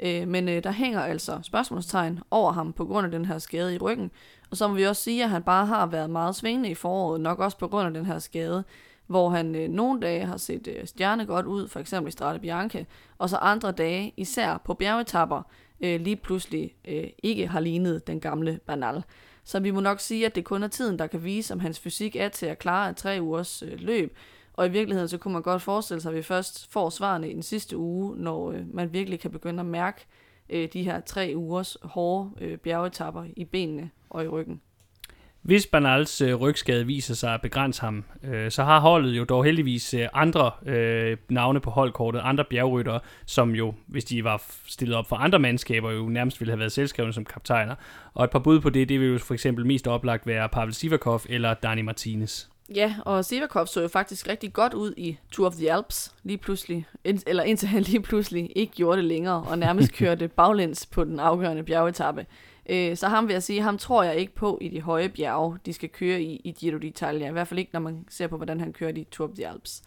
Øh, 0.00 0.28
men 0.28 0.48
øh, 0.48 0.64
der 0.64 0.70
hænger 0.70 1.00
altså 1.00 1.38
spørgsmålstegn 1.42 2.20
over 2.30 2.52
ham 2.52 2.72
på 2.72 2.84
grund 2.84 3.04
af 3.04 3.10
den 3.10 3.24
her 3.24 3.38
skade 3.38 3.74
i 3.74 3.78
ryggen. 3.78 4.10
Og 4.50 4.56
så 4.56 4.68
må 4.68 4.74
vi 4.74 4.86
også 4.86 5.02
sige, 5.02 5.24
at 5.24 5.30
han 5.30 5.42
bare 5.42 5.66
har 5.66 5.86
været 5.86 6.10
meget 6.10 6.36
svingende 6.36 6.70
i 6.70 6.74
foråret, 6.74 7.20
nok 7.20 7.38
også 7.38 7.58
på 7.58 7.68
grund 7.68 7.86
af 7.86 7.94
den 7.94 8.06
her 8.06 8.18
skade 8.18 8.64
hvor 9.08 9.28
han 9.28 9.54
øh, 9.54 9.68
nogle 9.68 10.00
dage 10.00 10.26
har 10.26 10.36
set 10.36 10.68
øh, 10.68 10.86
stjerne 10.86 11.26
godt 11.26 11.46
ud, 11.46 11.68
for 11.68 11.80
eksempel 11.80 12.08
i 12.08 12.12
Strade 12.12 12.38
Bianche, 12.38 12.86
og 13.18 13.28
så 13.28 13.36
andre 13.36 13.72
dage, 13.72 14.12
især 14.16 14.62
på 14.64 14.74
bjergetapper, 14.74 15.42
øh, 15.80 16.00
lige 16.00 16.16
pludselig 16.16 16.74
øh, 16.88 17.04
ikke 17.22 17.46
har 17.46 17.60
lignet 17.60 18.06
den 18.06 18.20
gamle 18.20 18.60
Banal. 18.66 19.02
Så 19.44 19.60
vi 19.60 19.70
må 19.70 19.80
nok 19.80 20.00
sige, 20.00 20.26
at 20.26 20.34
det 20.34 20.44
kun 20.44 20.62
er 20.62 20.68
tiden, 20.68 20.98
der 20.98 21.06
kan 21.06 21.24
vise, 21.24 21.54
om 21.54 21.60
hans 21.60 21.80
fysik 21.80 22.16
er 22.16 22.28
til 22.28 22.46
at 22.46 22.58
klare 22.58 22.90
et 22.90 22.96
tre 22.96 23.18
ugers 23.20 23.62
øh, 23.62 23.80
løb, 23.80 24.16
og 24.52 24.66
i 24.66 24.70
virkeligheden 24.70 25.08
så 25.08 25.18
kunne 25.18 25.32
man 25.32 25.42
godt 25.42 25.62
forestille 25.62 26.00
sig, 26.00 26.10
at 26.10 26.16
vi 26.16 26.22
først 26.22 26.72
får 26.72 26.90
svarene 26.90 27.30
i 27.30 27.34
den 27.34 27.42
sidste 27.42 27.76
uge, 27.76 28.16
når 28.16 28.50
øh, 28.50 28.74
man 28.74 28.92
virkelig 28.92 29.20
kan 29.20 29.30
begynde 29.30 29.60
at 29.60 29.66
mærke 29.66 30.06
øh, 30.48 30.68
de 30.72 30.82
her 30.82 31.00
tre 31.00 31.32
ugers 31.36 31.76
hårde 31.82 32.30
øh, 32.40 32.58
bjergetapper 32.58 33.24
i 33.36 33.44
benene 33.44 33.90
og 34.10 34.24
i 34.24 34.28
ryggen. 34.28 34.60
Hvis 35.48 35.66
Bernals 35.66 36.20
øh, 36.20 36.34
rygskade 36.34 36.86
viser 36.86 37.14
sig 37.14 37.34
at 37.34 37.40
begrænse 37.40 37.80
ham, 37.80 38.04
øh, 38.24 38.50
så 38.50 38.64
har 38.64 38.80
holdet 38.80 39.10
jo 39.10 39.24
dog 39.24 39.44
heldigvis 39.44 39.94
øh, 39.94 40.08
andre 40.14 40.50
øh, 40.66 41.16
navne 41.28 41.60
på 41.60 41.70
holdkortet, 41.70 42.20
andre 42.24 42.44
bjergryttere, 42.44 43.00
som 43.26 43.54
jo, 43.54 43.74
hvis 43.86 44.04
de 44.04 44.24
var 44.24 44.42
stillet 44.66 44.96
op 44.96 45.08
for 45.08 45.16
andre 45.16 45.38
mandskaber, 45.38 45.90
jo 45.90 46.08
nærmest 46.08 46.40
ville 46.40 46.52
have 46.52 46.58
været 46.58 46.72
selvskrevne 46.72 47.12
som 47.12 47.24
kaptajner. 47.24 47.74
Og 48.14 48.24
et 48.24 48.30
par 48.30 48.38
bud 48.38 48.60
på 48.60 48.70
det, 48.70 48.88
det 48.88 49.00
vil 49.00 49.08
jo 49.08 49.18
for 49.18 49.34
eksempel 49.34 49.66
mest 49.66 49.86
oplagt 49.86 50.26
være 50.26 50.48
Pavel 50.48 50.74
Sivakov 50.74 51.20
eller 51.28 51.54
Dani 51.54 51.82
Martinez. 51.82 52.46
Ja, 52.74 52.94
og 53.04 53.24
Sivakov 53.24 53.66
så 53.66 53.80
jo 53.80 53.88
faktisk 53.88 54.28
rigtig 54.28 54.52
godt 54.52 54.74
ud 54.74 54.94
i 54.96 55.18
Tour 55.32 55.46
of 55.46 55.54
the 55.54 55.72
Alps 55.72 56.14
lige 56.22 56.38
pludselig, 56.38 56.86
eller 57.04 57.42
indtil 57.42 57.68
han 57.68 57.82
lige 57.92 58.02
pludselig 58.02 58.52
ikke 58.56 58.72
gjorde 58.72 58.96
det 58.96 59.04
længere, 59.04 59.42
og 59.42 59.58
nærmest 59.58 59.92
kørte 59.98 60.28
baglæns 60.28 60.86
på 60.86 61.04
den 61.04 61.20
afgørende 61.20 61.62
bjergetappe. 61.62 62.26
Øh, 62.68 62.96
så 62.96 63.08
ham 63.08 63.26
vil 63.26 63.32
jeg 63.32 63.42
sige, 63.42 63.62
ham 63.62 63.78
tror 63.78 64.02
jeg 64.02 64.16
ikke 64.16 64.34
på 64.34 64.58
i 64.60 64.68
de 64.68 64.80
høje 64.80 65.08
bjerge, 65.08 65.58
de 65.66 65.72
skal 65.72 65.88
køre 65.88 66.22
i, 66.22 66.40
i 66.44 66.52
Giro 66.52 66.76
d'Italia. 66.76 67.28
I 67.28 67.32
hvert 67.32 67.48
fald 67.48 67.58
ikke, 67.58 67.70
når 67.72 67.80
man 67.80 68.04
ser 68.10 68.26
på, 68.26 68.36
hvordan 68.36 68.60
han 68.60 68.72
kører 68.72 68.92
i 68.96 69.04
Tour 69.04 69.28
of 69.28 69.34
the 69.34 69.48
Alps. 69.48 69.82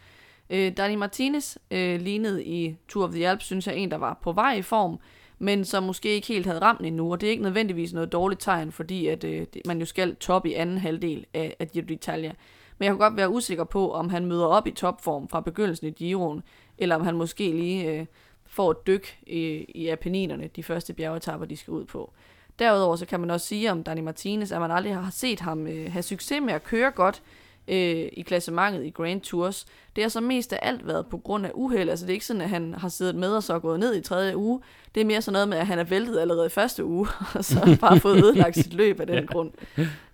Øh, 0.50 0.78
Dani 0.78 0.96
Martinez 0.96 1.58
øh, 1.72 2.02
lignede 2.02 2.46
i 2.46 2.76
Tour 2.88 3.06
of 3.06 3.12
the 3.12 3.28
Alps, 3.28 3.46
synes 3.46 3.68
jeg, 3.68 3.76
en, 3.76 3.92
der 3.92 3.98
var 3.98 4.20
på 4.24 4.32
vej 4.32 4.54
i 4.54 4.62
form, 4.62 5.00
men 5.40 5.66
som 5.66 5.84
måske 5.84 6.10
ikke 6.10 6.28
helt 6.28 6.46
havde 6.46 6.62
ramt 6.62 6.82
endnu, 6.82 7.12
og 7.12 7.22
det 7.22 7.28
er 7.28 7.32
ikke 7.32 7.44
nødvendigvis 7.44 7.94
noget 7.94 8.12
dårligt 8.12 8.42
tegn, 8.42 8.72
fordi 8.72 9.08
at, 9.08 9.24
øh, 9.24 9.48
man 9.66 9.80
jo 9.80 9.86
skal 9.86 10.16
top 10.16 10.46
i 10.46 10.54
anden 10.54 10.78
halvdel 10.78 11.26
af, 11.34 11.56
af 11.60 11.68
Giro 11.72 11.86
d'Italia. 11.86 12.34
Men 12.78 12.86
jeg 12.86 12.90
kan 12.90 12.98
godt 12.98 13.18
være 13.18 13.30
usikker 13.30 13.64
på, 13.64 13.92
om 13.92 14.10
han 14.10 14.26
møder 14.26 14.46
op 14.46 14.68
i 14.68 14.72
topform 14.72 15.28
fra 15.28 15.42
begyndelsen 15.42 15.88
i 15.88 15.92
Giroen, 15.92 16.44
eller 16.78 16.96
om 16.96 17.02
han 17.02 17.16
måske 17.16 17.52
lige 17.52 17.92
øh, 17.92 18.06
får 18.46 18.72
et 18.72 18.88
dyk 18.88 19.18
i, 19.28 19.66
i 19.76 19.88
Apenninerne, 19.88 20.50
de 20.56 20.64
første 20.64 20.94
bjergetapper, 20.94 21.48
de 21.48 21.58
skal 21.58 21.72
ud 21.72 21.86
på. 21.86 22.14
Derudover 22.60 22.96
så 22.96 23.06
kan 23.06 23.20
man 23.20 23.32
også 23.32 23.48
sige 23.48 23.72
om 23.72 23.84
Dani 23.84 24.02
Martinez, 24.02 24.52
at 24.52 24.62
man 24.62 24.72
aldrig 24.72 24.96
har 24.96 25.12
set 25.12 25.40
ham 25.40 25.68
øh, 25.68 25.92
have 25.92 26.04
succes 26.04 26.42
med 26.42 26.54
at 26.54 26.64
køre 26.64 26.92
godt 26.92 27.22
øh, 27.68 28.10
i 28.14 28.24
klassementet 28.28 28.86
i 28.86 28.90
Grand 28.90 29.22
Tours. 29.22 29.66
Det 29.96 30.04
har 30.04 30.10
så 30.10 30.22
mest 30.22 30.54
af 30.54 30.60
alt 30.62 30.88
været 30.88 31.08
på 31.08 31.18
grund 31.18 31.46
af 31.46 31.52
uheld. 31.54 31.90
Altså 31.90 32.06
det 32.06 32.12
er 32.12 32.14
ikke 32.14 32.26
sådan, 32.26 32.42
at 32.42 32.50
han 32.50 32.74
har 32.74 32.90
siddet 32.90 33.16
med 33.16 33.30
og 33.30 33.44
så 33.44 33.60
gået 33.60 33.80
ned 33.80 33.96
i 33.96 34.02
tredje 34.02 34.38
uge. 34.38 34.62
Det 34.96 35.02
er 35.02 35.06
mere 35.06 35.22
sådan 35.22 35.34
noget 35.34 35.50
med, 35.50 35.58
at 35.58 35.68
han 35.68 35.80
er 35.80 35.84
væltet 35.84 36.20
allerede 36.20 36.46
i 36.46 36.50
første 36.50 36.86
uge, 36.86 37.08
og 37.36 37.46
så 37.46 37.78
bare 37.82 38.00
fået 38.00 38.24
ødelagt 38.24 38.56
sit 38.56 38.74
løb 38.74 39.00
af 39.00 39.08
den 39.16 39.28
grund. 39.28 39.52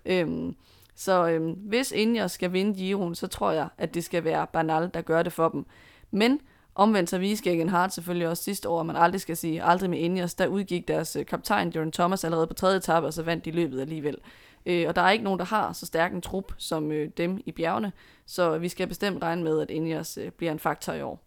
Øhm, 0.06 0.54
så 0.96 1.28
øhm, 1.28 1.50
hvis 1.52 1.92
Ineos 1.92 2.32
skal 2.32 2.52
vinde 2.52 2.74
Giroen, 2.74 3.14
så 3.14 3.26
tror 3.26 3.50
jeg, 3.50 3.68
at 3.78 3.94
det 3.94 4.04
skal 4.04 4.24
være 4.24 4.46
Bernal, 4.52 4.90
der 4.94 5.00
gør 5.00 5.22
det 5.22 5.32
for 5.32 5.48
dem. 5.48 5.66
Men 6.10 6.40
Omvendt 6.78 7.10
så 7.10 7.18
viste 7.18 7.50
Gagan 7.50 7.68
Hart 7.68 7.94
selvfølgelig 7.94 8.28
også 8.28 8.42
sidste 8.42 8.68
år, 8.68 8.80
at 8.80 8.86
man 8.86 8.96
aldrig 8.96 9.20
skal 9.20 9.36
sige 9.36 9.62
aldrig 9.62 9.90
med 9.90 9.98
Ineos. 9.98 10.34
Der 10.34 10.46
udgik 10.46 10.88
deres 10.88 11.16
øh, 11.16 11.26
kaptajn, 11.26 11.68
Jordan 11.68 11.92
Thomas, 11.92 12.24
allerede 12.24 12.46
på 12.46 12.54
tredje 12.54 12.76
etape, 12.76 13.06
og 13.06 13.12
så 13.12 13.22
vandt 13.22 13.44
de 13.44 13.50
løbet 13.50 13.80
alligevel. 13.80 14.16
Øh, 14.66 14.84
og 14.88 14.96
der 14.96 15.02
er 15.02 15.10
ikke 15.10 15.24
nogen, 15.24 15.38
der 15.38 15.44
har 15.44 15.72
så 15.72 15.86
stærk 15.86 16.12
en 16.12 16.20
trup 16.20 16.52
som 16.58 16.92
øh, 16.92 17.10
dem 17.16 17.40
i 17.46 17.52
bjergene, 17.52 17.92
så 18.30 18.58
vi 18.58 18.68
skal 18.68 18.86
bestemt 18.86 19.22
regne 19.22 19.42
med, 19.42 19.60
at 19.60 19.70
Ineos 19.70 20.18
øh, 20.18 20.30
bliver 20.30 20.52
en 20.52 20.58
faktor 20.58 20.92
i 20.92 21.02
år. 21.02 21.24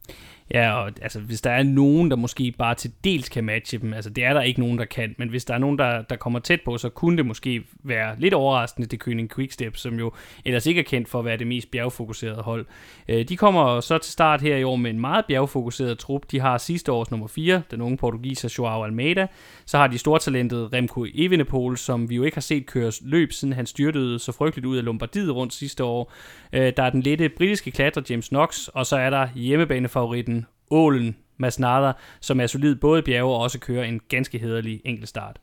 Ja, 0.53 0.73
og 0.73 0.91
altså, 1.01 1.19
hvis 1.19 1.41
der 1.41 1.51
er 1.51 1.63
nogen, 1.63 2.09
der 2.09 2.15
måske 2.15 2.53
bare 2.57 2.75
til 2.75 2.91
dels 3.03 3.29
kan 3.29 3.43
matche 3.43 3.77
dem, 3.77 3.93
altså 3.93 4.09
det 4.09 4.23
er 4.23 4.33
der 4.33 4.41
ikke 4.41 4.59
nogen, 4.59 4.77
der 4.77 4.85
kan, 4.85 5.15
men 5.17 5.29
hvis 5.29 5.45
der 5.45 5.53
er 5.53 5.57
nogen, 5.57 5.77
der, 5.79 6.01
der 6.01 6.15
kommer 6.15 6.39
tæt 6.39 6.61
på, 6.65 6.77
så 6.77 6.89
kunne 6.89 7.17
det 7.17 7.25
måske 7.25 7.63
være 7.83 8.15
lidt 8.19 8.33
overraskende, 8.33 8.87
det 8.87 8.99
Køning 8.99 9.35
Quickstep, 9.35 9.77
som 9.77 9.99
jo 9.99 10.11
ellers 10.45 10.65
ikke 10.65 10.79
er 10.79 10.85
kendt 10.85 11.09
for 11.09 11.19
at 11.19 11.25
være 11.25 11.37
det 11.37 11.47
mest 11.47 11.71
bjergfokuserede 11.71 12.41
hold. 12.41 12.65
Øh, 13.07 13.27
de 13.29 13.37
kommer 13.37 13.79
så 13.79 13.97
til 13.97 14.11
start 14.11 14.41
her 14.41 14.57
i 14.57 14.63
år 14.63 14.75
med 14.75 14.91
en 14.91 14.99
meget 14.99 15.25
bjergfokuseret 15.25 15.99
trup. 15.99 16.31
De 16.31 16.39
har 16.39 16.57
sidste 16.57 16.91
års 16.91 17.11
nummer 17.11 17.27
4, 17.27 17.61
den 17.71 17.81
unge 17.81 17.97
portugiser 17.97 18.55
Joao 18.57 18.83
Almeida. 18.83 19.27
Så 19.65 19.77
har 19.77 19.87
de 19.87 19.97
stortalentet 19.97 20.73
Remco 20.73 21.05
Evenepoel, 21.15 21.77
som 21.77 22.09
vi 22.09 22.15
jo 22.15 22.23
ikke 22.23 22.35
har 22.35 22.41
set 22.41 22.65
køre 22.65 22.91
løb, 23.01 23.31
siden 23.31 23.53
han 23.53 23.65
styrtede 23.65 24.19
så 24.19 24.31
frygteligt 24.31 24.65
ud 24.65 24.77
af 24.77 24.85
Lombardiet 24.85 25.35
rundt 25.35 25.53
sidste 25.53 25.83
år. 25.83 26.13
Øh, 26.53 26.73
der 26.77 26.83
er 26.83 26.90
den 26.91 27.01
lette 27.01 27.29
britiske 27.29 27.71
klatrer 27.71 28.03
James 28.09 28.27
Knox, 28.27 28.67
og 28.67 28.85
så 28.85 28.97
er 28.97 29.09
der 29.09 29.27
hjemmebanefavoritten 29.35 30.45
Ålen 30.71 31.15
Masnada, 31.37 31.91
som 32.19 32.39
er 32.39 32.47
solid 32.47 32.75
både 32.75 32.99
i 32.99 33.01
bjerge 33.01 33.33
og 33.33 33.41
også 33.41 33.59
kører 33.59 33.83
en 33.83 34.01
ganske 34.09 34.37
hederlig 34.37 34.81
enkeltstart. 34.85 35.39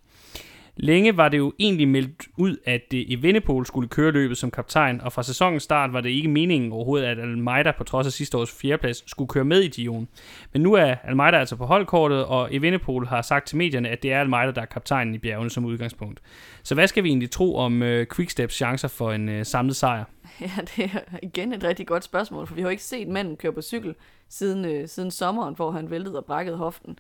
Længe 0.81 1.16
var 1.16 1.29
det 1.29 1.39
jo 1.39 1.53
egentlig 1.59 1.89
meldt 1.89 2.26
ud, 2.37 2.57
at 2.64 2.83
Evenepoel 2.93 3.66
skulle 3.66 3.89
køre 3.89 4.11
løbet 4.11 4.39
som 4.39 4.51
kaptajn, 4.51 5.01
og 5.01 5.12
fra 5.12 5.22
sæsonens 5.22 5.62
start 5.62 5.93
var 5.93 6.01
det 6.01 6.11
ikke 6.11 6.29
meningen 6.29 6.72
overhovedet, 6.72 7.07
at 7.07 7.18
Almeida 7.18 7.72
på 7.79 7.85
trods 7.85 8.07
af 8.07 8.12
sidste 8.12 8.39
års 8.39 8.53
fjerdeplads 8.53 9.11
skulle 9.11 9.29
køre 9.29 9.45
med 9.45 9.61
i 9.61 9.68
Dion. 9.68 10.09
Men 10.53 10.62
nu 10.62 10.74
er 10.74 10.95
Almeida 11.05 11.39
altså 11.39 11.57
på 11.57 11.66
holdkortet, 11.66 12.24
og 12.24 12.55
Evenepoel 12.55 13.07
har 13.07 13.22
sagt 13.22 13.47
til 13.47 13.57
medierne, 13.57 13.89
at 13.89 14.03
det 14.03 14.12
er 14.12 14.20
Almeida, 14.20 14.51
der 14.51 14.61
er 14.61 14.66
kaptajnen 14.66 15.14
i 15.14 15.18
bjergene 15.18 15.51
som 15.51 15.64
udgangspunkt. 15.64 16.20
Så 16.62 16.74
hvad 16.74 16.87
skal 16.87 17.05
vi 17.05 17.09
egentlig 17.09 17.31
tro 17.31 17.57
om 17.57 17.83
øh, 17.83 18.07
Quicksteps 18.14 18.55
chancer 18.55 18.89
for 18.89 19.12
en 19.12 19.29
øh, 19.29 19.47
samlet 19.47 19.76
sejr? 19.76 20.05
Ja, 20.41 20.51
det 20.76 20.85
er 20.85 21.18
igen 21.22 21.53
et 21.53 21.64
rigtig 21.64 21.87
godt 21.87 22.05
spørgsmål, 22.05 22.47
for 22.47 22.55
vi 22.55 22.61
har 22.61 22.68
jo 22.68 22.70
ikke 22.70 22.83
set 22.83 23.09
manden 23.09 23.37
køre 23.37 23.53
på 23.53 23.62
cykel 23.62 23.95
siden, 24.29 24.64
øh, 24.64 24.89
siden 24.89 25.11
sommeren, 25.11 25.55
hvor 25.55 25.70
han 25.70 25.91
væltede 25.91 26.18
og 26.18 26.24
brækkede 26.24 26.57
hoften. 26.57 26.99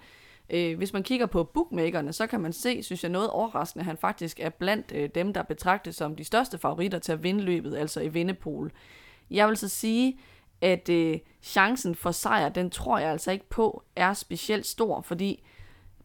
Øh, 0.50 0.76
hvis 0.76 0.92
man 0.92 1.02
kigger 1.02 1.26
på 1.26 1.44
bookmakerne, 1.44 2.12
så 2.12 2.26
kan 2.26 2.40
man 2.40 2.52
se, 2.52 2.82
synes 2.82 3.02
jeg, 3.02 3.10
noget 3.10 3.30
overraskende, 3.30 3.82
at 3.82 3.86
han 3.86 3.96
faktisk 3.96 4.40
er 4.40 4.48
blandt 4.48 4.92
øh, 4.94 5.08
dem, 5.14 5.32
der 5.32 5.42
betragtes 5.42 5.96
som 5.96 6.16
de 6.16 6.24
største 6.24 6.58
favoritter 6.58 6.98
til 6.98 7.12
at 7.12 7.22
vinde 7.22 7.40
løbet, 7.40 7.76
altså 7.76 8.00
i 8.00 8.08
vindepol. 8.08 8.72
Jeg 9.30 9.48
vil 9.48 9.56
så 9.56 9.68
sige, 9.68 10.18
at 10.60 10.88
øh, 10.88 11.18
chancen 11.42 11.94
for 11.94 12.10
sejr, 12.10 12.48
den 12.48 12.70
tror 12.70 12.98
jeg 12.98 13.10
altså 13.10 13.30
ikke 13.30 13.48
på, 13.48 13.82
er 13.96 14.14
specielt 14.14 14.66
stor, 14.66 15.00
fordi 15.00 15.44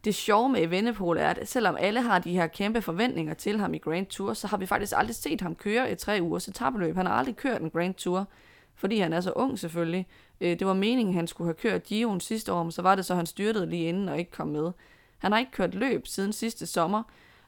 det 0.04 0.14
sjove 0.14 0.48
med 0.48 0.62
Evenepoel 0.62 1.18
er, 1.18 1.28
at 1.28 1.48
selvom 1.48 1.76
alle 1.80 2.02
har 2.02 2.18
de 2.18 2.32
her 2.32 2.46
kæmpe 2.46 2.82
forventninger 2.82 3.34
til 3.34 3.60
ham 3.60 3.74
i 3.74 3.78
Grand 3.78 4.06
Tour, 4.06 4.32
så 4.32 4.46
har 4.46 4.56
vi 4.56 4.66
faktisk 4.66 4.92
aldrig 4.96 5.14
set 5.14 5.40
ham 5.40 5.54
køre 5.54 5.90
et 5.90 5.98
tre 5.98 6.18
ugers 6.22 6.48
etabeløb. 6.48 6.96
Han 6.96 7.06
har 7.06 7.14
aldrig 7.14 7.36
kørt 7.36 7.60
en 7.60 7.70
Grand 7.70 7.94
Tour, 7.94 8.26
fordi 8.74 8.98
han 8.98 9.12
er 9.12 9.20
så 9.20 9.32
ung 9.32 9.58
selvfølgelig. 9.58 10.06
Øh, 10.40 10.58
det 10.58 10.66
var 10.66 10.74
meningen, 10.74 11.08
at 11.08 11.14
han 11.14 11.26
skulle 11.26 11.48
have 11.48 11.54
kørt 11.54 11.82
Giroen 11.82 12.20
sidste 12.20 12.52
år, 12.52 12.62
men 12.62 12.72
så 12.72 12.82
var 12.82 12.94
det 12.94 13.04
så, 13.04 13.12
at 13.12 13.16
han 13.16 13.26
styrtede 13.26 13.66
lige 13.66 13.88
inden 13.88 14.08
og 14.08 14.18
ikke 14.18 14.30
kom 14.30 14.48
med. 14.48 14.72
Han 15.18 15.32
har 15.32 15.38
ikke 15.38 15.52
kørt 15.52 15.74
løb 15.74 16.06
siden 16.06 16.32
sidste 16.32 16.66
sommer, 16.66 17.02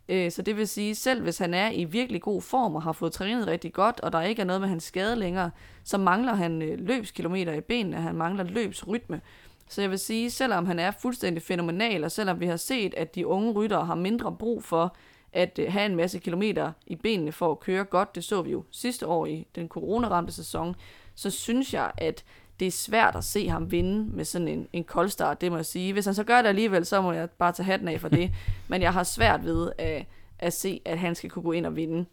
øh, 0.08 0.30
så 0.30 0.42
det 0.42 0.56
vil 0.56 0.68
sige, 0.68 0.94
selv 0.94 1.22
hvis 1.22 1.38
han 1.38 1.54
er 1.54 1.70
i 1.70 1.84
virkelig 1.84 2.22
god 2.22 2.42
form 2.42 2.74
og 2.74 2.82
har 2.82 2.92
fået 2.92 3.12
trænet 3.12 3.46
rigtig 3.46 3.72
godt, 3.72 4.00
og 4.00 4.12
der 4.12 4.22
ikke 4.22 4.42
er 4.42 4.46
noget 4.46 4.60
med 4.60 4.68
hans 4.68 4.84
skade 4.84 5.16
længere, 5.16 5.50
så 5.84 5.98
mangler 5.98 6.34
han 6.34 6.62
øh, 6.62 6.78
løbskilometer 6.78 7.52
i 7.52 7.60
benene, 7.60 7.96
han 7.96 8.16
mangler 8.16 8.44
løbsrytme. 8.44 9.20
Så 9.68 9.80
jeg 9.80 9.90
vil 9.90 9.98
sige, 9.98 10.30
selvom 10.30 10.66
han 10.66 10.78
er 10.78 10.90
fuldstændig 10.90 11.42
fænomenal, 11.42 12.04
og 12.04 12.12
selvom 12.12 12.40
vi 12.40 12.46
har 12.46 12.56
set, 12.56 12.94
at 12.94 13.14
de 13.14 13.26
unge 13.26 13.52
ryttere 13.52 13.84
har 13.84 13.94
mindre 13.94 14.32
brug 14.32 14.64
for 14.64 14.96
at 15.32 15.58
øh, 15.58 15.72
have 15.72 15.86
en 15.86 15.96
masse 15.96 16.18
kilometer 16.18 16.72
i 16.86 16.96
benene 16.96 17.32
for 17.32 17.50
at 17.50 17.60
køre 17.60 17.84
godt, 17.84 18.14
det 18.14 18.24
så 18.24 18.42
vi 18.42 18.50
jo 18.50 18.64
sidste 18.70 19.06
år 19.06 19.26
i 19.26 19.46
den 19.54 19.68
coronaramte 19.68 20.32
sæson, 20.32 20.74
så 21.16 21.30
synes 21.30 21.74
jeg, 21.74 21.92
at 21.98 22.24
det 22.60 22.66
er 22.66 22.72
svært 22.72 23.16
at 23.16 23.24
se 23.24 23.48
ham 23.48 23.70
vinde 23.70 24.16
med 24.16 24.24
sådan 24.24 24.48
en, 24.48 24.68
en 24.72 24.84
koldstart, 24.84 25.40
det 25.40 25.50
må 25.50 25.58
jeg 25.58 25.66
sige. 25.66 25.92
Hvis 25.92 26.04
han 26.04 26.14
så 26.14 26.24
gør 26.24 26.42
det 26.42 26.48
alligevel, 26.48 26.86
så 26.86 27.00
må 27.00 27.12
jeg 27.12 27.30
bare 27.30 27.52
tage 27.52 27.66
hatten 27.66 27.88
af 27.88 28.00
for 28.00 28.08
det. 28.08 28.30
Men 28.68 28.82
jeg 28.82 28.92
har 28.92 29.02
svært 29.02 29.44
ved 29.44 29.72
at, 29.78 30.06
at 30.38 30.52
se, 30.52 30.80
at 30.84 30.98
han 30.98 31.14
skal 31.14 31.30
kunne 31.30 31.42
gå 31.42 31.52
ind 31.52 31.66
og 31.66 31.76
vinde. 31.76 32.06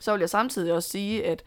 Så 0.00 0.12
vil 0.12 0.20
jeg 0.20 0.30
samtidig 0.30 0.72
også 0.72 0.88
sige, 0.88 1.26
at 1.26 1.42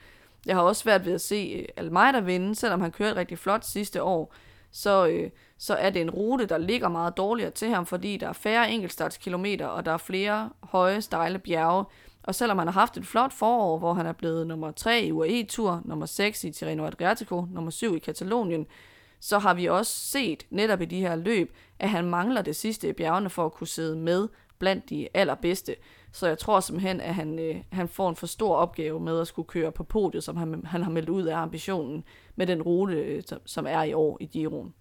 jeg 0.46 0.56
har 0.56 0.62
også 0.62 0.82
svært 0.82 1.06
ved 1.06 1.14
at 1.14 1.22
se 1.22 1.68
Almeida 1.78 2.20
vinde, 2.20 2.56
selvom 2.56 2.82
han 2.82 2.92
kørte 2.92 3.16
rigtig 3.16 3.40
flot 3.40 3.66
sidste 3.66 4.04
år. 4.04 4.34
Så, 4.72 5.08
øh, 5.08 5.30
så 5.58 5.76
er 5.76 5.90
det 5.90 6.02
en 6.02 6.10
rute, 6.10 6.46
der 6.46 6.58
ligger 6.58 6.90
meget 6.90 7.18
dårligere 7.18 7.52
til 7.52 7.70
ham, 7.70 7.86
fordi 7.86 8.18
der 8.18 8.30
er 8.30 8.34
færre 8.34 8.72
enkeltstartskilometer, 8.72 9.66
og 9.66 9.86
der 9.86 9.92
er 9.92 9.98
flere 9.98 10.50
høje, 10.64 11.02
stejle 11.02 11.40
bjerge. 11.40 11.86
Og 12.24 12.36
selvom 12.36 12.58
han 12.58 12.68
har 12.68 12.74
haft 12.74 12.98
et 12.98 13.06
flot 13.06 13.34
forår, 13.34 13.78
hvor 13.78 13.94
han 13.94 14.06
er 14.06 14.14
blevet 14.14 14.48
nummer 14.48 14.72
3 14.72 15.04
i 15.04 15.12
UAE-tur, 15.12 15.82
nummer 15.86 16.06
6 16.06 16.44
i 16.44 16.52
Tirreno 16.52 16.86
Adriatico, 16.86 17.46
nummer 17.52 17.72
7 17.72 17.96
i 17.96 18.00
Katalonien, 18.00 18.68
så 19.20 19.40
har 19.40 19.54
vi 19.54 19.66
også 19.66 19.92
set 19.92 20.46
netop 20.50 20.82
i 20.82 20.86
de 20.86 21.00
her 21.00 21.16
løb, 21.16 21.56
at 21.80 21.90
han 21.90 22.06
mangler 22.06 22.42
det 22.42 22.56
sidste 22.56 22.90
i 22.90 22.94
bjergene 22.94 23.30
for 23.30 23.46
at 23.46 23.54
kunne 23.54 23.68
sidde 23.68 23.96
med 23.96 24.28
blandt 24.60 24.90
de 24.90 25.08
allerbedste. 25.14 25.76
Så 26.12 26.28
jeg 26.28 26.38
tror 26.38 26.60
simpelthen, 26.60 27.02
at 27.02 27.16
han, 27.16 27.40
øh, 27.40 27.56
han 27.72 27.88
får 27.88 28.10
en 28.10 28.16
for 28.16 28.28
stor 28.28 28.56
opgave 28.56 29.00
med 29.00 29.20
at 29.20 29.28
skulle 29.28 29.48
køre 29.48 29.72
på 29.72 29.84
podiet, 29.84 30.24
som 30.24 30.38
han, 30.38 30.66
han 30.66 30.84
har 30.84 30.92
meldt 30.92 31.10
ud 31.10 31.24
af 31.24 31.38
ambitionen 31.38 32.04
med 32.36 32.48
den 32.48 32.62
rute, 32.62 32.94
øh, 32.94 33.24
som 33.46 33.66
er 33.70 33.84
i 33.84 33.94
år 33.94 34.18
i 34.20 34.26
Giroen. 34.26 34.74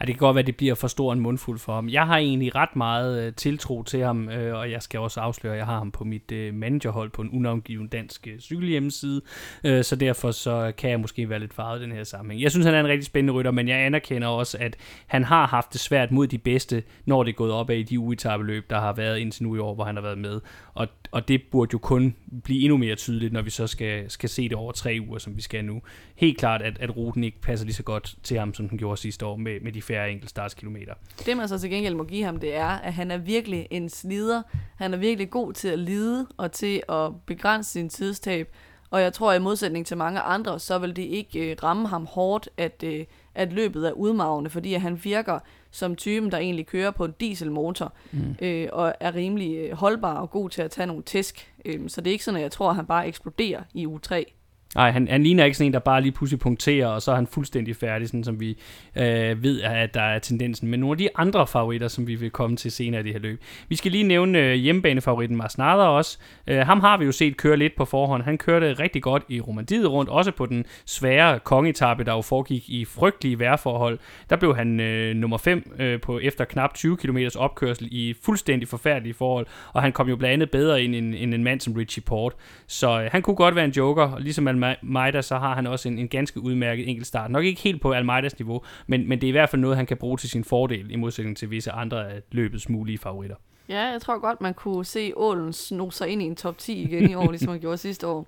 Ja, 0.00 0.06
det 0.06 0.14
kan 0.14 0.18
godt 0.18 0.34
være, 0.34 0.42
at 0.42 0.46
det 0.46 0.56
bliver 0.56 0.74
for 0.74 0.88
stor 0.88 1.12
en 1.12 1.20
mundfuld 1.20 1.58
for 1.58 1.74
ham. 1.74 1.88
Jeg 1.88 2.06
har 2.06 2.16
egentlig 2.16 2.54
ret 2.54 2.76
meget 2.76 3.26
øh, 3.26 3.32
tiltro 3.32 3.82
til 3.82 4.04
ham, 4.04 4.28
øh, 4.28 4.58
og 4.58 4.70
jeg 4.70 4.82
skal 4.82 5.00
også 5.00 5.20
afsløre, 5.20 5.52
at 5.52 5.58
jeg 5.58 5.66
har 5.66 5.78
ham 5.78 5.90
på 5.90 6.04
mit 6.04 6.32
øh, 6.32 6.54
managerhold 6.54 7.10
på 7.10 7.22
en 7.22 7.30
unavngiven 7.30 7.88
dansk 7.88 8.26
øh, 8.26 8.38
cykelhjemmeside, 8.40 9.20
øh, 9.64 9.84
så 9.84 9.96
derfor 9.96 10.30
så 10.30 10.72
kan 10.78 10.90
jeg 10.90 11.00
måske 11.00 11.28
være 11.28 11.38
lidt 11.38 11.54
farvet 11.54 11.80
i 11.80 11.82
den 11.82 11.92
her 11.92 12.04
sammenhæng. 12.04 12.42
Jeg 12.42 12.50
synes, 12.50 12.66
han 12.66 12.74
er 12.74 12.80
en 12.80 12.88
rigtig 12.88 13.06
spændende 13.06 13.32
rytter, 13.32 13.50
men 13.50 13.68
jeg 13.68 13.78
anerkender 13.78 14.28
også, 14.28 14.58
at 14.60 14.76
han 15.06 15.24
har 15.24 15.46
haft 15.46 15.72
det 15.72 15.80
svært 15.80 16.10
mod 16.10 16.26
de 16.26 16.38
bedste, 16.38 16.82
når 17.04 17.22
det 17.22 17.30
er 17.32 17.36
gået 17.36 17.52
op 17.52 17.70
af 17.70 17.76
i 17.76 17.82
de 17.82 17.98
uetabeløb, 17.98 18.70
der 18.70 18.80
har 18.80 18.92
været 18.92 19.18
indtil 19.18 19.44
nu 19.44 19.56
i 19.56 19.58
år, 19.58 19.74
hvor 19.74 19.84
han 19.84 19.96
har 19.96 20.02
været 20.02 20.18
med. 20.18 20.40
Og, 20.74 20.88
og 21.16 21.28
det 21.28 21.42
burde 21.50 21.70
jo 21.72 21.78
kun 21.78 22.16
blive 22.44 22.62
endnu 22.62 22.76
mere 22.76 22.94
tydeligt, 22.94 23.32
når 23.32 23.42
vi 23.42 23.50
så 23.50 23.66
skal, 23.66 24.10
skal 24.10 24.28
se 24.28 24.48
det 24.48 24.52
over 24.52 24.72
tre 24.72 24.98
uger, 25.08 25.18
som 25.18 25.36
vi 25.36 25.42
skal 25.42 25.64
nu. 25.64 25.82
Helt 26.16 26.38
klart, 26.38 26.62
at, 26.62 26.78
at 26.80 26.96
ruten 26.96 27.24
ikke 27.24 27.40
passer 27.40 27.66
lige 27.66 27.74
så 27.74 27.82
godt 27.82 28.14
til 28.22 28.38
ham, 28.38 28.54
som 28.54 28.68
den 28.68 28.78
gjorde 28.78 29.00
sidste 29.00 29.26
år 29.26 29.36
med, 29.36 29.60
med 29.60 29.72
de 29.72 29.82
færre 29.82 30.10
enkeltstartskilometer. 30.10 30.94
Det 31.26 31.36
man 31.36 31.48
så 31.48 31.58
til 31.58 31.70
gengæld 31.70 31.94
må 31.94 32.04
give 32.04 32.24
ham, 32.24 32.36
det 32.36 32.56
er, 32.56 32.66
at 32.68 32.92
han 32.92 33.10
er 33.10 33.18
virkelig 33.18 33.66
en 33.70 33.88
slider. 33.88 34.42
Han 34.76 34.94
er 34.94 34.98
virkelig 34.98 35.30
god 35.30 35.52
til 35.52 35.68
at 35.68 35.78
lide 35.78 36.26
og 36.36 36.52
til 36.52 36.82
at 36.88 37.10
begrænse 37.26 37.70
sin 37.70 37.88
tidstab. 37.88 38.48
Og 38.90 39.02
jeg 39.02 39.12
tror, 39.12 39.32
at 39.32 39.40
i 39.40 39.42
modsætning 39.42 39.86
til 39.86 39.96
mange 39.96 40.20
andre, 40.20 40.60
så 40.60 40.78
vil 40.78 40.96
det 40.96 41.02
ikke 41.02 41.50
øh, 41.50 41.56
ramme 41.62 41.88
ham 41.88 42.06
hårdt, 42.06 42.48
at, 42.56 42.82
øh, 42.86 43.04
at 43.34 43.52
løbet 43.52 43.88
er 43.88 43.92
udmagende, 43.92 44.50
fordi 44.50 44.74
at 44.74 44.80
han 44.80 45.00
virker 45.04 45.38
som 45.76 45.96
typen, 45.96 46.30
der 46.30 46.38
egentlig 46.38 46.66
kører 46.66 46.90
på 46.90 47.04
en 47.04 47.14
dieselmotor, 47.20 47.92
mm. 48.12 48.36
øh, 48.42 48.68
og 48.72 48.94
er 49.00 49.14
rimelig 49.14 49.56
øh, 49.56 49.72
holdbar 49.72 50.14
og 50.14 50.30
god 50.30 50.50
til 50.50 50.62
at 50.62 50.70
tage 50.70 50.86
nogle 50.86 51.02
tæsk. 51.02 51.52
Øh, 51.64 51.88
så 51.88 52.00
det 52.00 52.10
er 52.10 52.12
ikke 52.12 52.24
sådan, 52.24 52.36
at 52.36 52.42
jeg 52.42 52.52
tror, 52.52 52.70
at 52.70 52.76
han 52.76 52.86
bare 52.86 53.08
eksploderer 53.08 53.62
i 53.74 53.86
u 53.86 53.98
3. 53.98 54.32
Nej, 54.76 54.90
han, 54.90 55.08
han 55.08 55.22
ligner 55.22 55.44
ikke 55.44 55.56
sådan 55.56 55.66
en, 55.66 55.72
der 55.72 55.78
bare 55.78 56.00
lige 56.00 56.12
pludselig 56.12 56.40
punkterer, 56.40 56.86
og 56.86 57.02
så 57.02 57.10
er 57.10 57.14
han 57.14 57.26
fuldstændig 57.26 57.76
færdig, 57.76 58.08
sådan 58.08 58.24
som 58.24 58.40
vi 58.40 58.58
øh, 58.96 59.42
ved, 59.42 59.62
at 59.62 59.94
der 59.94 60.00
er 60.00 60.18
tendensen. 60.18 60.68
Men 60.68 60.80
nogle 60.80 60.92
af 60.92 60.98
de 60.98 61.08
andre 61.14 61.46
favoritter, 61.46 61.88
som 61.88 62.06
vi 62.06 62.14
vil 62.14 62.30
komme 62.30 62.56
til 62.56 62.72
senere 62.72 63.00
i 63.00 63.04
det 63.04 63.12
her 63.12 63.20
løb. 63.20 63.42
Vi 63.68 63.76
skal 63.76 63.92
lige 63.92 64.04
nævne 64.04 64.38
øh, 64.38 64.54
hjemmebanefavoritten 64.54 65.36
Marsnada 65.36 65.82
også. 65.82 66.18
Øh, 66.46 66.58
ham 66.58 66.80
har 66.80 66.96
vi 66.96 67.04
jo 67.04 67.12
set 67.12 67.36
køre 67.36 67.56
lidt 67.56 67.76
på 67.76 67.84
forhånd. 67.84 68.22
Han 68.22 68.38
kørte 68.38 68.72
rigtig 68.72 69.02
godt 69.02 69.22
i 69.28 69.40
Romandiet 69.40 69.90
rundt, 69.90 70.10
også 70.10 70.30
på 70.30 70.46
den 70.46 70.64
svære 70.86 71.38
kongetappe, 71.38 72.04
der 72.04 72.12
jo 72.12 72.22
foregik 72.22 72.70
i 72.70 72.84
frygtelige 72.84 73.38
vejrforhold. 73.38 73.98
Der 74.30 74.36
blev 74.36 74.56
han 74.56 74.80
øh, 74.80 75.16
nummer 75.16 75.38
5 75.38 75.72
øh, 75.78 76.00
på 76.00 76.18
efter 76.18 76.44
knap 76.44 76.74
20 76.74 76.96
km 76.96 77.18
opkørsel 77.36 77.88
i 77.90 78.14
fuldstændig 78.22 78.68
forfærdelige 78.68 79.14
forhold, 79.14 79.46
og 79.72 79.82
han 79.82 79.92
kom 79.92 80.08
jo 80.08 80.16
blandt 80.16 80.32
andet 80.32 80.50
bedre 80.50 80.82
ind 80.82 80.94
end, 80.94 81.14
end 81.18 81.34
en 81.34 81.44
mand 81.44 81.60
som 81.60 81.72
Richie 81.72 82.02
Port. 82.02 82.32
Så 82.66 83.02
øh, 83.02 83.08
han 83.12 83.22
kunne 83.22 83.36
godt 83.36 83.54
være 83.56 83.64
en 83.64 83.70
joker, 83.70 84.18
ligesom 84.18 84.44
man 84.44 84.58
Almeida, 84.66 85.22
så 85.22 85.38
har 85.38 85.54
han 85.54 85.66
også 85.66 85.88
en, 85.88 85.98
en 85.98 86.08
ganske 86.08 86.40
udmærket 86.40 86.88
enkeltstart. 86.88 87.30
Nok 87.30 87.44
ikke 87.44 87.60
helt 87.60 87.82
på 87.82 87.92
Almeidas 87.92 88.38
niveau, 88.38 88.62
men, 88.86 89.08
men 89.08 89.20
det 89.20 89.26
er 89.26 89.28
i 89.28 89.32
hvert 89.32 89.50
fald 89.50 89.62
noget, 89.62 89.76
han 89.76 89.86
kan 89.86 89.96
bruge 89.96 90.18
til 90.18 90.30
sin 90.30 90.44
fordel, 90.44 90.90
i 90.90 90.96
modsætning 90.96 91.36
til 91.36 91.50
visse 91.50 91.72
andre 91.72 92.10
af 92.10 92.22
løbets 92.32 92.68
mulige 92.68 92.98
favoritter. 92.98 93.36
Ja, 93.68 93.82
jeg 93.82 94.02
tror 94.02 94.18
godt, 94.18 94.40
man 94.40 94.54
kunne 94.54 94.84
se 94.84 95.12
Ålen 95.16 95.52
sno 95.52 95.90
sig 95.90 96.08
ind 96.08 96.22
i 96.22 96.24
en 96.24 96.36
top 96.36 96.58
10 96.58 96.82
igen 96.82 97.10
i 97.10 97.14
år, 97.14 97.30
ligesom 97.30 97.48
han 97.48 97.60
gjorde 97.60 97.78
sidste 97.78 98.06
år. 98.06 98.26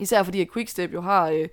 Især 0.00 0.22
fordi 0.22 0.40
at 0.40 0.52
Quickstep 0.52 0.92
jo 0.92 1.00
har 1.00 1.28
øh, 1.28 1.48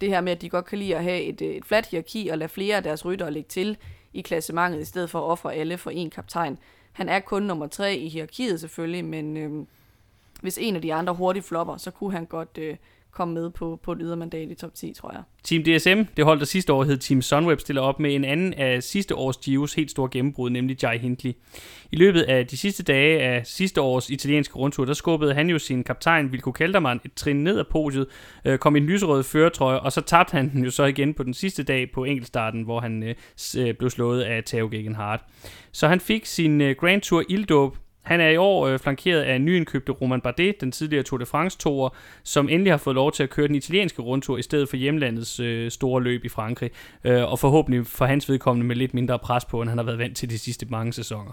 det 0.00 0.08
her 0.08 0.20
med, 0.20 0.32
at 0.32 0.42
de 0.42 0.48
godt 0.48 0.64
kan 0.64 0.78
lide 0.78 0.96
at 0.96 1.02
have 1.02 1.22
et, 1.22 1.42
øh, 1.42 1.48
et 1.48 1.64
fladt 1.64 1.86
hierarki 1.86 2.28
og 2.28 2.38
lade 2.38 2.48
flere 2.48 2.76
af 2.76 2.82
deres 2.82 3.04
ryttere 3.04 3.30
lægge 3.30 3.48
til 3.48 3.76
i 4.12 4.20
klassementet, 4.20 4.80
i 4.80 4.84
stedet 4.84 5.10
for 5.10 5.18
at 5.18 5.24
ofre 5.24 5.54
alle 5.54 5.78
for 5.78 5.90
en 5.90 6.10
kaptajn. 6.10 6.58
Han 6.92 7.08
er 7.08 7.20
kun 7.20 7.42
nummer 7.42 7.66
tre 7.66 7.96
i 7.96 8.08
hierarkiet 8.08 8.60
selvfølgelig, 8.60 9.04
men 9.04 9.36
øh, 9.36 9.66
hvis 10.40 10.58
en 10.58 10.76
af 10.76 10.82
de 10.82 10.94
andre 10.94 11.14
hurtigt 11.14 11.46
flopper, 11.46 11.76
så 11.76 11.90
kunne 11.90 12.12
han 12.12 12.26
godt 12.26 12.58
øh, 12.58 12.76
komme 13.16 13.34
med 13.34 13.50
på, 13.50 13.80
på 13.82 13.92
et 13.92 13.98
ydermandat 14.00 14.50
i 14.50 14.54
top 14.54 14.74
10, 14.74 14.92
tror 14.92 15.12
jeg. 15.12 15.22
Team 15.44 15.62
DSM, 15.62 16.12
det 16.16 16.24
hold, 16.24 16.38
der 16.38 16.44
sidste 16.44 16.72
år 16.72 16.84
hed 16.84 16.96
Team 16.96 17.22
Sunweb, 17.22 17.60
stiller 17.60 17.82
op 17.82 18.00
med 18.00 18.14
en 18.14 18.24
anden 18.24 18.54
af 18.54 18.82
sidste 18.82 19.14
års 19.14 19.36
Gios 19.36 19.74
helt 19.74 19.90
store 19.90 20.08
gennembrud, 20.12 20.50
nemlig 20.50 20.82
Jai 20.82 20.98
Hindley. 20.98 21.32
I 21.92 21.96
løbet 21.96 22.22
af 22.22 22.46
de 22.46 22.56
sidste 22.56 22.82
dage 22.82 23.20
af 23.20 23.46
sidste 23.46 23.80
års 23.80 24.10
italienske 24.10 24.54
rundtur, 24.56 24.84
der 24.84 24.92
skubbede 24.92 25.34
han 25.34 25.50
jo 25.50 25.58
sin 25.58 25.84
kaptajn, 25.84 26.32
Vilko 26.32 26.52
Keltermann, 26.52 27.00
et 27.04 27.12
trin 27.14 27.44
ned 27.44 27.58
af 27.58 27.66
podiet, 27.66 28.06
øh, 28.44 28.58
kom 28.58 28.76
i 28.76 28.78
en 28.78 28.86
lyserød 28.86 29.22
føretrøje, 29.22 29.80
og 29.80 29.92
så 29.92 30.00
tabte 30.00 30.32
han 30.32 30.52
den 30.52 30.64
jo 30.64 30.70
så 30.70 30.84
igen 30.84 31.14
på 31.14 31.22
den 31.22 31.34
sidste 31.34 31.62
dag 31.62 31.90
på 31.94 32.04
enkeltstarten, 32.04 32.62
hvor 32.62 32.80
han 32.80 33.02
øh, 33.02 33.14
øh 33.58 33.74
blev 33.74 33.90
slået 33.90 34.22
af 34.22 34.44
Tao 34.44 34.68
Gegenhardt. 34.70 35.22
Så 35.72 35.88
han 35.88 36.00
fik 36.00 36.26
sin 36.26 36.60
øh, 36.60 36.76
Grand 36.76 37.00
Tour 37.00 37.22
ilddåb 37.28 37.76
han 38.06 38.20
er 38.20 38.28
i 38.28 38.36
år 38.36 38.66
øh, 38.66 38.78
flankeret 38.78 39.22
af 39.22 39.40
nyindkøbte 39.40 39.92
Roman 39.92 40.20
Bardet, 40.20 40.60
den 40.60 40.72
tidligere 40.72 41.02
Tour 41.02 41.18
de 41.18 41.26
france 41.26 41.58
tour 41.58 41.94
som 42.22 42.48
endelig 42.48 42.72
har 42.72 42.78
fået 42.78 42.94
lov 42.94 43.12
til 43.12 43.22
at 43.22 43.30
køre 43.30 43.48
den 43.48 43.54
italienske 43.54 44.02
rundtur 44.02 44.38
i 44.38 44.42
stedet 44.42 44.68
for 44.68 44.76
hjemlandets 44.76 45.40
øh, 45.40 45.70
store 45.70 46.02
løb 46.02 46.24
i 46.24 46.28
Frankrig, 46.28 46.70
øh, 47.04 47.32
og 47.32 47.38
forhåbentlig 47.38 47.86
for 47.86 48.04
hans 48.04 48.28
vedkommende 48.28 48.66
med 48.66 48.76
lidt 48.76 48.94
mindre 48.94 49.18
pres 49.18 49.44
på, 49.44 49.60
end 49.62 49.68
han 49.68 49.78
har 49.78 49.84
været 49.84 49.98
vant 49.98 50.16
til 50.16 50.30
de 50.30 50.38
sidste 50.38 50.66
mange 50.66 50.92
sæsoner. 50.92 51.32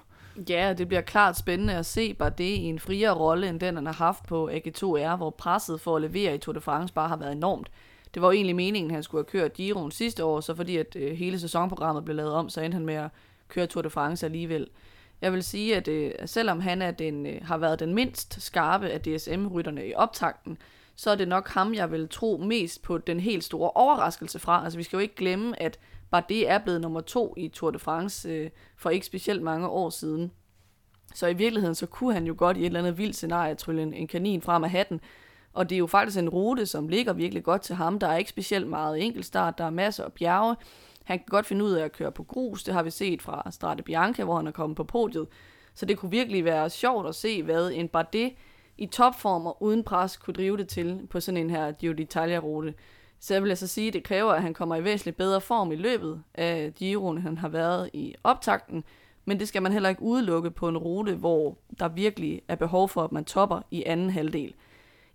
Ja, 0.49 0.74
det 0.78 0.88
bliver 0.88 1.01
klart 1.01 1.38
spændende 1.38 1.74
at 1.74 1.86
se 1.86 2.13
Bardet 2.13 2.43
i 2.43 2.63
en 2.63 2.80
friere 2.80 3.11
rolle, 3.13 3.49
end 3.49 3.59
den 3.59 3.76
han 3.76 3.86
har 3.86 3.93
haft 3.93 4.28
på 4.28 4.49
AG2R, 4.49 5.15
hvor 5.15 5.30
presset 5.30 5.82
for 5.82 5.95
at 5.95 6.01
levere 6.01 6.36
i 6.36 6.38
Tour 6.38 6.53
de 6.53 6.61
France 6.61 6.93
bare 6.93 7.09
har 7.09 7.17
været 7.17 7.32
enormt. 7.32 7.71
Det 8.13 8.21
var 8.21 8.28
jo 8.28 8.32
egentlig 8.32 8.55
meningen, 8.55 8.91
at 8.91 8.95
han 8.95 9.03
skulle 9.03 9.26
have 9.32 9.41
kørt 9.41 9.53
Giroen 9.53 9.91
sidste 9.91 10.24
år, 10.24 10.41
så 10.41 10.55
fordi 10.55 10.78
at 10.78 10.95
øh, 10.95 11.17
hele 11.17 11.39
sæsonprogrammet 11.39 12.05
blev 12.05 12.15
lavet 12.15 12.34
om, 12.34 12.49
så 12.49 12.61
endte 12.61 12.76
han 12.76 12.86
med 12.86 12.95
at 12.95 13.09
køre 13.47 13.67
Tour 13.67 13.82
de 13.82 13.89
France 13.89 14.26
alligevel. 14.26 14.67
Jeg 15.22 15.34
vil 15.34 15.43
sige, 15.43 15.76
at 15.76 15.88
øh, 15.88 16.11
selvom 16.26 16.59
han 16.59 16.82
er 16.82 16.91
den, 16.91 17.26
øh, 17.26 17.41
har 17.45 17.57
været 17.57 17.80
den 17.80 17.93
mindst 17.93 18.41
skarpe 18.41 18.89
af 18.89 19.01
DSM-rytterne 19.01 19.88
i 19.88 19.93
optakten, 19.93 20.57
så 20.95 21.11
er 21.11 21.16
det 21.16 21.28
nok 21.28 21.49
ham, 21.49 21.74
jeg 21.74 21.91
vil 21.91 22.09
tro 22.09 22.38
mest 22.38 22.82
på 22.82 22.97
den 22.97 23.20
helt 23.20 23.43
store 23.43 23.72
overraskelse 23.72 24.39
fra. 24.39 24.64
Altså 24.64 24.78
vi 24.78 24.84
skal 24.84 24.97
jo 24.97 25.01
ikke 25.01 25.16
glemme, 25.16 25.61
at 25.61 25.80
bare 26.11 26.24
det 26.30 26.49
er 26.49 26.57
blevet 26.57 26.82
nummer 26.82 27.01
to 27.01 27.34
i 27.38 27.47
Tour 27.47 27.72
de 27.72 27.80
France 27.80 28.30
øh, 28.30 28.49
for 28.78 28.89
ikke 28.89 29.05
specielt 29.05 29.41
mange 29.41 29.68
år 29.68 29.89
siden. 29.89 30.32
Så 31.16 31.28
i 31.28 31.34
virkeligheden, 31.34 31.76
så 31.76 31.86
kunne 31.86 32.14
han 32.14 32.26
jo 32.26 32.36
godt 32.38 32.57
i 32.57 32.59
et 32.59 32.66
eller 32.66 32.80
andet 32.80 32.97
vildt 32.97 33.16
scenarie 33.16 33.55
trylle 33.55 33.82
en, 33.84 33.93
en 33.93 34.07
kanin 34.07 34.41
frem 34.41 34.64
af 34.64 34.70
hatten. 34.70 35.01
Og 35.53 35.70
det 35.70 35.76
er 35.76 35.80
jo 35.80 35.88
faktisk 35.88 36.18
en 36.18 36.30
rute, 36.30 36.66
som 36.66 36.88
ligger 36.88 37.14
virkelig 37.14 37.43
godt 37.43 37.61
til 37.61 37.76
ham. 37.76 37.99
Der 37.99 38.07
er 38.07 38.18
ikke 38.18 38.30
specielt 38.30 38.68
meget 38.68 39.03
enkeltstart, 39.03 39.57
der 39.57 39.64
er 39.64 39.70
masser 39.70 40.03
af 40.03 40.14
bjerge. 40.14 40.55
Han 41.03 41.19
kan 41.19 41.25
godt 41.29 41.45
finde 41.45 41.65
ud 41.65 41.71
af 41.71 41.85
at 41.85 41.91
køre 41.91 42.11
på 42.11 42.23
grus, 42.23 42.63
det 42.63 42.73
har 42.73 42.83
vi 42.83 42.89
set 42.89 43.21
fra 43.21 43.51
Strade 43.51 43.83
Bianca, 43.83 44.23
hvor 44.23 44.35
han 44.35 44.47
er 44.47 44.51
kommet 44.51 44.77
på 44.77 44.83
podiet. 44.83 45.27
Så 45.73 45.85
det 45.85 45.97
kunne 45.97 46.11
virkelig 46.11 46.45
være 46.45 46.69
sjovt 46.69 47.07
at 47.07 47.15
se, 47.15 47.43
hvad 47.43 47.71
en 47.71 47.87
Bardet 47.87 48.33
i 48.77 48.85
topform 48.85 49.45
og 49.45 49.63
uden 49.63 49.83
pres 49.83 50.17
kunne 50.17 50.33
drive 50.33 50.57
det 50.57 50.67
til 50.67 51.07
på 51.09 51.19
sådan 51.19 51.37
en 51.37 51.49
her 51.49 51.71
Giro 51.71 51.93
d'Italia-rute. 51.93 52.73
Så 53.19 53.33
jeg 53.33 53.43
vil 53.43 53.49
altså 53.49 53.67
sige, 53.67 53.87
at 53.87 53.93
det 53.93 54.03
kræver, 54.03 54.31
at 54.31 54.41
han 54.41 54.53
kommer 54.53 54.75
i 54.75 54.83
væsentligt 54.83 55.17
bedre 55.17 55.41
form 55.41 55.71
i 55.71 55.75
løbet 55.75 56.23
af 56.33 56.73
Giroen, 56.75 57.17
han 57.17 57.37
har 57.37 57.49
været 57.49 57.89
i 57.93 58.15
optakten, 58.23 58.83
men 59.25 59.39
det 59.39 59.47
skal 59.47 59.61
man 59.61 59.71
heller 59.71 59.89
ikke 59.89 60.01
udelukke 60.01 60.51
på 60.51 60.67
en 60.67 60.77
rute, 60.77 61.15
hvor 61.15 61.57
der 61.79 61.87
virkelig 61.87 62.41
er 62.47 62.55
behov 62.55 62.89
for, 62.89 63.03
at 63.03 63.11
man 63.11 63.25
topper 63.25 63.61
i 63.71 63.83
anden 63.85 64.09
halvdel. 64.09 64.53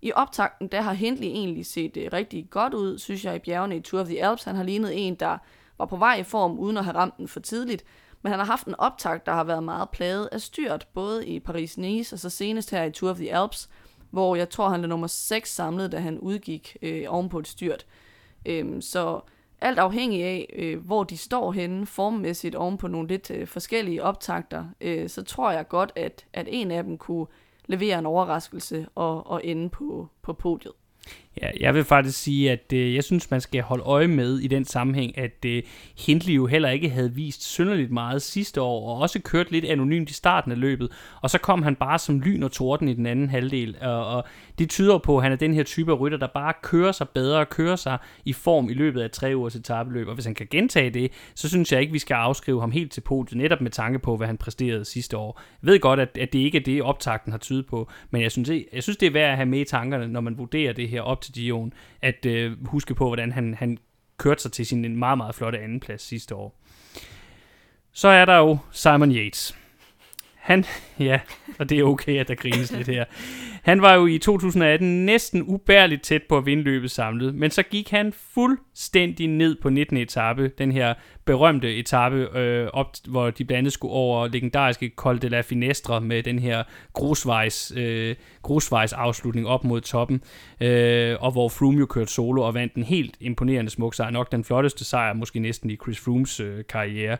I 0.02 0.12
optakten, 0.12 0.68
der 0.68 0.80
har 0.80 0.92
Hindley 0.92 1.26
egentlig 1.26 1.66
set 1.66 1.96
øh, 1.96 2.08
rigtig 2.12 2.46
godt 2.50 2.74
ud, 2.74 2.98
synes 2.98 3.24
jeg, 3.24 3.36
i 3.36 3.38
bjergene 3.38 3.76
i 3.76 3.80
Tour 3.80 4.00
of 4.00 4.06
the 4.06 4.24
Alps. 4.24 4.44
Han 4.44 4.56
har 4.56 4.62
lignet 4.62 5.06
en, 5.06 5.14
der 5.14 5.38
var 5.78 5.86
på 5.86 5.96
vej 5.96 6.16
i 6.16 6.22
form 6.22 6.58
uden 6.58 6.76
at 6.76 6.84
have 6.84 6.96
ramt 6.96 7.16
den 7.16 7.28
for 7.28 7.40
tidligt, 7.40 7.84
men 8.22 8.30
han 8.30 8.38
har 8.38 8.46
haft 8.46 8.66
en 8.66 8.74
optakt, 8.78 9.26
der 9.26 9.32
har 9.32 9.44
været 9.44 9.62
meget 9.62 9.90
plaget 9.90 10.28
af 10.32 10.40
styrt, 10.40 10.86
både 10.94 11.26
i 11.26 11.40
Paris-Nice 11.40 12.12
og 12.12 12.18
så 12.18 12.30
senest 12.30 12.70
her 12.70 12.84
i 12.84 12.90
Tour 12.90 13.10
of 13.10 13.16
the 13.16 13.34
Alps, 13.34 13.68
hvor 14.10 14.36
jeg 14.36 14.50
tror, 14.50 14.68
han 14.68 14.84
er 14.84 14.88
nummer 14.88 15.06
6 15.06 15.54
samlet, 15.54 15.92
da 15.92 15.98
han 15.98 16.18
udgik 16.18 16.76
øh, 16.82 17.04
ovenpå 17.08 17.38
et 17.38 17.48
styrt. 17.48 17.86
Øhm, 18.46 18.80
så 18.80 19.20
alt 19.60 19.78
afhængig 19.78 20.24
af, 20.24 20.54
øh, 20.56 20.86
hvor 20.86 21.04
de 21.04 21.16
står 21.16 21.52
henne 21.52 21.86
formmæssigt 21.86 22.54
oven 22.54 22.78
på 22.78 22.88
nogle 22.88 23.08
lidt 23.08 23.30
øh, 23.30 23.46
forskellige 23.46 24.02
optakter, 24.02 24.64
øh, 24.80 25.08
så 25.08 25.22
tror 25.22 25.50
jeg 25.50 25.68
godt, 25.68 25.92
at, 25.96 26.24
at 26.32 26.46
en 26.50 26.70
af 26.70 26.84
dem 26.84 26.98
kunne 26.98 27.26
levere 27.66 27.98
en 27.98 28.06
overraskelse 28.06 28.86
og, 28.94 29.26
og 29.26 29.44
ende 29.44 29.70
på, 29.70 30.08
på 30.22 30.32
podiet. 30.32 30.72
Ja, 31.42 31.50
jeg 31.60 31.74
vil 31.74 31.84
faktisk 31.84 32.18
sige, 32.18 32.50
at 32.50 32.72
øh, 32.72 32.94
jeg 32.94 33.04
synes, 33.04 33.30
man 33.30 33.40
skal 33.40 33.62
holde 33.62 33.84
øje 33.84 34.06
med 34.06 34.38
i 34.38 34.46
den 34.46 34.64
sammenhæng, 34.64 35.18
at 35.18 35.44
øh, 35.46 35.62
Hindley 36.06 36.36
jo 36.36 36.46
heller 36.46 36.68
ikke 36.68 36.88
havde 36.88 37.14
vist 37.14 37.44
synderligt 37.44 37.90
meget 37.90 38.22
sidste 38.22 38.60
år, 38.60 38.94
og 38.94 39.00
også 39.00 39.20
kørt 39.20 39.50
lidt 39.50 39.64
anonymt 39.64 40.10
i 40.10 40.14
starten 40.14 40.52
af 40.52 40.60
løbet, 40.60 40.92
og 41.22 41.30
så 41.30 41.38
kom 41.38 41.62
han 41.62 41.76
bare 41.76 41.98
som 41.98 42.20
lyn 42.20 42.42
og 42.42 42.52
torden 42.52 42.88
i 42.88 42.94
den 42.94 43.06
anden 43.06 43.30
halvdel, 43.30 43.76
og, 43.80 44.06
og 44.06 44.24
det 44.58 44.70
tyder 44.70 44.98
på, 44.98 45.16
at 45.16 45.22
han 45.22 45.32
er 45.32 45.36
den 45.36 45.54
her 45.54 45.62
type 45.62 45.92
af 45.92 46.00
rytter, 46.00 46.18
der 46.18 46.26
bare 46.26 46.52
kører 46.62 46.92
sig 46.92 47.08
bedre 47.08 47.38
og 47.38 47.48
kører 47.48 47.76
sig 47.76 47.98
i 48.24 48.32
form 48.32 48.68
i 48.70 48.74
løbet 48.74 49.00
af 49.00 49.10
tre 49.10 49.36
ugers 49.36 49.54
etabeløb, 49.54 50.08
og 50.08 50.14
hvis 50.14 50.24
han 50.24 50.34
kan 50.34 50.46
gentage 50.50 50.90
det, 50.90 51.12
så 51.34 51.48
synes 51.48 51.72
jeg 51.72 51.80
ikke, 51.80 51.92
vi 51.92 51.98
skal 51.98 52.14
afskrive 52.14 52.60
ham 52.60 52.70
helt 52.70 52.92
til 52.92 53.00
podiet, 53.00 53.38
netop 53.38 53.60
med 53.60 53.70
tanke 53.70 53.98
på, 53.98 54.16
hvad 54.16 54.26
han 54.26 54.36
præsterede 54.36 54.84
sidste 54.84 55.16
år. 55.16 55.40
Jeg 55.62 55.72
ved 55.72 55.80
godt, 55.80 56.00
at, 56.00 56.18
at 56.20 56.32
det 56.32 56.38
ikke 56.38 56.58
er 56.58 56.62
det, 56.62 56.82
optakten 56.82 57.32
har 57.32 57.38
tydet 57.38 57.66
på, 57.66 57.90
men 58.10 58.22
jeg 58.22 58.32
synes, 58.32 58.50
jeg 58.72 58.82
synes, 58.82 58.96
det 58.96 59.06
er 59.06 59.10
værd 59.10 59.30
at 59.30 59.36
have 59.36 59.46
med 59.46 59.60
i 59.60 59.64
tankerne, 59.64 60.08
når 60.08 60.20
man 60.20 60.38
vurderer 60.38 60.72
det 60.72 60.88
her 60.88 61.02
op 61.02 61.20
til 61.20 61.27
Gion, 61.34 61.72
at 62.02 62.26
øh, 62.26 62.66
huske 62.66 62.94
på, 62.94 63.06
hvordan 63.06 63.32
han, 63.32 63.54
han 63.54 63.78
kørte 64.18 64.42
sig 64.42 64.52
til 64.52 64.66
sin 64.66 64.96
meget, 64.96 65.18
meget 65.18 65.34
flotte 65.34 65.58
andenplads 65.58 66.02
sidste 66.02 66.34
år. 66.34 66.60
Så 67.92 68.08
er 68.08 68.24
der 68.24 68.36
jo 68.36 68.58
Simon 68.72 69.12
Yates. 69.12 69.56
Han, 70.34 70.64
ja, 70.98 71.20
og 71.58 71.68
det 71.68 71.78
er 71.78 71.84
okay, 71.84 72.20
at 72.20 72.28
der 72.28 72.34
grines 72.34 72.72
lidt 72.72 72.88
her. 72.88 73.04
Han 73.62 73.82
var 73.82 73.94
jo 73.94 74.06
i 74.06 74.18
2018 74.18 75.06
næsten 75.06 75.42
ubærligt 75.42 76.02
tæt 76.02 76.22
på 76.22 76.36
at 76.36 76.46
vinde 76.46 76.62
løbet 76.62 76.90
samlet, 76.90 77.34
men 77.34 77.50
så 77.50 77.62
gik 77.62 77.90
han 77.90 78.12
fuldstændig 78.12 79.28
ned 79.28 79.56
på 79.62 79.70
19. 79.70 79.96
etape, 79.96 80.48
den 80.58 80.72
her 80.72 80.94
berømte 81.28 81.76
etape, 81.76 82.38
øh, 82.38 82.68
op, 82.72 82.96
hvor 83.08 83.30
de 83.30 83.44
blandt 83.44 83.58
andet 83.58 83.72
skulle 83.72 83.94
over 83.94 84.28
legendariske 84.28 84.92
Col 84.96 85.22
de 85.22 85.28
la 85.28 85.40
Finestre 85.40 86.00
med 86.00 86.22
den 86.22 86.38
her 86.38 86.62
grusvejs, 86.92 87.72
øh, 87.76 88.16
grusvejs 88.42 88.92
afslutning 88.92 89.46
op 89.46 89.64
mod 89.64 89.80
toppen, 89.80 90.22
øh, 90.60 91.16
og 91.20 91.32
hvor 91.32 91.48
Froome 91.48 91.78
jo 91.78 91.86
kørte 91.86 92.12
solo 92.12 92.42
og 92.42 92.54
vandt 92.54 92.74
en 92.74 92.82
helt 92.82 93.16
imponerende 93.20 93.70
smuk 93.70 93.94
sejr, 93.94 94.10
nok 94.10 94.32
den 94.32 94.44
flotteste 94.44 94.84
sejr, 94.84 95.14
måske 95.14 95.38
næsten 95.40 95.70
i 95.70 95.76
Chris 95.76 96.00
Froomes 96.00 96.40
øh, 96.40 96.64
karriere. 96.68 97.16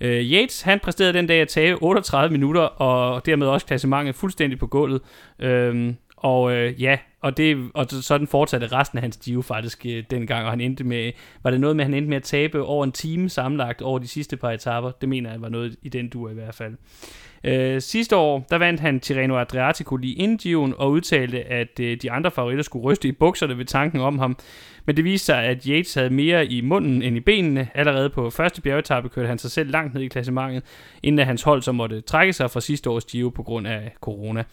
Øh, 0.00 0.32
Yates, 0.32 0.62
han 0.62 0.80
præsterede 0.80 1.12
den 1.12 1.26
dag 1.26 1.40
at 1.40 1.48
tage 1.48 1.82
38 1.82 2.32
minutter, 2.32 2.62
og 2.62 3.26
dermed 3.26 3.46
også 3.46 3.66
klassementet 3.66 4.14
fuldstændig 4.14 4.58
på 4.58 4.66
gulvet. 4.66 5.00
Øh, 5.38 5.94
og 6.20 6.52
øh, 6.52 6.82
ja, 6.82 6.98
og, 7.20 7.36
det, 7.36 7.70
og 7.74 7.86
sådan 7.90 8.26
fortsatte 8.26 8.66
resten 8.66 8.98
af 8.98 9.02
hans 9.02 9.16
Giro 9.16 9.42
faktisk 9.42 9.86
øh, 9.86 10.04
dengang, 10.10 10.44
og 10.44 10.50
han 10.50 10.60
endte 10.60 10.84
med, 10.84 11.12
var 11.42 11.50
det 11.50 11.60
noget 11.60 11.76
med, 11.76 11.84
at 11.84 11.86
han 11.86 11.94
endte 11.94 12.08
med 12.08 12.16
at 12.16 12.22
tabe 12.22 12.62
over 12.62 12.84
en 12.84 12.92
time 12.92 13.28
sammenlagt 13.28 13.82
over 13.82 13.98
de 13.98 14.08
sidste 14.08 14.36
par 14.36 14.50
etaper. 14.50 14.90
Det 14.90 15.08
mener 15.08 15.30
jeg 15.30 15.42
var 15.42 15.48
noget 15.48 15.76
i 15.82 15.88
den 15.88 16.08
dur 16.08 16.30
i 16.30 16.34
hvert 16.34 16.54
fald. 16.54 16.74
Øh, 17.44 17.80
sidste 17.80 18.16
år, 18.16 18.46
der 18.50 18.58
vandt 18.58 18.80
han 18.80 19.00
Tirreno 19.00 19.38
Adriatico 19.38 19.96
lige 19.96 20.14
inden 20.14 20.74
og 20.78 20.90
udtalte, 20.90 21.44
at 21.44 21.80
øh, 21.80 21.96
de 22.02 22.10
andre 22.10 22.30
favoritter 22.30 22.62
skulle 22.62 22.84
ryste 22.84 23.08
i 23.08 23.12
bukserne 23.12 23.58
ved 23.58 23.64
tanken 23.64 24.00
om 24.00 24.18
ham. 24.18 24.36
Men 24.86 24.96
det 24.96 25.04
viste 25.04 25.26
sig, 25.26 25.44
at 25.44 25.64
Yates 25.64 25.94
havde 25.94 26.10
mere 26.10 26.46
i 26.46 26.60
munden 26.60 27.02
end 27.02 27.16
i 27.16 27.20
benene. 27.20 27.68
Allerede 27.74 28.10
på 28.10 28.30
første 28.30 28.62
bjergetappe 28.62 29.08
kørte 29.08 29.28
han 29.28 29.38
sig 29.38 29.50
selv 29.50 29.70
langt 29.70 29.94
ned 29.94 30.02
i 30.02 30.08
klassementet, 30.08 30.64
inden 31.02 31.26
hans 31.26 31.42
hold 31.42 31.62
så 31.62 31.72
måtte 31.72 32.00
trække 32.00 32.32
sig 32.32 32.50
fra 32.50 32.60
sidste 32.60 32.90
års 32.90 33.04
Giro 33.04 33.28
på 33.28 33.42
grund 33.42 33.66
af 33.66 33.94
corona. 34.00 34.44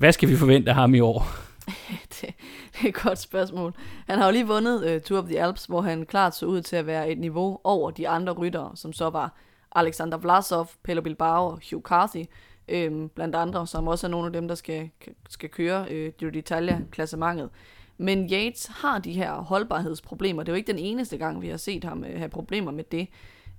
Hvad 0.00 0.12
skal 0.12 0.28
vi 0.28 0.36
forvente 0.36 0.70
af 0.70 0.74
ham 0.74 0.94
i 0.94 1.00
år? 1.00 1.26
det, 2.14 2.34
det 2.72 2.84
er 2.84 2.88
et 2.88 2.94
godt 2.94 3.18
spørgsmål. 3.18 3.74
Han 4.08 4.18
har 4.18 4.26
jo 4.26 4.32
lige 4.32 4.46
vundet 4.46 4.96
uh, 4.96 5.02
Tour 5.02 5.20
of 5.20 5.28
the 5.28 5.42
Alps, 5.42 5.64
hvor 5.64 5.80
han 5.80 6.06
klart 6.06 6.36
så 6.36 6.46
ud 6.46 6.62
til 6.62 6.76
at 6.76 6.86
være 6.86 7.10
et 7.10 7.18
niveau 7.18 7.58
over 7.64 7.90
de 7.90 8.08
andre 8.08 8.32
ryttere, 8.32 8.72
som 8.74 8.92
så 8.92 9.10
var 9.10 9.34
Alexander 9.74 10.18
Vlasov, 10.18 10.70
Pelle 10.84 11.02
Bilbao 11.02 11.46
og 11.46 11.60
Hugh 11.70 11.82
Carthy, 11.82 12.24
øhm, 12.68 13.08
blandt 13.08 13.34
andre, 13.36 13.66
som 13.66 13.88
også 13.88 14.06
er 14.06 14.10
nogle 14.10 14.26
af 14.26 14.32
dem, 14.32 14.48
der 14.48 14.54
skal, 14.54 14.90
skal 15.28 15.48
køre 15.48 15.86
øh, 15.90 16.12
Giro 16.18 16.30
d'Italia-klassementet. 16.30 17.50
Men 17.98 18.32
Yates 18.32 18.66
har 18.66 18.98
de 18.98 19.12
her 19.12 19.32
holdbarhedsproblemer. 19.32 20.42
Det 20.42 20.48
er 20.48 20.52
jo 20.52 20.56
ikke 20.56 20.72
den 20.72 20.78
eneste 20.78 21.16
gang, 21.16 21.42
vi 21.42 21.48
har 21.48 21.56
set 21.56 21.84
ham 21.84 22.04
øh, 22.04 22.18
have 22.18 22.28
problemer 22.28 22.70
med 22.70 22.84
det. 22.84 23.08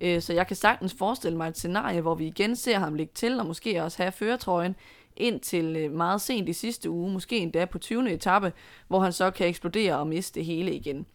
Øh, 0.02 0.22
så 0.22 0.34
jeg 0.34 0.48
kan 0.48 0.56
sagtens 0.56 0.94
forestille 0.94 1.38
mig 1.38 1.48
et 1.48 1.58
scenarie, 1.58 2.02
hvor 2.02 2.16
vi 2.16 2.28
igen 2.28 2.56
ser 2.56 2.80
ham 2.80 2.96
ligge 2.96 3.14
til, 3.16 3.40
og 3.40 3.46
måske 3.46 3.84
også 3.84 3.98
have 4.04 4.12
føretrøjen, 4.12 4.76
indtil 5.22 5.76
øh, 5.78 5.92
meget 5.92 6.22
sent 6.22 6.50
i 6.50 6.54
sidste 6.54 6.90
uge, 6.90 7.12
måske 7.12 7.38
endda 7.38 7.66
på 7.66 7.80
20. 7.80 8.12
etape, 8.12 8.54
hvor 8.88 9.00
han 9.00 9.14
så 9.14 9.32
kan 9.32 9.48
eksplodere 9.48 9.98
og 9.98 10.08
miste 10.08 10.40
det 10.40 10.46
hele 10.46 10.76
igen. 10.76 11.06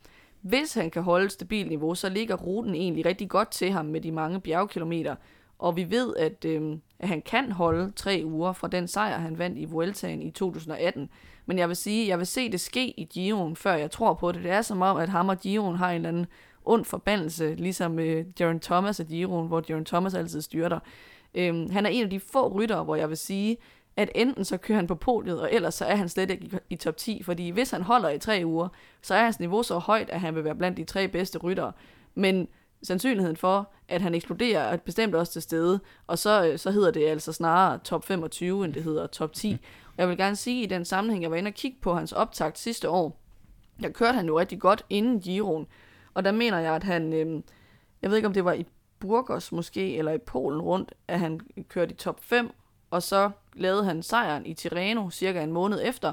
Hvis 0.40 0.74
han 0.74 0.90
kan 0.90 1.02
holde 1.02 1.24
et 1.24 1.32
stabilt 1.32 1.68
niveau, 1.68 1.94
så 1.94 2.08
ligger 2.08 2.36
ruten 2.36 2.74
egentlig 2.74 3.06
rigtig 3.06 3.28
godt 3.28 3.50
til 3.50 3.70
ham 3.70 3.86
med 3.86 4.00
de 4.00 4.12
mange 4.12 4.40
bjergkilometer, 4.40 5.14
og 5.58 5.76
vi 5.76 5.90
ved, 5.90 6.16
at, 6.16 6.44
øh, 6.44 6.78
at 6.98 7.08
han 7.08 7.22
kan 7.22 7.52
holde 7.52 7.92
tre 7.96 8.22
uger 8.24 8.52
fra 8.52 8.68
den 8.68 8.88
sejr, 8.88 9.18
han 9.18 9.38
vandt 9.38 9.58
i 9.58 9.64
Vueltaen 9.64 10.22
i 10.22 10.30
2018. 10.30 11.08
Men 11.46 11.58
jeg 11.58 11.68
vil 11.68 11.76
sige, 11.76 12.08
jeg 12.08 12.18
vil 12.18 12.26
se 12.26 12.52
det 12.52 12.60
ske 12.60 13.00
i 13.00 13.04
Giroen, 13.04 13.56
før 13.56 13.74
jeg 13.74 13.90
tror 13.90 14.14
på 14.14 14.32
det. 14.32 14.42
Det 14.42 14.50
er 14.50 14.62
som 14.62 14.82
om, 14.82 14.96
at 14.96 15.08
ham 15.08 15.28
og 15.28 15.38
Giroen 15.40 15.76
har 15.76 15.90
en 15.90 15.94
eller 15.94 16.08
anden 16.08 16.26
ond 16.64 16.84
forbandelse, 16.84 17.54
ligesom 17.54 17.90
med 17.90 18.08
øh, 18.08 18.24
Jaron 18.40 18.60
Thomas 18.60 19.00
og 19.00 19.06
Giroen, 19.06 19.48
hvor 19.48 19.62
Jaron 19.68 19.84
Thomas 19.84 20.14
altid 20.14 20.40
styrter. 20.40 20.78
Øhm, 21.34 21.70
han 21.70 21.86
er 21.86 21.90
en 21.90 22.04
af 22.04 22.10
de 22.10 22.20
få 22.20 22.48
ryttere, 22.48 22.84
hvor 22.84 22.96
jeg 22.96 23.08
vil 23.08 23.16
sige, 23.16 23.56
at 23.96 24.10
enten 24.14 24.44
så 24.44 24.56
kører 24.56 24.76
han 24.76 24.86
på 24.86 24.94
podiet, 24.94 25.40
og 25.40 25.52
ellers 25.52 25.74
så 25.74 25.84
er 25.84 25.94
han 25.94 26.08
slet 26.08 26.30
ikke 26.30 26.60
i, 26.70 26.76
top 26.76 26.96
10, 26.96 27.22
fordi 27.22 27.50
hvis 27.50 27.70
han 27.70 27.82
holder 27.82 28.08
i 28.08 28.18
tre 28.18 28.42
uger, 28.44 28.68
så 29.02 29.14
er 29.14 29.24
hans 29.24 29.40
niveau 29.40 29.62
så 29.62 29.78
højt, 29.78 30.10
at 30.10 30.20
han 30.20 30.34
vil 30.34 30.44
være 30.44 30.54
blandt 30.54 30.76
de 30.76 30.84
tre 30.84 31.08
bedste 31.08 31.38
ryttere. 31.38 31.72
Men 32.14 32.48
sandsynligheden 32.82 33.36
for, 33.36 33.70
at 33.88 34.02
han 34.02 34.14
eksploderer, 34.14 34.60
er 34.60 34.76
bestemt 34.76 35.14
også 35.14 35.32
til 35.32 35.42
stede, 35.42 35.80
og 36.06 36.18
så, 36.18 36.52
så 36.56 36.70
hedder 36.70 36.90
det 36.90 37.06
altså 37.06 37.32
snarere 37.32 37.78
top 37.78 38.04
25, 38.04 38.64
end 38.64 38.74
det 38.74 38.82
hedder 38.82 39.06
top 39.06 39.32
10. 39.32 39.52
Mm. 39.52 39.58
Jeg 39.98 40.08
vil 40.08 40.16
gerne 40.16 40.36
sige, 40.36 40.64
at 40.64 40.70
i 40.70 40.74
den 40.74 40.84
sammenhæng, 40.84 41.22
jeg 41.22 41.30
var 41.30 41.36
inde 41.36 41.48
og 41.48 41.54
kigge 41.54 41.78
på 41.80 41.94
hans 41.94 42.12
optakt 42.12 42.58
sidste 42.58 42.88
år, 42.88 43.20
der 43.82 43.88
kørte 43.88 44.16
han 44.16 44.26
jo 44.26 44.38
rigtig 44.38 44.60
godt 44.60 44.84
inden 44.90 45.20
Giroen, 45.20 45.66
og 46.14 46.24
der 46.24 46.32
mener 46.32 46.58
jeg, 46.58 46.74
at 46.74 46.84
han, 46.84 47.12
øh, 47.12 47.42
jeg 48.02 48.10
ved 48.10 48.16
ikke 48.16 48.28
om 48.28 48.34
det 48.34 48.44
var 48.44 48.52
i 48.52 48.66
Burgos 48.98 49.52
måske, 49.52 49.96
eller 49.96 50.12
i 50.12 50.18
Polen 50.18 50.60
rundt, 50.60 50.94
at 51.08 51.20
han 51.20 51.40
kørte 51.68 51.92
i 51.92 51.96
top 51.96 52.20
5, 52.20 52.50
og 52.90 53.02
så 53.02 53.30
lavede 53.54 53.84
han 53.84 54.02
sejren 54.02 54.46
i 54.46 54.54
Tirreno 54.54 55.10
cirka 55.10 55.42
en 55.42 55.52
måned 55.52 55.80
efter, 55.84 56.12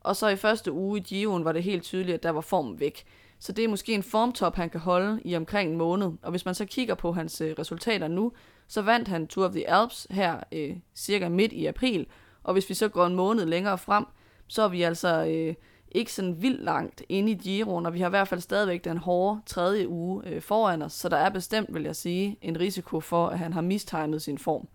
og 0.00 0.16
så 0.16 0.28
i 0.28 0.36
første 0.36 0.72
uge 0.72 0.98
i 0.98 1.02
Giroen 1.02 1.44
var 1.44 1.52
det 1.52 1.62
helt 1.62 1.82
tydeligt, 1.82 2.14
at 2.14 2.22
der 2.22 2.30
var 2.30 2.40
formen 2.40 2.80
væk. 2.80 3.04
Så 3.38 3.52
det 3.52 3.64
er 3.64 3.68
måske 3.68 3.92
en 3.94 4.02
formtop, 4.02 4.56
han 4.56 4.70
kan 4.70 4.80
holde 4.80 5.20
i 5.24 5.36
omkring 5.36 5.70
en 5.70 5.76
måned. 5.76 6.12
Og 6.22 6.30
hvis 6.30 6.44
man 6.44 6.54
så 6.54 6.64
kigger 6.64 6.94
på 6.94 7.12
hans 7.12 7.40
øh, 7.40 7.54
resultater 7.58 8.08
nu, 8.08 8.32
så 8.68 8.82
vandt 8.82 9.08
han 9.08 9.26
Tour 9.26 9.46
of 9.46 9.52
the 9.52 9.70
Alps 9.70 10.06
her 10.10 10.40
øh, 10.52 10.76
cirka 10.94 11.28
midt 11.28 11.52
i 11.52 11.66
april. 11.66 12.06
Og 12.42 12.52
hvis 12.52 12.68
vi 12.68 12.74
så 12.74 12.88
går 12.88 13.06
en 13.06 13.14
måned 13.14 13.46
længere 13.46 13.78
frem, 13.78 14.04
så 14.46 14.62
er 14.62 14.68
vi 14.68 14.82
altså 14.82 15.26
øh, 15.26 15.54
ikke 15.92 16.12
sådan 16.12 16.42
vildt 16.42 16.64
langt 16.64 17.02
inde 17.08 17.32
i 17.32 17.34
Giroen, 17.34 17.86
og 17.86 17.94
vi 17.94 18.00
har 18.00 18.06
i 18.06 18.10
hvert 18.10 18.28
fald 18.28 18.40
stadigvæk 18.40 18.84
den 18.84 18.98
hårde 18.98 19.40
tredje 19.46 19.88
uge 19.88 20.22
øh, 20.26 20.42
foran 20.42 20.82
os. 20.82 20.92
Så 20.92 21.08
der 21.08 21.16
er 21.16 21.30
bestemt, 21.30 21.74
vil 21.74 21.82
jeg 21.82 21.96
sige, 21.96 22.38
en 22.42 22.60
risiko 22.60 23.00
for, 23.00 23.26
at 23.26 23.38
han 23.38 23.52
har 23.52 23.60
mistimet 23.60 24.22
sin 24.22 24.38
form. 24.38 24.68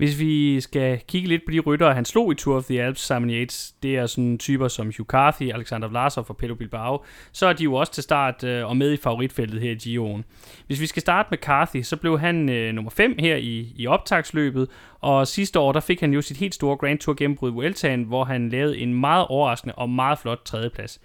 Hvis 0.00 0.18
vi 0.18 0.60
skal 0.60 1.00
kigge 1.08 1.28
lidt 1.28 1.42
på 1.46 1.50
de 1.50 1.60
ryttere, 1.60 1.94
han 1.94 2.04
slog 2.04 2.32
i 2.32 2.34
Tour 2.34 2.56
of 2.56 2.64
the 2.64 2.82
Alps, 2.82 3.00
Simon 3.00 3.30
Yates, 3.30 3.74
det 3.82 3.96
er 3.96 4.06
sådan 4.06 4.38
typer 4.38 4.68
som 4.68 4.86
Hugh 4.86 5.06
Carthy, 5.06 5.52
Alexander 5.52 5.88
Vlasov 5.88 6.26
og 6.28 6.36
Pedro 6.36 6.54
Bilbao, 6.54 7.04
så 7.32 7.46
er 7.46 7.52
de 7.52 7.64
jo 7.64 7.74
også 7.74 7.92
til 7.92 8.02
start 8.02 8.44
øh, 8.44 8.66
og 8.66 8.76
med 8.76 8.92
i 8.92 8.96
favoritfeltet 8.96 9.60
her 9.60 9.70
i 9.70 9.74
Giroen. 9.74 10.24
Hvis 10.66 10.80
vi 10.80 10.86
skal 10.86 11.00
starte 11.00 11.28
med 11.30 11.38
Carthy, 11.38 11.82
så 11.82 11.96
blev 11.96 12.18
han 12.18 12.48
øh, 12.48 12.74
nummer 12.74 12.90
5 12.90 13.14
her 13.18 13.36
i, 13.36 13.72
i 13.76 13.86
optagsløbet, 13.86 14.68
og 15.00 15.28
sidste 15.28 15.58
år, 15.58 15.72
der 15.72 15.80
fik 15.80 16.00
han 16.00 16.12
jo 16.12 16.22
sit 16.22 16.36
helt 16.36 16.54
store 16.54 16.76
Grand 16.76 16.98
Tour 16.98 17.14
gennembrud 17.14 17.50
i 17.50 17.54
Vueltaen, 17.54 18.02
hvor 18.02 18.24
han 18.24 18.48
lavede 18.48 18.78
en 18.78 18.94
meget 18.94 19.26
overraskende 19.26 19.74
og 19.74 19.90
meget 19.90 20.18
flot 20.18 20.40
tredjeplads. 20.44 21.00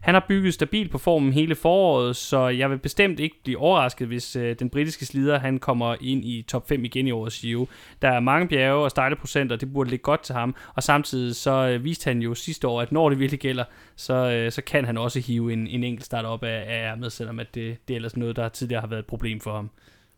Han 0.00 0.14
har 0.14 0.24
bygget 0.28 0.54
stabil 0.54 0.88
på 0.88 0.98
formen 0.98 1.32
hele 1.32 1.54
foråret, 1.54 2.16
så 2.16 2.48
jeg 2.48 2.70
vil 2.70 2.78
bestemt 2.78 3.20
ikke 3.20 3.36
blive 3.44 3.58
overrasket, 3.58 4.06
hvis 4.08 4.36
øh, 4.36 4.56
den 4.58 4.70
britiske 4.70 5.06
slider 5.06 5.38
han 5.38 5.58
kommer 5.58 5.96
ind 6.00 6.24
i 6.24 6.42
top 6.48 6.68
5 6.68 6.84
igen 6.84 7.06
i 7.06 7.10
årets 7.10 7.40
Giro. 7.40 7.68
Der 8.02 8.08
er 8.08 8.20
mange 8.20 8.48
bjerge 8.48 8.84
og 8.84 8.90
stejle 8.90 9.16
procenter, 9.16 9.56
det 9.56 9.72
burde 9.72 9.90
ligge 9.90 10.02
godt 10.02 10.22
til 10.22 10.34
ham, 10.34 10.54
og 10.74 10.82
samtidig 10.82 11.36
så 11.36 11.68
øh, 11.68 11.84
viste 11.84 12.04
han 12.04 12.22
jo 12.22 12.34
sidste 12.34 12.68
år, 12.68 12.80
at 12.80 12.92
når 12.92 13.08
det 13.08 13.18
virkelig 13.18 13.40
gælder, 13.40 13.64
så, 13.96 14.14
øh, 14.14 14.52
så 14.52 14.62
kan 14.62 14.84
han 14.84 14.98
også 14.98 15.20
hive 15.20 15.52
en, 15.52 15.66
en 15.66 15.84
enkelt 15.84 16.06
start 16.06 16.24
op 16.24 16.44
af, 16.44 16.64
af 16.66 16.90
ærmet, 16.90 17.12
selvom 17.12 17.38
at 17.38 17.54
det, 17.54 17.88
det 17.88 17.94
er 17.94 17.96
ellers 17.96 18.16
noget, 18.16 18.36
der 18.36 18.48
tidligere 18.48 18.80
har 18.80 18.88
været 18.88 19.00
et 19.00 19.06
problem 19.06 19.40
for 19.40 19.54
ham. 19.54 19.70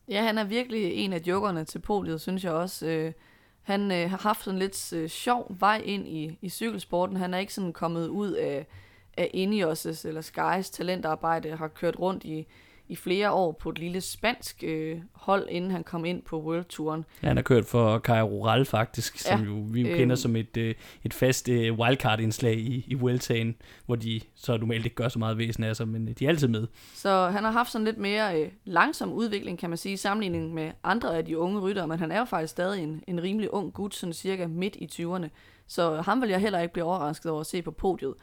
Ja, 0.08 0.22
han 0.22 0.38
er 0.38 0.44
virkelig 0.44 0.92
en 0.92 1.12
af 1.12 1.20
jokerne 1.26 1.64
til 1.64 1.78
podiet, 1.78 2.20
synes 2.20 2.44
jeg 2.44 2.52
også. 2.52 2.86
Øh, 2.86 3.12
han 3.62 3.92
øh, 3.92 4.10
har 4.10 4.16
haft 4.16 4.48
en 4.48 4.58
lidt 4.58 4.92
øh, 4.92 5.08
sjov 5.08 5.56
vej 5.60 5.82
ind 5.84 6.08
i, 6.08 6.38
i 6.42 6.48
cykelsporten. 6.48 7.16
Han 7.16 7.34
er 7.34 7.38
ikke 7.38 7.54
sådan 7.54 7.72
kommet 7.72 8.08
ud 8.08 8.32
af, 8.32 8.66
af 9.16 9.30
Ineos' 9.34 10.08
eller 10.08 10.20
Skys 10.20 10.70
talentarbejde, 10.70 11.56
har 11.56 11.68
kørt 11.68 11.98
rundt 11.98 12.24
i, 12.24 12.46
i 12.92 12.96
flere 12.96 13.32
år 13.32 13.52
på 13.52 13.70
et 13.70 13.78
lille 13.78 14.00
spansk 14.00 14.64
øh, 14.66 14.98
hold, 15.12 15.46
inden 15.50 15.70
han 15.70 15.84
kom 15.84 16.04
ind 16.04 16.22
på 16.22 16.42
World 16.42 16.64
Touren. 16.64 17.04
Ja, 17.22 17.28
han 17.28 17.36
har 17.36 17.42
kørt 17.42 17.64
for 17.64 17.98
Kai 17.98 18.22
Rural 18.22 18.64
faktisk, 18.64 19.18
som 19.18 19.40
ja, 19.40 19.46
jo, 19.46 19.64
vi 19.70 19.80
jo 19.80 19.88
øh, 19.88 19.96
kender 19.96 20.16
som 20.16 20.36
et, 20.36 20.56
øh, 20.56 20.74
et 21.04 21.14
fast 21.14 21.48
øh, 21.48 21.78
wildcard-indslag 21.78 22.54
i, 22.54 22.84
i 22.88 22.94
Vueltaen, 22.94 23.56
hvor 23.86 23.96
de 23.96 24.20
så 24.34 24.56
normalt 24.56 24.84
ikke 24.84 24.94
gør 24.94 25.08
så 25.08 25.18
meget 25.18 25.38
væsen 25.38 25.64
af 25.64 25.76
sig, 25.76 25.88
men 25.88 26.08
øh, 26.08 26.14
de 26.18 26.24
er 26.24 26.28
altid 26.28 26.48
med. 26.48 26.66
Så 26.94 27.28
han 27.28 27.44
har 27.44 27.50
haft 27.50 27.70
sådan 27.70 27.84
lidt 27.84 27.98
mere 27.98 28.40
øh, 28.40 28.48
langsom 28.64 29.12
udvikling, 29.12 29.58
kan 29.58 29.70
man 29.70 29.76
sige, 29.76 29.92
i 29.92 29.96
sammenligning 29.96 30.54
med 30.54 30.70
andre 30.84 31.16
af 31.16 31.24
de 31.24 31.38
unge 31.38 31.60
ryttere, 31.60 31.88
men 31.88 31.98
han 31.98 32.12
er 32.12 32.18
jo 32.18 32.24
faktisk 32.24 32.50
stadig 32.50 32.82
en, 32.82 33.02
en 33.06 33.22
rimelig 33.22 33.54
ung 33.54 33.72
gut, 33.72 33.94
sådan 33.94 34.12
cirka 34.12 34.46
midt 34.46 34.76
i 34.76 34.88
20'erne. 34.92 35.28
Så 35.66 36.00
ham 36.00 36.22
vil 36.22 36.30
jeg 36.30 36.40
heller 36.40 36.60
ikke 36.60 36.72
blive 36.72 36.84
overrasket 36.84 37.30
over 37.30 37.40
at 37.40 37.46
se 37.46 37.62
på 37.62 37.70
podiet. 37.70 38.14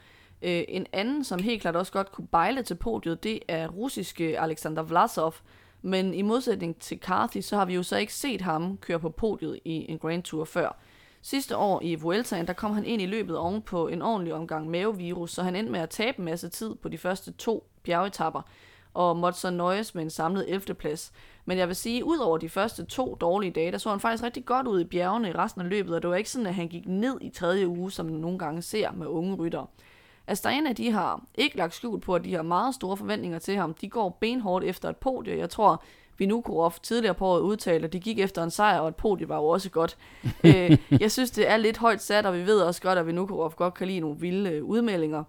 Øh, 0.42 0.64
en 0.68 0.86
anden, 0.92 1.24
som 1.24 1.42
helt 1.42 1.62
klart 1.62 1.76
også 1.76 1.92
godt 1.92 2.12
kunne 2.12 2.26
bejle 2.26 2.62
til 2.62 2.74
podiet, 2.74 3.24
det 3.24 3.40
er 3.48 3.68
russiske 3.68 4.40
Alexander 4.40 4.82
Vlasov. 4.82 5.34
Men 5.82 6.14
i 6.14 6.22
modsætning 6.22 6.78
til 6.80 6.98
Carthy, 6.98 7.40
så 7.40 7.56
har 7.56 7.64
vi 7.64 7.74
jo 7.74 7.82
så 7.82 7.96
ikke 7.96 8.14
set 8.14 8.40
ham 8.40 8.76
køre 8.76 9.00
på 9.00 9.10
podiet 9.10 9.58
i 9.64 9.86
en 9.88 9.98
Grand 9.98 10.22
Tour 10.22 10.44
før. 10.44 10.76
Sidste 11.22 11.56
år 11.56 11.80
i 11.82 11.94
Vueltaen, 11.94 12.46
der 12.46 12.52
kom 12.52 12.72
han 12.72 12.84
ind 12.84 13.02
i 13.02 13.06
løbet 13.06 13.36
oven 13.36 13.62
på 13.62 13.88
en 13.88 14.02
ordentlig 14.02 14.34
omgang 14.34 14.70
mavevirus, 14.70 15.30
så 15.30 15.42
han 15.42 15.56
endte 15.56 15.72
med 15.72 15.80
at 15.80 15.90
tabe 15.90 16.18
en 16.18 16.24
masse 16.24 16.48
tid 16.48 16.74
på 16.74 16.88
de 16.88 16.98
første 16.98 17.32
to 17.32 17.70
bjergetapper, 17.82 18.42
og 18.94 19.16
måtte 19.16 19.38
så 19.38 19.50
nøjes 19.50 19.94
med 19.94 20.02
en 20.02 20.10
samlet 20.10 20.44
11. 20.48 20.74
plads. 20.74 21.12
Men 21.44 21.58
jeg 21.58 21.68
vil 21.68 21.76
sige, 21.76 22.04
ud 22.04 22.18
over 22.18 22.38
de 22.38 22.48
første 22.48 22.84
to 22.84 23.16
dårlige 23.20 23.50
dage, 23.50 23.72
der 23.72 23.78
så 23.78 23.90
han 23.90 24.00
faktisk 24.00 24.24
rigtig 24.24 24.44
godt 24.44 24.66
ud 24.66 24.80
i 24.80 24.84
bjergene 24.84 25.28
i 25.28 25.32
resten 25.32 25.60
af 25.60 25.68
løbet, 25.68 25.94
og 25.94 26.02
det 26.02 26.10
var 26.10 26.16
ikke 26.16 26.30
sådan, 26.30 26.46
at 26.46 26.54
han 26.54 26.68
gik 26.68 26.86
ned 26.86 27.18
i 27.20 27.30
tredje 27.30 27.68
uge, 27.68 27.90
som 27.90 28.06
man 28.06 28.14
nogle 28.14 28.38
gange 28.38 28.62
ser 28.62 28.92
med 28.92 29.06
unge 29.06 29.34
ryttere. 29.34 29.66
Astana, 30.26 30.72
de 30.72 30.90
har 30.90 31.24
ikke 31.34 31.56
lagt 31.56 31.74
skjul 31.74 32.00
på, 32.00 32.14
at 32.14 32.24
de 32.24 32.34
har 32.34 32.42
meget 32.42 32.74
store 32.74 32.96
forventninger 32.96 33.38
til 33.38 33.56
ham. 33.56 33.74
De 33.74 33.88
går 33.88 34.18
benhårdt 34.20 34.64
efter 34.64 34.88
et 34.88 34.96
podie. 34.96 35.38
Jeg 35.38 35.50
tror, 35.50 35.82
Vinukurov 36.20 36.74
tidligere 36.82 37.14
på 37.14 37.26
året 37.26 37.40
udtalte, 37.40 37.86
at 37.86 37.92
de 37.92 38.00
gik 38.00 38.18
efter 38.18 38.42
en 38.42 38.50
sejr, 38.50 38.78
og 38.78 38.88
et 38.88 38.96
podie 38.96 39.28
var 39.28 39.36
jo 39.36 39.44
også 39.44 39.70
godt. 39.70 39.98
øh, 40.44 40.78
jeg 41.00 41.12
synes, 41.12 41.30
det 41.30 41.50
er 41.50 41.56
lidt 41.56 41.78
højt 41.78 42.02
sat, 42.02 42.26
og 42.26 42.34
vi 42.34 42.46
ved 42.46 42.60
også 42.60 42.82
godt, 42.82 42.98
at 42.98 43.06
Vinukurov 43.06 43.54
godt 43.56 43.74
kan 43.74 43.86
lide 43.86 44.00
nogle 44.00 44.20
vilde 44.20 44.50
øh, 44.50 44.64
udmeldinger. 44.64 45.24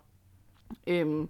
Øhm, 0.88 1.30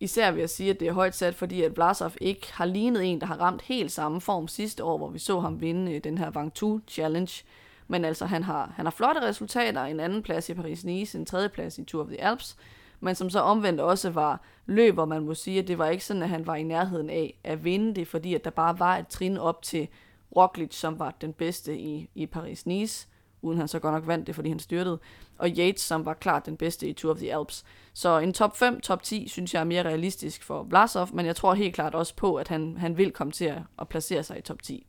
især 0.00 0.30
vil 0.30 0.40
jeg 0.40 0.50
sige, 0.50 0.70
at 0.70 0.80
det 0.80 0.88
er 0.88 0.92
højt 0.92 1.16
sat, 1.16 1.34
fordi 1.34 1.62
at 1.62 1.76
Vlasov 1.76 2.12
ikke 2.20 2.52
har 2.52 2.64
lignet 2.64 3.04
en, 3.04 3.20
der 3.20 3.26
har 3.26 3.40
ramt 3.40 3.62
helt 3.62 3.92
samme 3.92 4.20
form 4.20 4.48
sidste 4.48 4.84
år, 4.84 4.98
hvor 4.98 5.08
vi 5.08 5.18
så 5.18 5.40
ham 5.40 5.60
vinde 5.60 5.92
øh, 5.92 6.04
den 6.04 6.18
her 6.18 6.30
Vangtu 6.30 6.80
Challenge. 6.88 7.44
Men 7.88 8.04
altså, 8.04 8.26
han 8.26 8.42
har, 8.42 8.72
han 8.76 8.86
har 8.86 8.90
flotte 8.90 9.20
resultater, 9.20 9.84
en 9.84 10.00
anden 10.00 10.22
plads 10.22 10.48
i 10.48 10.54
Paris-Nice, 10.54 11.18
en 11.18 11.26
tredje 11.26 11.48
plads 11.48 11.78
i 11.78 11.84
Tour 11.84 12.02
of 12.02 12.08
the 12.08 12.24
Alps, 12.24 12.56
men 13.00 13.14
som 13.14 13.30
så 13.30 13.40
omvendt 13.40 13.80
også 13.80 14.10
var 14.10 14.40
løb, 14.66 14.94
hvor 14.94 15.04
man 15.04 15.22
må 15.22 15.34
sige, 15.34 15.58
at 15.58 15.68
det 15.68 15.78
var 15.78 15.88
ikke 15.88 16.04
sådan, 16.04 16.22
at 16.22 16.28
han 16.28 16.46
var 16.46 16.54
i 16.54 16.62
nærheden 16.62 17.10
af 17.10 17.38
at 17.44 17.64
vinde 17.64 17.94
det, 17.94 18.08
fordi 18.08 18.34
at 18.34 18.44
der 18.44 18.50
bare 18.50 18.78
var 18.78 18.96
et 18.96 19.08
trin 19.08 19.36
op 19.36 19.62
til 19.62 19.88
Roglic, 20.36 20.74
som 20.74 20.98
var 20.98 21.14
den 21.20 21.32
bedste 21.32 21.78
i, 21.78 22.10
i 22.14 22.26
Paris-Nice, 22.36 23.06
uden 23.42 23.58
han 23.58 23.68
så 23.68 23.78
godt 23.78 23.94
nok 23.94 24.06
vandt 24.06 24.26
det, 24.26 24.34
fordi 24.34 24.48
han 24.48 24.58
styrtede, 24.58 24.98
og 25.38 25.48
Yates, 25.48 25.82
som 25.82 26.04
var 26.04 26.14
klart 26.14 26.46
den 26.46 26.56
bedste 26.56 26.88
i 26.88 26.92
Tour 26.92 27.12
of 27.12 27.18
the 27.18 27.34
Alps. 27.34 27.64
Så 27.92 28.18
en 28.18 28.32
top 28.32 28.56
5, 28.56 28.80
top 28.80 29.02
10, 29.02 29.28
synes 29.28 29.54
jeg 29.54 29.60
er 29.60 29.64
mere 29.64 29.82
realistisk 29.82 30.44
for 30.44 30.62
Vlasov, 30.62 31.08
men 31.12 31.26
jeg 31.26 31.36
tror 31.36 31.54
helt 31.54 31.74
klart 31.74 31.94
også 31.94 32.16
på, 32.16 32.34
at 32.34 32.48
han, 32.48 32.76
han 32.76 32.96
vil 32.96 33.12
komme 33.12 33.32
til 33.32 33.44
at, 33.44 33.62
at 33.78 33.88
placere 33.88 34.22
sig 34.22 34.38
i 34.38 34.42
top 34.42 34.62
10. 34.62 34.86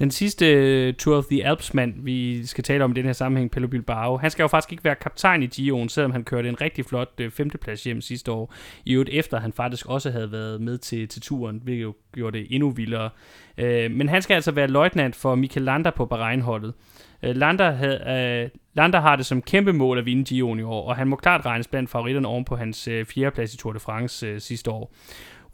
Den 0.00 0.10
sidste 0.10 0.46
øh, 0.46 0.94
Tour 0.94 1.16
of 1.16 1.24
the 1.24 1.46
Alps-mand, 1.46 1.94
vi 2.04 2.46
skal 2.46 2.64
tale 2.64 2.84
om 2.84 2.90
i 2.90 2.94
den 2.94 3.04
her 3.04 3.12
sammenhæng, 3.12 3.50
Pello 3.50 3.68
Bilbao, 3.68 4.16
han 4.16 4.30
skal 4.30 4.42
jo 4.42 4.48
faktisk 4.48 4.72
ikke 4.72 4.84
være 4.84 4.94
kaptajn 4.94 5.42
i 5.42 5.46
Gio'en, 5.46 5.88
selvom 5.88 6.12
han 6.12 6.24
kørte 6.24 6.48
en 6.48 6.60
rigtig 6.60 6.84
flot 6.84 7.10
øh, 7.20 7.30
femteplads 7.30 7.84
hjem 7.84 8.00
sidste 8.00 8.32
år. 8.32 8.54
I 8.84 8.92
øvrigt 8.92 9.10
efter 9.12 9.40
han 9.40 9.52
faktisk 9.52 9.86
også 9.86 10.10
havde 10.10 10.32
været 10.32 10.60
med 10.60 10.78
til, 10.78 11.08
til 11.08 11.22
turen, 11.22 11.60
hvilket 11.64 11.82
jo 11.82 11.94
gjorde 12.14 12.38
det 12.38 12.46
endnu 12.50 12.70
vildere. 12.70 13.10
Øh, 13.58 13.90
men 13.90 14.08
han 14.08 14.22
skal 14.22 14.34
altså 14.34 14.52
være 14.52 14.66
løjtnant 14.66 15.16
for 15.16 15.34
Michael 15.34 15.64
Lander 15.64 15.90
på 15.90 16.06
Bahrein-holdet. 16.06 16.74
Øh, 17.22 17.36
Lander, 17.36 17.70
havde, 17.70 18.00
øh, 18.44 18.60
Lander 18.74 19.00
har 19.00 19.16
det 19.16 19.26
som 19.26 19.42
kæmpe 19.42 19.72
mål 19.72 19.98
at 19.98 20.06
vinde 20.06 20.34
Gio'en 20.34 20.58
i 20.58 20.62
år, 20.62 20.88
og 20.88 20.96
han 20.96 21.08
må 21.08 21.16
klart 21.16 21.46
regnes 21.46 21.68
blandt 21.68 21.90
favoritterne 21.90 22.28
oven 22.28 22.44
på 22.44 22.56
hans 22.56 22.88
fjerdeplads 23.08 23.54
i 23.54 23.56
Tour 23.56 23.72
de 23.72 23.80
France 23.80 24.40
sidste 24.40 24.70
år. 24.70 24.94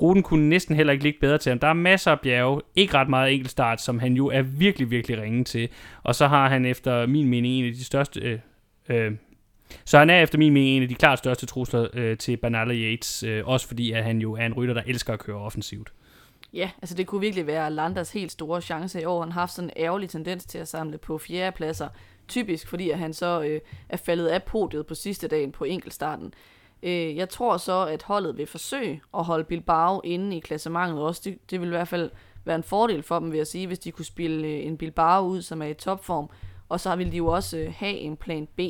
Ruten 0.02 0.23
kunne 0.23 0.48
næsten 0.48 0.77
heller 0.77 0.93
ikke 0.93 1.05
ligge 1.05 1.20
bedre 1.20 1.39
til 1.39 1.51
ham. 1.51 1.59
Der 1.59 1.68
er 1.68 1.73
masser 1.73 2.10
af 2.10 2.20
bjerge, 2.20 2.60
ikke 2.74 2.94
ret 2.94 3.09
meget 3.09 3.32
enkeltstart, 3.32 3.81
som 3.81 3.98
han 3.98 4.12
jo 4.12 4.27
er 4.27 4.43
virkelig, 4.43 4.90
virkelig 4.90 5.20
ringe 5.23 5.44
til. 5.44 5.68
Og 6.02 6.14
så 6.14 6.27
har 6.27 6.48
han 6.48 6.64
efter 6.64 7.06
min 7.06 7.28
mening 7.28 7.55
en 7.55 7.64
af 7.64 7.73
de 7.73 7.85
største... 7.85 8.20
Øh, 8.20 8.39
øh, 8.89 9.12
så 9.85 9.98
han 9.98 10.10
er 10.10 10.23
efter 10.23 10.39
min 10.39 10.52
mening 10.52 10.77
en 10.77 10.82
af 10.82 10.89
de 10.89 10.94
klart 10.94 11.18
største 11.18 11.47
trusler 11.47 11.86
øh, 11.93 12.18
til 12.18 12.36
Bernal 12.36 12.70
Yates, 12.70 13.23
øh, 13.23 13.48
også 13.48 13.66
fordi 13.66 13.93
at 13.93 14.05
han 14.05 14.18
jo 14.18 14.32
er 14.32 14.47
en 14.47 14.55
rytter, 14.55 14.74
der 14.74 14.82
elsker 14.86 15.12
at 15.12 15.18
køre 15.18 15.36
offensivt. 15.36 15.93
Ja, 16.52 16.70
altså 16.82 16.94
det 16.94 17.06
kunne 17.06 17.20
virkelig 17.20 17.47
være 17.47 17.70
Landers 17.70 18.12
helt 18.12 18.32
store 18.32 18.60
chance 18.60 19.01
i 19.01 19.05
år. 19.05 19.23
Han 19.23 19.32
har 19.32 19.40
haft 19.40 19.52
sådan 19.52 19.70
en 19.77 19.85
ærgerlig 19.85 20.09
tendens 20.09 20.44
til 20.44 20.59
at 20.59 20.68
samle 20.68 20.98
på 20.98 21.18
fjerdepladser, 21.18 21.89
typisk 22.28 22.68
fordi 22.68 22.90
at 22.90 22.98
han 22.98 23.12
så 23.12 23.43
øh, 23.43 23.60
er 23.89 23.97
faldet 23.97 24.27
af 24.27 24.43
podiet 24.43 24.86
på 24.86 24.94
sidste 24.94 25.28
dagen 25.28 25.52
på 25.52 25.64
enkeltstarten. 25.64 26.35
Øh, 26.87 27.17
jeg 27.17 27.29
tror 27.29 27.57
så, 27.57 27.87
at 27.87 28.03
holdet 28.03 28.39
vil 28.39 28.47
forsøge 28.47 29.03
at 29.15 29.25
holde 29.25 29.45
Bilbao 29.45 30.01
inde 30.05 30.37
i 30.37 30.41
klassementet 30.41 31.03
også. 31.03 31.23
Det, 31.25 31.51
det 31.51 31.61
vil 31.61 31.67
i 31.67 31.71
hvert 31.71 31.89
fald 31.89 32.11
være 32.45 32.57
en 32.57 32.63
fordel 32.63 33.03
for 33.03 33.19
dem, 33.19 33.31
vil 33.31 33.37
jeg 33.37 33.47
sige, 33.47 33.67
hvis 33.67 33.79
de 33.79 33.93
kunne 33.93 34.05
spille 34.05 34.47
øh, 34.47 34.67
en 34.67 34.77
Bilbao 34.77 35.27
ud, 35.27 35.43
som 35.43 35.63
er 35.63 35.67
i 35.67 35.75
topform. 35.75 36.31
Og 36.69 36.81
så 36.81 36.97
vil 36.97 37.13
de 37.13 37.17
jo 37.17 37.27
også 37.27 37.59
øh, 37.59 37.75
have 37.77 37.97
en 37.97 38.17
plan 38.17 38.49
B. 38.57 38.61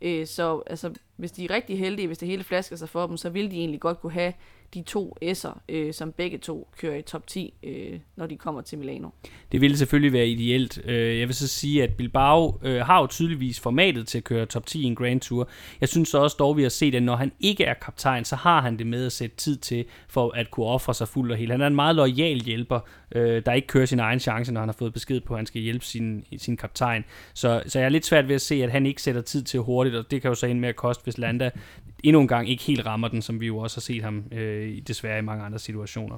Øh, 0.00 0.26
så 0.26 0.62
altså, 0.66 0.94
hvis 1.16 1.32
de 1.32 1.44
er 1.44 1.50
rigtig 1.50 1.78
heldige, 1.78 2.06
hvis 2.06 2.18
det 2.18 2.28
hele 2.28 2.44
flasker 2.44 2.76
sig 2.76 2.88
for 2.88 3.06
dem, 3.06 3.16
så 3.16 3.30
vil 3.30 3.50
de 3.50 3.56
egentlig 3.56 3.80
godt 3.80 4.00
kunne 4.00 4.12
have 4.12 4.32
de 4.74 4.82
to 4.82 5.16
S'er, 5.24 5.60
øh, 5.68 5.94
som 5.94 6.12
begge 6.12 6.38
to 6.38 6.68
kører 6.78 6.96
i 6.96 7.02
top 7.02 7.26
10, 7.26 7.54
øh, 7.62 8.00
når 8.16 8.26
de 8.26 8.36
kommer 8.36 8.60
til 8.60 8.78
Milano. 8.78 9.08
Det 9.52 9.60
ville 9.60 9.76
selvfølgelig 9.76 10.12
være 10.12 10.26
ideelt. 10.26 10.80
Øh, 10.84 11.18
jeg 11.18 11.28
vil 11.28 11.34
så 11.34 11.48
sige, 11.48 11.82
at 11.82 11.94
Bilbao 11.94 12.58
øh, 12.62 12.80
har 12.80 13.00
jo 13.00 13.06
tydeligvis 13.06 13.60
formatet 13.60 14.08
til 14.08 14.18
at 14.18 14.24
køre 14.24 14.46
top 14.46 14.66
10 14.66 14.82
i 14.82 14.84
en 14.84 14.94
Grand 14.94 15.20
Tour. 15.20 15.48
Jeg 15.80 15.88
synes 15.88 16.08
så 16.08 16.18
også 16.18 16.36
dog, 16.38 16.56
vi 16.56 16.62
har 16.62 16.68
set, 16.68 16.94
at 16.94 17.02
når 17.02 17.16
han 17.16 17.32
ikke 17.40 17.64
er 17.64 17.74
kaptajn, 17.74 18.24
så 18.24 18.36
har 18.36 18.60
han 18.60 18.78
det 18.78 18.86
med 18.86 19.06
at 19.06 19.12
sætte 19.12 19.36
tid 19.36 19.56
til, 19.56 19.84
for 20.08 20.30
at 20.30 20.50
kunne 20.50 20.66
ofre 20.66 20.94
sig 20.94 21.08
fuldt 21.08 21.32
og 21.32 21.38
helt. 21.38 21.50
Han 21.50 21.60
er 21.60 21.66
en 21.66 21.74
meget 21.74 21.96
lojal 21.96 22.40
hjælper, 22.40 22.80
øh, 23.12 23.42
der 23.46 23.52
ikke 23.52 23.68
kører 23.68 23.86
sin 23.86 24.00
egen 24.00 24.20
chance, 24.20 24.52
når 24.52 24.60
han 24.60 24.68
har 24.68 24.76
fået 24.78 24.92
besked 24.92 25.20
på, 25.20 25.34
at 25.34 25.38
han 25.38 25.46
skal 25.46 25.60
hjælpe 25.60 25.84
sin, 25.84 26.24
sin 26.38 26.56
kaptajn. 26.56 27.04
Så, 27.34 27.62
så 27.66 27.78
jeg 27.78 27.86
er 27.86 27.90
lidt 27.90 28.06
svært 28.06 28.28
ved 28.28 28.34
at 28.34 28.40
se, 28.40 28.62
at 28.62 28.70
han 28.70 28.86
ikke 28.86 29.02
sætter 29.02 29.20
tid 29.20 29.42
til 29.42 29.60
hurtigt, 29.60 29.96
og 29.96 30.10
det 30.10 30.22
kan 30.22 30.28
jo 30.28 30.34
så 30.34 30.46
ende 30.46 30.60
med 30.60 30.68
at 30.68 30.76
koste, 30.76 31.04
hvis 31.04 31.18
Landa 31.18 31.50
endnu 32.04 32.20
en 32.20 32.28
gang 32.28 32.48
ikke 32.48 32.62
helt 32.62 32.86
rammer 32.86 33.08
den, 33.08 33.22
som 33.22 33.40
vi 33.40 33.46
jo 33.46 33.58
også 33.58 33.76
har 33.76 33.80
set 33.80 34.02
ham 34.02 34.24
øh, 34.32 34.78
desværre 34.86 35.18
i 35.18 35.22
mange 35.22 35.44
andre 35.44 35.58
situationer. 35.58 36.16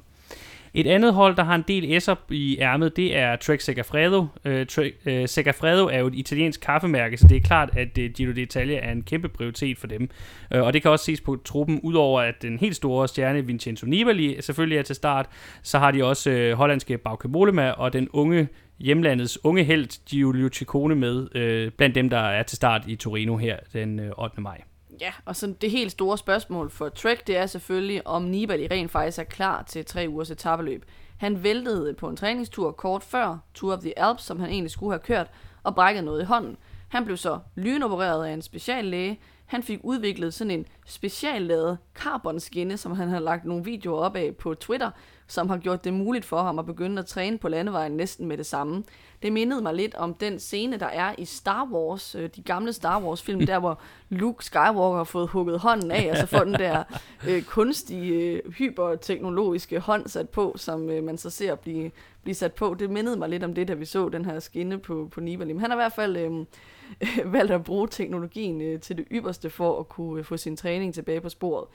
Et 0.75 0.87
andet 0.87 1.15
hold, 1.15 1.37
der 1.37 1.45
har 1.45 1.55
en 1.55 1.65
del 1.69 2.03
S'er 2.03 2.17
i 2.31 2.59
ærmet, 2.59 2.97
det 2.97 3.17
er 3.17 3.37
Trek 3.37 3.61
Segafredo. 3.61 4.27
Øh, 4.45 4.67
Trek, 4.67 4.95
øh, 5.07 5.29
Segafredo 5.29 5.87
er 5.87 5.99
jo 5.99 6.07
et 6.07 6.15
italiensk 6.15 6.61
kaffemærke, 6.61 7.17
så 7.17 7.29
det 7.29 7.37
er 7.37 7.41
klart, 7.41 7.71
at 7.77 7.99
øh, 7.99 8.11
Giro 8.11 8.33
d'Italia 8.33 8.87
er 8.87 8.93
en 8.93 9.03
kæmpe 9.03 9.29
prioritet 9.29 9.79
for 9.79 9.87
dem. 9.87 10.11
Øh, 10.55 10.63
og 10.63 10.73
det 10.73 10.83
kan 10.83 10.91
også 10.91 11.05
ses 11.05 11.21
på 11.21 11.37
truppen, 11.45 11.81
udover 11.83 12.21
at 12.21 12.43
den 12.43 12.59
helt 12.59 12.77
store 12.77 13.09
stjerne 13.09 13.47
Vincenzo 13.47 13.87
Nibali 13.87 14.43
selvfølgelig 14.43 14.79
er 14.79 14.83
til 14.83 14.97
start, 14.97 15.27
så 15.63 15.79
har 15.79 15.91
de 15.91 16.05
også 16.05 16.31
øh, 16.31 16.53
hollandske 16.57 16.99
Bauke 16.99 17.29
Mollema 17.29 17.71
og 17.71 17.93
den 17.93 18.09
unge 18.13 18.49
hjemlandets 18.79 19.45
unge 19.45 19.65
held 19.65 20.05
Giulio 20.11 20.49
Ciccone 20.53 20.95
med, 20.95 21.37
øh, 21.37 21.71
blandt 21.71 21.95
dem, 21.95 22.11
der 22.11 22.19
er 22.19 22.43
til 22.43 22.57
start 22.57 22.83
i 22.87 22.97
Torino 22.97 23.37
her 23.37 23.57
den 23.73 24.01
øh, 24.01 24.13
8. 24.19 24.41
maj. 24.41 24.72
Ja, 25.01 25.13
og 25.25 25.37
så 25.37 25.55
det 25.61 25.71
helt 25.71 25.93
store 25.93 26.19
spørgsmål 26.19 26.71
for 26.71 26.89
Trek, 26.89 27.27
det 27.27 27.37
er 27.37 27.47
selvfølgelig, 27.47 28.07
om 28.07 28.23
Nibali 28.23 28.67
rent 28.67 28.91
faktisk 28.91 29.19
er 29.19 29.25
klar 29.25 29.63
til 29.63 29.85
tre 29.85 30.07
ugers 30.09 30.31
etabeløb. 30.31 30.85
Han 31.17 31.43
væltede 31.43 31.95
på 31.95 32.09
en 32.09 32.17
træningstur 32.17 32.73
kort 32.73 33.03
før 33.03 33.39
Tour 33.55 33.73
of 33.73 33.81
the 33.81 33.99
Alps, 33.99 34.23
som 34.25 34.41
han 34.41 34.51
egentlig 34.51 34.71
skulle 34.71 34.93
have 34.93 35.01
kørt, 35.01 35.31
og 35.63 35.75
brækkede 35.75 36.05
noget 36.05 36.23
i 36.23 36.25
hånden. 36.25 36.57
Han 36.89 37.05
blev 37.05 37.17
så 37.17 37.39
lynopereret 37.55 38.27
af 38.27 38.33
en 38.33 38.43
speciallæge. 38.43 39.21
Han 39.47 39.63
fik 39.63 39.81
udviklet 39.83 40.35
sådan 40.35 40.51
en 40.51 40.67
speciallavet 40.87 41.79
carbonskinne, 41.95 42.77
som 42.77 42.93
han 42.93 43.09
har 43.09 43.21
lagt 43.21 43.45
nogle 43.45 43.65
videoer 43.65 44.01
op 44.01 44.17
af 44.17 44.37
på 44.37 44.55
Twitter, 44.55 44.91
som 45.33 45.49
har 45.49 45.59
gjort 45.59 45.85
det 45.85 45.95
muligt 45.95 46.25
for 46.25 46.43
ham 46.43 46.59
at 46.59 46.67
begynde 46.67 46.99
at 46.99 47.07
træne 47.07 47.39
på 47.39 47.49
landevejen 47.49 47.93
næsten 47.93 48.27
med 48.27 48.37
det 48.39 48.47
samme. 48.47 48.85
Det 49.23 49.33
mindede 49.33 49.63
mig 49.63 49.75
lidt 49.75 49.95
om 49.95 50.15
den 50.15 50.39
scene, 50.39 50.77
der 50.77 50.87
er 50.87 51.15
i 51.19 51.25
Star 51.25 51.69
Wars, 51.73 52.15
øh, 52.15 52.31
de 52.37 52.43
gamle 52.43 52.73
Star 52.73 53.01
Wars-film, 53.01 53.47
der 53.47 53.59
hvor 53.59 53.81
Luke 54.09 54.45
Skywalker 54.45 54.97
har 54.97 55.05
fået 55.05 55.29
hugget 55.29 55.61
hånden 55.61 55.91
af, 55.91 56.11
og 56.11 56.17
så 56.17 56.27
får 56.27 56.45
den 56.45 56.55
der 56.55 56.85
øh, 57.29 57.43
kunstige, 57.43 58.15
øh, 58.15 58.53
hyperteknologiske 58.53 59.81
hånd 59.81 60.09
sat 60.09 60.29
på, 60.29 60.55
som 60.57 60.91
øh, 60.91 61.05
man 61.05 61.19
så 61.19 61.31
ser 61.31 61.55
blive, 61.55 61.91
blive 62.23 62.35
sat 62.35 62.53
på. 62.53 62.77
Det 62.79 62.91
mindede 62.91 63.17
mig 63.17 63.29
lidt 63.29 63.45
om 63.45 63.55
det, 63.55 63.69
da 63.69 63.75
vi 63.75 63.85
så 63.85 64.09
den 64.09 64.25
her 64.25 64.41
skinne 64.41 64.79
på, 64.79 65.09
på 65.13 65.21
Nibali. 65.21 65.53
Men 65.53 65.61
han 65.61 65.71
har 65.71 65.77
i 65.77 65.83
hvert 65.83 65.93
fald 65.93 66.17
øh, 66.17 66.47
valgt 67.33 67.53
at 67.53 67.65
bruge 67.65 67.89
teknologien 67.89 68.61
øh, 68.61 68.81
til 68.81 68.97
det 68.97 69.07
ypperste 69.11 69.51
for 69.51 69.81
at 69.81 69.89
kunne 69.89 70.19
øh, 70.19 70.25
få 70.25 70.37
sin 70.37 70.57
træning 70.57 70.95
tilbage 70.95 71.21
på 71.21 71.29
sporet. 71.29 71.69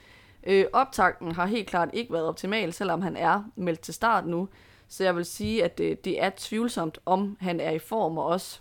Øh, 0.48 0.66
optakten 0.74 1.32
har 1.32 1.46
helt 1.46 1.68
klart 1.68 1.90
ikke 1.94 2.14
været 2.14 2.26
optimal, 2.26 2.74
selvom 2.74 3.02
han 3.02 3.16
er 3.16 3.44
meldt 3.56 3.80
til 3.80 3.94
start 3.94 4.28
nu. 4.28 4.50
Så 4.88 5.04
jeg 5.04 5.16
vil 5.16 5.26
sige, 5.26 5.64
at 5.64 5.78
det, 5.78 6.06
det 6.06 6.24
er 6.24 6.30
tvivlsomt, 6.38 7.00
om 7.06 7.38
han 7.40 7.60
er 7.60 7.72
i 7.72 7.80
form, 7.80 8.18
og 8.18 8.26
også 8.26 8.60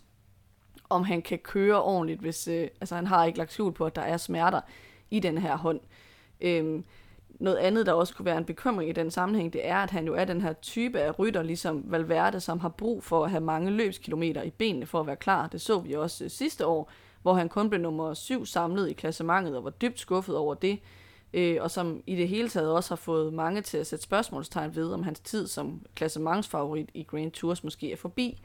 om 0.88 1.04
han 1.04 1.22
kan 1.22 1.38
køre 1.38 1.82
ordentligt, 1.82 2.20
hvis 2.20 2.48
øh, 2.48 2.68
altså, 2.80 2.94
han 2.94 3.06
har 3.06 3.24
ikke 3.24 3.38
lagt 3.38 3.52
skjul 3.52 3.72
på, 3.72 3.86
at 3.86 3.96
der 3.96 4.02
er 4.02 4.16
smerter 4.16 4.60
i 5.10 5.20
den 5.20 5.38
her 5.38 5.56
hånd. 5.56 5.80
Øhm, 6.40 6.84
noget 7.28 7.56
andet, 7.56 7.86
der 7.86 7.92
også 7.92 8.14
kunne 8.14 8.26
være 8.26 8.38
en 8.38 8.44
bekymring 8.44 8.90
i 8.90 8.92
den 8.92 9.10
sammenhæng, 9.10 9.52
det 9.52 9.68
er, 9.68 9.76
at 9.76 9.90
han 9.90 10.06
jo 10.06 10.14
er 10.14 10.24
den 10.24 10.40
her 10.40 10.52
type 10.52 11.00
af 11.00 11.18
rytter, 11.18 11.42
ligesom 11.42 11.84
Valverde, 11.86 12.40
som 12.40 12.60
har 12.60 12.68
brug 12.68 13.04
for 13.04 13.24
at 13.24 13.30
have 13.30 13.40
mange 13.40 13.70
løbskilometer 13.70 14.42
i 14.42 14.50
benene 14.50 14.86
for 14.86 15.00
at 15.00 15.06
være 15.06 15.16
klar. 15.16 15.46
Det 15.46 15.60
så 15.60 15.78
vi 15.78 15.92
også 15.92 16.24
øh, 16.24 16.30
sidste 16.30 16.66
år, 16.66 16.90
hvor 17.22 17.34
han 17.34 17.48
kun 17.48 17.70
blev 17.70 17.80
nummer 17.80 18.14
syv 18.14 18.46
samlet 18.46 18.90
i 18.90 18.92
klassementet 18.92 19.56
og 19.56 19.64
var 19.64 19.70
dybt 19.70 20.00
skuffet 20.00 20.36
over 20.36 20.54
det 20.54 20.78
øh, 21.36 21.56
og 21.60 21.70
som 21.70 22.02
i 22.06 22.16
det 22.16 22.28
hele 22.28 22.48
taget 22.48 22.72
også 22.72 22.90
har 22.90 22.96
fået 22.96 23.32
mange 23.32 23.60
til 23.60 23.78
at 23.78 23.86
sætte 23.86 24.02
spørgsmålstegn 24.02 24.76
ved, 24.76 24.92
om 24.92 25.02
hans 25.02 25.20
tid 25.20 25.46
som 25.46 25.82
klassementsfavorit 25.94 26.90
i 26.94 27.02
Grand 27.02 27.32
Tours 27.32 27.64
måske 27.64 27.92
er 27.92 27.96
forbi. 27.96 28.40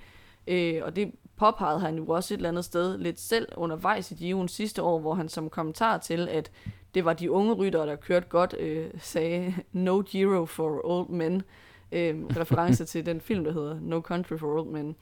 Øh, 0.47 0.81
og 0.83 0.95
det 0.95 1.11
påpegede 1.35 1.79
han 1.79 1.97
jo 1.97 2.05
også 2.07 2.33
et 2.33 2.37
eller 2.37 2.49
andet 2.49 2.65
sted 2.65 2.97
lidt 2.97 3.19
selv 3.19 3.47
undervejs 3.57 4.11
i 4.11 4.15
Giroen 4.15 4.47
sidste 4.47 4.81
år, 4.81 4.99
hvor 4.99 5.13
han 5.13 5.29
som 5.29 5.49
kommentar 5.49 5.97
til, 5.97 6.29
at 6.29 6.51
det 6.93 7.05
var 7.05 7.13
de 7.13 7.31
unge 7.31 7.53
ryttere, 7.53 7.87
der 7.87 7.95
kørte 7.95 8.27
godt, 8.29 8.55
øh, 8.59 8.89
sagde 8.99 9.55
No 9.71 10.01
Giro 10.01 10.45
for 10.45 10.81
Old 10.83 11.09
Men, 11.09 11.41
øh, 11.91 12.25
reference 12.25 12.85
til 12.85 13.05
den 13.05 13.21
film, 13.21 13.43
der 13.43 13.51
hedder 13.51 13.79
No 13.81 14.01
Country 14.01 14.37
for 14.37 14.59
Old 14.59 14.67
Men. 14.67 14.95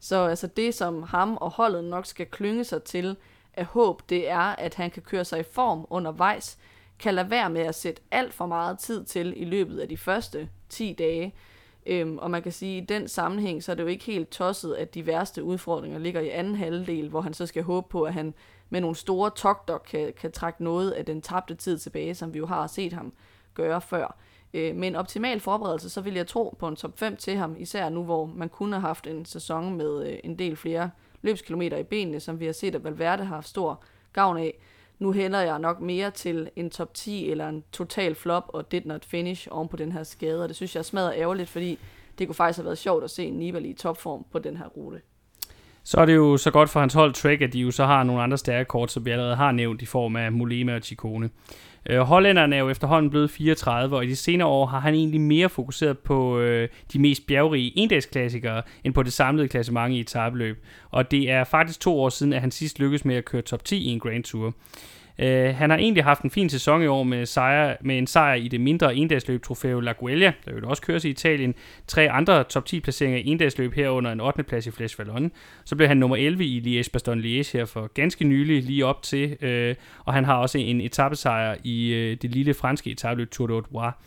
Så 0.00 0.16
altså 0.16 0.46
det, 0.46 0.74
som 0.74 1.02
ham 1.02 1.36
og 1.36 1.50
holdet 1.50 1.84
nok 1.84 2.06
skal 2.06 2.26
klynge 2.26 2.64
sig 2.64 2.82
til 2.82 3.16
af 3.54 3.64
håb, 3.64 4.02
det 4.08 4.28
er, 4.30 4.38
at 4.38 4.74
han 4.74 4.90
kan 4.90 5.02
køre 5.02 5.24
sig 5.24 5.40
i 5.40 5.44
form 5.52 5.86
undervejs, 5.90 6.58
kan 6.98 7.14
lade 7.14 7.30
være 7.30 7.50
med 7.50 7.60
at 7.60 7.74
sætte 7.74 8.02
alt 8.10 8.34
for 8.34 8.46
meget 8.46 8.78
tid 8.78 9.04
til 9.04 9.34
i 9.36 9.44
løbet 9.44 9.78
af 9.78 9.88
de 9.88 9.96
første 9.96 10.48
10 10.68 10.92
dage. 10.98 11.34
Øhm, 11.86 12.18
og 12.18 12.30
man 12.30 12.42
kan 12.42 12.52
sige, 12.52 12.76
at 12.76 12.82
i 12.82 12.86
den 12.86 13.08
sammenhæng, 13.08 13.62
så 13.62 13.72
er 13.72 13.76
det 13.76 13.82
jo 13.82 13.88
ikke 13.88 14.04
helt 14.04 14.30
tosset, 14.30 14.74
at 14.74 14.94
de 14.94 15.06
værste 15.06 15.44
udfordringer 15.44 15.98
ligger 15.98 16.20
i 16.20 16.28
anden 16.28 16.54
halvdel, 16.54 17.08
hvor 17.08 17.20
han 17.20 17.34
så 17.34 17.46
skal 17.46 17.62
håbe 17.62 17.88
på, 17.90 18.02
at 18.02 18.14
han 18.14 18.34
med 18.70 18.80
nogle 18.80 18.96
store 18.96 19.30
togter 19.30 19.78
kan, 19.78 20.12
kan 20.20 20.32
trække 20.32 20.64
noget 20.64 20.90
af 20.90 21.04
den 21.04 21.22
tabte 21.22 21.54
tid 21.54 21.78
tilbage, 21.78 22.14
som 22.14 22.34
vi 22.34 22.38
jo 22.38 22.46
har 22.46 22.66
set 22.66 22.92
ham 22.92 23.12
gøre 23.54 23.80
før. 23.80 24.16
Øh, 24.54 24.76
med 24.76 24.88
en 24.88 24.96
optimal 24.96 25.40
forberedelse, 25.40 25.90
så 25.90 26.00
vil 26.00 26.14
jeg 26.14 26.26
tro 26.26 26.56
på 26.58 26.68
en 26.68 26.76
top 26.76 26.98
5 26.98 27.16
til 27.16 27.36
ham, 27.36 27.56
især 27.58 27.88
nu, 27.88 28.04
hvor 28.04 28.26
man 28.26 28.48
kunne 28.48 28.76
have 28.76 28.86
haft 28.86 29.06
en 29.06 29.24
sæson 29.24 29.76
med 29.76 30.06
øh, 30.06 30.18
en 30.24 30.38
del 30.38 30.56
flere 30.56 30.90
løbskilometer 31.22 31.76
i 31.76 31.82
benene, 31.82 32.20
som 32.20 32.40
vi 32.40 32.46
har 32.46 32.52
set, 32.52 32.74
at 32.74 32.84
Valverde 32.84 33.24
har 33.24 33.34
haft 33.34 33.48
stor 33.48 33.82
gavn 34.12 34.38
af. 34.38 34.58
Nu 34.98 35.12
hælder 35.12 35.40
jeg 35.40 35.58
nok 35.58 35.80
mere 35.80 36.10
til 36.10 36.50
en 36.56 36.70
top 36.70 36.94
10 36.94 37.30
eller 37.30 37.48
en 37.48 37.64
total 37.72 38.14
flop 38.14 38.44
og 38.48 38.72
did 38.72 38.80
not 38.84 39.04
finish 39.04 39.48
oven 39.50 39.68
på 39.68 39.76
den 39.76 39.92
her 39.92 40.02
skade, 40.02 40.42
og 40.42 40.48
det 40.48 40.56
synes 40.56 40.74
jeg 40.74 40.80
er 40.80 40.84
smadret 40.84 41.14
ærgerligt, 41.16 41.48
fordi 41.48 41.78
det 42.18 42.26
kunne 42.26 42.34
faktisk 42.34 42.58
have 42.58 42.64
været 42.64 42.78
sjovt 42.78 43.04
at 43.04 43.10
se 43.10 43.30
Nibali 43.30 43.68
i 43.68 43.74
topform 43.74 44.26
på 44.32 44.38
den 44.38 44.56
her 44.56 44.66
rute. 44.66 45.00
Så 45.82 46.00
er 46.00 46.06
det 46.06 46.14
jo 46.14 46.36
så 46.36 46.50
godt 46.50 46.70
for 46.70 46.80
hans 46.80 46.94
hold 46.94 47.12
Trek, 47.12 47.42
at 47.42 47.52
de 47.52 47.58
jo 47.58 47.70
så 47.70 47.84
har 47.84 48.02
nogle 48.02 48.22
andre 48.22 48.38
stærke 48.38 48.68
kort, 48.68 48.90
som 48.90 49.04
vi 49.04 49.10
allerede 49.10 49.36
har 49.36 49.52
nævnt 49.52 49.82
i 49.82 49.86
form 49.86 50.16
af 50.16 50.32
Molema 50.32 50.74
og 50.74 50.82
Chicone. 50.82 51.30
Øh, 51.90 52.00
hollænderne 52.00 52.56
er 52.56 52.60
jo 52.60 52.68
efterhånden 52.68 53.10
blevet 53.10 53.30
34, 53.30 53.96
og 53.96 54.04
i 54.04 54.08
de 54.08 54.16
senere 54.16 54.48
år 54.48 54.66
har 54.66 54.80
han 54.80 54.94
egentlig 54.94 55.20
mere 55.20 55.48
fokuseret 55.48 55.98
på 55.98 56.38
øh, 56.38 56.68
de 56.92 56.98
mest 56.98 57.26
bjergrige 57.26 57.72
endagsklassikere, 57.78 58.62
end 58.84 58.94
på 58.94 59.02
det 59.02 59.12
samlede 59.12 59.48
klassement 59.48 59.94
i 59.94 60.00
etabeløb. 60.00 60.64
Og 60.90 61.10
det 61.10 61.30
er 61.30 61.44
faktisk 61.44 61.80
to 61.80 62.00
år 62.00 62.08
siden, 62.08 62.32
at 62.32 62.40
han 62.40 62.50
sidst 62.50 62.78
lykkedes 62.78 63.04
med 63.04 63.16
at 63.16 63.24
køre 63.24 63.42
top 63.42 63.64
10 63.64 63.76
i 63.76 63.88
en 63.88 64.00
Grand 64.00 64.24
Tour. 64.24 64.54
Uh, 65.22 65.28
han 65.28 65.70
har 65.70 65.76
egentlig 65.76 66.04
haft 66.04 66.22
en 66.22 66.30
fin 66.30 66.50
sæson 66.50 66.82
i 66.82 66.86
år 66.86 67.02
med, 67.02 67.26
sejr, 67.26 67.76
med 67.80 67.98
en 67.98 68.06
sejr 68.06 68.34
i 68.34 68.48
det 68.48 68.60
mindre 68.60 68.96
endagsløb 68.96 69.42
Trofeo 69.42 69.80
La 69.80 69.92
Guelia, 69.92 70.32
der 70.44 70.52
jo 70.52 70.68
også 70.68 70.82
køres 70.82 71.04
i 71.04 71.10
Italien. 71.10 71.54
Tre 71.86 72.10
andre 72.10 72.44
top 72.44 72.66
10 72.66 72.80
placeringer 72.80 73.18
i 73.18 73.26
endagsløb 73.26 73.74
herunder 73.74 74.12
en 74.12 74.20
8. 74.20 74.42
plads 74.42 74.66
i 74.66 74.70
Flash 74.70 74.98
Vallon. 74.98 75.32
Så 75.64 75.76
blev 75.76 75.88
han 75.88 75.96
nummer 75.96 76.16
11 76.16 76.44
i 76.44 76.60
Liège-Bastogne-Liège 76.60 77.52
her 77.52 77.64
for 77.64 77.86
ganske 77.94 78.24
nylig 78.24 78.62
lige 78.62 78.86
op 78.86 79.02
til, 79.02 79.44
øh, 79.44 79.74
og 80.04 80.14
han 80.14 80.24
har 80.24 80.36
også 80.36 80.58
en 80.58 80.80
etappesejr 80.80 81.56
i 81.64 81.94
øh, 81.94 82.16
det 82.22 82.30
lille 82.30 82.54
franske 82.54 82.90
etabløb 82.90 83.30
Tour 83.30 83.46
de 83.46 83.52
Haute 83.52 83.98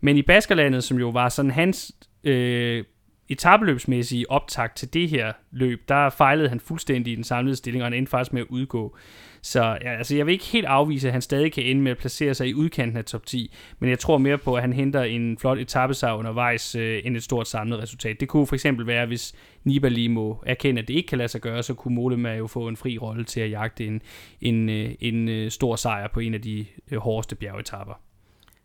Men 0.00 0.16
i 0.16 0.22
Baskerlandet, 0.22 0.84
som 0.84 0.98
jo 0.98 1.08
var 1.08 1.28
sådan 1.28 1.50
hans 1.50 1.92
øh, 2.24 2.84
etabeløbsmæssige 3.28 4.30
optakt 4.30 4.76
til 4.76 4.94
det 4.94 5.08
her 5.08 5.32
løb, 5.50 5.88
der 5.88 6.10
fejlede 6.10 6.48
han 6.48 6.60
fuldstændig 6.60 7.12
i 7.12 7.16
den 7.16 7.24
samlede 7.24 7.56
stilling, 7.56 7.82
og 7.82 7.86
han 7.86 7.94
endte 7.98 8.10
faktisk 8.10 8.32
med 8.32 8.40
at 8.40 8.46
udgå. 8.50 8.96
Så 9.42 9.62
ja, 9.62 9.96
altså, 9.96 10.16
jeg 10.16 10.26
vil 10.26 10.32
ikke 10.32 10.44
helt 10.44 10.66
afvise, 10.66 11.08
at 11.08 11.12
han 11.12 11.22
stadig 11.22 11.52
kan 11.52 11.64
ende 11.64 11.82
med 11.82 11.90
at 11.90 11.98
placere 11.98 12.34
sig 12.34 12.48
i 12.48 12.54
udkanten 12.54 12.96
af 12.96 13.04
top 13.04 13.26
10, 13.26 13.54
men 13.78 13.90
jeg 13.90 13.98
tror 13.98 14.18
mere 14.18 14.38
på, 14.38 14.54
at 14.54 14.62
han 14.62 14.72
henter 14.72 15.02
en 15.02 15.38
flot 15.38 15.58
etappesejr 15.58 16.14
undervejs 16.14 16.74
øh, 16.74 17.00
end 17.04 17.16
et 17.16 17.22
stort 17.22 17.48
samlet 17.48 17.78
resultat. 17.78 18.20
Det 18.20 18.28
kunne 18.28 18.46
for 18.46 18.54
eksempel 18.54 18.86
være, 18.86 19.06
hvis 19.06 19.34
Nibali 19.64 20.06
må 20.06 20.42
erkende, 20.46 20.82
at 20.82 20.88
det 20.88 20.94
ikke 20.94 21.06
kan 21.06 21.18
lade 21.18 21.28
sig 21.28 21.40
gøre, 21.40 21.62
så 21.62 21.74
kunne 21.74 21.94
Mollema 21.94 22.34
jo 22.34 22.46
få 22.46 22.68
en 22.68 22.76
fri 22.76 22.98
rolle 22.98 23.24
til 23.24 23.40
at 23.40 23.50
jagte 23.50 23.86
en, 23.86 24.02
en, 24.40 24.68
øh, 24.68 24.94
en, 25.00 25.28
en 25.28 25.50
stor 25.50 25.76
sejr 25.76 26.08
på 26.08 26.20
en 26.20 26.34
af 26.34 26.42
de 26.42 26.66
øh, 26.90 26.98
hårdeste 26.98 27.36
bjergetapper. 27.36 27.94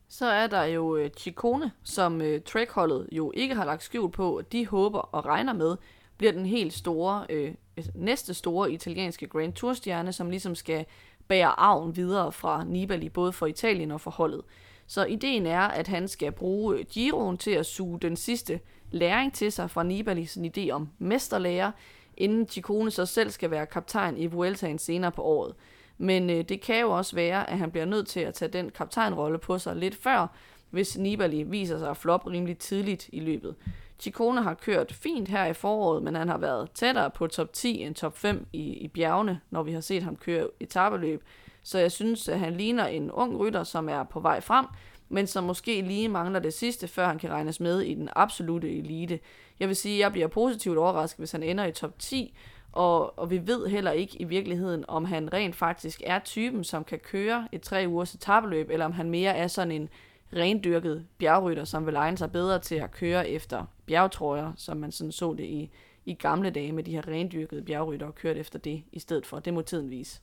Så 0.09 0.25
er 0.25 0.47
der 0.47 0.63
jo 0.63 0.97
Chikone, 0.97 1.11
Chicone, 1.17 1.71
som 1.83 2.21
øh, 2.21 2.41
trackholdet 2.41 3.07
jo 3.11 3.31
ikke 3.35 3.55
har 3.55 3.65
lagt 3.65 3.83
skjul 3.83 4.11
på, 4.11 4.35
at 4.35 4.51
de 4.51 4.67
håber 4.67 4.99
og 4.99 5.25
regner 5.25 5.53
med, 5.53 5.75
bliver 6.17 6.31
den 6.31 6.45
helt 6.45 6.73
store, 6.73 7.25
øh, 7.29 7.53
altså 7.77 7.91
næste 7.95 8.33
store 8.33 8.71
italienske 8.71 9.27
Grand 9.27 9.53
Tour-stjerne, 9.53 10.13
som 10.13 10.29
ligesom 10.29 10.55
skal 10.55 10.85
bære 11.27 11.59
arven 11.59 11.95
videre 11.95 12.31
fra 12.31 12.63
Nibali, 12.63 13.09
både 13.09 13.31
for 13.31 13.45
Italien 13.45 13.91
og 13.91 14.01
for 14.01 14.11
holdet. 14.11 14.41
Så 14.87 15.05
ideen 15.05 15.45
er, 15.45 15.59
at 15.61 15.87
han 15.87 16.07
skal 16.07 16.31
bruge 16.31 16.83
Giroen 16.83 17.37
til 17.37 17.51
at 17.51 17.65
suge 17.65 17.99
den 17.99 18.15
sidste 18.15 18.59
læring 18.91 19.33
til 19.33 19.51
sig 19.51 19.69
fra 19.69 19.83
Nibali, 19.83 20.23
idé 20.23 20.69
om 20.69 20.89
mesterlærer, 20.97 21.71
inden 22.17 22.47
Ciccone 22.47 22.91
så 22.91 23.05
selv 23.05 23.29
skal 23.29 23.51
være 23.51 23.65
kaptajn 23.65 24.17
i 24.17 24.25
Vueltaen 24.25 24.79
senere 24.79 25.11
på 25.11 25.21
året. 25.21 25.55
Men 25.97 26.29
øh, 26.29 26.43
det 26.49 26.61
kan 26.61 26.81
jo 26.81 26.91
også 26.91 27.15
være, 27.15 27.49
at 27.49 27.57
han 27.57 27.71
bliver 27.71 27.85
nødt 27.85 28.07
til 28.07 28.19
at 28.19 28.33
tage 28.33 28.51
den 28.51 28.69
kaptajnrolle 28.69 29.37
på 29.37 29.57
sig 29.57 29.75
lidt 29.75 29.95
før, 29.95 30.27
hvis 30.69 30.97
Nibali 30.97 31.43
viser 31.43 31.77
sig 31.79 31.89
at 31.89 31.97
flop 31.97 32.27
rimelig 32.27 32.57
tidligt 32.57 33.09
i 33.13 33.19
løbet. 33.19 33.55
Chikone 33.99 34.41
har 34.41 34.53
kørt 34.53 34.93
fint 34.93 35.27
her 35.27 35.45
i 35.45 35.53
foråret, 35.53 36.03
men 36.03 36.15
han 36.15 36.29
har 36.29 36.37
været 36.37 36.71
tættere 36.71 37.09
på 37.09 37.27
top 37.27 37.53
10 37.53 37.81
end 37.81 37.95
top 37.95 38.17
5 38.17 38.47
i, 38.53 38.73
i 38.73 38.87
bjergene, 38.87 39.41
når 39.49 39.63
vi 39.63 39.71
har 39.71 39.81
set 39.81 40.03
ham 40.03 40.15
køre 40.15 40.47
etabeløb. 40.59 41.23
Så 41.63 41.79
jeg 41.79 41.91
synes, 41.91 42.29
at 42.29 42.39
han 42.39 42.53
ligner 42.53 42.85
en 42.87 43.11
ung 43.11 43.39
rytter, 43.39 43.63
som 43.63 43.89
er 43.89 44.03
på 44.03 44.19
vej 44.19 44.41
frem, 44.41 44.65
men 45.09 45.27
som 45.27 45.43
måske 45.43 45.81
lige 45.81 46.09
mangler 46.09 46.39
det 46.39 46.53
sidste, 46.53 46.87
før 46.87 47.07
han 47.07 47.19
kan 47.19 47.29
regnes 47.29 47.59
med 47.59 47.81
i 47.81 47.93
den 47.93 48.09
absolute 48.15 48.77
elite. 48.77 49.19
Jeg 49.59 49.67
vil 49.67 49.75
sige, 49.75 49.95
at 49.95 49.99
jeg 49.99 50.11
bliver 50.11 50.27
positivt 50.27 50.77
overrasket, 50.77 51.17
hvis 51.17 51.31
han 51.31 51.43
ender 51.43 51.65
i 51.65 51.71
top 51.71 51.99
10, 51.99 52.37
og, 52.71 53.19
og 53.19 53.31
vi 53.31 53.47
ved 53.47 53.67
heller 53.67 53.91
ikke 53.91 54.21
i 54.21 54.23
virkeligheden, 54.23 54.85
om 54.87 55.05
han 55.05 55.33
rent 55.33 55.55
faktisk 55.55 56.01
er 56.05 56.19
typen, 56.19 56.63
som 56.63 56.83
kan 56.83 56.99
køre 56.99 57.47
et 57.51 57.61
tre 57.61 57.85
ugers 57.87 58.13
etabeløb, 58.13 58.69
eller 58.69 58.85
om 58.85 58.91
han 58.91 59.09
mere 59.09 59.35
er 59.35 59.47
sådan 59.47 59.71
en 59.71 59.89
rendyrket 60.33 61.05
bjergrytter, 61.17 61.63
som 61.63 61.85
vil 61.85 61.95
egne 61.95 62.17
sig 62.17 62.31
bedre 62.31 62.59
til 62.59 62.75
at 62.75 62.91
køre 62.91 63.29
efter 63.29 63.65
bjergtrøjer, 63.85 64.51
som 64.57 64.77
man 64.77 64.91
sådan 64.91 65.11
så 65.11 65.33
det 65.37 65.43
i, 65.43 65.69
i 66.05 66.13
gamle 66.13 66.49
dage 66.49 66.71
med 66.71 66.83
de 66.83 66.91
her 66.91 67.07
rendyrkede 67.07 67.61
bjergrytter 67.61 68.07
og 68.07 68.15
kørt 68.15 68.37
efter 68.37 68.59
det 68.59 68.83
i 68.91 68.99
stedet 68.99 69.25
for. 69.25 69.39
Det 69.39 69.53
må 69.53 69.61
tiden 69.61 69.89
vise. 69.89 70.19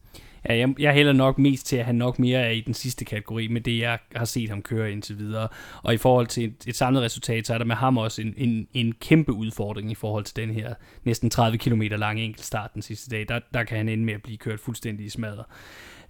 Ja, 0.49 0.57
jeg, 0.57 0.75
jeg 0.79 0.93
hælder 0.93 1.13
nok 1.13 1.39
mest 1.39 1.67
til, 1.67 1.77
at 1.77 1.85
han 1.85 1.95
nok 1.95 2.19
mere 2.19 2.41
er 2.41 2.51
i 2.51 2.61
den 2.61 2.75
sidste 2.75 3.05
kategori 3.05 3.49
med 3.49 3.61
det, 3.61 3.79
jeg 3.79 3.99
har 4.15 4.25
set 4.25 4.49
ham 4.49 4.63
køre 4.63 4.93
indtil 4.93 5.19
videre. 5.19 5.49
Og 5.83 5.95
i 5.95 5.97
forhold 5.97 6.27
til 6.27 6.45
et, 6.45 6.65
et 6.67 6.77
samlet 6.77 7.03
resultat, 7.03 7.47
så 7.47 7.55
er 7.55 7.59
der 7.59 7.65
med 7.65 7.77
ham 7.77 7.99
også 7.99 8.23
en, 8.23 8.35
en, 8.37 8.69
en 8.75 8.93
kæmpe 8.93 9.33
udfordring 9.33 9.91
i 9.91 9.95
forhold 9.95 10.25
til 10.25 10.37
den 10.37 10.51
her 10.51 10.75
næsten 11.05 11.31
30 11.31 11.59
km 11.59 11.83
lange 11.83 12.23
enkeltstart 12.23 12.75
den 12.75 12.83
sidste 12.83 13.11
dag. 13.11 13.29
Der, 13.29 13.41
der 13.55 13.65
kan 13.65 13.77
han 13.77 13.89
ende 13.89 14.05
med 14.05 14.15
at 14.15 14.23
blive 14.23 14.39
kørt 14.39 14.61
fuldstændig 14.61 15.07
i 15.07 15.09
smadret. 15.09 15.45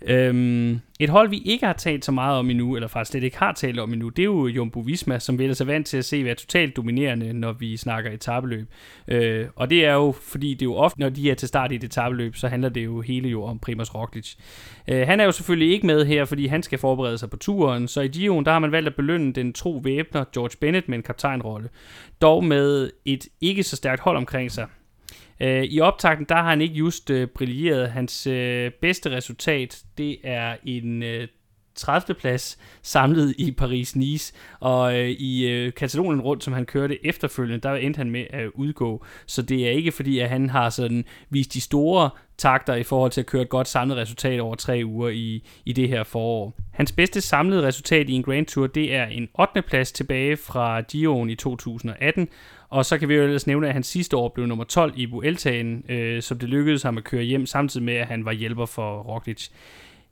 Øhm, 0.06 0.80
et 1.00 1.10
hold, 1.10 1.28
vi 1.28 1.42
ikke 1.44 1.66
har 1.66 1.72
talt 1.72 2.04
så 2.04 2.12
meget 2.12 2.38
om 2.38 2.50
endnu, 2.50 2.76
eller 2.76 2.88
faktisk 2.88 3.10
slet 3.10 3.22
ikke 3.22 3.38
har 3.38 3.52
talt 3.52 3.78
om 3.78 3.92
endnu, 3.92 4.08
det 4.08 4.22
er 4.22 4.24
jo 4.24 4.46
Jumbo 4.46 4.80
Visma, 4.80 5.18
som 5.18 5.38
vi 5.38 5.44
er 5.44 5.64
vant 5.64 5.86
til 5.86 5.96
at 5.96 6.04
se 6.04 6.24
være 6.24 6.34
totalt 6.34 6.76
dominerende, 6.76 7.32
når 7.32 7.52
vi 7.52 7.76
snakker 7.76 8.10
etabeløb. 8.10 8.68
Øh, 9.08 9.46
og 9.56 9.70
det 9.70 9.84
er 9.84 9.92
jo, 9.92 10.12
fordi 10.12 10.54
det 10.54 10.62
er 10.62 10.66
jo 10.66 10.74
ofte, 10.74 11.00
når 11.00 11.08
de 11.08 11.30
er 11.30 11.34
til 11.34 11.48
start 11.48 11.72
i 11.72 11.74
et 11.74 11.84
etabeløb, 11.84 12.36
så 12.36 12.48
handler 12.48 12.68
det 12.68 12.84
jo 12.84 13.00
hele 13.00 13.28
jo 13.28 13.42
om 13.44 13.58
Primoz 13.58 13.94
Roglic. 13.94 14.34
Øh, 14.88 15.06
han 15.06 15.20
er 15.20 15.24
jo 15.24 15.32
selvfølgelig 15.32 15.72
ikke 15.72 15.86
med 15.86 16.04
her, 16.04 16.24
fordi 16.24 16.46
han 16.46 16.62
skal 16.62 16.78
forberede 16.78 17.18
sig 17.18 17.30
på 17.30 17.36
turen, 17.36 17.88
så 17.88 18.00
i 18.00 18.08
Giroen, 18.08 18.44
der 18.44 18.52
har 18.52 18.58
man 18.58 18.72
valgt 18.72 18.88
at 18.88 18.94
belønne 18.94 19.32
den 19.32 19.52
tro 19.52 19.80
væbner 19.84 20.24
George 20.34 20.56
Bennett 20.60 20.88
med 20.88 20.98
en 20.98 21.02
kaptajnrolle. 21.02 21.68
Dog 22.20 22.44
med 22.44 22.90
et 23.04 23.26
ikke 23.40 23.62
så 23.62 23.76
stærkt 23.76 24.00
hold 24.00 24.16
omkring 24.16 24.50
sig. 24.50 24.66
Øh, 25.42 25.64
I 25.64 25.80
optakten, 25.80 26.26
der 26.28 26.34
har 26.34 26.50
han 26.50 26.60
ikke 26.60 26.74
just 26.74 27.10
øh, 27.10 27.28
brilleret. 27.28 27.90
Hans 27.90 28.26
øh, 28.26 28.70
bedste 28.80 29.10
resultat, 29.10 29.82
det 29.98 30.16
er 30.24 30.56
en 30.64 31.02
øh, 31.02 31.28
30. 31.74 32.14
plads 32.14 32.58
samlet 32.82 33.34
i 33.38 33.54
Paris-Nice, 33.60 34.34
og 34.60 34.98
øh, 34.98 35.08
i 35.08 35.48
øh, 35.48 35.72
Katalonien 35.72 36.20
rundt, 36.20 36.44
som 36.44 36.52
han 36.52 36.66
kørte 36.66 37.06
efterfølgende, 37.06 37.60
der 37.60 37.74
endte 37.74 37.98
han 37.98 38.10
med 38.10 38.24
at 38.30 38.50
udgå. 38.54 39.04
Så 39.26 39.42
det 39.42 39.66
er 39.66 39.70
ikke 39.70 39.92
fordi, 39.92 40.18
at 40.18 40.28
han 40.28 40.50
har 40.50 40.70
sådan 40.70 41.04
vist 41.30 41.54
de 41.54 41.60
store 41.60 42.10
takter 42.38 42.74
i 42.74 42.82
forhold 42.82 43.10
til 43.10 43.20
at 43.20 43.26
køre 43.26 43.42
et 43.42 43.48
godt 43.48 43.68
samlet 43.68 43.96
resultat 43.96 44.40
over 44.40 44.54
tre 44.54 44.82
uger 44.84 45.08
i, 45.08 45.46
i 45.64 45.72
det 45.72 45.88
her 45.88 46.04
forår. 46.04 46.54
Hans 46.72 46.92
bedste 46.92 47.20
samlede 47.20 47.66
resultat 47.66 48.08
i 48.08 48.12
en 48.12 48.22
Grand 48.22 48.46
Tour, 48.46 48.66
det 48.66 48.94
er 48.94 49.06
en 49.06 49.28
8. 49.38 49.62
plads 49.62 49.92
tilbage 49.92 50.36
fra 50.36 50.80
Giroen 50.80 51.30
i 51.30 51.34
2018, 51.34 52.28
og 52.72 52.86
så 52.86 52.98
kan 52.98 53.08
vi 53.08 53.14
jo 53.14 53.22
ellers 53.22 53.46
nævne, 53.46 53.66
at 53.66 53.72
han 53.72 53.82
sidste 53.82 54.16
år 54.16 54.28
blev 54.28 54.46
nummer 54.46 54.64
12 54.64 54.92
i 54.96 55.04
Vueltaen, 55.04 55.84
øh, 55.88 56.22
som 56.22 56.38
det 56.38 56.48
lykkedes 56.48 56.82
ham 56.82 56.98
at 56.98 57.04
køre 57.04 57.22
hjem, 57.22 57.46
samtidig 57.46 57.84
med, 57.84 57.94
at 57.94 58.06
han 58.06 58.24
var 58.24 58.32
hjælper 58.32 58.66
for 58.66 59.02
Roglic. 59.02 59.48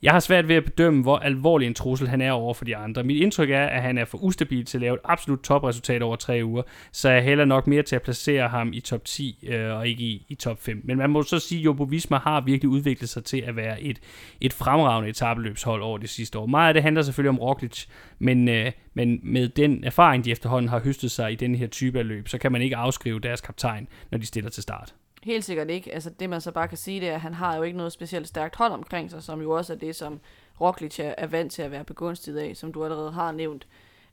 Jeg 0.02 0.12
har 0.12 0.20
svært 0.20 0.48
ved 0.48 0.56
at 0.56 0.64
bedømme, 0.64 1.02
hvor 1.02 1.16
alvorlig 1.16 1.66
en 1.66 1.74
trussel 1.74 2.08
han 2.08 2.20
er 2.20 2.32
over 2.32 2.54
for 2.54 2.64
de 2.64 2.76
andre. 2.76 3.04
Mit 3.04 3.22
indtryk 3.22 3.50
er, 3.50 3.66
at 3.66 3.82
han 3.82 3.98
er 3.98 4.04
for 4.04 4.18
ustabil 4.18 4.64
til 4.64 4.78
at 4.78 4.82
lave 4.82 4.94
et 4.94 5.00
absolut 5.04 5.40
topresultat 5.40 6.02
over 6.02 6.16
tre 6.16 6.40
uger, 6.44 6.62
så 6.92 7.10
jeg 7.10 7.22
hælder 7.22 7.44
nok 7.44 7.66
mere 7.66 7.82
til 7.82 7.96
at 7.96 8.02
placere 8.02 8.48
ham 8.48 8.72
i 8.72 8.80
top 8.80 9.04
10 9.04 9.48
øh, 9.48 9.76
og 9.76 9.88
ikke 9.88 10.04
i, 10.04 10.26
i 10.28 10.34
top 10.34 10.62
5. 10.62 10.80
Men 10.84 10.98
man 10.98 11.10
må 11.10 11.22
så 11.22 11.38
sige, 11.38 11.58
at 11.58 11.64
Jumbo 11.64 11.84
Visma 11.84 12.18
har 12.18 12.40
virkelig 12.40 12.68
udviklet 12.68 13.10
sig 13.10 13.24
til 13.24 13.40
at 13.40 13.56
være 13.56 13.82
et, 13.82 14.00
et 14.40 14.52
fremragende 14.52 15.10
etabeløbshold 15.10 15.82
over 15.82 15.98
de 15.98 16.08
sidste 16.08 16.38
år. 16.38 16.46
Meget 16.46 16.68
af 16.68 16.74
det 16.74 16.82
handler 16.82 17.02
selvfølgelig 17.02 17.30
om 17.30 17.38
Roglic, 17.38 17.86
men, 18.18 18.48
øh, 18.48 18.72
men 18.94 19.20
med 19.22 19.48
den 19.48 19.84
erfaring, 19.84 20.24
de 20.24 20.30
efterhånden 20.30 20.68
har 20.68 20.80
høstet 20.80 21.10
sig 21.10 21.32
i 21.32 21.34
den 21.34 21.54
her 21.54 21.66
type 21.66 21.98
af 21.98 22.08
løb, 22.08 22.28
så 22.28 22.38
kan 22.38 22.52
man 22.52 22.62
ikke 22.62 22.76
afskrive 22.76 23.20
deres 23.20 23.40
kaptajn, 23.40 23.88
når 24.10 24.18
de 24.18 24.26
stiller 24.26 24.50
til 24.50 24.62
start. 24.62 24.94
Helt 25.22 25.44
sikkert 25.44 25.70
ikke. 25.70 25.94
Altså 25.94 26.10
det 26.10 26.30
man 26.30 26.40
så 26.40 26.52
bare 26.52 26.68
kan 26.68 26.78
sige, 26.78 27.00
det 27.00 27.08
er, 27.08 27.14
at 27.14 27.20
han 27.20 27.34
har 27.34 27.56
jo 27.56 27.62
ikke 27.62 27.76
noget 27.76 27.92
specielt 27.92 28.28
stærkt 28.28 28.56
hold 28.56 28.72
omkring 28.72 29.10
sig, 29.10 29.22
som 29.22 29.40
jo 29.40 29.50
også 29.50 29.72
er 29.72 29.76
det, 29.76 29.96
som 29.96 30.20
Roglic 30.60 31.00
er 31.00 31.26
vant 31.26 31.52
til 31.52 31.62
at 31.62 31.70
være 31.70 31.84
begunstiget 31.84 32.38
af, 32.38 32.56
som 32.56 32.72
du 32.72 32.84
allerede 32.84 33.12
har 33.12 33.32
nævnt. 33.32 33.66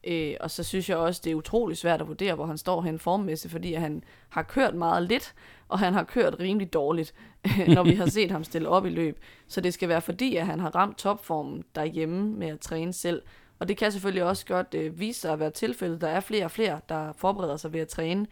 Øh, 0.03 0.35
og 0.39 0.51
så 0.51 0.63
synes 0.63 0.89
jeg 0.89 0.97
også, 0.97 1.21
det 1.23 1.31
er 1.31 1.35
utrolig 1.35 1.77
svært 1.77 2.01
at 2.01 2.07
vurdere, 2.07 2.35
hvor 2.35 2.45
han 2.45 2.57
står 2.57 2.81
hen 2.81 2.99
formmæssigt, 2.99 3.51
fordi 3.51 3.73
han 3.73 4.03
har 4.29 4.43
kørt 4.43 4.75
meget 4.75 5.03
lidt, 5.03 5.33
og 5.67 5.79
han 5.79 5.93
har 5.93 6.03
kørt 6.03 6.39
rimelig 6.39 6.73
dårligt, 6.73 7.13
når 7.75 7.83
vi 7.83 7.93
har 7.93 8.05
set 8.05 8.31
ham 8.31 8.43
stille 8.43 8.69
op 8.69 8.85
i 8.85 8.89
løb. 8.89 9.19
Så 9.47 9.61
det 9.61 9.73
skal 9.73 9.89
være 9.89 10.01
fordi, 10.01 10.35
at 10.35 10.45
han 10.45 10.59
har 10.59 10.75
ramt 10.75 10.97
topformen 10.97 11.63
derhjemme 11.75 12.29
med 12.29 12.47
at 12.47 12.59
træne 12.59 12.93
selv. 12.93 13.21
Og 13.59 13.67
det 13.67 13.77
kan 13.77 13.91
selvfølgelig 13.91 14.23
også 14.23 14.45
godt 14.45 14.73
øh, 14.73 14.99
vise 14.99 15.21
sig 15.21 15.33
at 15.33 15.39
være 15.39 15.51
tilfældet. 15.51 16.01
Der 16.01 16.07
er 16.07 16.19
flere 16.19 16.45
og 16.45 16.51
flere, 16.51 16.79
der 16.89 17.13
forbereder 17.13 17.57
sig 17.57 17.73
ved 17.73 17.79
at 17.79 17.87
træne 17.87 18.27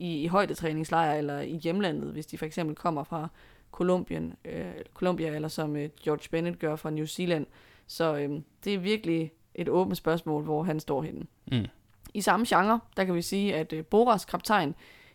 i, 0.00 0.22
i 0.22 0.26
højdetræningslejre 0.26 1.18
eller 1.18 1.40
i 1.40 1.56
hjemlandet, 1.56 2.12
hvis 2.12 2.26
de 2.26 2.38
for 2.38 2.46
eksempel 2.46 2.76
kommer 2.76 3.04
fra 3.04 3.28
Kolumbien, 3.70 4.34
øh, 4.44 4.72
Columbia, 4.94 5.34
eller 5.34 5.48
som 5.48 5.76
øh, 5.76 5.88
George 6.04 6.28
Bennett 6.30 6.58
gør 6.58 6.76
fra 6.76 6.90
New 6.90 7.06
Zealand. 7.06 7.46
Så 7.86 8.16
øh, 8.16 8.30
det 8.64 8.74
er 8.74 8.78
virkelig 8.78 9.32
et 9.54 9.68
åbent 9.68 9.96
spørgsmål, 9.96 10.42
hvor 10.42 10.62
han 10.62 10.80
står 10.80 11.02
henne. 11.02 11.26
Mm. 11.52 11.66
I 12.14 12.20
samme 12.20 12.46
genre, 12.48 12.80
der 12.96 13.04
kan 13.04 13.14
vi 13.14 13.22
sige, 13.22 13.54
at 13.54 13.72
øh, 13.72 13.84
Boras 13.84 14.24
kaptajn 14.24 14.74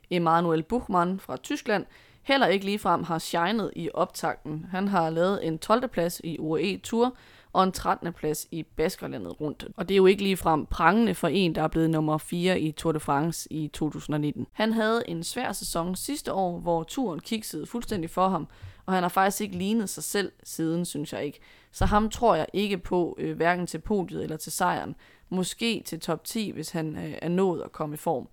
Emanuel 0.09 0.63
Buchmann 0.63 1.19
fra 1.19 1.37
Tyskland 1.37 1.85
heller 2.23 2.47
ikke 2.47 2.65
ligefrem 2.65 3.03
har 3.03 3.19
shined 3.19 3.71
i 3.75 3.89
optakten. 3.93 4.65
Han 4.71 4.87
har 4.87 5.09
lavet 5.09 5.47
en 5.47 5.59
12. 5.59 5.87
plads 5.87 6.21
i 6.23 6.39
UAE 6.39 6.77
Tour 6.77 7.15
og 7.55 7.63
en 7.63 7.71
13. 7.71 8.13
plads 8.13 8.47
i 8.51 8.63
Baskerlandet 8.63 9.41
rundt. 9.41 9.67
Og 9.77 9.89
det 9.89 9.93
er 9.93 9.97
jo 9.97 10.05
ikke 10.05 10.23
ligefrem 10.23 10.65
prangende 10.65 11.15
for 11.15 11.27
en, 11.27 11.55
der 11.55 11.61
er 11.63 11.67
blevet 11.67 11.89
nummer 11.89 12.17
4 12.17 12.59
i 12.59 12.71
Tour 12.71 12.91
de 12.91 12.99
France 12.99 13.53
i 13.53 13.67
2019. 13.67 14.47
Han 14.51 14.73
havde 14.73 15.03
en 15.07 15.23
svær 15.23 15.51
sæson 15.51 15.95
sidste 15.95 16.33
år, 16.33 16.59
hvor 16.59 16.83
turen 16.83 17.19
kiksede 17.19 17.65
fuldstændig 17.65 18.09
for 18.09 18.29
ham, 18.29 18.47
og 18.85 18.93
han 18.93 19.03
har 19.03 19.09
faktisk 19.09 19.41
ikke 19.41 19.57
lignet 19.57 19.89
sig 19.89 20.03
selv 20.03 20.31
siden, 20.43 20.85
synes 20.85 21.13
jeg 21.13 21.25
ikke. 21.25 21.39
Så 21.71 21.85
ham 21.85 22.09
tror 22.09 22.35
jeg 22.35 22.45
ikke 22.53 22.77
på, 22.77 23.15
øh, 23.19 23.35
hverken 23.35 23.67
til 23.67 23.79
podiet 23.79 24.23
eller 24.23 24.37
til 24.37 24.51
sejren. 24.51 24.95
Måske 25.29 25.83
til 25.85 25.99
top 25.99 26.23
10, 26.23 26.51
hvis 26.51 26.69
han 26.69 26.97
øh, 26.97 27.13
er 27.21 27.29
nået 27.29 27.61
at 27.61 27.71
komme 27.71 27.93
i 27.93 27.97
form. 27.97 28.27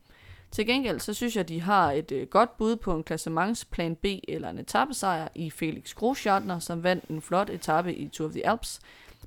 Til 0.50 0.66
gengæld 0.66 1.00
så 1.00 1.14
synes 1.14 1.36
jeg, 1.36 1.48
de 1.48 1.60
har 1.60 1.92
et 1.92 2.12
øh, 2.12 2.26
godt 2.26 2.56
bud 2.56 2.76
på 2.76 2.94
en 2.94 3.02
klassementsplan 3.02 3.96
B 3.96 4.06
eller 4.28 4.50
en 4.50 4.58
etappesejr 4.58 5.28
i 5.34 5.50
Felix 5.50 5.94
Groschartner, 5.94 6.58
som 6.58 6.82
vandt 6.82 7.04
en 7.04 7.22
flot 7.22 7.50
etape 7.50 7.94
i 7.94 8.08
Tour 8.08 8.28
of 8.28 8.32
the 8.32 8.48
Alps. 8.48 8.80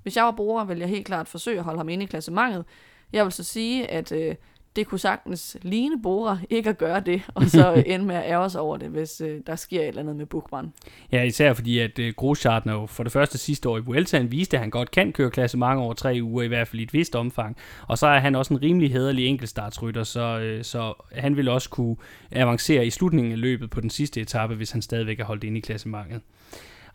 Hvis 0.06 0.16
jeg 0.16 0.24
var 0.24 0.32
bruger, 0.32 0.64
ville 0.64 0.82
jeg 0.82 0.90
helt 0.90 1.06
klart 1.06 1.28
forsøge 1.28 1.58
at 1.58 1.64
holde 1.64 1.80
ham 1.80 1.90
inde 1.90 2.04
i 2.04 2.08
klassementet. 2.08 2.66
Jeg 3.14 3.24
vil 3.24 3.32
så 3.32 3.44
sige, 3.44 3.92
at 3.92 4.12
øh, 4.12 4.36
det 4.76 4.88
kunne 4.88 5.00
sagtens 5.00 5.58
ligne 5.62 6.02
Bora 6.02 6.38
ikke 6.50 6.70
at 6.70 6.78
gøre 6.78 7.00
det, 7.00 7.22
og 7.34 7.44
så 7.46 7.74
ende 7.86 8.06
med 8.06 8.16
at 8.16 8.24
ære 8.32 8.50
sig 8.50 8.62
over 8.62 8.78
det, 8.78 8.90
hvis 8.90 9.22
øh, 9.22 9.42
der 9.48 9.56
sker 9.56 9.82
et 9.82 9.88
eller 9.88 10.02
andet 10.02 10.16
med 10.16 10.26
Buchmann. 10.26 10.74
Ja, 11.12 11.24
især 11.24 11.54
fordi, 11.54 11.80
at 11.80 12.00
øh, 12.00 12.14
Groschartner 12.18 12.74
jo 12.74 12.86
for 12.86 13.04
det 13.04 13.12
første 13.12 13.38
sidste 13.38 13.70
år 13.70 13.78
i 13.78 13.82
Vueltaen 13.82 14.32
viste, 14.32 14.58
at 14.58 14.62
han 14.62 14.70
godt 14.70 14.92
kan 14.92 15.14
køre 15.14 15.32
klasse 15.32 15.58
mange 15.58 15.84
over 15.84 15.94
tre 15.94 16.20
uger, 16.22 16.44
i 16.44 16.48
hvert 16.48 16.68
fald 16.68 16.80
i 16.80 16.84
et 16.84 16.94
vist 16.94 17.16
omfang. 17.16 17.58
Og 17.88 17.98
så 17.98 18.08
er 18.08 18.20
han 18.20 18.36
også 18.36 18.54
en 18.54 18.62
rimelig 18.62 18.92
hederlig 18.92 19.28
enkeltstartsrytter, 19.28 20.04
så, 20.04 20.40
øh, 20.40 20.64
så 20.64 20.94
han 21.12 21.38
vil 21.38 21.50
også 21.50 21.70
kunne 21.70 21.96
avancere 22.32 22.86
i 22.86 22.90
slutningen 22.90 23.32
af 23.32 23.40
løbet 23.40 23.70
på 23.70 23.82
den 23.82 23.90
sidste 23.90 24.22
etape, 24.22 24.56
hvis 24.56 24.72
han 24.72 24.82
stadigvæk 24.82 25.20
er 25.20 25.26
holdt 25.26 25.44
inde 25.44 25.58
i 25.58 25.62
klassementet. 25.62 26.22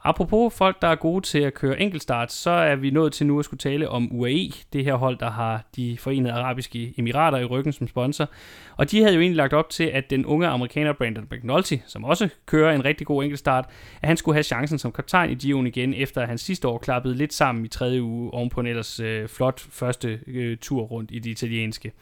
Apropos 0.02 0.54
folk, 0.54 0.82
der 0.82 0.88
er 0.88 0.94
gode 0.94 1.26
til 1.26 1.38
at 1.38 1.54
køre 1.54 1.80
enkeltstart, 1.80 2.32
så 2.32 2.50
er 2.50 2.76
vi 2.76 2.90
nået 2.90 3.12
til 3.12 3.26
nu 3.26 3.38
at 3.38 3.44
skulle 3.44 3.58
tale 3.58 3.88
om 3.88 4.08
UAE, 4.12 4.50
det 4.72 4.84
her 4.84 4.94
hold, 4.94 5.18
der 5.18 5.30
har 5.30 5.64
de 5.76 5.98
forenede 5.98 6.32
arabiske 6.32 6.94
emirater 6.98 7.38
i 7.38 7.44
ryggen 7.44 7.72
som 7.72 7.88
sponsor. 7.88 8.28
Og 8.76 8.90
de 8.90 9.00
havde 9.00 9.14
jo 9.14 9.20
egentlig 9.20 9.36
lagt 9.36 9.52
op 9.52 9.70
til, 9.70 9.84
at 9.84 10.10
den 10.10 10.26
unge 10.26 10.46
amerikaner 10.46 10.92
Brandon 10.92 11.26
McNulty, 11.30 11.76
som 11.86 12.04
også 12.04 12.28
kører 12.46 12.74
en 12.74 12.84
rigtig 12.84 13.06
god 13.06 13.22
enkeltstart, 13.22 13.64
at 14.02 14.08
han 14.08 14.16
skulle 14.16 14.34
have 14.34 14.42
chancen 14.42 14.78
som 14.78 14.92
kaptajn 14.92 15.30
i 15.30 15.34
Gion 15.34 15.66
igen, 15.66 15.94
efter 15.94 16.22
at 16.22 16.28
han 16.28 16.38
sidste 16.38 16.68
år 16.68 16.78
klappede 16.78 17.14
lidt 17.14 17.32
sammen 17.32 17.64
i 17.64 17.68
tredje 17.68 18.02
uge 18.02 18.34
ovenpå 18.34 18.60
en 18.60 18.66
ellers 18.66 19.00
øh, 19.00 19.28
flot 19.28 19.60
første 19.60 20.20
øh, 20.26 20.56
tur 20.56 20.82
rundt 20.82 21.10
i 21.12 21.18
det 21.18 21.30
italienske. 21.30 21.92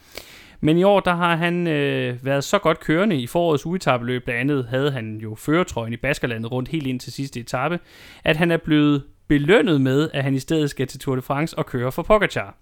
Men 0.61 0.79
i 0.79 0.83
år, 0.83 1.01
der 1.01 1.15
har 1.15 1.37
han 1.37 1.67
øh, 1.67 2.25
været 2.25 2.45
så 2.45 2.59
godt 2.59 2.81
kørende 2.81 3.17
i 3.17 3.27
forårets 3.27 3.67
ugetabeløb. 3.67 4.25
Blandt 4.25 4.41
andet 4.41 4.67
havde 4.71 4.91
han 4.91 5.17
jo 5.17 5.35
føretrøjen 5.35 5.93
i 5.93 5.97
Baskerlandet 5.97 6.53
rundt 6.53 6.69
helt 6.69 6.87
ind 6.87 7.01
til 7.01 7.13
sidste 7.13 7.41
etape, 7.41 7.79
at 8.25 8.37
han 8.37 8.51
er 8.51 8.57
blevet 8.57 9.03
belønnet 9.29 9.81
med, 9.81 10.11
at 10.15 10.25
han 10.25 10.35
i 10.35 10.39
stedet 10.39 10.71
skal 10.71 10.87
til 10.87 11.01
Tour 11.01 11.17
de 11.17 11.23
France 11.23 11.59
og 11.59 11.67
køre 11.67 11.93
for 11.93 12.03
Pogacar. 12.03 12.57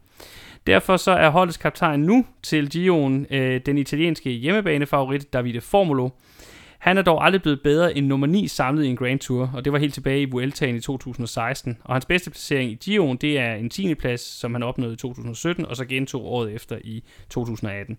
Derfor 0.66 0.97
så 0.97 1.10
er 1.10 1.28
holdets 1.28 1.56
kaptajn 1.56 2.01
nu 2.01 2.27
til 2.43 2.70
Gion 2.70 3.27
øh, 3.31 3.60
den 3.66 3.78
italienske 3.78 4.31
hjemmebanefavorit 4.31 5.32
Davide 5.32 5.60
Formolo, 5.60 6.09
han 6.78 6.98
er 6.98 7.03
dog 7.03 7.24
aldrig 7.24 7.43
blevet 7.43 7.61
bedre 7.62 7.97
end 7.97 8.07
nummer 8.07 8.27
9 8.27 8.48
samlet 8.48 8.85
i 8.85 8.89
en 8.89 8.97
Grand 8.97 9.19
Tour, 9.19 9.51
og 9.55 9.65
det 9.65 9.73
var 9.73 9.78
helt 9.78 9.94
tilbage 9.94 10.23
i 10.23 10.31
Vueltaen 10.31 10.77
i 10.77 10.81
2016. 10.81 11.78
Og 11.85 11.94
hans 11.94 12.07
bedste 12.07 12.31
placering 12.31 12.70
i 12.70 12.74
Giroen, 12.74 13.16
det 13.16 13.39
er 13.39 13.55
en 13.55 13.70
10. 13.70 13.94
plads, 13.94 14.20
som 14.20 14.55
han 14.55 14.62
opnåede 14.62 14.94
i 14.94 14.97
2017, 14.97 15.66
og 15.66 15.77
så 15.77 15.85
gentog 15.85 16.24
året 16.24 16.53
efter 16.53 16.78
i 16.85 17.03
2018. 17.31 17.98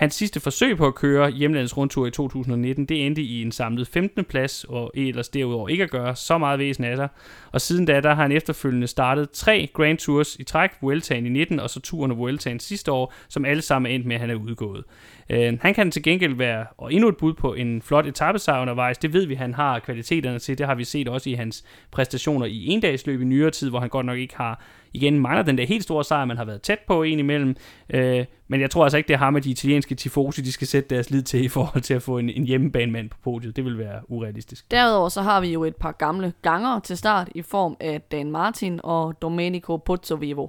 Hans 0.00 0.14
sidste 0.14 0.40
forsøg 0.40 0.76
på 0.76 0.86
at 0.86 0.94
køre 0.94 1.30
hjemlandets 1.30 1.76
rundtur 1.76 2.06
i 2.06 2.10
2019, 2.10 2.84
det 2.84 3.06
endte 3.06 3.22
i 3.22 3.42
en 3.42 3.52
samlet 3.52 3.88
15. 3.88 4.24
plads, 4.24 4.64
og 4.64 4.90
ellers 4.94 5.28
derudover 5.28 5.68
ikke 5.68 5.84
at 5.84 5.90
gøre 5.90 6.16
så 6.16 6.38
meget 6.38 6.58
væsen 6.58 6.84
af 6.84 6.96
sig. 6.96 7.08
Og 7.52 7.60
siden 7.60 7.84
da, 7.84 8.00
der 8.00 8.14
har 8.14 8.22
han 8.22 8.32
efterfølgende 8.32 8.86
startet 8.86 9.30
tre 9.30 9.68
Grand 9.72 9.98
Tours 9.98 10.36
i 10.36 10.44
træk, 10.44 10.70
Vueltaen 10.80 11.26
i 11.26 11.28
19, 11.28 11.60
og 11.60 11.70
så 11.70 11.80
turen 11.80 12.10
og 12.10 12.18
Vueltaen 12.18 12.60
sidste 12.60 12.92
år, 12.92 13.14
som 13.28 13.44
alle 13.44 13.62
sammen 13.62 13.90
er 13.90 13.94
endt 13.94 14.06
med, 14.06 14.14
at 14.14 14.20
han 14.20 14.30
er 14.30 14.34
udgået. 14.34 14.84
Øh, 15.30 15.58
han 15.60 15.74
kan 15.74 15.90
til 15.90 16.02
gengæld 16.02 16.34
være 16.34 16.66
og 16.78 16.92
endnu 16.92 17.08
et 17.08 17.16
bud 17.16 17.34
på 17.34 17.54
en 17.54 17.82
flot 17.82 18.06
etappesejr 18.06 18.60
undervejs. 18.60 18.98
Det 18.98 19.12
ved 19.12 19.26
vi, 19.26 19.34
han 19.34 19.54
har 19.54 19.78
kvaliteterne 19.78 20.38
til. 20.38 20.58
Det 20.58 20.66
har 20.66 20.74
vi 20.74 20.84
set 20.84 21.08
også 21.08 21.30
i 21.30 21.32
hans 21.32 21.64
præstationer 21.90 22.46
i 22.46 22.66
endagsløb 22.66 23.20
i 23.20 23.24
nyere 23.24 23.50
tid, 23.50 23.70
hvor 23.70 23.80
han 23.80 23.88
godt 23.88 24.06
nok 24.06 24.18
ikke 24.18 24.36
har 24.36 24.62
igen 24.92 25.18
mangler 25.18 25.42
den 25.42 25.58
der 25.58 25.66
helt 25.66 25.82
store 25.82 26.04
sejr, 26.04 26.24
man 26.24 26.36
har 26.36 26.44
været 26.44 26.62
tæt 26.62 26.78
på 26.86 27.02
en 27.02 27.18
imellem. 27.18 27.56
Øh, 27.90 28.24
men 28.48 28.60
jeg 28.60 28.70
tror 28.70 28.82
altså 28.82 28.96
ikke, 28.96 29.08
det 29.08 29.14
er 29.14 29.18
ham 29.18 29.40
de 29.40 29.50
italienske 29.50 29.94
tifosi, 29.94 30.42
de 30.42 30.52
skal 30.52 30.66
sætte 30.66 30.94
deres 30.94 31.10
lid 31.10 31.22
til 31.22 31.44
i 31.44 31.48
forhold 31.48 31.82
til 31.82 31.94
at 31.94 32.02
få 32.02 32.18
en, 32.18 32.30
en 32.30 32.44
hjemmebanemand 32.44 33.08
på 33.08 33.16
podiet. 33.24 33.56
Det 33.56 33.64
vil 33.64 33.78
være 33.78 34.00
urealistisk. 34.08 34.70
Derudover 34.70 35.08
så 35.08 35.22
har 35.22 35.40
vi 35.40 35.52
jo 35.52 35.64
et 35.64 35.76
par 35.76 35.92
gamle 35.92 36.32
ganger 36.42 36.80
til 36.80 36.96
start 36.96 37.28
i 37.34 37.42
form 37.42 37.76
af 37.80 38.00
Dan 38.00 38.30
Martin 38.30 38.80
og 38.82 39.22
Domenico 39.22 39.76
Pozzovivo. 39.76 40.46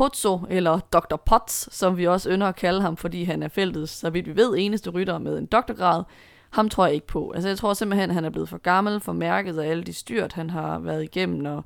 Pozzo, 0.00 0.40
eller 0.50 0.78
Dr. 0.78 1.16
Potts, 1.16 1.76
som 1.76 1.96
vi 1.96 2.06
også 2.06 2.30
ynder 2.30 2.46
at 2.46 2.56
kalde 2.56 2.80
ham, 2.80 2.96
fordi 2.96 3.24
han 3.24 3.42
er 3.42 3.48
feltets, 3.48 3.92
så 3.92 4.10
vidt 4.10 4.26
vi 4.26 4.36
ved, 4.36 4.54
eneste 4.58 4.90
rytter 4.90 5.18
med 5.18 5.38
en 5.38 5.46
doktorgrad. 5.46 6.02
Ham 6.50 6.68
tror 6.68 6.86
jeg 6.86 6.94
ikke 6.94 7.06
på. 7.06 7.30
Altså 7.30 7.48
jeg 7.48 7.58
tror 7.58 7.74
simpelthen, 7.74 8.10
han 8.10 8.24
er 8.24 8.30
blevet 8.30 8.48
for 8.48 8.58
gammel, 8.58 9.00
for 9.00 9.12
mærket 9.12 9.58
af 9.58 9.70
alle 9.70 9.82
de 9.82 9.92
styrt, 9.92 10.32
han 10.32 10.50
har 10.50 10.78
været 10.78 11.02
igennem, 11.02 11.46
og 11.46 11.64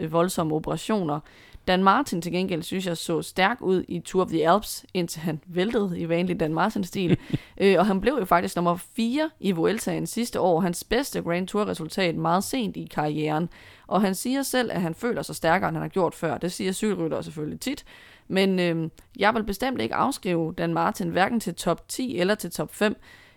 øh, 0.00 0.12
voldsomme 0.12 0.54
operationer. 0.54 1.20
Dan 1.68 1.84
Martin 1.84 2.22
til 2.22 2.32
gengæld 2.32 2.62
synes 2.62 2.86
jeg 2.86 2.96
så 2.96 3.22
stærk 3.22 3.58
ud 3.60 3.84
i 3.88 4.00
Tour 4.00 4.24
of 4.24 4.28
the 4.30 4.48
Alps, 4.48 4.84
indtil 4.94 5.20
han 5.20 5.40
væltede 5.46 5.98
i 5.98 6.08
vanlig 6.08 6.40
Dan 6.40 6.54
Martin-stil. 6.54 7.18
øh, 7.60 7.76
og 7.78 7.86
han 7.86 8.00
blev 8.00 8.16
jo 8.18 8.24
faktisk 8.24 8.56
nummer 8.56 8.76
4 8.76 9.30
i 9.40 9.52
Vueltaen 9.52 10.06
sidste 10.06 10.40
år. 10.40 10.60
Hans 10.60 10.84
bedste 10.84 11.22
Grand 11.22 11.48
Tour-resultat 11.48 12.14
meget 12.14 12.44
sent 12.44 12.76
i 12.76 12.88
karrieren. 12.90 13.48
Og 13.86 14.00
han 14.00 14.14
siger 14.14 14.42
selv, 14.42 14.70
at 14.72 14.80
han 14.80 14.94
føler 14.94 15.22
sig 15.22 15.36
stærkere, 15.36 15.68
end 15.68 15.76
han 15.76 15.82
har 15.82 15.88
gjort 15.88 16.14
før. 16.14 16.38
Det 16.38 16.52
siger 16.52 16.72
cykelrytter 16.72 17.22
selvfølgelig 17.22 17.60
tit. 17.60 17.84
Men 18.28 18.58
øh, 18.58 18.90
jeg 19.18 19.34
vil 19.34 19.44
bestemt 19.44 19.80
ikke 19.80 19.94
afskrive 19.94 20.54
Dan 20.58 20.74
Martin 20.74 21.08
hverken 21.08 21.40
til 21.40 21.54
top 21.54 21.88
10 21.88 22.18
eller 22.18 22.34
til 22.34 22.50
top 22.50 22.74
5. 22.74 22.96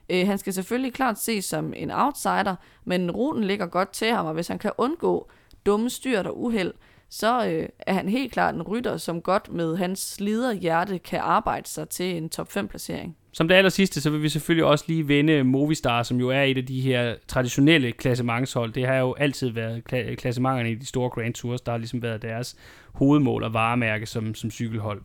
Øh, 0.10 0.28
han 0.28 0.38
skal 0.38 0.54
selvfølgelig 0.54 0.94
klart 0.94 1.20
ses 1.20 1.46
som 1.46 1.74
en 1.76 1.92
outsider, 1.92 2.56
men 2.86 3.12
ruten 3.12 3.44
ligger 3.44 3.66
godt 3.66 3.90
til 3.90 4.12
ham, 4.12 4.26
og 4.26 4.34
hvis 4.34 4.48
han 4.48 4.60
kan 4.60 4.72
undgå 4.78 5.30
dumme 5.66 5.90
styrt 5.90 6.28
og 6.28 6.44
uheld, 6.44 6.74
så 7.10 7.48
øh, 7.48 7.70
er 7.80 7.94
han 7.94 8.10
helt 8.10 8.34
klart 8.34 8.56
en 8.56 8.62
rytter, 8.62 8.98
som 8.98 9.22
godt 9.22 9.54
med 9.54 9.78
hans 9.78 10.00
slider 10.00 10.54
hjerte 10.54 11.00
kan 11.00 11.20
arbejde 11.20 11.68
sig 11.68 11.90
til 11.90 12.18
en 12.18 12.30
top 12.30 12.52
5 12.52 12.68
placering. 12.68 13.18
Som 13.38 13.48
det 13.48 13.56
aller 13.56 13.70
sidste, 13.70 14.02
så 14.02 14.10
vil 14.10 14.24
vi 14.24 14.30
selvfølgelig 14.30 14.66
også 14.66 14.86
lige 14.88 15.08
vende 15.08 15.44
Movistar, 15.44 16.04
som 16.04 16.20
jo 16.20 16.30
er 16.30 16.42
et 16.42 16.58
af 16.58 16.66
de 16.66 16.82
her 16.82 17.16
traditionelle 17.28 17.92
klassementshold. 17.92 18.74
Det 18.74 18.88
har 18.88 18.96
jo 18.96 19.14
altid 19.14 19.50
været 19.50 19.84
klassementerne 20.18 20.72
i 20.72 20.76
de 20.76 20.86
store 20.86 21.10
Grand 21.10 21.34
Tours, 21.34 21.62
der 21.62 21.72
har 21.72 21.78
ligesom 21.78 22.02
været 22.02 22.22
deres 22.22 22.56
hovedmål 22.94 23.44
og 23.44 23.54
varemærke 23.54 24.06
som, 24.06 24.36
som 24.36 24.52
cykelhold. 24.52 25.02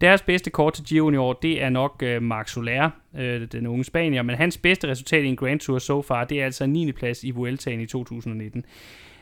Deres 0.00 0.22
bedste 0.22 0.50
kort 0.50 0.72
til 0.72 0.84
Giro 0.84 1.10
i 1.10 1.16
år, 1.16 1.32
det 1.32 1.62
er 1.62 1.68
nok 1.68 2.02
øh, 2.02 2.22
Marc 2.22 2.50
Soler, 2.50 2.90
øh, 3.18 3.46
den 3.52 3.66
unge 3.66 3.84
spanier, 3.84 4.22
men 4.22 4.36
hans 4.36 4.58
bedste 4.58 4.88
resultat 4.88 5.24
i 5.24 5.26
en 5.26 5.36
Grand 5.36 5.60
Tour 5.60 5.78
so 5.78 6.02
far, 6.02 6.24
det 6.24 6.40
er 6.40 6.44
altså 6.44 6.66
9. 6.66 6.92
plads 6.92 7.24
i 7.24 7.30
Vueltaen 7.30 7.80
i 7.80 7.86
2019. 7.86 8.64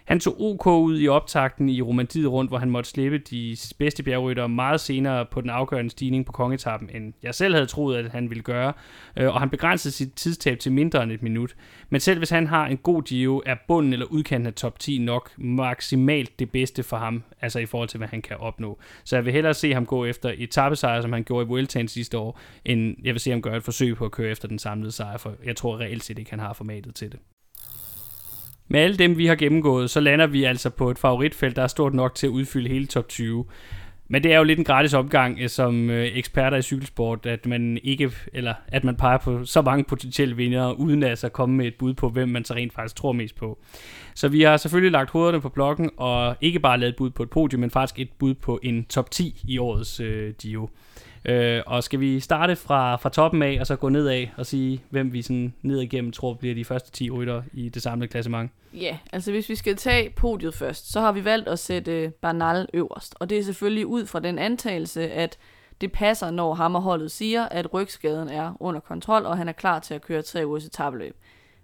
Han 0.07 0.21
tog 0.21 0.41
OK 0.41 0.67
ud 0.67 1.01
i 1.01 1.09
optakten 1.09 1.69
i 1.69 1.83
Romandiet 1.83 2.31
rundt, 2.31 2.51
hvor 2.51 2.59
han 2.59 2.71
måtte 2.71 2.91
slippe 2.91 3.19
de 3.19 3.57
bedste 3.79 4.03
bjergryttere 4.03 4.49
meget 4.49 4.81
senere 4.81 5.27
på 5.27 5.41
den 5.41 5.51
afgørende 5.51 5.91
stigning 5.91 6.27
på 6.27 6.33
kongetappen, 6.33 6.91
end 6.95 7.13
jeg 7.23 7.35
selv 7.35 7.55
havde 7.55 7.67
troet, 7.67 7.97
at 7.97 8.11
han 8.11 8.31
ville 8.31 8.43
gøre. 8.43 8.73
Øh, 9.17 9.35
og 9.35 9.41
han 9.41 9.51
begrænsede 9.51 9.95
sit 9.95 10.13
tidstab 10.13 10.59
til 10.59 10.73
mindre 10.73 11.03
end 11.03 11.13
et 11.13 11.23
minut. 11.23 11.57
Men 11.91 12.01
selv 12.01 12.19
hvis 12.19 12.31
han 12.31 12.47
har 12.47 12.67
en 12.67 12.77
god 12.77 13.03
Gio, 13.03 13.43
er 13.47 13.55
bunden 13.69 13.93
eller 13.93 14.07
udkanten 14.07 14.47
af 14.47 14.55
top 14.55 14.79
10 14.79 14.99
nok 14.99 15.31
maksimalt 15.39 16.39
det 16.39 16.51
bedste 16.51 16.83
for 16.83 16.97
ham, 16.97 17.23
altså 17.41 17.59
i 17.59 17.67
forhold 17.67 17.89
til, 17.89 17.99
hvad 17.99 18.09
han 18.09 18.23
kan 18.23 18.37
opnå. 18.37 18.79
Så 19.05 19.17
jeg 19.17 19.25
vil 19.25 19.33
hellere 19.33 19.55
se 19.55 19.75
ham 19.75 19.87
gå 19.87 20.05
efter 20.05 20.33
etappesejr, 20.39 21.01
som 21.01 21.13
han 21.13 21.25
gjorde 21.25 21.45
i 21.45 21.49
Vueltaen 21.49 21.89
sidste 21.89 22.19
år, 22.19 22.41
end 22.65 22.97
jeg 23.05 23.15
vil 23.15 23.21
se 23.21 23.31
ham 23.31 23.43
gøre 23.43 23.57
et 23.57 23.65
forsøg 23.65 23.97
på 23.97 24.05
at 24.05 24.13
køre 24.13 24.31
efter 24.31 24.49
den 24.49 24.59
samlede 24.59 24.93
sejr, 24.93 25.17
for 25.17 25.35
jeg 25.45 25.57
tror 25.57 25.81
reelt 25.81 26.05
set 26.05 26.19
ikke, 26.19 26.31
han 26.31 26.41
har 26.41 26.53
formatet 26.53 26.95
til 26.95 27.13
det. 27.13 27.19
Med 28.69 28.81
alle 28.81 28.97
dem, 28.97 29.19
vi 29.19 29.27
har 29.27 29.35
gennemgået, 29.35 29.91
så 29.91 30.01
lander 30.01 30.27
vi 30.27 30.45
altså 30.45 30.71
på 30.71 30.91
et 30.91 30.99
favoritfelt, 30.99 31.57
der 31.57 31.63
er 31.63 31.67
stort 31.67 31.95
nok 31.95 32.15
til 32.15 32.27
at 32.27 32.31
udfylde 32.31 32.69
hele 32.69 32.87
top 32.87 33.09
20. 33.09 33.45
Men 34.09 34.23
det 34.23 34.33
er 34.33 34.39
jo 34.39 34.45
lidt 34.45 34.59
en 34.59 34.65
gratis 34.65 34.95
opgang 34.95 35.39
øh, 35.41 35.49
som 35.49 35.91
øh, 35.91 36.05
eksperter 36.15 36.57
i 36.57 36.63
cykelsport, 36.63 37.27
at 37.27 37.47
man 37.47 37.79
ikke, 37.83 38.13
eller 38.33 38.55
at 38.69 38.85
man 38.85 38.97
peger 38.97 39.19
på 39.19 39.45
så 39.45 39.63
mange 39.63 39.85
potentielle 39.85 40.37
vindere, 40.37 40.79
uden 40.79 41.03
at 41.03 41.11
altså 41.11 41.29
komme 41.29 41.57
med 41.57 41.67
et 41.67 41.75
bud 41.75 41.95
på, 41.95 42.09
hvem 42.09 42.29
man 42.29 42.45
så 42.45 42.55
rent 42.55 42.73
faktisk 42.73 42.97
tror 42.97 43.13
mest 43.13 43.37
på. 43.37 43.59
Så 44.15 44.29
vi 44.29 44.43
har 44.43 44.57
selvfølgelig 44.57 44.93
lagt 44.93 45.11
hovederne 45.11 45.41
på 45.41 45.49
blokken, 45.49 45.91
og 45.97 46.37
ikke 46.41 46.61
bare 46.61 46.79
lavet 46.79 46.93
et 46.93 46.97
bud 46.97 47.11
på 47.11 47.23
et 47.23 47.31
podium, 47.31 47.61
men 47.61 47.71
faktisk 47.71 48.01
et 48.01 48.11
bud 48.19 48.35
på 48.35 48.61
en 48.63 48.85
top 48.85 49.11
10 49.11 49.43
i 49.49 49.59
årets 49.59 50.01
øh, 50.01 50.35
Giro. 50.43 50.71
Øh, 51.29 51.63
og 51.67 51.85
skal 51.85 52.01
vi 52.01 52.21
starte 52.21 52.57
fra, 52.57 52.97
fra 52.97 53.09
toppen 53.09 53.43
af, 53.43 53.57
og 53.61 53.67
så 53.67 53.77
gå 53.77 53.89
nedad 53.89 54.27
og 54.37 54.47
sige, 54.47 54.83
hvem 54.91 55.13
vi 55.13 55.23
sådan 55.23 55.55
ned 55.63 55.81
igennem 55.81 56.13
tror 56.13 56.35
bliver 56.35 56.55
de 56.55 56.65
første 56.65 56.91
10 56.91 57.11
rytter 57.11 57.43
i 57.53 57.69
det 57.69 57.83
samlede 57.83 58.11
klassement? 58.11 58.51
Ja, 58.75 58.99
altså 59.13 59.31
hvis 59.31 59.49
vi 59.49 59.55
skal 59.55 59.77
tage 59.77 60.11
podiet 60.11 60.55
først, 60.55 60.93
så 60.93 61.01
har 61.01 61.13
vi 61.13 61.25
valgt 61.25 61.49
at 61.49 61.59
sætte 61.59 61.93
øh, 61.93 62.11
Bernal 62.11 62.69
øverst. 62.75 63.15
Og 63.21 63.31
det 63.31 63.39
er 63.39 63.43
selvfølgelig 63.43 63.87
ud 63.87 64.07
fra 64.07 64.21
den 64.21 64.39
antagelse, 64.39 65.11
at 65.11 65.39
det 65.81 65.93
passer, 65.93 66.31
når 66.31 66.55
hammerholdet 66.55 67.11
siger, 67.11 67.45
at 67.45 67.75
rygskaden 67.75 68.29
er 68.29 68.57
under 68.61 68.81
kontrol, 68.81 69.27
og 69.27 69.37
han 69.37 69.49
er 69.49 69.53
klar 69.53 69.79
til 69.79 69.95
at 69.95 70.03
køre 70.03 70.23
tre 70.23 70.47
ugers 70.47 70.67
etabløb. 70.67 71.17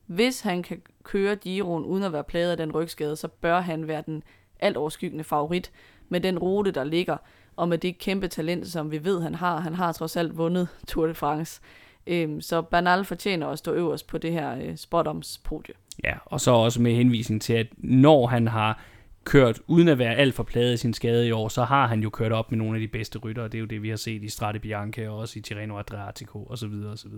Hvis 0.06 0.40
han 0.40 0.62
kan 0.62 0.82
køre 1.02 1.36
Giroen 1.36 1.84
uden 1.84 2.02
at 2.02 2.12
være 2.12 2.24
plaget 2.24 2.50
af 2.50 2.56
den 2.56 2.72
rygskade, 2.72 3.16
så 3.16 3.28
bør 3.28 3.60
han 3.60 3.88
være 3.88 4.02
den 4.06 4.22
alt 4.60 4.76
overskyggende 4.76 5.24
favorit 5.24 5.72
med 6.08 6.20
den 6.20 6.38
rute, 6.38 6.70
der 6.70 6.84
ligger 6.84 7.16
og 7.56 7.68
med 7.68 7.78
det 7.78 7.98
kæmpe 7.98 8.28
talent, 8.28 8.68
som 8.68 8.90
vi 8.90 9.04
ved, 9.04 9.22
han 9.22 9.34
har. 9.34 9.60
Han 9.60 9.74
har 9.74 9.92
trods 9.92 10.16
alt 10.16 10.38
vundet 10.38 10.68
Tour 10.88 11.06
de 11.06 11.14
France. 11.14 11.60
Øhm, 12.06 12.40
så 12.40 12.62
Bernal 12.62 13.04
fortjener 13.04 13.48
at 13.48 13.58
stå 13.58 13.72
øverst 13.72 14.06
på 14.06 14.18
det 14.18 14.32
her 14.32 14.56
øh, 14.62 14.76
spotomspodie. 14.76 15.74
Ja, 16.04 16.14
og 16.24 16.40
så 16.40 16.50
også 16.50 16.82
med 16.82 16.94
henvisning 16.94 17.42
til, 17.42 17.52
at 17.52 17.66
når 17.78 18.26
han 18.26 18.48
har 18.48 18.82
kørt 19.24 19.60
uden 19.66 19.88
at 19.88 19.98
være 19.98 20.14
alt 20.14 20.34
for 20.34 20.42
pladet 20.42 20.74
i 20.74 20.76
sin 20.76 20.94
skade 20.94 21.28
i 21.28 21.32
år, 21.32 21.48
så 21.48 21.64
har 21.64 21.86
han 21.86 22.00
jo 22.00 22.10
kørt 22.10 22.32
op 22.32 22.50
med 22.50 22.58
nogle 22.58 22.74
af 22.74 22.80
de 22.80 22.88
bedste 22.88 23.18
ryttere. 23.18 23.44
Det 23.44 23.54
er 23.54 23.58
jo 23.58 23.66
det, 23.66 23.82
vi 23.82 23.88
har 23.88 23.96
set 23.96 24.22
i 24.22 24.28
Strade 24.28 24.58
Bianca 24.58 25.08
og 25.08 25.18
også 25.18 25.38
i 25.38 25.42
Tirreno 25.42 25.78
Adriatico 25.78 26.46
osv. 26.50 26.72
osv. 26.92 27.12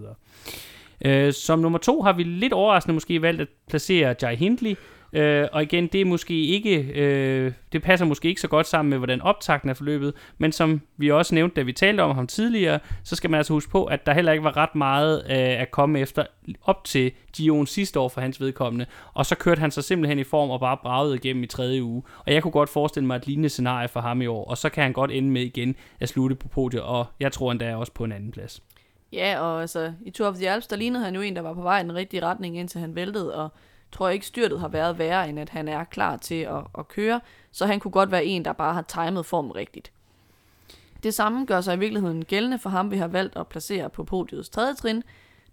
Øh, 1.05 1.33
som 1.33 1.59
nummer 1.59 1.79
to 1.79 2.03
har 2.03 2.13
vi 2.13 2.23
lidt 2.23 2.53
overraskende 2.53 2.95
måske 2.95 3.23
valgt 3.23 3.41
at 3.41 3.49
placere 3.69 4.15
Jai 4.23 4.37
Hindley, 4.37 4.75
Øh, 5.15 5.49
og 5.53 5.63
igen, 5.63 5.87
det 5.87 6.01
er 6.01 6.05
måske 6.05 6.47
ikke, 6.47 6.83
øh, 6.83 7.53
det 7.73 7.83
passer 7.83 8.07
måske 8.07 8.29
ikke 8.29 8.41
så 8.41 8.49
godt 8.49 8.67
sammen 8.67 8.91
med, 8.91 8.99
hvordan 8.99 9.21
optakten 9.21 9.71
er 9.71 9.75
forløbet, 9.75 10.15
men 10.39 10.53
som 10.53 10.81
vi 10.97 11.11
også 11.11 11.35
nævnte, 11.35 11.57
da 11.57 11.63
vi 11.63 11.73
talte 11.73 12.01
om 12.01 12.15
ham 12.15 12.27
tidligere, 12.27 12.79
så 13.05 13.17
skal 13.17 13.31
man 13.31 13.39
altså 13.39 13.53
huske 13.53 13.71
på, 13.71 13.85
at 13.85 14.07
der 14.07 14.13
heller 14.13 14.33
ikke 14.33 14.45
var 14.45 14.57
ret 14.57 14.75
meget 14.75 15.23
øh, 15.31 15.61
at 15.61 15.71
komme 15.71 16.01
efter 16.01 16.27
op 16.63 16.85
til 16.85 17.13
Gion 17.37 17.67
sidste 17.67 18.01
år 18.01 18.09
for 18.09 18.21
hans 18.21 18.41
vedkommende, 18.41 18.87
og 19.15 19.27
så 19.27 19.35
kørte 19.35 19.61
han 19.61 19.71
sig 19.71 19.85
simpelthen 19.85 20.19
i 20.19 20.25
form 20.25 20.51
og 20.51 20.61
bare 20.61 20.77
bragede 20.83 21.15
igennem 21.15 21.43
i 21.43 21.47
tredje 21.47 21.83
uge, 21.83 22.03
og 22.27 22.33
jeg 22.33 22.43
kunne 22.43 22.53
godt 22.53 22.69
forestille 22.69 23.07
mig 23.07 23.17
et 23.17 23.27
lignende 23.27 23.49
scenarie 23.49 23.89
for 23.89 24.01
ham 24.01 24.23
i 24.23 24.27
år, 24.27 24.45
og 24.45 24.59
så 24.59 24.69
kan 24.69 24.83
han 24.83 24.93
godt 24.93 25.11
ende 25.11 25.31
med 25.31 25.43
igen 25.43 25.77
at 26.01 26.09
slutte 26.09 26.37
på 26.37 26.49
podiet, 26.49 26.83
og 26.83 27.07
jeg 27.21 27.33
tror 27.33 27.53
endda 27.53 27.77
også 27.77 27.93
på 27.93 28.05
en 28.05 28.13
anden 28.13 28.31
plads. 28.31 28.63
Ja, 29.13 29.41
og 29.41 29.61
altså 29.61 29.93
i 30.05 30.11
Tour 30.11 30.29
of 30.29 30.35
the 30.35 30.51
Alps, 30.51 30.67
der 30.67 30.77
lignede 30.77 31.05
han 31.05 31.15
jo 31.15 31.21
en, 31.21 31.37
der 31.37 31.43
var 31.43 31.55
på 31.55 31.63
vej 31.63 31.81
i 31.81 31.83
den 31.83 31.95
rigtige 31.95 32.23
retning, 32.23 32.59
indtil 32.59 32.81
han 32.81 32.95
væltede, 32.95 33.35
og 33.35 33.49
tror 33.95 34.07
jeg 34.07 34.15
ikke, 34.15 34.27
styrtet 34.27 34.61
har 34.61 34.69
været 34.69 34.99
værre, 34.99 35.29
end 35.29 35.39
at 35.39 35.51
han 35.51 35.69
er 35.69 35.85
klar 35.85 36.17
til 36.17 36.35
at, 36.35 36.65
at 36.79 36.89
køre, 36.89 37.21
så 37.53 37.67
han 37.67 37.81
kunne 37.81 37.93
godt 37.93 38.11
være 38.11 38.25
en, 38.25 38.45
der 38.45 38.53
bare 38.53 38.75
har 38.75 38.83
timet 38.83 39.27
formen 39.27 39.55
rigtigt. 39.55 39.93
Det 41.03 41.15
samme 41.15 41.47
gør 41.47 41.61
sig 41.61 41.75
i 41.75 41.79
virkeligheden 41.79 42.25
gældende 42.25 42.59
for 42.59 42.71
ham, 42.71 42.91
vi 42.91 42.97
har 42.97 43.09
valgt 43.09 43.37
at 43.37 43.47
placere 43.47 43.91
på 43.91 44.05
podiets 44.05 44.49
tredje 44.49 44.75
trin, 44.75 45.03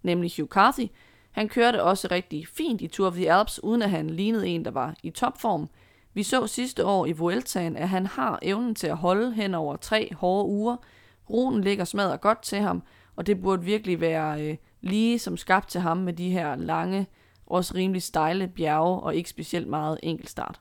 nemlig 0.02 0.32
Hugh 0.36 0.48
Carthy. 0.48 0.86
Han 1.30 1.48
kørte 1.48 1.82
også 1.82 2.08
rigtig 2.10 2.48
fint 2.48 2.80
i 2.80 2.86
Tour 2.86 3.08
of 3.08 3.14
the 3.14 3.32
Alps, 3.32 3.62
uden 3.62 3.82
at 3.82 3.90
han 3.90 4.10
lignede 4.10 4.48
en, 4.48 4.64
der 4.64 4.70
var 4.70 4.94
i 5.02 5.10
topform. 5.10 5.68
Vi 6.14 6.22
så 6.22 6.46
sidste 6.46 6.86
år 6.86 7.06
i 7.06 7.12
Vueltaen, 7.12 7.76
at 7.76 7.88
han 7.88 8.06
har 8.06 8.38
evnen 8.42 8.74
til 8.74 8.86
at 8.86 8.96
holde 8.96 9.34
hen 9.34 9.54
over 9.54 9.76
tre 9.76 10.14
hårde 10.14 10.48
uger. 10.48 10.76
Ruten 11.30 11.60
ligger 11.60 11.84
smadret 11.84 12.20
godt 12.20 12.42
til 12.42 12.58
ham, 12.58 12.82
og 13.16 13.26
det 13.26 13.42
burde 13.42 13.64
virkelig 13.64 14.00
være 14.00 14.42
øh, 14.42 14.56
lige 14.80 15.18
som 15.18 15.36
skabt 15.36 15.68
til 15.68 15.80
ham 15.80 15.96
med 15.96 16.12
de 16.12 16.30
her 16.30 16.56
lange, 16.56 17.06
også 17.52 17.74
rimelig 17.74 18.02
stejle 18.02 18.48
bjerge 18.48 19.00
og 19.00 19.14
ikke 19.14 19.30
specielt 19.30 19.66
meget 19.66 19.98
enkeltstart. 20.02 20.60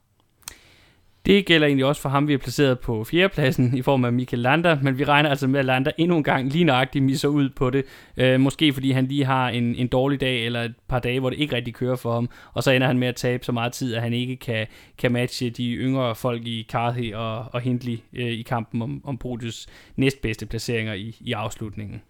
Det 1.25 1.45
gælder 1.45 1.67
egentlig 1.67 1.85
også 1.85 2.01
for 2.01 2.09
ham, 2.09 2.27
vi 2.27 2.33
har 2.33 2.37
placeret 2.37 2.79
på 2.79 3.03
fjerdepladsen 3.03 3.77
i 3.77 3.81
form 3.81 4.05
af 4.05 4.13
Michael 4.13 4.41
Lander, 4.41 4.77
men 4.81 4.97
vi 4.97 5.03
regner 5.03 5.29
altså 5.29 5.47
med, 5.47 5.59
at 5.59 5.65
Lander 5.65 5.91
endnu 5.97 6.17
en 6.17 6.23
gang 6.23 6.49
lige 6.49 6.63
nøjagtigt 6.63 7.05
misser 7.05 7.27
ud 7.27 7.49
på 7.49 7.69
det. 7.69 7.85
Øh, 8.17 8.39
måske 8.39 8.73
fordi 8.73 8.91
han 8.91 9.05
lige 9.05 9.25
har 9.25 9.49
en, 9.49 9.75
en 9.75 9.87
dårlig 9.87 10.21
dag 10.21 10.45
eller 10.45 10.61
et 10.61 10.73
par 10.87 10.99
dage, 10.99 11.19
hvor 11.19 11.29
det 11.29 11.39
ikke 11.39 11.55
rigtig 11.55 11.73
kører 11.73 11.95
for 11.95 12.13
ham, 12.13 12.29
og 12.53 12.63
så 12.63 12.71
ender 12.71 12.87
han 12.87 12.97
med 12.99 13.07
at 13.07 13.15
tabe 13.15 13.45
så 13.45 13.51
meget 13.51 13.73
tid, 13.73 13.95
at 13.95 14.01
han 14.01 14.13
ikke 14.13 14.35
kan, 14.35 14.67
kan 14.97 15.11
matche 15.11 15.49
de 15.49 15.73
yngre 15.73 16.15
folk 16.15 16.47
i 16.47 16.67
Carthy 16.69 17.13
og, 17.13 17.45
og 17.53 17.61
Hindley 17.61 17.99
øh, 18.13 18.27
i 18.27 18.41
kampen 18.41 18.81
om, 18.81 19.01
om 19.03 19.17
Brutus 19.17 19.67
næstbedste 19.95 20.45
placeringer 20.45 20.93
i, 20.93 21.15
i 21.19 21.31
afslutningen. 21.31 22.01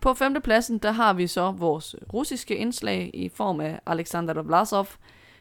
På 0.00 0.14
femtepladsen, 0.14 0.78
der 0.78 0.90
har 0.90 1.12
vi 1.12 1.26
så 1.26 1.50
vores 1.50 1.94
øh, 1.94 2.08
russiske 2.14 2.56
indslag 2.56 3.10
i 3.14 3.28
form 3.28 3.60
af 3.60 3.80
Alexander 3.86 4.42
Vlasov. 4.42 4.86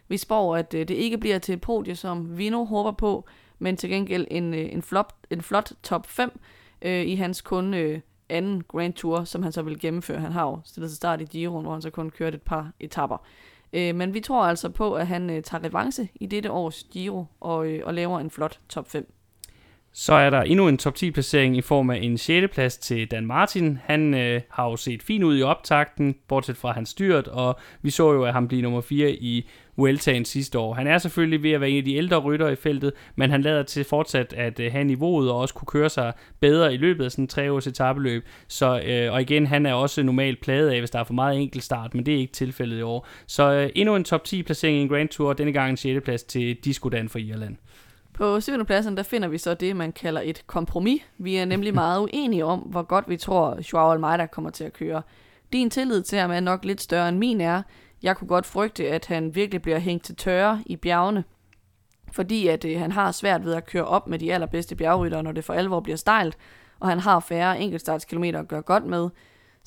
Vi 0.08 0.18
spår, 0.18 0.56
at 0.56 0.74
øh, 0.74 0.88
det 0.88 0.94
ikke 0.94 1.18
bliver 1.18 1.40
til 1.40 1.54
et 1.54 1.62
podie, 1.62 1.96
som 1.96 2.38
vi 2.38 2.50
nu 2.50 2.66
håber 2.66 2.92
på, 2.92 3.26
men 3.60 3.78
til 3.78 3.90
gengæld 3.90 4.28
en, 4.32 4.54
øh, 4.54 4.74
en, 4.74 4.82
flop, 4.82 5.14
en 5.30 5.42
flot 5.42 5.72
top 5.84 6.08
5 6.08 6.40
øh, 6.82 7.06
i 7.06 7.16
hans 7.16 7.42
kun 7.42 7.74
øh, 7.74 8.00
anden 8.30 8.64
Grand 8.64 8.94
Tour, 8.94 9.24
som 9.24 9.44
han 9.44 9.52
så 9.52 9.62
vil 9.62 9.80
gennemføre. 9.80 10.20
Han 10.20 10.32
har 10.32 10.44
jo 10.44 10.60
stillet 10.66 10.92
sig 10.92 10.98
start 10.98 11.22
i 11.22 11.26
Giro, 11.26 11.62
hvor 11.62 11.72
han 11.72 11.82
så 11.82 11.90
kun 11.90 12.10
kørt 12.10 12.34
et 12.34 12.42
par 12.42 12.72
etapper. 12.80 13.18
Øh, 13.74 13.96
men 13.96 14.14
vi 14.14 14.20
tror 14.20 14.44
altså 14.44 14.70
på, 14.70 14.94
at 14.94 15.08
han 15.08 15.30
øh, 15.30 15.44
tager 15.44 15.64
revanche 15.64 16.10
i 16.16 16.26
dette 16.26 16.52
års 16.52 16.84
Giro 16.84 17.26
og, 17.40 17.68
øh, 17.68 17.82
og 17.86 17.94
laver 17.94 18.20
en 18.20 18.30
flot 18.30 18.60
top 18.70 18.90
5. 18.90 19.14
Så 20.00 20.14
er 20.14 20.30
der 20.30 20.42
endnu 20.42 20.68
en 20.68 20.78
top 20.78 20.96
10 20.96 21.12
placering 21.12 21.58
i 21.58 21.62
form 21.62 21.90
af 21.90 22.00
en 22.02 22.18
6. 22.18 22.54
plads 22.54 22.78
til 22.78 23.12
Dan 23.12 23.26
Martin. 23.26 23.80
Han 23.84 24.14
øh, 24.14 24.42
har 24.50 24.66
jo 24.70 24.76
set 24.76 25.04
fin 25.04 25.24
ud 25.24 25.38
i 25.38 25.42
optakten, 25.42 26.16
bortset 26.28 26.58
fra 26.58 26.72
hans 26.72 26.90
styrt, 26.90 27.28
og 27.28 27.60
vi 27.82 27.90
så 27.90 28.14
jo, 28.14 28.24
at 28.24 28.34
han 28.34 28.48
blev 28.48 28.62
nummer 28.62 28.82
4 28.82 29.12
i 29.12 29.50
Vueltaen 29.78 30.26
sidste 30.26 30.60
år. 30.60 30.74
Han 30.74 30.88
er 30.88 30.98
selvfølgelig 30.98 31.44
ved 31.44 31.52
at 31.52 31.62
være 31.62 31.70
en 31.70 31.78
af 31.78 31.84
de 31.84 31.96
ældre 31.96 32.18
rytter 32.18 32.48
i 32.48 32.56
feltet, 32.56 32.92
men 33.16 33.32
han 33.32 33.42
lader 33.42 33.64
til 33.64 33.84
fortsat 33.84 34.34
at 34.34 34.60
øh, 34.60 34.72
have 34.72 34.84
niveauet 34.84 35.32
og 35.32 35.38
også 35.38 35.54
kunne 35.54 35.66
køre 35.66 35.90
sig 35.90 36.14
bedre 36.40 36.74
i 36.74 36.78
løbet 36.78 37.06
af 37.06 37.12
sådan 37.12 37.24
en 37.24 37.28
tre 37.28 37.52
års 37.52 37.68
etabeløb. 37.68 38.26
Så, 38.48 38.82
øh, 38.86 39.14
og 39.14 39.22
igen, 39.22 39.48
han 39.48 39.66
er 39.66 39.74
også 39.74 40.04
normalt 40.04 40.42
pladet 40.42 40.70
af, 40.70 40.80
hvis 40.80 40.90
der 40.90 41.00
er 41.00 41.04
for 41.04 41.14
meget 41.14 41.42
enkelt 41.42 41.64
start, 41.64 41.94
men 41.94 42.06
det 42.06 42.14
er 42.14 42.20
ikke 42.20 42.34
tilfældet 42.34 42.80
i 42.80 42.82
år. 42.82 43.08
Så 43.28 43.52
øh, 43.52 43.70
endnu 43.76 43.96
en 43.96 44.04
top 44.04 44.24
10 44.24 44.44
placering 44.44 44.78
i 44.78 44.82
en 44.82 44.90
Grand 44.90 45.10
Tour, 45.10 45.34
denne 45.34 45.54
gang 45.54 45.70
en 45.70 45.78
6. 45.78 46.04
plads 46.04 46.24
til 46.24 46.56
Disco 46.56 46.90
Dan 46.90 47.10
for 47.10 47.20
Irland. 47.20 47.56
På 48.18 48.42
syvende 48.42 48.66
pladsen, 48.66 48.98
der 48.98 49.04
finder 49.04 49.28
vi 49.28 49.38
så 49.38 49.54
det, 49.54 49.76
man 49.76 49.92
kalder 49.92 50.22
et 50.24 50.44
kompromis. 50.48 51.02
Vi 51.18 51.36
er 51.36 51.46
nemlig 51.46 51.74
meget 51.84 52.02
uenige 52.02 52.46
om, 52.46 52.60
hvor 52.60 52.84
godt 52.84 53.10
vi 53.10 53.18
tror, 53.18 53.60
Joao 53.74 53.92
Almeida 53.92 54.26
kommer 54.26 54.50
til 54.50 54.64
at 54.64 54.74
køre. 54.74 55.02
Din 55.54 55.70
tillid 55.70 56.04
til 56.04 56.20
ham 56.20 56.32
er 56.32 56.40
nok 56.40 56.66
lidt 56.66 56.82
større 56.82 57.10
end 57.10 57.18
min 57.18 57.42
er. 57.42 57.62
Jeg 58.04 58.18
kunne 58.18 58.28
godt 58.28 58.46
frygte, 58.46 58.90
at 58.90 59.06
han 59.06 59.36
virkelig 59.36 59.62
bliver 59.62 59.80
hængt 59.80 60.06
til 60.06 60.16
tørre 60.16 60.64
i 60.66 60.76
bjergene, 60.76 61.24
fordi 62.12 62.48
at 62.48 62.66
øh, 62.66 62.80
han 62.80 62.92
har 62.92 63.12
svært 63.12 63.46
ved 63.46 63.54
at 63.54 63.66
køre 63.66 63.86
op 63.86 64.08
med 64.08 64.20
de 64.20 64.34
allerbedste 64.34 64.76
bjergrytter, 64.76 65.22
når 65.22 65.32
det 65.32 65.44
for 65.44 65.54
alvor 65.54 65.80
bliver 65.80 65.98
stejlt, 65.98 66.38
og 66.80 66.90
han 66.90 67.00
har 67.00 67.20
færre 67.20 67.60
enkeltstartskilometer 67.60 68.40
at 68.40 68.48
gøre 68.48 68.62
godt 68.62 68.86
med. 68.86 69.10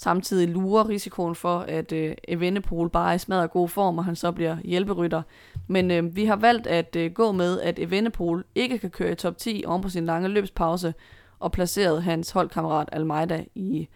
Samtidig 0.00 0.48
lurer 0.48 0.88
risikoen 0.88 1.34
for, 1.34 1.58
at 1.58 1.92
øh, 1.92 2.14
Evenepoel 2.28 2.90
bare 2.90 3.10
er 3.10 3.14
i 3.14 3.18
smadret 3.18 3.50
god 3.50 3.68
form, 3.68 3.98
og 3.98 4.04
han 4.04 4.16
så 4.16 4.32
bliver 4.32 4.56
hjælperytter. 4.64 5.22
Men 5.66 5.90
øh, 5.90 6.16
vi 6.16 6.24
har 6.24 6.36
valgt 6.36 6.66
at 6.66 6.96
øh, 6.96 7.12
gå 7.12 7.32
med, 7.32 7.60
at 7.60 7.78
Evenepoel 7.78 8.44
ikke 8.54 8.78
kan 8.78 8.90
køre 8.90 9.12
i 9.12 9.14
top 9.14 9.38
10 9.38 9.64
oven 9.66 9.82
på 9.82 9.88
sin 9.88 10.06
lange 10.06 10.28
løbspause, 10.28 10.94
og 11.38 11.52
placeret 11.52 12.02
hans 12.02 12.30
holdkammerat 12.30 12.88
Almeida 12.92 13.44
i 13.54 13.88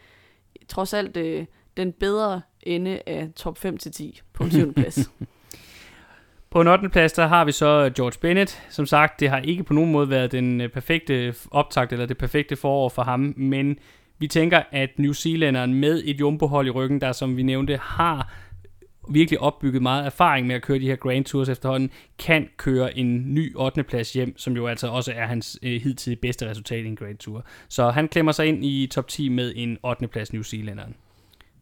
trods 0.69 0.95
alt 0.95 1.17
øh, 1.17 1.47
den 1.77 1.93
bedre 1.93 2.41
ende 2.63 3.01
af 3.07 3.29
top 3.37 3.59
5-10 3.65 4.21
på 4.33 4.51
7. 4.51 4.73
plads. 4.75 5.11
På 6.51 6.61
en 6.61 6.69
8. 6.69 6.89
plads, 6.95 7.13
der 7.13 7.27
har 7.27 7.45
vi 7.45 7.53
så 7.53 7.91
George 7.97 8.19
Bennett. 8.21 8.63
Som 8.71 8.87
sagt, 8.87 9.21
det 9.21 9.29
har 9.29 9.39
ikke 9.39 9.65
på 9.65 9.73
nogen 9.73 9.93
måde 9.93 10.11
været 10.11 10.33
den 10.33 10.61
øh, 10.61 10.69
perfekte 10.69 11.35
optakt 11.51 11.93
eller 11.93 12.07
det 12.07 12.19
perfekte 12.19 12.57
forår 12.57 12.89
for 12.89 13.03
ham, 13.03 13.35
men 13.37 13.79
vi 14.19 14.29
tænker, 14.29 14.63
at 14.71 14.91
New 14.99 15.13
Zealanderen 15.13 15.75
med 15.75 16.03
et 16.05 16.21
jumbohold 16.21 16.67
i 16.67 16.71
ryggen, 16.71 17.01
der 17.01 17.13
som 17.13 17.37
vi 17.37 17.43
nævnte 17.43 17.77
har 17.77 18.33
virkelig 19.09 19.41
opbygget 19.41 19.83
meget 19.83 20.07
erfaring 20.07 20.47
med 20.47 20.55
at 20.55 20.63
køre 20.63 20.79
de 20.79 20.87
her 20.87 20.97
Grand 20.97 21.25
Tours 21.25 21.49
efterhånden, 21.49 21.91
kan 22.19 22.49
køre 22.57 22.99
en 22.99 23.35
ny 23.35 23.57
8. 23.57 23.83
plads 23.83 24.13
hjem, 24.13 24.39
som 24.39 24.57
jo 24.57 24.67
altså 24.67 24.89
også 24.89 25.13
er 25.13 25.27
hans 25.27 25.59
øh, 25.63 25.83
hidtidige 25.83 26.21
bedste 26.21 26.51
resultat 26.51 26.85
i 26.85 26.87
en 26.87 26.97
Grand 26.97 27.19
Tour. 27.19 27.45
Så 27.69 27.91
han 27.91 28.09
klemmer 28.09 28.33
sig 28.33 28.47
ind 28.47 28.65
i 28.65 28.87
top 28.87 29.09
10 29.09 29.29
med 29.29 29.53
en 29.57 29.79
8. 29.83 30.09
plads 30.09 30.33
New 30.33 30.43
Zealanderen. 30.43 30.95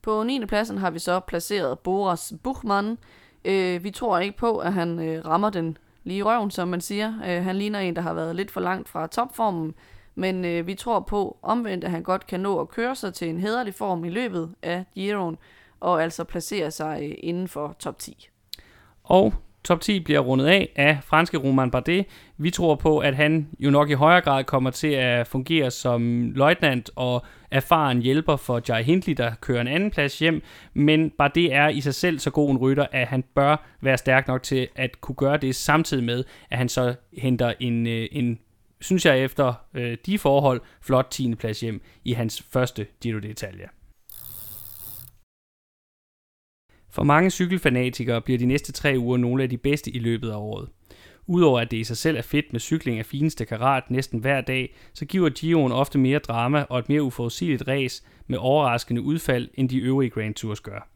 På 0.02 0.22
9. 0.22 0.46
pladsen 0.46 0.78
har 0.78 0.90
vi 0.90 0.98
så 0.98 1.20
placeret 1.20 1.78
Boras 1.78 2.32
Buchmann. 2.42 2.98
Øh, 3.44 3.84
vi 3.84 3.90
tror 3.90 4.18
ikke 4.18 4.38
på, 4.38 4.58
at 4.58 4.72
han 4.72 4.98
øh, 4.98 5.26
rammer 5.26 5.50
den 5.50 5.76
lige 6.04 6.18
i 6.18 6.22
røven, 6.22 6.50
som 6.50 6.68
man 6.68 6.80
siger. 6.80 7.14
Øh, 7.28 7.44
han 7.44 7.56
ligner 7.56 7.80
en, 7.80 7.96
der 7.96 8.02
har 8.02 8.14
været 8.14 8.36
lidt 8.36 8.50
for 8.50 8.60
langt 8.60 8.88
fra 8.88 9.06
topformen, 9.06 9.74
men 10.14 10.44
øh, 10.44 10.66
vi 10.66 10.74
tror 10.74 11.00
på 11.00 11.38
omvendt, 11.42 11.84
at 11.84 11.90
han 11.90 12.02
godt 12.02 12.26
kan 12.26 12.40
nå 12.40 12.60
at 12.60 12.68
køre 12.68 12.96
sig 12.96 13.14
til 13.14 13.28
en 13.28 13.40
hederlig 13.40 13.74
form 13.74 14.04
i 14.04 14.10
løbet 14.10 14.54
af 14.62 14.84
Giroen, 14.94 15.36
og 15.80 16.02
altså 16.02 16.24
placere 16.24 16.70
sig 16.70 16.98
øh, 17.02 17.14
inden 17.18 17.48
for 17.48 17.76
top 17.78 17.98
10. 17.98 18.28
Og 19.04 19.34
top 19.64 19.80
10 19.80 20.00
bliver 20.00 20.20
rundet 20.20 20.46
af 20.46 20.72
af 20.76 20.98
franske 21.04 21.38
Roman 21.38 21.70
Bardet. 21.70 22.06
Vi 22.36 22.50
tror 22.50 22.74
på, 22.74 22.98
at 22.98 23.16
han 23.16 23.48
jo 23.58 23.70
nok 23.70 23.90
i 23.90 23.92
højere 23.92 24.20
grad 24.20 24.44
kommer 24.44 24.70
til 24.70 24.88
at 24.88 25.26
fungere 25.26 25.70
som 25.70 26.30
løjtnant 26.30 26.90
og 26.96 27.22
erfaren 27.50 28.02
hjælper 28.02 28.36
for 28.36 28.60
Jai 28.68 28.82
Hindley, 28.82 29.14
der 29.14 29.34
kører 29.40 29.60
en 29.60 29.68
anden 29.68 29.90
plads 29.90 30.18
hjem. 30.18 30.42
Men 30.74 31.10
Bardet 31.10 31.54
er 31.54 31.68
i 31.68 31.80
sig 31.80 31.94
selv 31.94 32.18
så 32.18 32.30
god 32.30 32.50
en 32.50 32.58
rytter, 32.58 32.86
at 32.92 33.06
han 33.06 33.24
bør 33.34 33.56
være 33.80 33.98
stærk 33.98 34.28
nok 34.28 34.42
til 34.42 34.68
at 34.76 35.00
kunne 35.00 35.14
gøre 35.14 35.36
det 35.36 35.54
samtidig 35.54 36.04
med, 36.04 36.24
at 36.50 36.58
han 36.58 36.68
så 36.68 36.94
henter 37.18 37.52
en, 37.60 37.86
øh, 37.86 38.08
en 38.12 38.38
synes 38.82 39.06
jeg 39.06 39.24
efter 39.24 39.54
øh, 39.74 39.96
de 40.06 40.18
forhold, 40.18 40.60
flot 40.80 41.06
10. 41.10 41.34
plads 41.34 41.60
hjem 41.60 41.82
i 42.04 42.12
hans 42.12 42.42
første 42.42 42.86
Giro 43.00 43.18
d'Italia. 43.18 43.68
For 46.90 47.02
mange 47.02 47.30
cykelfanatikere 47.30 48.20
bliver 48.20 48.38
de 48.38 48.46
næste 48.46 48.72
tre 48.72 48.94
uger 48.98 49.16
nogle 49.16 49.42
af 49.42 49.50
de 49.50 49.56
bedste 49.56 49.90
i 49.90 49.98
løbet 49.98 50.30
af 50.30 50.36
året. 50.36 50.68
Udover 51.26 51.60
at 51.60 51.70
det 51.70 51.76
i 51.76 51.84
sig 51.84 51.96
selv 51.96 52.16
er 52.16 52.22
fedt 52.22 52.52
med 52.52 52.60
cykling 52.60 52.98
af 52.98 53.06
fineste 53.06 53.44
karat 53.44 53.90
næsten 53.90 54.20
hver 54.20 54.40
dag, 54.40 54.74
så 54.92 55.04
giver 55.04 55.30
Giroen 55.30 55.72
ofte 55.72 55.98
mere 55.98 56.18
drama 56.18 56.62
og 56.68 56.78
et 56.78 56.88
mere 56.88 57.02
uforudsigeligt 57.02 57.68
race 57.68 58.02
med 58.26 58.38
overraskende 58.38 59.02
udfald, 59.02 59.48
end 59.54 59.68
de 59.68 59.78
øvrige 59.78 60.10
Grand 60.10 60.34
Tours 60.34 60.60
gør. 60.60 60.88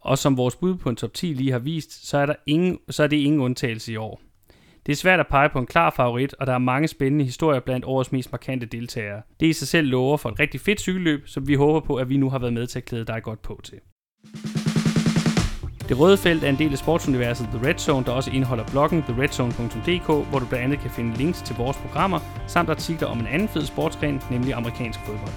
Og 0.00 0.18
som 0.18 0.36
vores 0.36 0.56
bud 0.56 0.76
på 0.76 0.88
en 0.88 0.96
top 0.96 1.14
10 1.14 1.26
lige 1.26 1.52
har 1.52 1.58
vist, 1.58 2.06
så 2.06 2.18
er, 2.18 2.26
der 2.26 2.34
ingen, 2.46 2.78
så 2.90 3.02
er 3.02 3.06
det 3.06 3.16
ingen 3.16 3.40
undtagelse 3.40 3.92
i 3.92 3.96
år. 3.96 4.20
Det 4.86 4.92
er 4.92 4.96
svært 4.96 5.20
at 5.20 5.26
pege 5.26 5.48
på 5.48 5.58
en 5.58 5.66
klar 5.66 5.90
favorit, 5.90 6.34
og 6.38 6.46
der 6.46 6.52
er 6.52 6.58
mange 6.58 6.88
spændende 6.88 7.24
historier 7.24 7.60
blandt 7.60 7.84
årets 7.84 8.12
mest 8.12 8.32
markante 8.32 8.66
deltagere. 8.66 9.22
Det 9.40 9.46
i 9.46 9.52
sig 9.52 9.68
selv 9.68 9.88
lover 9.88 10.16
for 10.16 10.28
et 10.28 10.40
rigtig 10.40 10.60
fedt 10.60 10.80
cykelløb, 10.80 11.28
som 11.28 11.48
vi 11.48 11.54
håber 11.54 11.80
på, 11.80 11.96
at 11.96 12.08
vi 12.08 12.16
nu 12.16 12.30
har 12.30 12.38
været 12.38 12.52
med 12.52 12.66
til 12.66 12.78
at 12.78 12.84
klæde 12.84 13.04
dig 13.04 13.22
godt 13.22 13.42
på 13.42 13.60
til. 13.64 13.78
Det 15.88 15.98
røde 15.98 16.16
felt 16.16 16.44
er 16.44 16.48
en 16.48 16.58
del 16.58 16.72
af 16.72 16.78
sportsuniverset 16.78 17.48
The 17.54 17.68
Red 17.68 17.78
Zone, 17.78 18.06
der 18.06 18.12
også 18.12 18.30
indeholder 18.30 18.64
bloggen 18.64 19.02
theredzone.dk, 19.02 20.06
hvor 20.06 20.38
du 20.38 20.46
blandt 20.46 20.64
andet 20.64 20.78
kan 20.78 20.90
finde 20.90 21.16
links 21.16 21.42
til 21.42 21.56
vores 21.56 21.76
programmer, 21.76 22.18
samt 22.46 22.70
artikler 22.70 23.08
om 23.08 23.20
en 23.20 23.26
anden 23.26 23.48
fed 23.48 23.62
sportsgren, 23.62 24.22
nemlig 24.30 24.54
amerikansk 24.54 25.00
fodbold. 25.06 25.34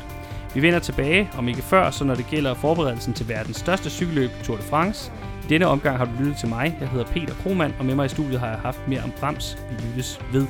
Vi 0.53 0.61
vender 0.61 0.79
tilbage, 0.79 1.29
om 1.37 1.47
ikke 1.47 1.61
før, 1.61 1.91
så 1.91 2.03
når 2.03 2.15
det 2.15 2.27
gælder 2.29 2.53
forberedelsen 2.53 3.13
til 3.13 3.29
verdens 3.29 3.57
største 3.57 3.89
cykelløb, 3.89 4.29
Tour 4.43 4.57
de 4.57 4.63
France. 4.63 5.11
Denne 5.49 5.67
omgang 5.67 5.97
har 5.97 6.05
du 6.05 6.11
lyttet 6.19 6.37
til 6.37 6.49
mig. 6.49 6.77
Jeg 6.79 6.89
hedder 6.89 7.05
Peter 7.05 7.33
Kromand, 7.33 7.73
og 7.79 7.85
med 7.85 7.95
mig 7.95 8.05
i 8.05 8.09
studiet 8.09 8.39
har 8.39 8.47
jeg 8.47 8.57
haft 8.57 8.87
mere 8.87 9.01
om 9.03 9.11
Brams. 9.19 9.57
Vi 9.69 9.87
lyttes 9.87 10.19
ved. 10.33 10.47